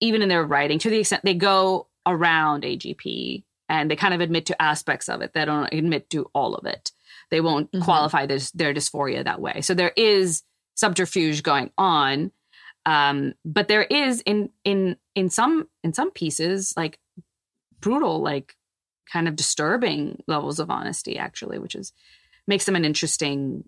even 0.00 0.22
in 0.22 0.28
their 0.28 0.44
writing 0.44 0.78
to 0.78 0.90
the 0.90 0.98
extent 0.98 1.22
they 1.24 1.34
go 1.34 1.86
around 2.06 2.64
agp 2.64 3.44
and 3.68 3.90
they 3.90 3.96
kind 3.96 4.14
of 4.14 4.20
admit 4.20 4.46
to 4.46 4.62
aspects 4.62 5.08
of 5.08 5.20
it. 5.22 5.32
They 5.32 5.44
don't 5.44 5.72
admit 5.72 6.10
to 6.10 6.30
all 6.34 6.54
of 6.54 6.66
it. 6.66 6.92
They 7.30 7.40
won't 7.40 7.70
Mhm. 7.72 7.82
qualify 7.82 8.26
this, 8.26 8.50
their 8.52 8.74
dysphoria 8.74 9.24
that 9.24 9.40
way. 9.40 9.60
So 9.60 9.74
there 9.74 9.92
is 9.96 10.42
subterfuge 10.74 11.42
going 11.42 11.70
on 11.78 12.32
um 12.86 13.32
but 13.44 13.68
there 13.68 13.84
is 13.84 14.20
in 14.22 14.50
in 14.64 14.96
in 15.14 15.30
some 15.30 15.68
in 15.84 15.92
some 15.94 16.10
pieces 16.10 16.74
like 16.76 16.98
brutal 17.80 18.20
like 18.20 18.56
kind 19.10 19.28
of 19.28 19.36
disturbing 19.36 20.22
levels 20.26 20.58
of 20.58 20.68
honesty 20.68 21.16
actually 21.16 21.58
which 21.58 21.74
is 21.74 21.92
makes 22.46 22.64
them 22.66 22.76
an 22.76 22.84
interesting 22.84 23.62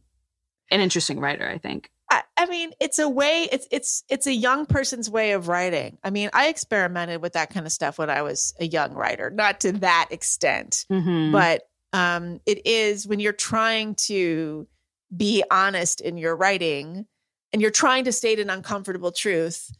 an 0.71 0.81
interesting 0.81 1.21
writer 1.21 1.49
i 1.49 1.57
think 1.59 1.91
I, 2.11 2.23
I 2.37 2.47
mean, 2.47 2.71
it's 2.81 2.99
a 2.99 3.09
way. 3.09 3.49
It's 3.51 3.67
it's 3.71 4.05
it's 4.09 4.27
a 4.27 4.33
young 4.33 4.67
person's 4.67 5.11
way 5.11 5.33
of 5.33 5.49
writing. 5.49 5.99
I 6.05 6.11
mean, 6.11 6.31
I 6.33 6.49
experimented 6.49 7.21
with 7.21 7.33
that 7.33 7.51
kind 7.51 7.67
of 7.67 7.73
stuff 7.73 7.99
when 7.99 8.11
I 8.11 8.23
was 8.23 8.55
a 8.61 8.67
young 8.67 8.95
writer, 8.95 9.31
not 9.31 9.61
to 9.61 9.73
that 9.73 10.09
extent, 10.11 10.87
mm-hmm. 10.91 11.33
but 11.33 11.63
um, 11.93 12.41
it 12.47 12.67
is 12.67 13.07
when 13.07 13.21
you're 13.21 13.33
trying 13.33 13.95
to 14.07 14.67
be 15.17 15.43
honest 15.51 16.01
in 16.01 16.17
your 16.19 16.37
writing 16.37 17.07
and 17.53 17.63
you're 17.63 17.71
trying 17.71 18.05
to 18.05 18.13
state 18.13 18.39
an 18.39 18.51
uncomfortable 18.51 19.13
truth. 19.13 19.71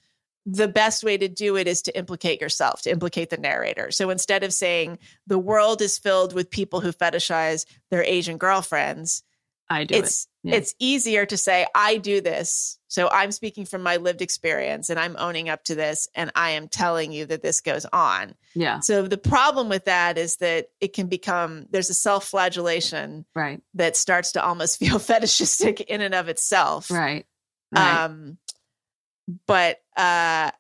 The 0.49 0.69
best 0.69 1.03
way 1.03 1.19
to 1.19 1.27
do 1.27 1.57
it 1.57 1.67
is 1.67 1.83
to 1.83 1.99
implicate 1.99 2.41
yourself, 2.41 2.83
to 2.83 2.91
implicate 2.91 3.31
the 3.31 3.37
narrator. 3.37 3.91
So 3.91 4.11
instead 4.11 4.45
of 4.45 4.53
saying 4.53 4.99
the 5.27 5.39
world 5.39 5.83
is 5.83 5.99
filled 5.99 6.33
with 6.33 6.51
people 6.51 6.81
who 6.81 6.93
fetishize 6.93 7.67
their 7.91 8.05
Asian 8.05 8.39
girlfriends, 8.39 9.25
i 9.69 9.85
do 9.85 9.95
it's 9.95 10.29
Yeah. 10.43 10.57
it's 10.57 10.75
easier 10.79 11.27
to 11.27 11.37
say 11.37 11.67
i 11.75 11.97
do 11.97 12.21
this. 12.21 12.79
So 12.89 13.09
i'm 13.11 13.33
speaking 13.33 13.67
from 13.67 13.83
my 13.83 13.97
lived 13.97 14.23
experience 14.23 14.91
and 14.91 14.99
i'm 14.99 15.17
owning 15.19 15.49
up 15.49 15.65
to 15.65 15.75
this 15.75 16.09
and 16.15 16.31
i 16.35 16.51
am 16.51 16.69
telling 16.69 17.13
you 17.13 17.27
that 17.27 17.43
this 17.43 17.61
goes 17.61 17.85
on. 17.93 18.35
Yeah. 18.55 18.81
So 18.81 19.03
the 19.03 19.19
problem 19.19 19.69
with 19.69 19.85
that 19.85 20.17
is 20.17 20.37
that 20.37 20.69
it 20.81 20.93
can 20.95 21.09
become 21.09 21.67
there's 21.71 21.91
a 21.91 21.95
self-flagellation 21.95 23.27
right. 23.35 23.61
that 23.75 23.97
starts 23.97 24.33
to 24.33 24.45
almost 24.45 24.79
feel 24.81 24.99
fetishistic 24.99 25.81
in 25.83 26.01
and 26.01 26.15
of 26.15 26.29
itself. 26.29 26.91
Right. 26.91 27.27
Right. 27.75 28.05
Um 28.05 28.39
but 29.47 29.81
uh 29.97 30.53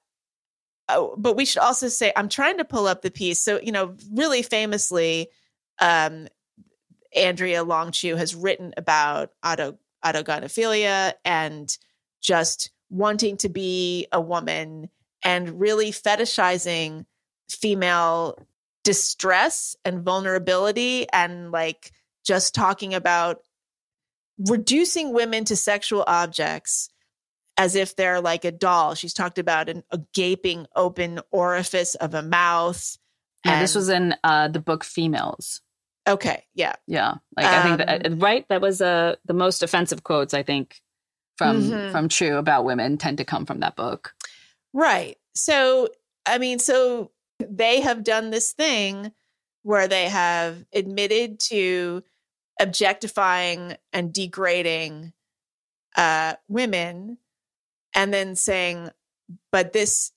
oh, 0.89 1.15
but 1.17 1.37
we 1.37 1.45
should 1.45 1.63
also 1.63 1.89
say 1.89 2.13
i'm 2.17 2.29
trying 2.29 2.59
to 2.59 2.65
pull 2.65 2.87
up 2.87 3.03
the 3.03 3.11
piece. 3.11 3.43
So 3.43 3.61
you 3.63 3.73
know 3.73 3.95
really 4.13 4.43
famously 4.43 5.29
um 5.81 6.29
andrea 7.15 7.63
long 7.63 7.93
chu 7.93 8.17
has 8.17 8.35
written 8.35 8.73
about 8.77 9.31
auto 9.45 9.79
autogynephilia 10.05 11.13
and 11.25 11.79
just 12.23 12.71
wanting 12.91 13.37
to 13.37 13.49
be 13.49 14.07
a 14.13 14.21
woman 14.21 14.89
and 15.25 15.61
really 15.61 15.91
fetishizing 15.91 17.05
female 17.49 18.39
distress 18.85 19.75
and 19.85 20.03
vulnerability 20.03 21.07
and 21.13 21.51
like 21.51 21.93
just 22.25 22.55
talking 22.55 22.95
about 22.95 23.41
reducing 24.39 25.13
women 25.13 25.45
to 25.45 25.57
sexual 25.57 26.05
objects 26.07 26.89
as 27.57 27.75
if 27.75 27.97
they're 27.97 28.21
like 28.21 28.45
a 28.45 28.53
doll. 28.53 28.95
She's 28.95 29.15
talked 29.15 29.39
about 29.39 29.69
an, 29.69 29.83
a 29.91 30.01
gaping 30.13 30.67
open 30.77 31.21
orifice 31.31 31.95
of 31.95 32.15
a 32.15 32.23
mouth. 32.23 32.99
Yeah, 33.45 33.61
this 33.61 33.75
was 33.75 33.89
in 33.89 34.15
uh, 34.23 34.49
the 34.49 34.61
book 34.61 34.85
Females. 34.85 35.63
Okay, 36.09 36.45
yeah. 36.55 36.75
Yeah. 36.87 37.15
Like 37.37 37.47
I 37.47 37.63
think 37.63 37.79
that 37.79 38.07
Um, 38.07 38.19
right 38.21 38.47
that 38.49 38.61
was 38.61 38.81
uh, 38.81 39.17
the 39.25 39.35
most 39.35 39.63
offensive 39.63 40.05
quotes 40.05 40.35
I 40.35 40.43
think 40.43 40.81
from 41.37 41.63
Mhm. 41.63 41.91
from 41.93 42.09
Chu 42.09 42.37
about 42.37 42.65
women 42.65 42.97
tend 42.97 43.19
to 43.19 43.25
come 43.25 43.45
from 43.45 43.61
that 43.61 43.77
book. 43.77 44.15
Right. 44.73 45.17
So, 45.35 45.89
I 46.25 46.39
mean, 46.39 46.59
so 46.59 47.11
they 47.41 47.81
have 47.81 48.05
done 48.05 48.31
this 48.31 48.53
thing 48.53 49.13
where 49.63 49.89
they 49.89 50.09
have 50.09 50.65
admitted 50.73 51.41
to 51.41 52.03
objectifying 52.61 53.77
and 53.93 54.13
degrading 54.13 55.13
uh, 55.97 56.35
women 56.49 57.19
and 57.95 58.13
then 58.13 58.37
saying, 58.37 58.91
but 59.51 59.73
this 59.73 60.13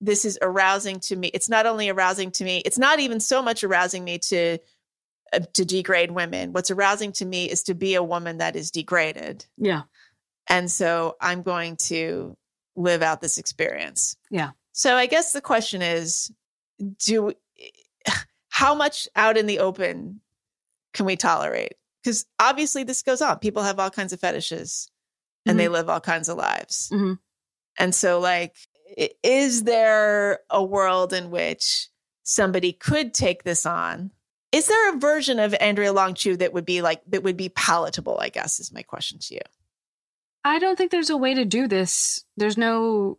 this 0.00 0.24
is 0.24 0.38
arousing 0.42 1.00
to 1.00 1.16
me. 1.16 1.28
It's 1.28 1.48
not 1.48 1.66
only 1.66 1.88
arousing 1.88 2.30
to 2.32 2.44
me, 2.44 2.58
it's 2.64 2.78
not 2.78 3.00
even 3.00 3.20
so 3.20 3.42
much 3.42 3.64
arousing 3.64 4.04
me 4.04 4.18
to 4.18 4.58
to 5.40 5.64
degrade 5.64 6.10
women. 6.10 6.52
What's 6.52 6.70
arousing 6.70 7.12
to 7.12 7.24
me 7.24 7.50
is 7.50 7.62
to 7.64 7.74
be 7.74 7.94
a 7.94 8.02
woman 8.02 8.38
that 8.38 8.56
is 8.56 8.70
degraded. 8.70 9.46
Yeah. 9.56 9.82
And 10.48 10.70
so 10.70 11.16
I'm 11.20 11.42
going 11.42 11.76
to 11.84 12.36
live 12.76 13.02
out 13.02 13.20
this 13.20 13.38
experience. 13.38 14.16
Yeah. 14.30 14.50
So 14.72 14.96
I 14.96 15.06
guess 15.06 15.32
the 15.32 15.40
question 15.40 15.82
is 15.82 16.30
do 16.98 17.32
how 18.48 18.74
much 18.74 19.08
out 19.16 19.36
in 19.36 19.46
the 19.46 19.60
open 19.60 20.20
can 20.92 21.06
we 21.06 21.16
tolerate? 21.16 21.74
Because 22.02 22.26
obviously 22.38 22.84
this 22.84 23.02
goes 23.02 23.22
on. 23.22 23.38
People 23.38 23.62
have 23.62 23.78
all 23.78 23.90
kinds 23.90 24.12
of 24.12 24.20
fetishes 24.20 24.90
and 25.46 25.58
they 25.58 25.68
live 25.68 25.88
all 25.88 26.00
kinds 26.00 26.28
of 26.28 26.36
lives. 26.36 26.90
Mhm. 26.92 27.18
And 27.78 27.94
so 27.94 28.20
like 28.20 28.56
is 29.22 29.64
there 29.64 30.40
a 30.50 30.62
world 30.62 31.12
in 31.12 31.30
which 31.30 31.88
somebody 32.22 32.72
could 32.72 33.14
take 33.14 33.42
this 33.42 33.66
on? 33.66 34.10
Is 34.54 34.68
there 34.68 34.94
a 34.94 34.98
version 34.98 35.40
of 35.40 35.52
Andrea 35.60 35.92
Long 35.92 36.14
Chu 36.14 36.36
that 36.36 36.52
would 36.52 36.64
be 36.64 36.80
like 36.80 37.02
that 37.08 37.24
would 37.24 37.36
be 37.36 37.48
palatable, 37.48 38.18
I 38.20 38.28
guess 38.28 38.60
is 38.60 38.72
my 38.72 38.82
question 38.82 39.18
to 39.18 39.34
you. 39.34 39.40
I 40.44 40.60
don't 40.60 40.78
think 40.78 40.92
there's 40.92 41.10
a 41.10 41.16
way 41.16 41.34
to 41.34 41.44
do 41.44 41.66
this. 41.66 42.24
There's 42.36 42.56
no 42.56 43.18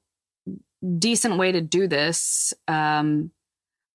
decent 0.98 1.38
way 1.38 1.52
to 1.52 1.60
do 1.60 1.88
this 1.88 2.54
um, 2.70 3.32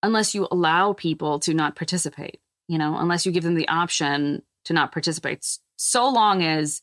unless 0.03 0.35
you 0.35 0.49
allow 0.51 0.93
people 0.93 1.39
to 1.41 1.55
not 1.55 1.77
participate, 1.77 2.41
you 2.69 2.77
know, 2.77 2.99
unless 2.99 3.25
you 3.25 3.33
give 3.33 3.45
them 3.45 3.55
the 3.55 3.69
option 3.69 4.43
to 4.67 4.75
not 4.75 4.93
participate. 4.93 5.47
So 5.77 6.11
long 6.11 6.43
as 6.43 6.83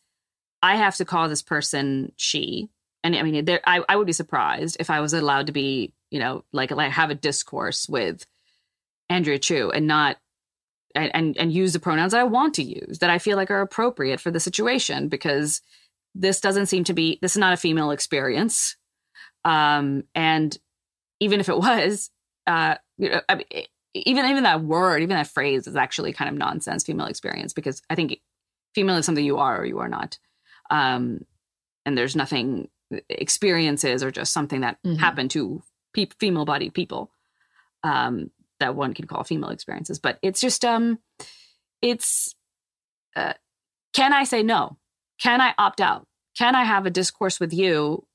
I 0.63 0.77
have 0.77 0.95
to 0.95 1.05
call 1.05 1.29
this 1.29 1.43
person 1.43 2.13
she, 2.15 2.69
and 3.03 3.15
I 3.15 3.21
mean, 3.21 3.45
there, 3.45 3.61
I, 3.63 3.83
I 3.87 3.95
would 3.95 4.07
be 4.07 4.13
surprised 4.13 4.77
if 4.79 4.89
I 4.89 5.01
was 5.01 5.13
allowed 5.13 5.45
to 5.47 5.53
be, 5.53 5.93
you 6.09 6.19
know, 6.19 6.45
like, 6.51 6.71
like 6.71 6.93
have 6.93 7.11
a 7.11 7.15
discourse 7.15 7.87
with 7.87 8.25
Andrea 9.07 9.37
Chu 9.37 9.69
and 9.69 9.85
not 9.85 10.17
and, 10.95 11.11
and 11.13 11.37
and 11.37 11.51
use 11.53 11.73
the 11.73 11.79
pronouns 11.79 12.11
that 12.13 12.21
I 12.21 12.23
want 12.25 12.53
to 12.55 12.63
use 12.63 12.99
that 12.99 13.09
I 13.09 13.19
feel 13.19 13.37
like 13.37 13.51
are 13.51 13.61
appropriate 13.61 14.19
for 14.19 14.31
the 14.31 14.39
situation 14.39 15.07
because 15.09 15.61
this 16.15 16.41
doesn't 16.41 16.65
seem 16.67 16.83
to 16.85 16.93
be 16.93 17.19
this 17.21 17.33
is 17.35 17.39
not 17.39 17.53
a 17.53 17.57
female 17.57 17.91
experience. 17.91 18.75
Um 19.45 20.03
and 20.15 20.57
even 21.19 21.39
if 21.39 21.49
it 21.49 21.57
was 21.57 22.09
uh 22.47 22.75
you 22.97 23.09
know, 23.09 23.21
I 23.29 23.35
mean, 23.35 23.45
even 23.93 24.25
even 24.25 24.43
that 24.43 24.61
word 24.63 25.01
even 25.01 25.15
that 25.15 25.27
phrase 25.27 25.67
is 25.67 25.75
actually 25.75 26.13
kind 26.13 26.29
of 26.29 26.35
nonsense 26.37 26.83
female 26.83 27.07
experience 27.07 27.51
because 27.53 27.81
i 27.89 27.95
think 27.95 28.19
female 28.75 28.95
is 28.97 29.05
something 29.05 29.25
you 29.25 29.37
are 29.37 29.59
or 29.61 29.65
you 29.65 29.79
are 29.79 29.89
not. 29.89 30.17
Um 30.69 31.21
and 31.85 31.97
there's 31.97 32.15
nothing 32.15 32.69
experiences 33.09 34.03
or 34.03 34.11
just 34.11 34.33
something 34.33 34.61
that 34.61 34.77
Mhm. 34.85 34.97
happen 34.97 35.29
to 35.29 35.61
pe- 35.93 36.07
female 36.19 36.45
bodied 36.45 36.73
people. 36.73 37.11
Um 37.83 38.31
that 38.59 38.75
one 38.75 38.93
can 38.93 39.07
call 39.07 39.23
female 39.23 39.49
experiences 39.49 39.99
but 39.99 40.19
it's 40.21 40.41
just 40.41 40.63
um 40.65 40.99
it's 41.81 42.33
uh, 43.15 43.33
can 43.93 44.13
i 44.13 44.23
say 44.23 44.43
no? 44.43 44.77
Can 45.19 45.41
i 45.41 45.53
opt 45.57 45.81
out? 45.81 46.07
Can 46.37 46.55
i 46.55 46.63
have 46.63 46.85
a 46.85 46.91
discourse 46.91 47.39
with 47.39 47.53
you 47.53 48.05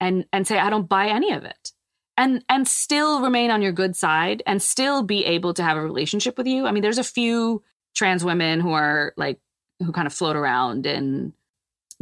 and 0.00 0.26
and 0.32 0.46
say 0.46 0.58
i 0.58 0.70
don't 0.70 0.88
buy 0.88 1.08
any 1.08 1.32
of 1.32 1.44
it 1.44 1.72
and 2.16 2.44
and 2.48 2.68
still 2.68 3.22
remain 3.22 3.50
on 3.50 3.62
your 3.62 3.72
good 3.72 3.96
side 3.96 4.42
and 4.46 4.62
still 4.62 5.02
be 5.02 5.24
able 5.24 5.54
to 5.54 5.62
have 5.62 5.76
a 5.76 5.82
relationship 5.82 6.36
with 6.36 6.46
you? 6.46 6.66
I 6.66 6.72
mean 6.72 6.82
there's 6.82 6.98
a 6.98 7.04
few 7.04 7.62
trans 7.94 8.24
women 8.24 8.60
who 8.60 8.72
are 8.72 9.12
like 9.16 9.40
who 9.78 9.92
kind 9.92 10.06
of 10.06 10.12
float 10.12 10.36
around 10.36 10.86
in 10.86 11.32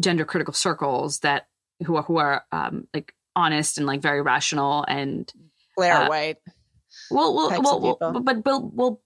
gender 0.00 0.24
critical 0.24 0.54
circles 0.54 1.20
that 1.20 1.46
who 1.84 1.96
are 1.96 2.02
who 2.02 2.16
are 2.18 2.44
um 2.52 2.86
like 2.94 3.14
honest 3.36 3.78
and 3.78 3.86
like 3.86 4.00
very 4.02 4.22
rational 4.22 4.84
and 4.88 5.32
Blaire 5.78 6.06
Uh, 6.06 6.08
White. 6.08 6.38
Well, 7.11 7.35
well, 7.35 7.51
well, 7.62 7.97
well 8.01 8.20
but 8.20 8.45
Bill, 8.45 8.70
well, 8.74 9.01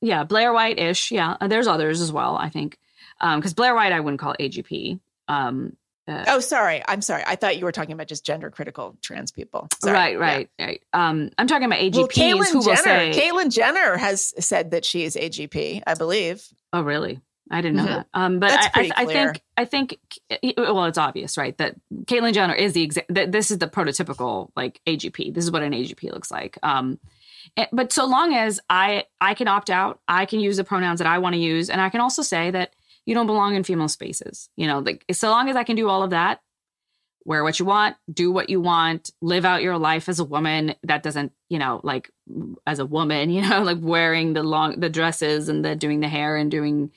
yeah, 0.00 0.24
Blaire 0.24 0.52
White 0.54 0.78
ish. 0.78 1.10
Yeah, 1.10 1.36
there's 1.46 1.66
others 1.66 2.00
as 2.00 2.12
well. 2.12 2.36
I 2.36 2.48
think 2.50 2.78
because 3.20 3.54
Blaire 3.54 3.74
White, 3.74 3.92
I 3.92 4.00
wouldn't 4.00 4.20
call 4.20 4.34
AGP. 4.38 5.00
Um, 5.28 5.76
uh, 6.08 6.24
Oh, 6.28 6.40
sorry. 6.40 6.82
I'm 6.86 7.02
sorry. 7.02 7.24
I 7.26 7.34
thought 7.34 7.58
you 7.58 7.64
were 7.64 7.72
talking 7.72 7.92
about 7.92 8.06
just 8.06 8.24
gender 8.24 8.48
critical 8.50 8.96
trans 9.02 9.32
people. 9.32 9.68
Sorry. 9.82 9.94
right, 9.94 10.12
Yeah. 10.12 10.18
right, 10.18 10.50
right. 10.60 10.82
Um, 10.92 11.30
I'm 11.38 11.46
talking 11.48 11.64
about 11.66 11.80
AGPs 11.80 11.96
Well, 11.96 12.08
Caitlyn 12.08 12.64
Jenner. 12.64 12.76
say, 12.82 13.12
Caitlyn 13.20 13.52
Jenner 13.52 13.96
has 13.96 14.32
said 14.44 14.70
that 14.70 14.84
she 14.84 15.02
is 15.04 15.16
AGP. 15.16 15.82
I 15.86 15.94
believe. 15.94 16.46
"Oh, 16.72 16.82
really? 16.82 17.20
I 17.50 17.60
didn't 17.60 17.76
know 17.76 17.84
Mhm. 17.84 17.86
that." 17.86 18.06
Um, 18.14 18.38
but 18.40 18.50
I, 18.52 18.70
I, 18.74 18.90
I 18.96 19.04
think, 19.06 19.42
I 19.56 19.64
think, 19.64 19.98
well, 20.56 20.84
it's 20.84 20.98
obvious, 20.98 21.36
right? 21.38 21.56
That 21.58 21.76
Caitlyn 22.04 22.32
Jenner 22.34 22.54
is 22.54 22.72
the 22.72 22.86
exa- 22.86 23.06
that 23.08 23.32
this 23.32 23.50
is 23.50 23.58
the 23.58 23.68
prototypical 23.68 24.50
like 24.56 24.80
AGP. 24.86 25.32
This 25.34 25.44
is 25.44 25.50
what 25.50 25.62
an 25.62 25.72
AGP 25.72 26.12
looks 26.12 26.30
like. 26.30 26.58
Um, 26.62 26.98
it- 27.56 27.68
but 27.72 27.92
so 27.92 28.04
long 28.06 28.34
as 28.34 28.60
I 28.68 29.04
I 29.20 29.34
can 29.34 29.48
opt 29.48 29.70
out, 29.70 30.00
I 30.08 30.26
can 30.26 30.40
use 30.40 30.56
the 30.56 30.64
pronouns 30.64 30.98
that 30.98 31.06
I 31.06 31.18
want 31.18 31.34
to 31.34 31.40
use, 31.40 31.70
and 31.70 31.80
I 31.80 31.88
can 31.88 32.00
also 32.00 32.22
say 32.22 32.50
that 32.50 32.74
you 33.04 33.14
don't 33.14 33.26
belong 33.26 33.54
in 33.54 33.62
female 33.62 33.88
spaces. 33.88 34.48
You 34.56 34.66
know, 34.66 34.80
like 34.80 35.04
so 35.12 35.30
long 35.30 35.48
as 35.48 35.54
I 35.56 35.62
can 35.64 35.76
do 35.76 35.88
all 35.88 36.02
of 36.02 36.10
that, 36.10 36.40
wear 37.24 37.42
what 37.44 37.58
you 37.60 37.64
want, 37.64 37.96
do 38.12 38.30
what 38.32 38.50
you 38.50 38.60
want, 38.60 39.10
live 39.20 39.44
out 39.44 39.62
your 39.62 39.78
life 39.78 40.08
as 40.08 40.18
a 40.18 40.24
woman. 40.24 40.74
That 40.82 41.02
doesn't, 41.04 41.32
you 41.48 41.58
know, 41.60 41.80
like 41.84 42.10
as 42.66 42.78
a 42.80 42.86
woman, 42.86 43.30
you 43.36 43.42
know, 43.48 43.62
like 43.62 43.78
wearing 43.80 44.32
the 44.32 44.42
long 44.42 44.80
the 44.80 44.90
dresses 44.90 45.48
and 45.48 45.64
the 45.64 45.76
doing 45.76 46.00
the 46.00 46.08
hair 46.08 46.36
and 46.36 46.50
doing 46.50 46.90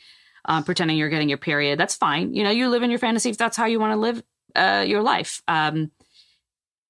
um, 0.50 0.64
pretending 0.64 0.98
you're 0.98 1.10
getting 1.10 1.30
your 1.30 1.38
period. 1.38 1.80
That's 1.80 1.96
fine. 1.96 2.34
You 2.34 2.44
know, 2.44 2.50
you 2.50 2.68
live 2.70 2.82
in 2.82 2.90
your 2.90 3.00
fantasy 3.00 3.30
if 3.30 3.38
that's 3.38 3.56
how 3.56 3.66
you 3.66 3.80
want 3.80 3.94
to 3.94 3.98
live 3.98 4.24
uh, 4.56 4.84
your 4.86 5.04
life. 5.04 5.42
Um, 5.48 5.92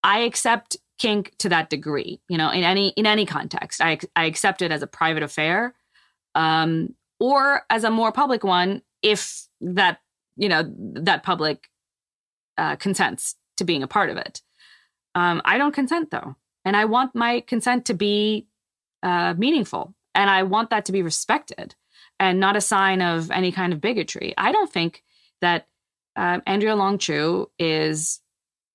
I 0.01 0.19
accept 0.19 0.77
kink 0.97 1.33
to 1.39 1.49
that 1.49 1.69
degree. 1.69 2.21
You 2.29 2.37
know, 2.37 2.49
in 2.49 2.63
any 2.63 2.89
in 2.89 3.05
any 3.05 3.25
context, 3.25 3.81
I 3.81 3.99
I 4.15 4.25
accept 4.25 4.61
it 4.61 4.71
as 4.71 4.81
a 4.81 4.87
private 4.87 5.23
affair, 5.23 5.75
um, 6.35 6.95
or 7.19 7.63
as 7.69 7.83
a 7.83 7.91
more 7.91 8.13
public 8.13 8.45
one 8.45 8.81
if 9.03 9.47
that 9.59 9.99
you 10.37 10.47
know 10.47 10.63
that 10.93 11.23
public 11.23 11.69
uh, 12.57 12.77
consents 12.77 13.35
to 13.57 13.65
being 13.65 13.83
a 13.83 13.87
part 13.87 14.09
of 14.09 14.15
it. 14.15 14.41
Um, 15.15 15.41
I 15.43 15.57
don't 15.57 15.73
consent 15.73 16.11
though, 16.11 16.37
and 16.63 16.77
I 16.77 16.85
want 16.85 17.13
my 17.13 17.41
consent 17.41 17.85
to 17.87 17.93
be 17.93 18.47
uh, 19.03 19.33
meaningful, 19.37 19.95
and 20.15 20.29
I 20.29 20.43
want 20.43 20.69
that 20.69 20.85
to 20.85 20.93
be 20.93 21.01
respected, 21.01 21.75
and 22.19 22.39
not 22.39 22.55
a 22.55 22.61
sign 22.61 23.01
of 23.01 23.31
any 23.31 23.51
kind 23.51 23.73
of 23.73 23.81
bigotry. 23.81 24.33
I 24.37 24.51
don't 24.51 24.71
think 24.71 25.03
that 25.41 25.67
uh, 26.15 26.39
Andrea 26.45 26.75
Long 26.75 26.97
Chu 26.97 27.49
is 27.57 28.19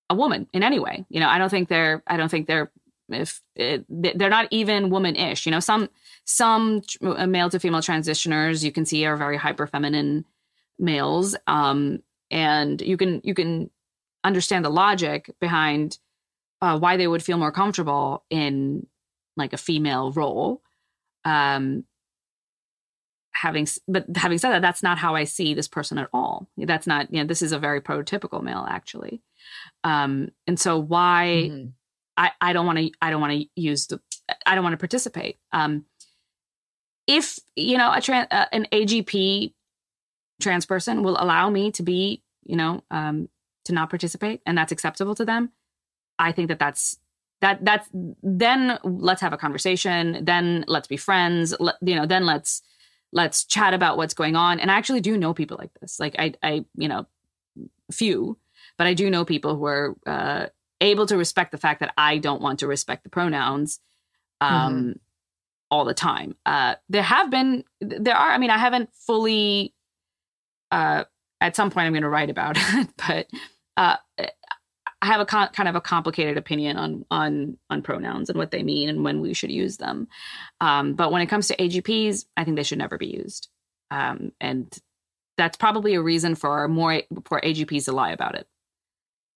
a 0.08 0.14
woman 0.14 0.48
in 0.52 0.62
any 0.62 0.78
way. 0.78 1.04
You 1.08 1.20
know, 1.20 1.28
I 1.28 1.38
don't 1.38 1.50
think 1.50 1.68
they're. 1.68 2.02
I 2.06 2.16
don't 2.16 2.30
think 2.30 2.46
they're. 2.46 2.70
If 3.10 3.42
it, 3.54 3.84
they're 3.88 4.30
not 4.30 4.48
even 4.50 4.88
woman-ish, 4.88 5.44
you 5.44 5.52
know, 5.52 5.60
some 5.60 5.90
some 6.24 6.80
tr- 6.80 7.26
male 7.26 7.50
to 7.50 7.60
female 7.60 7.82
transitioners 7.82 8.64
you 8.64 8.72
can 8.72 8.86
see 8.86 9.04
are 9.04 9.16
very 9.16 9.36
hyper 9.36 9.66
feminine 9.66 10.24
males, 10.78 11.36
um, 11.46 12.02
and 12.30 12.80
you 12.80 12.96
can 12.96 13.20
you 13.22 13.34
can 13.34 13.70
understand 14.24 14.64
the 14.64 14.70
logic 14.70 15.30
behind 15.38 15.98
uh, 16.62 16.78
why 16.78 16.96
they 16.96 17.06
would 17.06 17.22
feel 17.22 17.36
more 17.36 17.52
comfortable 17.52 18.24
in 18.30 18.86
like 19.36 19.52
a 19.52 19.58
female 19.58 20.10
role. 20.12 20.62
Um, 21.26 21.84
having 23.34 23.66
but 23.88 24.06
having 24.16 24.38
said 24.38 24.52
that, 24.52 24.62
that's 24.62 24.82
not 24.82 24.98
how 24.98 25.14
I 25.14 25.24
see 25.24 25.54
this 25.54 25.68
person 25.68 25.98
at 25.98 26.08
all. 26.12 26.48
That's 26.56 26.86
not 26.86 27.12
you 27.12 27.20
know 27.20 27.26
this 27.26 27.42
is 27.42 27.52
a 27.52 27.58
very 27.58 27.80
prototypical 27.80 28.42
male 28.42 28.66
actually, 28.68 29.22
um, 29.82 30.30
and 30.46 30.58
so 30.58 30.78
why 30.78 31.50
Mhm. 31.50 31.72
I 32.16 32.30
I 32.40 32.52
don't 32.52 32.66
want 32.66 32.78
to 32.78 32.90
I 33.02 33.10
don't 33.10 33.20
want 33.20 33.32
to 33.32 33.46
use 33.56 33.86
the 33.88 34.00
I 34.46 34.54
don't 34.54 34.64
want 34.64 34.74
to 34.74 34.78
participate. 34.78 35.38
Um, 35.52 35.84
if 37.06 37.38
you 37.56 37.76
know 37.76 37.92
a 37.92 38.00
trans 38.00 38.28
uh, 38.30 38.46
an 38.52 38.66
AGP 38.72 39.52
trans 40.40 40.66
person 40.66 41.02
will 41.02 41.16
allow 41.20 41.50
me 41.50 41.70
to 41.72 41.82
be 41.82 42.22
you 42.44 42.56
know 42.56 42.82
um, 42.90 43.28
to 43.64 43.72
not 43.72 43.90
participate 43.90 44.40
and 44.46 44.56
that's 44.56 44.72
acceptable 44.72 45.14
to 45.16 45.24
them, 45.24 45.50
I 46.18 46.32
think 46.32 46.48
that 46.48 46.58
that's 46.58 46.98
that 47.40 47.64
that's 47.64 47.88
then 47.92 48.78
let's 48.84 49.20
have 49.20 49.32
a 49.32 49.36
conversation. 49.36 50.24
Then 50.24 50.64
let's 50.66 50.88
be 50.88 50.96
friends. 50.96 51.54
Let, 51.60 51.76
you 51.82 51.94
know, 51.94 52.06
then 52.06 52.24
let's 52.26 52.62
let's 53.14 53.44
chat 53.44 53.72
about 53.72 53.96
what's 53.96 54.12
going 54.12 54.36
on. 54.36 54.60
And 54.60 54.70
I 54.70 54.74
actually 54.74 55.00
do 55.00 55.16
know 55.16 55.32
people 55.32 55.56
like 55.58 55.72
this. 55.80 55.98
Like 55.98 56.16
I, 56.18 56.34
I, 56.42 56.64
you 56.76 56.88
know, 56.88 57.06
few, 57.90 58.36
but 58.76 58.86
I 58.86 58.92
do 58.92 59.08
know 59.08 59.24
people 59.24 59.56
who 59.56 59.64
are 59.64 59.96
uh, 60.04 60.46
able 60.80 61.06
to 61.06 61.16
respect 61.16 61.52
the 61.52 61.58
fact 61.58 61.80
that 61.80 61.94
I 61.96 62.18
don't 62.18 62.42
want 62.42 62.58
to 62.58 62.66
respect 62.66 63.04
the 63.04 63.10
pronouns 63.10 63.78
um, 64.40 64.50
mm-hmm. 64.50 64.92
all 65.70 65.84
the 65.84 65.94
time. 65.94 66.36
Uh, 66.44 66.74
there 66.88 67.04
have 67.04 67.30
been, 67.30 67.64
there 67.80 68.16
are. 68.16 68.30
I 68.30 68.38
mean, 68.38 68.50
I 68.50 68.58
haven't 68.58 68.90
fully. 69.06 69.72
Uh, 70.70 71.04
at 71.40 71.54
some 71.54 71.70
point, 71.70 71.86
I'm 71.86 71.92
going 71.92 72.02
to 72.02 72.08
write 72.08 72.30
about 72.30 72.56
it, 72.58 72.88
but 73.06 73.28
uh, 73.76 73.96
I 75.04 75.08
have 75.08 75.20
a 75.20 75.26
con- 75.26 75.50
kind 75.52 75.68
of 75.68 75.74
a 75.74 75.82
complicated 75.82 76.38
opinion 76.38 76.78
on 76.78 77.04
on 77.10 77.58
on 77.68 77.82
pronouns 77.82 78.30
and 78.30 78.38
what 78.38 78.50
they 78.50 78.62
mean 78.62 78.88
and 78.88 79.04
when 79.04 79.20
we 79.20 79.34
should 79.34 79.50
use 79.50 79.76
them. 79.76 80.08
Um, 80.62 80.94
but 80.94 81.12
when 81.12 81.20
it 81.20 81.26
comes 81.26 81.48
to 81.48 81.56
AGPs, 81.56 82.24
I 82.38 82.44
think 82.44 82.56
they 82.56 82.62
should 82.62 82.78
never 82.78 82.96
be 82.96 83.08
used, 83.08 83.48
um, 83.90 84.32
and 84.40 84.74
that's 85.36 85.58
probably 85.58 85.92
a 85.92 86.00
reason 86.00 86.36
for 86.36 86.66
more 86.68 87.02
for 87.26 87.38
AGPs 87.38 87.84
to 87.84 87.92
lie 87.92 88.12
about 88.12 88.34
it 88.34 88.48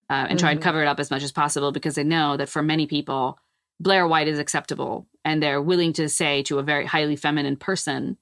uh, 0.09 0.15
and 0.15 0.28
mm-hmm. 0.28 0.36
try 0.39 0.51
and 0.53 0.61
mm-hmm. 0.61 0.65
cover 0.65 0.81
it 0.81 0.89
up 0.89 1.01
as 1.01 1.11
much 1.11 1.23
as 1.23 1.32
possible 1.32 1.70
because 1.70 1.97
they 1.97 2.05
know 2.05 2.39
that 2.39 2.49
for 2.49 2.62
many 2.62 2.86
people, 2.86 3.39
Blaire 3.82 4.09
White 4.09 4.28
is 4.28 4.39
acceptable 4.39 5.07
and 5.23 5.43
they're 5.43 5.61
willing 5.61 5.93
to 5.95 6.09
say 6.09 6.43
to 6.45 6.59
a 6.59 6.62
very 6.62 6.86
highly 6.86 7.16
feminine 7.16 7.57
person, 7.57 8.16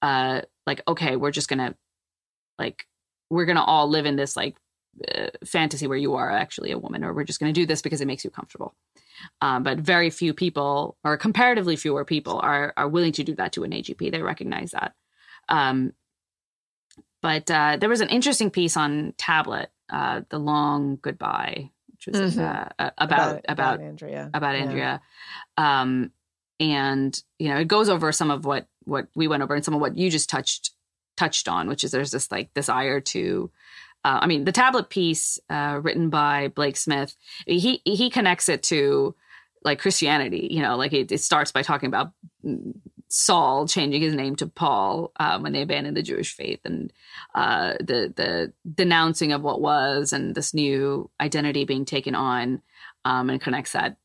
uh, 0.00 0.40
like, 0.66 0.82
okay, 0.88 1.14
we're 1.14 1.30
just 1.30 1.48
gonna 1.48 1.76
like 2.58 2.88
we're 3.30 3.46
gonna 3.46 3.62
all 3.62 3.88
live 3.88 4.04
in 4.04 4.16
this 4.16 4.36
like 4.36 4.56
uh, 5.14 5.28
fantasy 5.44 5.86
where 5.86 5.98
you 5.98 6.14
are 6.14 6.30
actually 6.30 6.70
a 6.70 6.78
woman, 6.78 7.04
or 7.04 7.12
we're 7.12 7.24
just 7.24 7.40
going 7.40 7.52
to 7.52 7.60
do 7.60 7.66
this 7.66 7.82
because 7.82 8.00
it 8.00 8.06
makes 8.06 8.24
you 8.24 8.30
comfortable. 8.30 8.74
Um, 9.40 9.62
but 9.62 9.78
very 9.78 10.10
few 10.10 10.34
people, 10.34 10.96
or 11.04 11.16
comparatively 11.16 11.76
fewer 11.76 12.04
people, 12.04 12.38
are 12.40 12.72
are 12.76 12.88
willing 12.88 13.12
to 13.12 13.24
do 13.24 13.34
that 13.36 13.52
to 13.52 13.64
an 13.64 13.70
AGP. 13.70 14.10
They 14.10 14.22
recognize 14.22 14.72
that. 14.72 14.94
Um, 15.48 15.92
but 17.20 17.50
uh, 17.50 17.76
there 17.78 17.88
was 17.88 18.00
an 18.00 18.08
interesting 18.08 18.50
piece 18.50 18.76
on 18.76 19.14
Tablet, 19.16 19.70
uh, 19.90 20.22
"The 20.28 20.38
Long 20.38 20.98
Goodbye," 21.00 21.70
which 21.92 22.08
was 22.08 22.36
mm-hmm. 22.36 22.40
Uh, 22.40 22.90
about, 22.98 23.40
about, 23.44 23.44
about 23.48 23.80
Andrea 23.80 24.30
about 24.34 24.54
Andrea, 24.56 25.00
yeah. 25.58 25.80
um, 25.80 26.10
and 26.58 27.22
you 27.38 27.48
know 27.48 27.58
it 27.58 27.68
goes 27.68 27.88
over 27.88 28.12
some 28.12 28.30
of 28.30 28.44
what 28.44 28.66
what 28.84 29.06
we 29.14 29.28
went 29.28 29.42
over 29.42 29.54
and 29.54 29.64
some 29.64 29.74
of 29.74 29.80
what 29.80 29.96
you 29.96 30.10
just 30.10 30.28
touched 30.28 30.72
touched 31.16 31.48
on, 31.48 31.68
which 31.68 31.84
is 31.84 31.90
there's 31.90 32.10
this 32.10 32.30
like 32.30 32.52
desire 32.54 33.00
to 33.00 33.50
uh, 34.04 34.20
I 34.22 34.26
mean, 34.26 34.44
the 34.44 34.52
tablet 34.52 34.90
piece 34.90 35.38
uh, 35.48 35.80
written 35.82 36.10
by 36.10 36.48
Blake 36.48 36.76
Smith, 36.76 37.16
he 37.46 37.80
he 37.84 38.10
connects 38.10 38.48
it 38.48 38.62
to 38.64 39.14
like 39.64 39.78
Christianity. 39.78 40.48
You 40.50 40.62
know, 40.62 40.76
like 40.76 40.92
it, 40.92 41.12
it 41.12 41.20
starts 41.20 41.52
by 41.52 41.62
talking 41.62 41.86
about 41.86 42.12
Saul 43.08 43.68
changing 43.68 44.02
his 44.02 44.14
name 44.14 44.36
to 44.36 44.46
Paul 44.46 45.12
um, 45.20 45.42
when 45.42 45.52
they 45.52 45.62
abandoned 45.62 45.96
the 45.96 46.02
Jewish 46.02 46.34
faith, 46.34 46.60
and 46.64 46.92
uh, 47.34 47.74
the 47.78 48.12
the 48.14 48.52
denouncing 48.74 49.32
of 49.32 49.42
what 49.42 49.60
was, 49.60 50.12
and 50.12 50.34
this 50.34 50.52
new 50.52 51.08
identity 51.20 51.64
being 51.64 51.84
taken 51.84 52.14
on, 52.16 52.60
um, 53.04 53.30
and 53.30 53.40
connects 53.40 53.72
that 53.72 53.98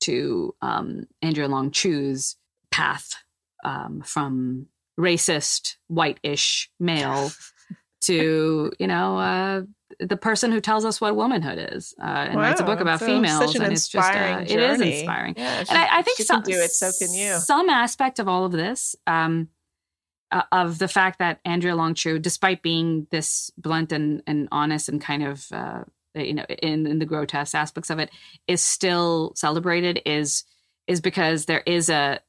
to 0.00 0.54
um, 0.62 1.06
Andrea 1.22 1.46
Long 1.48 1.70
Chu's 1.70 2.36
path 2.72 3.14
um, 3.64 4.02
from 4.04 4.66
racist 4.98 5.76
white-ish 5.86 6.70
male 6.80 7.30
to 8.06 8.72
you 8.78 8.86
know 8.86 9.18
uh, 9.18 9.62
the 10.00 10.16
person 10.16 10.52
who 10.52 10.60
tells 10.60 10.84
us 10.84 11.00
what 11.00 11.14
womanhood 11.16 11.72
is 11.72 11.94
uh, 12.00 12.04
and 12.04 12.36
wow, 12.36 12.42
writes 12.42 12.60
a 12.60 12.64
book 12.64 12.80
about 12.80 13.00
so 13.00 13.06
females 13.06 13.54
and 13.54 13.72
it's 13.72 13.88
just 13.88 14.10
uh, 14.10 14.44
it 14.46 14.58
is 14.58 14.80
inspiring. 14.80 15.34
Yeah, 15.36 15.64
she, 15.64 15.70
and 15.70 15.78
I, 15.78 15.98
I 15.98 16.02
think 16.02 16.18
some, 16.18 16.42
do 16.42 16.52
it 16.52 16.70
so 16.70 16.90
can 16.98 17.14
you. 17.14 17.38
some 17.38 17.68
aspect 17.68 18.18
of 18.18 18.28
all 18.28 18.44
of 18.44 18.52
this 18.52 18.96
um, 19.06 19.48
uh, 20.30 20.42
of 20.52 20.78
the 20.78 20.88
fact 20.88 21.18
that 21.18 21.40
Andrea 21.44 21.76
Long 21.76 21.94
Chu 21.94 22.18
despite 22.18 22.62
being 22.62 23.06
this 23.10 23.50
blunt 23.56 23.92
and, 23.92 24.22
and 24.26 24.48
honest 24.50 24.88
and 24.88 25.00
kind 25.00 25.22
of 25.22 25.46
uh, 25.52 25.84
you 26.14 26.34
know 26.34 26.44
in, 26.44 26.86
in 26.86 26.98
the 26.98 27.06
grotesque 27.06 27.54
aspects 27.54 27.90
of 27.90 27.98
it 27.98 28.10
is 28.46 28.62
still 28.62 29.32
celebrated 29.36 30.00
is 30.04 30.44
is 30.86 31.00
because 31.00 31.46
there 31.46 31.62
is 31.66 31.88
a 31.88 32.20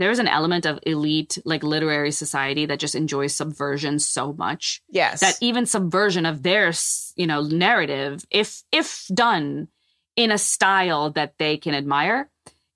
there's 0.00 0.18
an 0.18 0.28
element 0.28 0.66
of 0.66 0.78
elite 0.84 1.38
like 1.44 1.62
literary 1.62 2.10
society 2.10 2.66
that 2.66 2.78
just 2.78 2.94
enjoys 2.94 3.34
subversion 3.34 3.98
so 3.98 4.32
much 4.32 4.82
yes 4.90 5.20
that 5.20 5.38
even 5.40 5.66
subversion 5.66 6.26
of 6.26 6.42
their 6.42 6.72
you 7.16 7.26
know 7.26 7.42
narrative 7.42 8.24
if 8.30 8.62
if 8.72 9.06
done 9.12 9.68
in 10.16 10.30
a 10.30 10.38
style 10.38 11.10
that 11.10 11.34
they 11.38 11.56
can 11.56 11.74
admire 11.74 12.30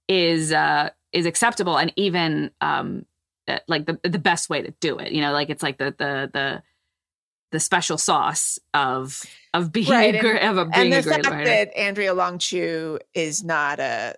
is 0.08 0.52
uh 0.52 0.90
is 1.12 1.26
acceptable 1.26 1.76
and 1.78 1.92
even 1.96 2.50
um 2.60 3.04
uh, 3.48 3.58
like 3.68 3.86
the 3.86 3.98
the 4.04 4.18
best 4.18 4.48
way 4.48 4.62
to 4.62 4.70
do 4.80 4.98
it 4.98 5.12
you 5.12 5.20
know 5.20 5.32
like 5.32 5.50
it's 5.50 5.62
like 5.62 5.78
the 5.78 5.94
the 5.98 6.30
the 6.32 6.62
the 7.54 7.60
special 7.60 7.96
sauce 7.96 8.58
of 8.74 9.22
of 9.52 9.70
being 9.70 9.88
right. 9.88 10.14
a, 10.14 10.18
and, 10.18 10.58
of 10.58 10.58
a, 10.58 10.64
being 10.70 10.92
and 10.92 10.92
the 10.92 10.98
a 10.98 11.02
great 11.02 11.24
fact 11.24 11.30
writer. 11.30 11.44
that 11.44 11.78
Andrea 11.78 12.12
Long 12.12 12.38
Chu 12.38 12.98
is 13.14 13.44
not 13.44 13.78
a 13.78 14.16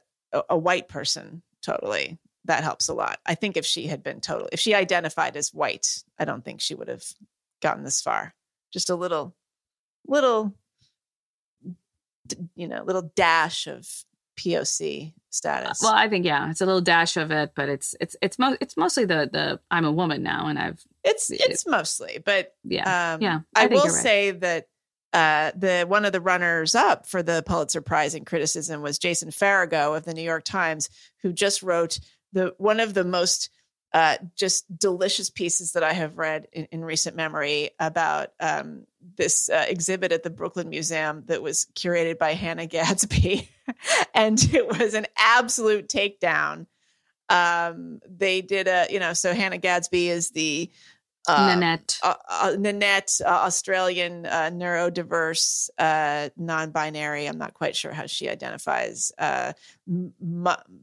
a 0.48 0.56
white 0.56 0.88
person 0.88 1.42
totally 1.60 2.18
that 2.46 2.64
helps 2.64 2.88
a 2.88 2.94
lot. 2.94 3.18
I 3.26 3.34
think 3.34 3.56
if 3.56 3.66
she 3.66 3.86
had 3.86 4.02
been 4.02 4.20
total, 4.20 4.48
if 4.52 4.60
she 4.60 4.74
identified 4.74 5.36
as 5.36 5.54
white, 5.54 6.02
I 6.18 6.24
don't 6.24 6.44
think 6.44 6.60
she 6.60 6.74
would 6.74 6.88
have 6.88 7.04
gotten 7.62 7.84
this 7.84 8.00
far. 8.00 8.34
Just 8.72 8.90
a 8.90 8.94
little, 8.94 9.34
little, 10.06 10.54
you 12.54 12.68
know, 12.68 12.82
little 12.84 13.10
dash 13.14 13.66
of 13.66 13.88
POC 14.38 15.12
status. 15.30 15.80
Well, 15.82 15.94
I 15.94 16.08
think 16.08 16.24
yeah, 16.24 16.50
it's 16.50 16.60
a 16.60 16.66
little 16.66 16.80
dash 16.80 17.16
of 17.16 17.30
it, 17.30 17.52
but 17.54 17.68
it's 17.68 17.94
it's 18.00 18.16
it's 18.20 18.38
mo- 18.38 18.56
it's 18.60 18.76
mostly 18.76 19.04
the 19.04 19.28
the 19.32 19.60
I'm 19.70 19.84
a 19.84 19.92
woman 19.92 20.22
now, 20.22 20.46
and 20.46 20.58
I've 20.58 20.82
it's 21.04 21.30
it's 21.30 21.66
mostly, 21.66 22.20
but 22.24 22.54
yeah, 22.64 23.14
um, 23.14 23.22
yeah. 23.22 23.40
I, 23.54 23.64
I 23.64 23.66
will 23.66 23.84
right. 23.84 23.90
say 23.90 24.30
that 24.32 24.68
uh, 25.12 25.52
the 25.56 25.84
one 25.88 26.04
of 26.04 26.12
the 26.12 26.20
runners 26.20 26.74
up 26.74 27.06
for 27.06 27.22
the 27.22 27.42
Pulitzer 27.46 27.80
Prize 27.80 28.14
in 28.14 28.24
criticism 28.24 28.82
was 28.82 28.98
Jason 28.98 29.30
Farago 29.30 29.96
of 29.96 30.04
the 30.04 30.14
New 30.14 30.22
York 30.22 30.44
Times, 30.44 30.90
who 31.22 31.32
just 31.32 31.62
wrote 31.62 31.98
the 32.36 32.54
one 32.58 32.80
of 32.80 32.92
the 32.92 33.02
most 33.02 33.50
uh, 33.94 34.18
just 34.36 34.66
delicious 34.78 35.30
pieces 35.30 35.72
that 35.72 35.82
I 35.82 35.94
have 35.94 36.18
read 36.18 36.46
in, 36.52 36.66
in 36.66 36.84
recent 36.84 37.16
memory 37.16 37.70
about 37.80 38.28
um, 38.40 38.86
this 39.16 39.48
uh, 39.48 39.64
exhibit 39.66 40.12
at 40.12 40.22
the 40.22 40.28
Brooklyn 40.28 40.68
Museum 40.68 41.22
that 41.26 41.42
was 41.42 41.66
curated 41.74 42.18
by 42.18 42.34
Hannah 42.34 42.66
Gadsby, 42.76 43.48
and 44.14 44.38
it 44.52 44.68
was 44.68 44.92
an 44.92 45.06
absolute 45.16 45.88
takedown. 45.88 46.66
Um, 47.30 48.00
they 48.06 48.42
did 48.42 48.68
a, 48.68 48.86
you 48.90 49.00
know, 49.00 49.14
so 49.14 49.32
Hannah 49.32 49.58
Gadsby 49.58 50.10
is 50.10 50.30
the 50.30 50.70
uh, 51.28 51.54
Nanette. 51.54 51.98
Uh, 52.02 52.14
uh, 52.28 52.56
Nanette, 52.58 53.20
uh, 53.24 53.28
Australian 53.28 54.26
uh, 54.26 54.50
neurodiverse, 54.52 55.68
uh, 55.78 56.28
non-binary. 56.36 57.26
I'm 57.26 57.38
not 57.38 57.54
quite 57.54 57.76
sure 57.76 57.92
how 57.92 58.06
she 58.06 58.28
identifies. 58.28 59.12
Uh, 59.18 59.52
m- 59.88 60.12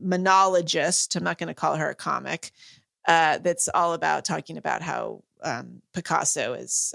monologist. 0.02 1.15
I'm 1.15 1.24
not 1.24 1.38
going 1.38 1.48
to 1.48 1.53
call 1.53 1.76
her 1.76 1.90
a 1.90 1.95
comic. 1.95 2.52
that's 3.07 3.70
all 3.74 3.94
about 3.94 4.26
talking 4.26 4.57
about 4.57 4.82
how 4.82 5.24
um, 5.44 5.82
Picasso 5.94 6.53
is, 6.53 6.94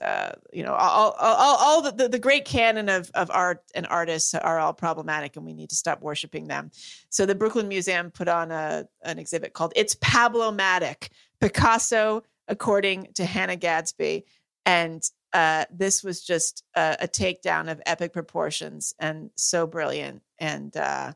you 0.53 0.63
know, 0.63 0.73
all, 0.73 1.11
all, 1.19 1.37
all, 1.37 1.57
all 1.57 1.83
the, 1.83 1.93
the, 1.93 2.09
the, 2.09 2.19
great 2.19 2.47
canon 2.47 2.89
of, 2.89 3.11
of 3.13 3.31
art 3.31 3.63
and 3.75 3.87
artists 3.89 4.35
are 4.35 4.59
all 4.59 4.73
problematic, 4.73 5.37
and 5.37 5.45
we 5.45 5.53
need 5.53 5.69
to 5.69 5.77
stop 5.77 6.01
worshiping 6.01 6.49
them. 6.49 6.71
So 7.11 7.27
the 7.27 7.35
Brooklyn 7.35 7.69
Museum 7.69 8.11
put 8.11 8.27
on 8.27 8.51
a 8.51 8.89
an 9.03 9.19
exhibit 9.19 9.53
called 9.53 9.75
"It's 9.77 9.97
Pablo-matic." 10.01 11.11
Picasso 11.41 12.25
according 12.49 13.13
to 13.15 13.25
Hannah 13.25 13.57
Gadsby. 13.57 14.25
And 14.67 15.03
uh, 15.33 15.67
this 15.71 16.03
was 16.03 16.25
just 16.25 16.65
a, 16.75 16.97
a, 17.01 17.09
takedown 17.09 17.71
of 17.71 17.83
epic 17.85 18.13
proportions 18.13 18.95
and 18.99 19.31
so 19.37 19.67
brilliant. 19.67 20.23
And 20.39 20.75
uh, 20.77 21.13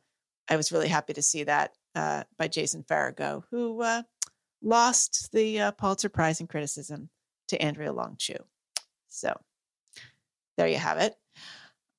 I 0.49 0.57
was 0.57 0.71
really 0.71 0.89
happy 0.89 1.15
to 1.15 1.23
see 1.23 1.45
that 1.45 1.73
uh, 1.95 2.25
by 2.39 2.49
Jason 2.49 2.83
Farago, 2.83 3.45
who 3.51 3.81
uh, 3.83 4.03
lost 4.63 5.31
the 5.33 5.61
uh, 5.61 5.71
Pulitzer 5.73 6.11
Prize 6.11 6.41
in 6.41 6.47
criticism 6.47 7.09
to 7.49 7.61
Andrea 7.61 7.93
Long 7.93 8.17
Chu. 8.19 8.35
So 9.09 9.39
there 10.57 10.69
you 10.69 10.79
have 10.79 10.99
it. 10.99 11.15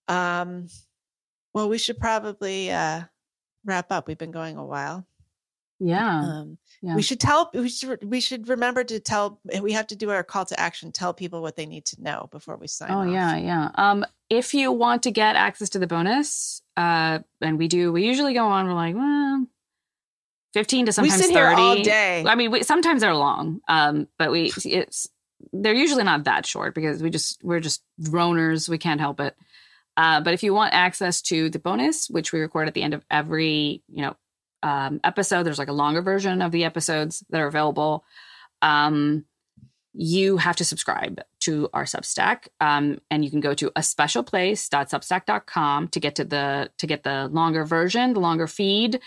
Um, 0.07 0.67
well, 1.53 1.69
we 1.69 1.77
should 1.77 1.99
probably 1.99 2.71
uh, 2.71 3.01
wrap 3.65 3.91
up. 3.91 4.07
We've 4.07 4.17
been 4.17 4.31
going 4.31 4.57
a 4.57 4.65
while. 4.65 5.05
Yeah. 5.79 6.19
Um, 6.19 6.57
yeah. 6.81 6.95
We 6.95 7.01
should 7.01 7.19
tell 7.19 7.49
we 7.53 7.69
should 7.69 8.03
we 8.03 8.19
should 8.19 8.49
remember 8.49 8.83
to 8.83 8.99
tell 8.99 9.39
we 9.61 9.71
have 9.73 9.87
to 9.87 9.95
do 9.95 10.09
our 10.11 10.23
call 10.23 10.45
to 10.45 10.59
action, 10.59 10.91
tell 10.91 11.13
people 11.13 11.41
what 11.41 11.55
they 11.55 11.65
need 11.65 11.85
to 11.85 12.01
know 12.01 12.27
before 12.31 12.57
we 12.57 12.67
sign 12.67 12.91
oh, 12.91 12.99
off. 12.99 13.07
yeah, 13.07 13.37
yeah. 13.37 13.69
Um 13.75 14.05
if 14.29 14.53
you 14.53 14.71
want 14.71 15.03
to 15.03 15.11
get 15.11 15.35
access 15.35 15.69
to 15.69 15.79
the 15.79 15.87
bonus, 15.87 16.61
uh 16.75 17.19
and 17.41 17.57
we 17.57 17.67
do 17.67 17.91
we 17.91 18.05
usually 18.05 18.33
go 18.33 18.47
on 18.47 18.67
we're 18.67 18.73
like, 18.73 18.95
well, 18.95 19.47
15 20.53 20.87
to 20.87 20.91
sometimes 20.91 21.21
we 21.21 21.27
sit 21.27 21.33
30 21.33 21.55
here 21.55 21.57
all 21.57 21.83
day. 21.83 22.23
I 22.27 22.35
mean, 22.35 22.51
we, 22.51 22.63
sometimes 22.63 23.01
they're 23.01 23.15
long. 23.15 23.61
Um 23.67 24.07
but 24.17 24.31
we 24.31 24.51
it's 24.65 25.07
they're 25.51 25.73
usually 25.73 26.03
not 26.03 26.25
that 26.25 26.45
short 26.45 26.75
because 26.75 27.01
we 27.01 27.09
just 27.09 27.43
we're 27.43 27.59
just 27.59 27.81
droners, 28.01 28.69
we 28.69 28.77
can't 28.77 28.99
help 28.99 29.19
it. 29.19 29.35
Uh, 29.95 30.21
but 30.21 30.33
if 30.33 30.43
you 30.43 30.53
want 30.53 30.73
access 30.73 31.21
to 31.21 31.49
the 31.49 31.59
bonus, 31.59 32.09
which 32.09 32.33
we 32.33 32.39
record 32.39 32.67
at 32.67 32.73
the 32.73 32.81
end 32.81 32.93
of 32.93 33.05
every, 33.11 33.83
you 33.87 34.01
know, 34.01 34.15
um, 34.63 34.99
episode, 35.03 35.43
there's 35.43 35.59
like 35.59 35.67
a 35.67 35.73
longer 35.73 36.01
version 36.01 36.41
of 36.41 36.51
the 36.51 36.63
episodes 36.63 37.23
that 37.29 37.41
are 37.41 37.47
available. 37.47 38.03
Um, 38.61 39.25
you 39.93 40.37
have 40.37 40.55
to 40.55 40.65
subscribe 40.65 41.21
to 41.41 41.69
our 41.71 41.83
Substack, 41.83 42.47
um, 42.59 42.99
and 43.11 43.23
you 43.23 43.29
can 43.29 43.41
go 43.41 43.53
to 43.53 43.71
a 43.75 43.83
special 43.83 44.23
place.substack.com 44.23 45.89
to 45.89 45.99
get 45.99 46.15
to 46.15 46.23
the 46.23 46.71
to 46.79 46.87
get 46.87 47.03
the 47.03 47.27
longer 47.27 47.63
version, 47.63 48.13
the 48.13 48.19
longer 48.19 48.47
feed. 48.47 48.99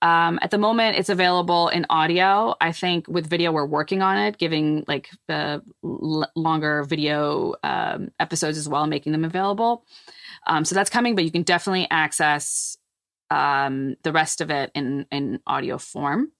Um, 0.00 0.38
at 0.40 0.52
the 0.52 0.58
moment, 0.58 0.96
it's 0.96 1.08
available 1.08 1.68
in 1.68 1.86
audio. 1.90 2.54
I 2.60 2.70
think 2.70 3.08
with 3.08 3.26
video, 3.26 3.50
we're 3.50 3.66
working 3.66 4.00
on 4.00 4.16
it, 4.16 4.38
giving 4.38 4.84
like 4.86 5.10
the 5.26 5.60
l- 5.82 6.30
longer 6.36 6.84
video 6.84 7.54
um, 7.64 8.12
episodes 8.20 8.58
as 8.58 8.68
well, 8.68 8.86
making 8.86 9.10
them 9.10 9.24
available. 9.24 9.84
Um, 10.46 10.64
so 10.64 10.76
that's 10.76 10.90
coming, 10.90 11.16
but 11.16 11.24
you 11.24 11.32
can 11.32 11.42
definitely 11.42 11.88
access 11.90 12.76
um, 13.30 13.96
the 14.02 14.12
rest 14.12 14.40
of 14.40 14.50
it 14.50 14.70
in 14.74 15.06
in 15.10 15.40
audio 15.46 15.78
form. 15.78 16.32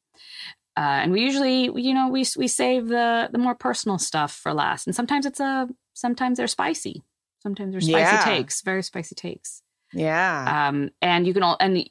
Uh, 0.76 0.80
and 1.02 1.10
we 1.12 1.22
usually, 1.22 1.64
you 1.80 1.92
know, 1.94 2.08
we 2.08 2.24
we 2.36 2.46
save 2.48 2.86
the 2.88 3.28
the 3.32 3.38
more 3.38 3.54
personal 3.54 3.98
stuff 3.98 4.32
for 4.34 4.54
last. 4.54 4.86
And 4.86 4.94
sometimes 4.94 5.26
it's 5.26 5.40
a 5.40 5.68
sometimes 5.94 6.38
they're 6.38 6.46
spicy. 6.46 7.02
Sometimes 7.42 7.72
they're 7.72 7.80
spicy 7.80 7.98
Yeah. 8.00 8.24
takes, 8.24 8.62
very 8.62 8.82
spicy 8.82 9.14
takes. 9.14 9.62
Yeah. 9.92 10.68
Um, 10.68 10.90
and 11.00 11.26
you 11.26 11.32
can 11.34 11.42
all 11.42 11.56
and 11.60 11.88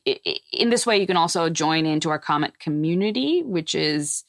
in 0.54 0.70
this 0.70 0.86
way 0.86 1.00
you 1.00 1.08
can 1.08 1.18
also 1.18 1.50
join 1.50 1.86
into 1.86 2.10
our 2.10 2.20
comment 2.20 2.60
community, 2.60 3.44
which 3.44 3.76
is 3.76 4.24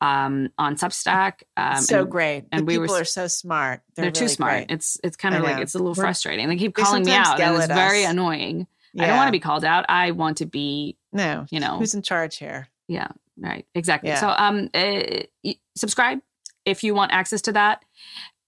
um, 0.00 0.48
on 0.58 0.74
Substack. 0.76 1.42
Um, 1.56 1.80
so 1.80 2.00
and 2.00 2.10
great. 2.10 2.44
and 2.50 2.62
the 2.62 2.64
we 2.64 2.78
were 2.78 2.86
people 2.86 2.96
s- 2.96 3.02
are 3.02 3.04
so 3.04 3.26
smart. 3.28 3.82
They're, 3.94 4.06
They're, 4.06 4.12
too 4.12 4.28
smart. 4.28 4.52
great. 4.66 4.70
It's 4.70 4.98
it's 5.04 5.16
kind 5.16 5.34
of 5.36 5.42
like 5.42 5.58
it's 5.62 5.74
a 5.74 5.78
little 5.78 5.92
We're- 5.94 6.06
frustrating. 6.06 6.48
They 6.48 6.56
keep 6.56 6.74
calling 6.74 7.04
me 7.04 7.12
out, 7.12 7.38
and 7.40 7.56
it's 7.56 7.66
very 7.66 8.04
us. 8.04 8.10
annoying. 8.10 8.66
I 8.98 9.06
don't 9.06 9.16
want 9.16 9.28
to 9.28 9.32
be 9.32 9.40
called 9.40 9.64
out. 9.64 9.86
I 9.88 10.10
want 10.10 10.38
to 10.38 10.46
be, 10.46 10.96
No. 11.12 11.46
you 11.50 11.60
know, 11.60 11.78
Who's 11.78 11.94
in 11.94 12.02
charge 12.02 12.36
here? 12.36 12.68
yeah, 12.88 13.08
right, 13.38 13.66
exactly. 13.74 14.10
Yeah. 14.10 14.20
So, 14.20 14.28
um, 14.28 14.68
uh, 14.74 15.52
subscribe 15.76 16.20
if 16.64 16.84
you 16.84 16.94
want 16.94 17.12
access 17.12 17.42
to 17.42 17.52
that, 17.52 17.82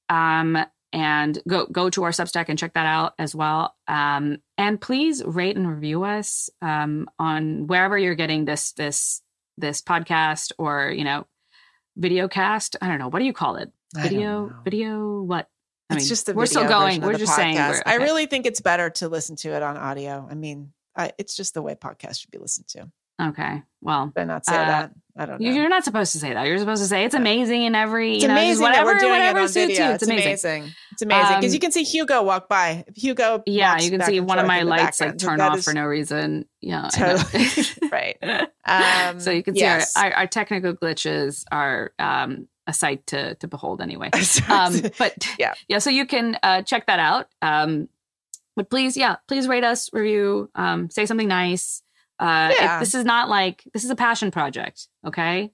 um, 0.08 0.58
and 0.92 1.38
go 1.48 1.66
go 1.66 1.90
to 1.90 2.04
our 2.04 2.10
Substack 2.10 2.48
and 2.48 2.58
check 2.58 2.74
that 2.74 2.86
out 2.86 3.14
as 3.18 3.34
well. 3.34 3.74
Um, 3.88 4.38
and 4.56 4.80
please 4.80 5.24
rate 5.24 5.56
and 5.56 5.68
review 5.68 6.04
us 6.04 6.50
um, 6.62 7.08
on 7.18 7.66
wherever 7.66 7.98
you're 7.98 8.14
getting 8.14 8.44
this 8.44 8.72
this 8.72 9.22
this 9.56 9.82
podcast 9.82 10.52
or 10.58 10.90
you 10.90 11.04
know, 11.04 11.26
video 11.96 12.28
cast. 12.28 12.76
I 12.80 12.86
don't 12.88 12.98
know 12.98 13.08
what 13.08 13.18
do 13.18 13.24
you 13.24 13.32
call 13.32 13.56
it? 13.56 13.72
Video 13.96 14.52
video 14.64 15.22
what? 15.22 15.48
I 15.90 15.94
it's 15.94 16.04
mean, 16.04 16.08
just 16.08 16.26
the 16.26 16.34
we're 16.34 16.46
still 16.46 16.66
going. 16.66 17.00
We're 17.02 17.18
just 17.18 17.36
saying. 17.36 17.56
podcast. 17.56 17.82
We're, 17.86 17.92
I 17.92 17.94
really 17.96 18.26
think 18.26 18.46
it's 18.46 18.60
better 18.60 18.90
to 18.90 19.08
listen 19.08 19.36
to 19.36 19.50
it 19.50 19.62
on 19.62 19.76
audio. 19.76 20.26
I 20.30 20.34
mean, 20.34 20.72
I, 20.96 21.12
it's 21.18 21.36
just 21.36 21.54
the 21.54 21.62
way 21.62 21.74
podcasts 21.74 22.20
should 22.20 22.30
be 22.30 22.38
listened 22.38 22.68
to. 22.68 22.90
okay. 23.20 23.62
Well, 23.82 24.06
Did 24.16 24.22
I 24.22 24.24
not 24.24 24.46
say 24.46 24.54
Uh, 24.54 24.64
that? 24.64 24.90
I 25.16 25.26
don't 25.26 25.40
know. 25.40 25.46
You- 25.46 25.52
You're 25.54 25.68
not 25.68 25.84
supposed 25.84 26.12
to 26.12 26.18
say 26.18 26.32
that. 26.32 26.46
You're 26.46 26.58
supposed 26.58 26.82
to 26.82 26.88
say 26.88 27.04
it's 27.04 27.14
amazing 27.14 27.62
in 27.64 27.74
every. 27.74 28.14
it's 28.14 28.22
you 28.22 28.28
know, 28.28 28.34
amazing 28.34 28.62
whatever, 28.62 28.86
that 28.86 28.94
we're 28.94 28.98
doing 28.98 29.12
whatever 29.12 29.38
it 29.40 29.42
on 29.42 29.48
video. 29.48 29.88
you. 29.88 29.92
It's 29.92 30.02
It's 30.02 30.10
amazing. 30.10 30.28
amazing. 30.62 30.74
It's 30.92 31.02
amazing 31.02 31.36
because 31.36 31.50
Um, 31.52 31.54
you 31.54 31.60
can 31.60 31.70
see 31.72 31.82
Hugo 31.84 32.22
walk 32.22 32.48
by. 32.48 32.84
Hugo, 32.96 33.42
Yeah, 33.46 33.78
you 33.78 33.90
can 33.90 34.00
see 34.02 34.20
one 34.20 34.38
of 34.38 34.46
my 34.46 34.62
lights 34.62 35.00
like 35.02 35.18
turn 35.18 35.40
off 35.40 35.60
for 35.62 35.74
no 35.74 35.84
reason. 35.84 36.46
Yeah, 36.62 36.88
Totally 36.92 37.48
right. 37.92 38.16
Um, 38.64 39.20
so 39.20 39.30
you 39.30 39.42
can 39.42 39.54
see 39.54 39.60
yes. 39.60 39.94
our, 39.96 40.04
our, 40.06 40.12
our 40.14 40.26
technical 40.26 40.72
glitches 40.74 41.44
are 41.52 41.92
um, 41.98 42.48
a 42.66 42.72
sight 42.72 43.06
to 43.08 43.34
to 43.36 43.48
behold. 43.48 43.80
Anyway, 43.80 44.10
um, 44.48 44.80
but 44.98 45.28
Yeah. 45.38 45.54
yeah. 45.68 45.78
So 45.78 45.90
you 45.90 46.06
can 46.06 46.38
uh, 46.42 46.62
check 46.62 46.86
that 46.86 46.98
out. 46.98 47.28
Um, 47.42 47.88
but 48.56 48.70
please, 48.70 48.96
yeah, 48.96 49.16
please 49.26 49.48
rate 49.48 49.64
us, 49.64 49.90
review, 49.92 50.48
um, 50.54 50.88
say 50.90 51.06
something 51.06 51.28
nice. 51.28 51.82
Uh, 52.20 52.52
Yeah. 52.58 52.78
this 52.80 52.94
is 52.94 53.04
not 53.04 53.28
like 53.28 53.64
this 53.72 53.84
is 53.84 53.90
a 53.90 53.96
passion 53.96 54.30
project. 54.30 54.88
Okay. 55.06 55.50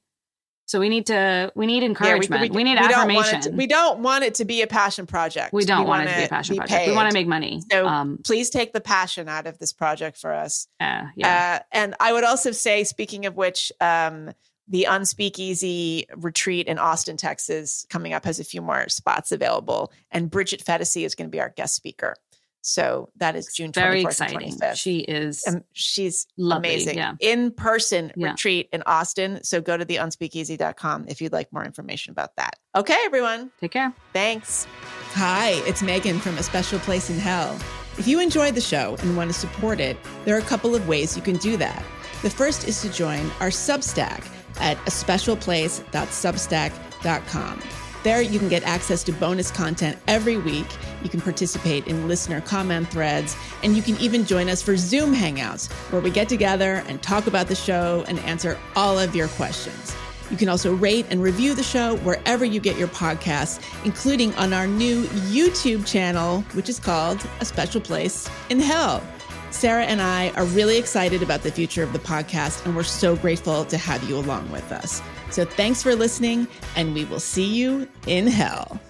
So 0.66 0.78
we 0.78 0.88
need 0.88 1.06
to 1.06 1.50
we 1.56 1.66
need 1.66 1.82
encouragement. 1.82 2.54
we, 2.54 2.62
need 2.62 2.76
Don't 2.76 2.92
affirmation. 2.92 3.16
want 3.16 3.46
it 3.46 3.50
to, 3.50 3.56
we 3.56 3.66
don't 3.66 4.00
want 4.00 4.22
it 4.22 4.34
to 4.34 4.44
be 4.44 4.62
a 4.62 4.68
passion 4.68 5.04
project. 5.04 5.52
We 5.52 5.64
don't 5.64 5.84
want 5.84 6.08
it 6.08 6.12
to 6.12 6.18
be 6.18 6.24
a 6.26 6.28
passion 6.28 6.54
be 6.54 6.58
project. 6.58 6.86
We 6.86 6.94
want 6.94 7.10
to 7.10 7.14
make 7.14 7.26
money. 7.26 7.60
So 7.72 7.88
um, 7.88 8.20
Please 8.24 8.50
take 8.50 8.72
the 8.72 8.80
passion 8.80 9.28
out 9.28 9.48
of 9.48 9.58
this 9.58 9.72
project 9.72 10.16
for 10.16 10.32
us. 10.32 10.68
uh, 10.78 11.06
yeah. 11.16 11.58
Uh, 11.58 11.64
and 11.72 11.96
I 11.98 12.12
would 12.12 12.22
also 12.22 12.52
say, 12.52 12.84
speaking 12.84 13.26
of 13.26 13.34
which, 13.36 13.72
um, 13.80 14.30
the 14.70 14.86
Unspeakeasy 14.88 16.04
retreat 16.16 16.66
in 16.66 16.78
Austin, 16.78 17.16
Texas, 17.16 17.84
coming 17.90 18.12
up 18.14 18.24
has 18.24 18.40
a 18.40 18.44
few 18.44 18.62
more 18.62 18.88
spots 18.88 19.32
available, 19.32 19.92
and 20.10 20.30
Bridget 20.30 20.64
Phetasy 20.64 21.04
is 21.04 21.14
going 21.14 21.28
to 21.28 21.30
be 21.30 21.40
our 21.40 21.50
guest 21.50 21.74
speaker. 21.74 22.14
So 22.62 23.08
that 23.16 23.36
is 23.36 23.52
June 23.54 23.72
Very 23.72 24.02
24th 24.04 24.06
exciting. 24.10 24.36
and 24.52 24.60
25th. 24.60 24.76
She 24.76 24.98
is 25.00 25.42
Um, 25.48 25.64
she's 25.72 26.26
lovely. 26.36 26.68
amazing. 26.74 26.98
Yeah. 26.98 27.14
In 27.18 27.50
person 27.52 28.12
Yeah. 28.16 28.30
retreat 28.32 28.68
in 28.72 28.82
Austin. 28.84 29.42
So 29.42 29.62
go 29.62 29.76
to 29.78 29.84
the 29.84 29.96
unspeakeasy.com 29.96 31.06
if 31.08 31.22
you'd 31.22 31.32
like 31.32 31.50
more 31.54 31.64
information 31.64 32.10
about 32.12 32.36
that. 32.36 32.56
Okay, 32.76 32.98
everyone. 33.06 33.50
Take 33.60 33.70
care. 33.72 33.94
Thanks. 34.12 34.66
Hi, 35.14 35.52
it's 35.66 35.80
Meghan 35.82 36.20
from 36.20 36.36
A 36.36 36.42
Special 36.42 36.78
Place 36.80 37.08
in 37.08 37.18
Hell. 37.18 37.58
If 37.98 38.06
you 38.06 38.20
enjoyed 38.20 38.54
the 38.54 38.60
show 38.60 38.94
and 39.00 39.16
want 39.16 39.32
to 39.32 39.38
support 39.38 39.80
it, 39.80 39.96
there 40.26 40.36
are 40.36 40.38
a 40.38 40.42
couple 40.42 40.74
of 40.74 40.86
ways 40.86 41.16
you 41.16 41.22
can 41.22 41.38
do 41.38 41.56
that. 41.56 41.82
The 42.22 42.30
first 42.30 42.68
is 42.68 42.82
to 42.82 42.90
join 42.90 43.30
our 43.40 43.48
Substack 43.48 44.22
at 44.60 44.76
aspecialplace.substack.com. 44.78 47.62
There, 48.02 48.22
you 48.22 48.38
can 48.38 48.48
get 48.48 48.62
access 48.62 49.04
to 49.04 49.12
bonus 49.12 49.50
content 49.50 49.98
every 50.08 50.38
week. 50.38 50.66
You 51.02 51.10
can 51.10 51.20
participate 51.20 51.86
in 51.86 52.08
listener 52.08 52.40
comment 52.40 52.88
threads, 52.88 53.36
and 53.62 53.76
you 53.76 53.82
can 53.82 53.96
even 53.98 54.24
join 54.24 54.48
us 54.48 54.62
for 54.62 54.76
Zoom 54.76 55.14
Hangouts, 55.14 55.70
where 55.92 56.00
we 56.00 56.10
get 56.10 56.28
together 56.28 56.82
and 56.86 57.02
talk 57.02 57.26
about 57.26 57.48
the 57.48 57.54
show 57.54 58.04
and 58.08 58.18
answer 58.20 58.58
all 58.74 58.98
of 58.98 59.14
your 59.14 59.28
questions. 59.28 59.94
You 60.30 60.36
can 60.36 60.48
also 60.48 60.74
rate 60.74 61.06
and 61.10 61.22
review 61.22 61.54
the 61.54 61.62
show 61.62 61.96
wherever 61.96 62.44
you 62.44 62.60
get 62.60 62.78
your 62.78 62.88
podcasts, 62.88 63.62
including 63.84 64.34
on 64.36 64.52
our 64.52 64.66
new 64.66 65.02
YouTube 65.28 65.86
channel, 65.86 66.42
which 66.54 66.68
is 66.68 66.78
called 66.78 67.20
A 67.40 67.44
Special 67.44 67.80
Place 67.80 68.30
in 68.48 68.60
Hell. 68.60 69.02
Sarah 69.50 69.84
and 69.84 70.00
I 70.00 70.30
are 70.30 70.44
really 70.44 70.78
excited 70.78 71.22
about 71.22 71.42
the 71.42 71.50
future 71.50 71.82
of 71.82 71.92
the 71.92 71.98
podcast, 71.98 72.64
and 72.64 72.74
we're 72.74 72.82
so 72.82 73.16
grateful 73.16 73.64
to 73.64 73.76
have 73.76 74.02
you 74.08 74.16
along 74.16 74.50
with 74.50 74.70
us. 74.72 75.02
So 75.30 75.44
thanks 75.44 75.82
for 75.82 75.94
listening, 75.94 76.48
and 76.76 76.94
we 76.94 77.04
will 77.04 77.20
see 77.20 77.46
you 77.46 77.88
in 78.06 78.26
hell. 78.26 78.80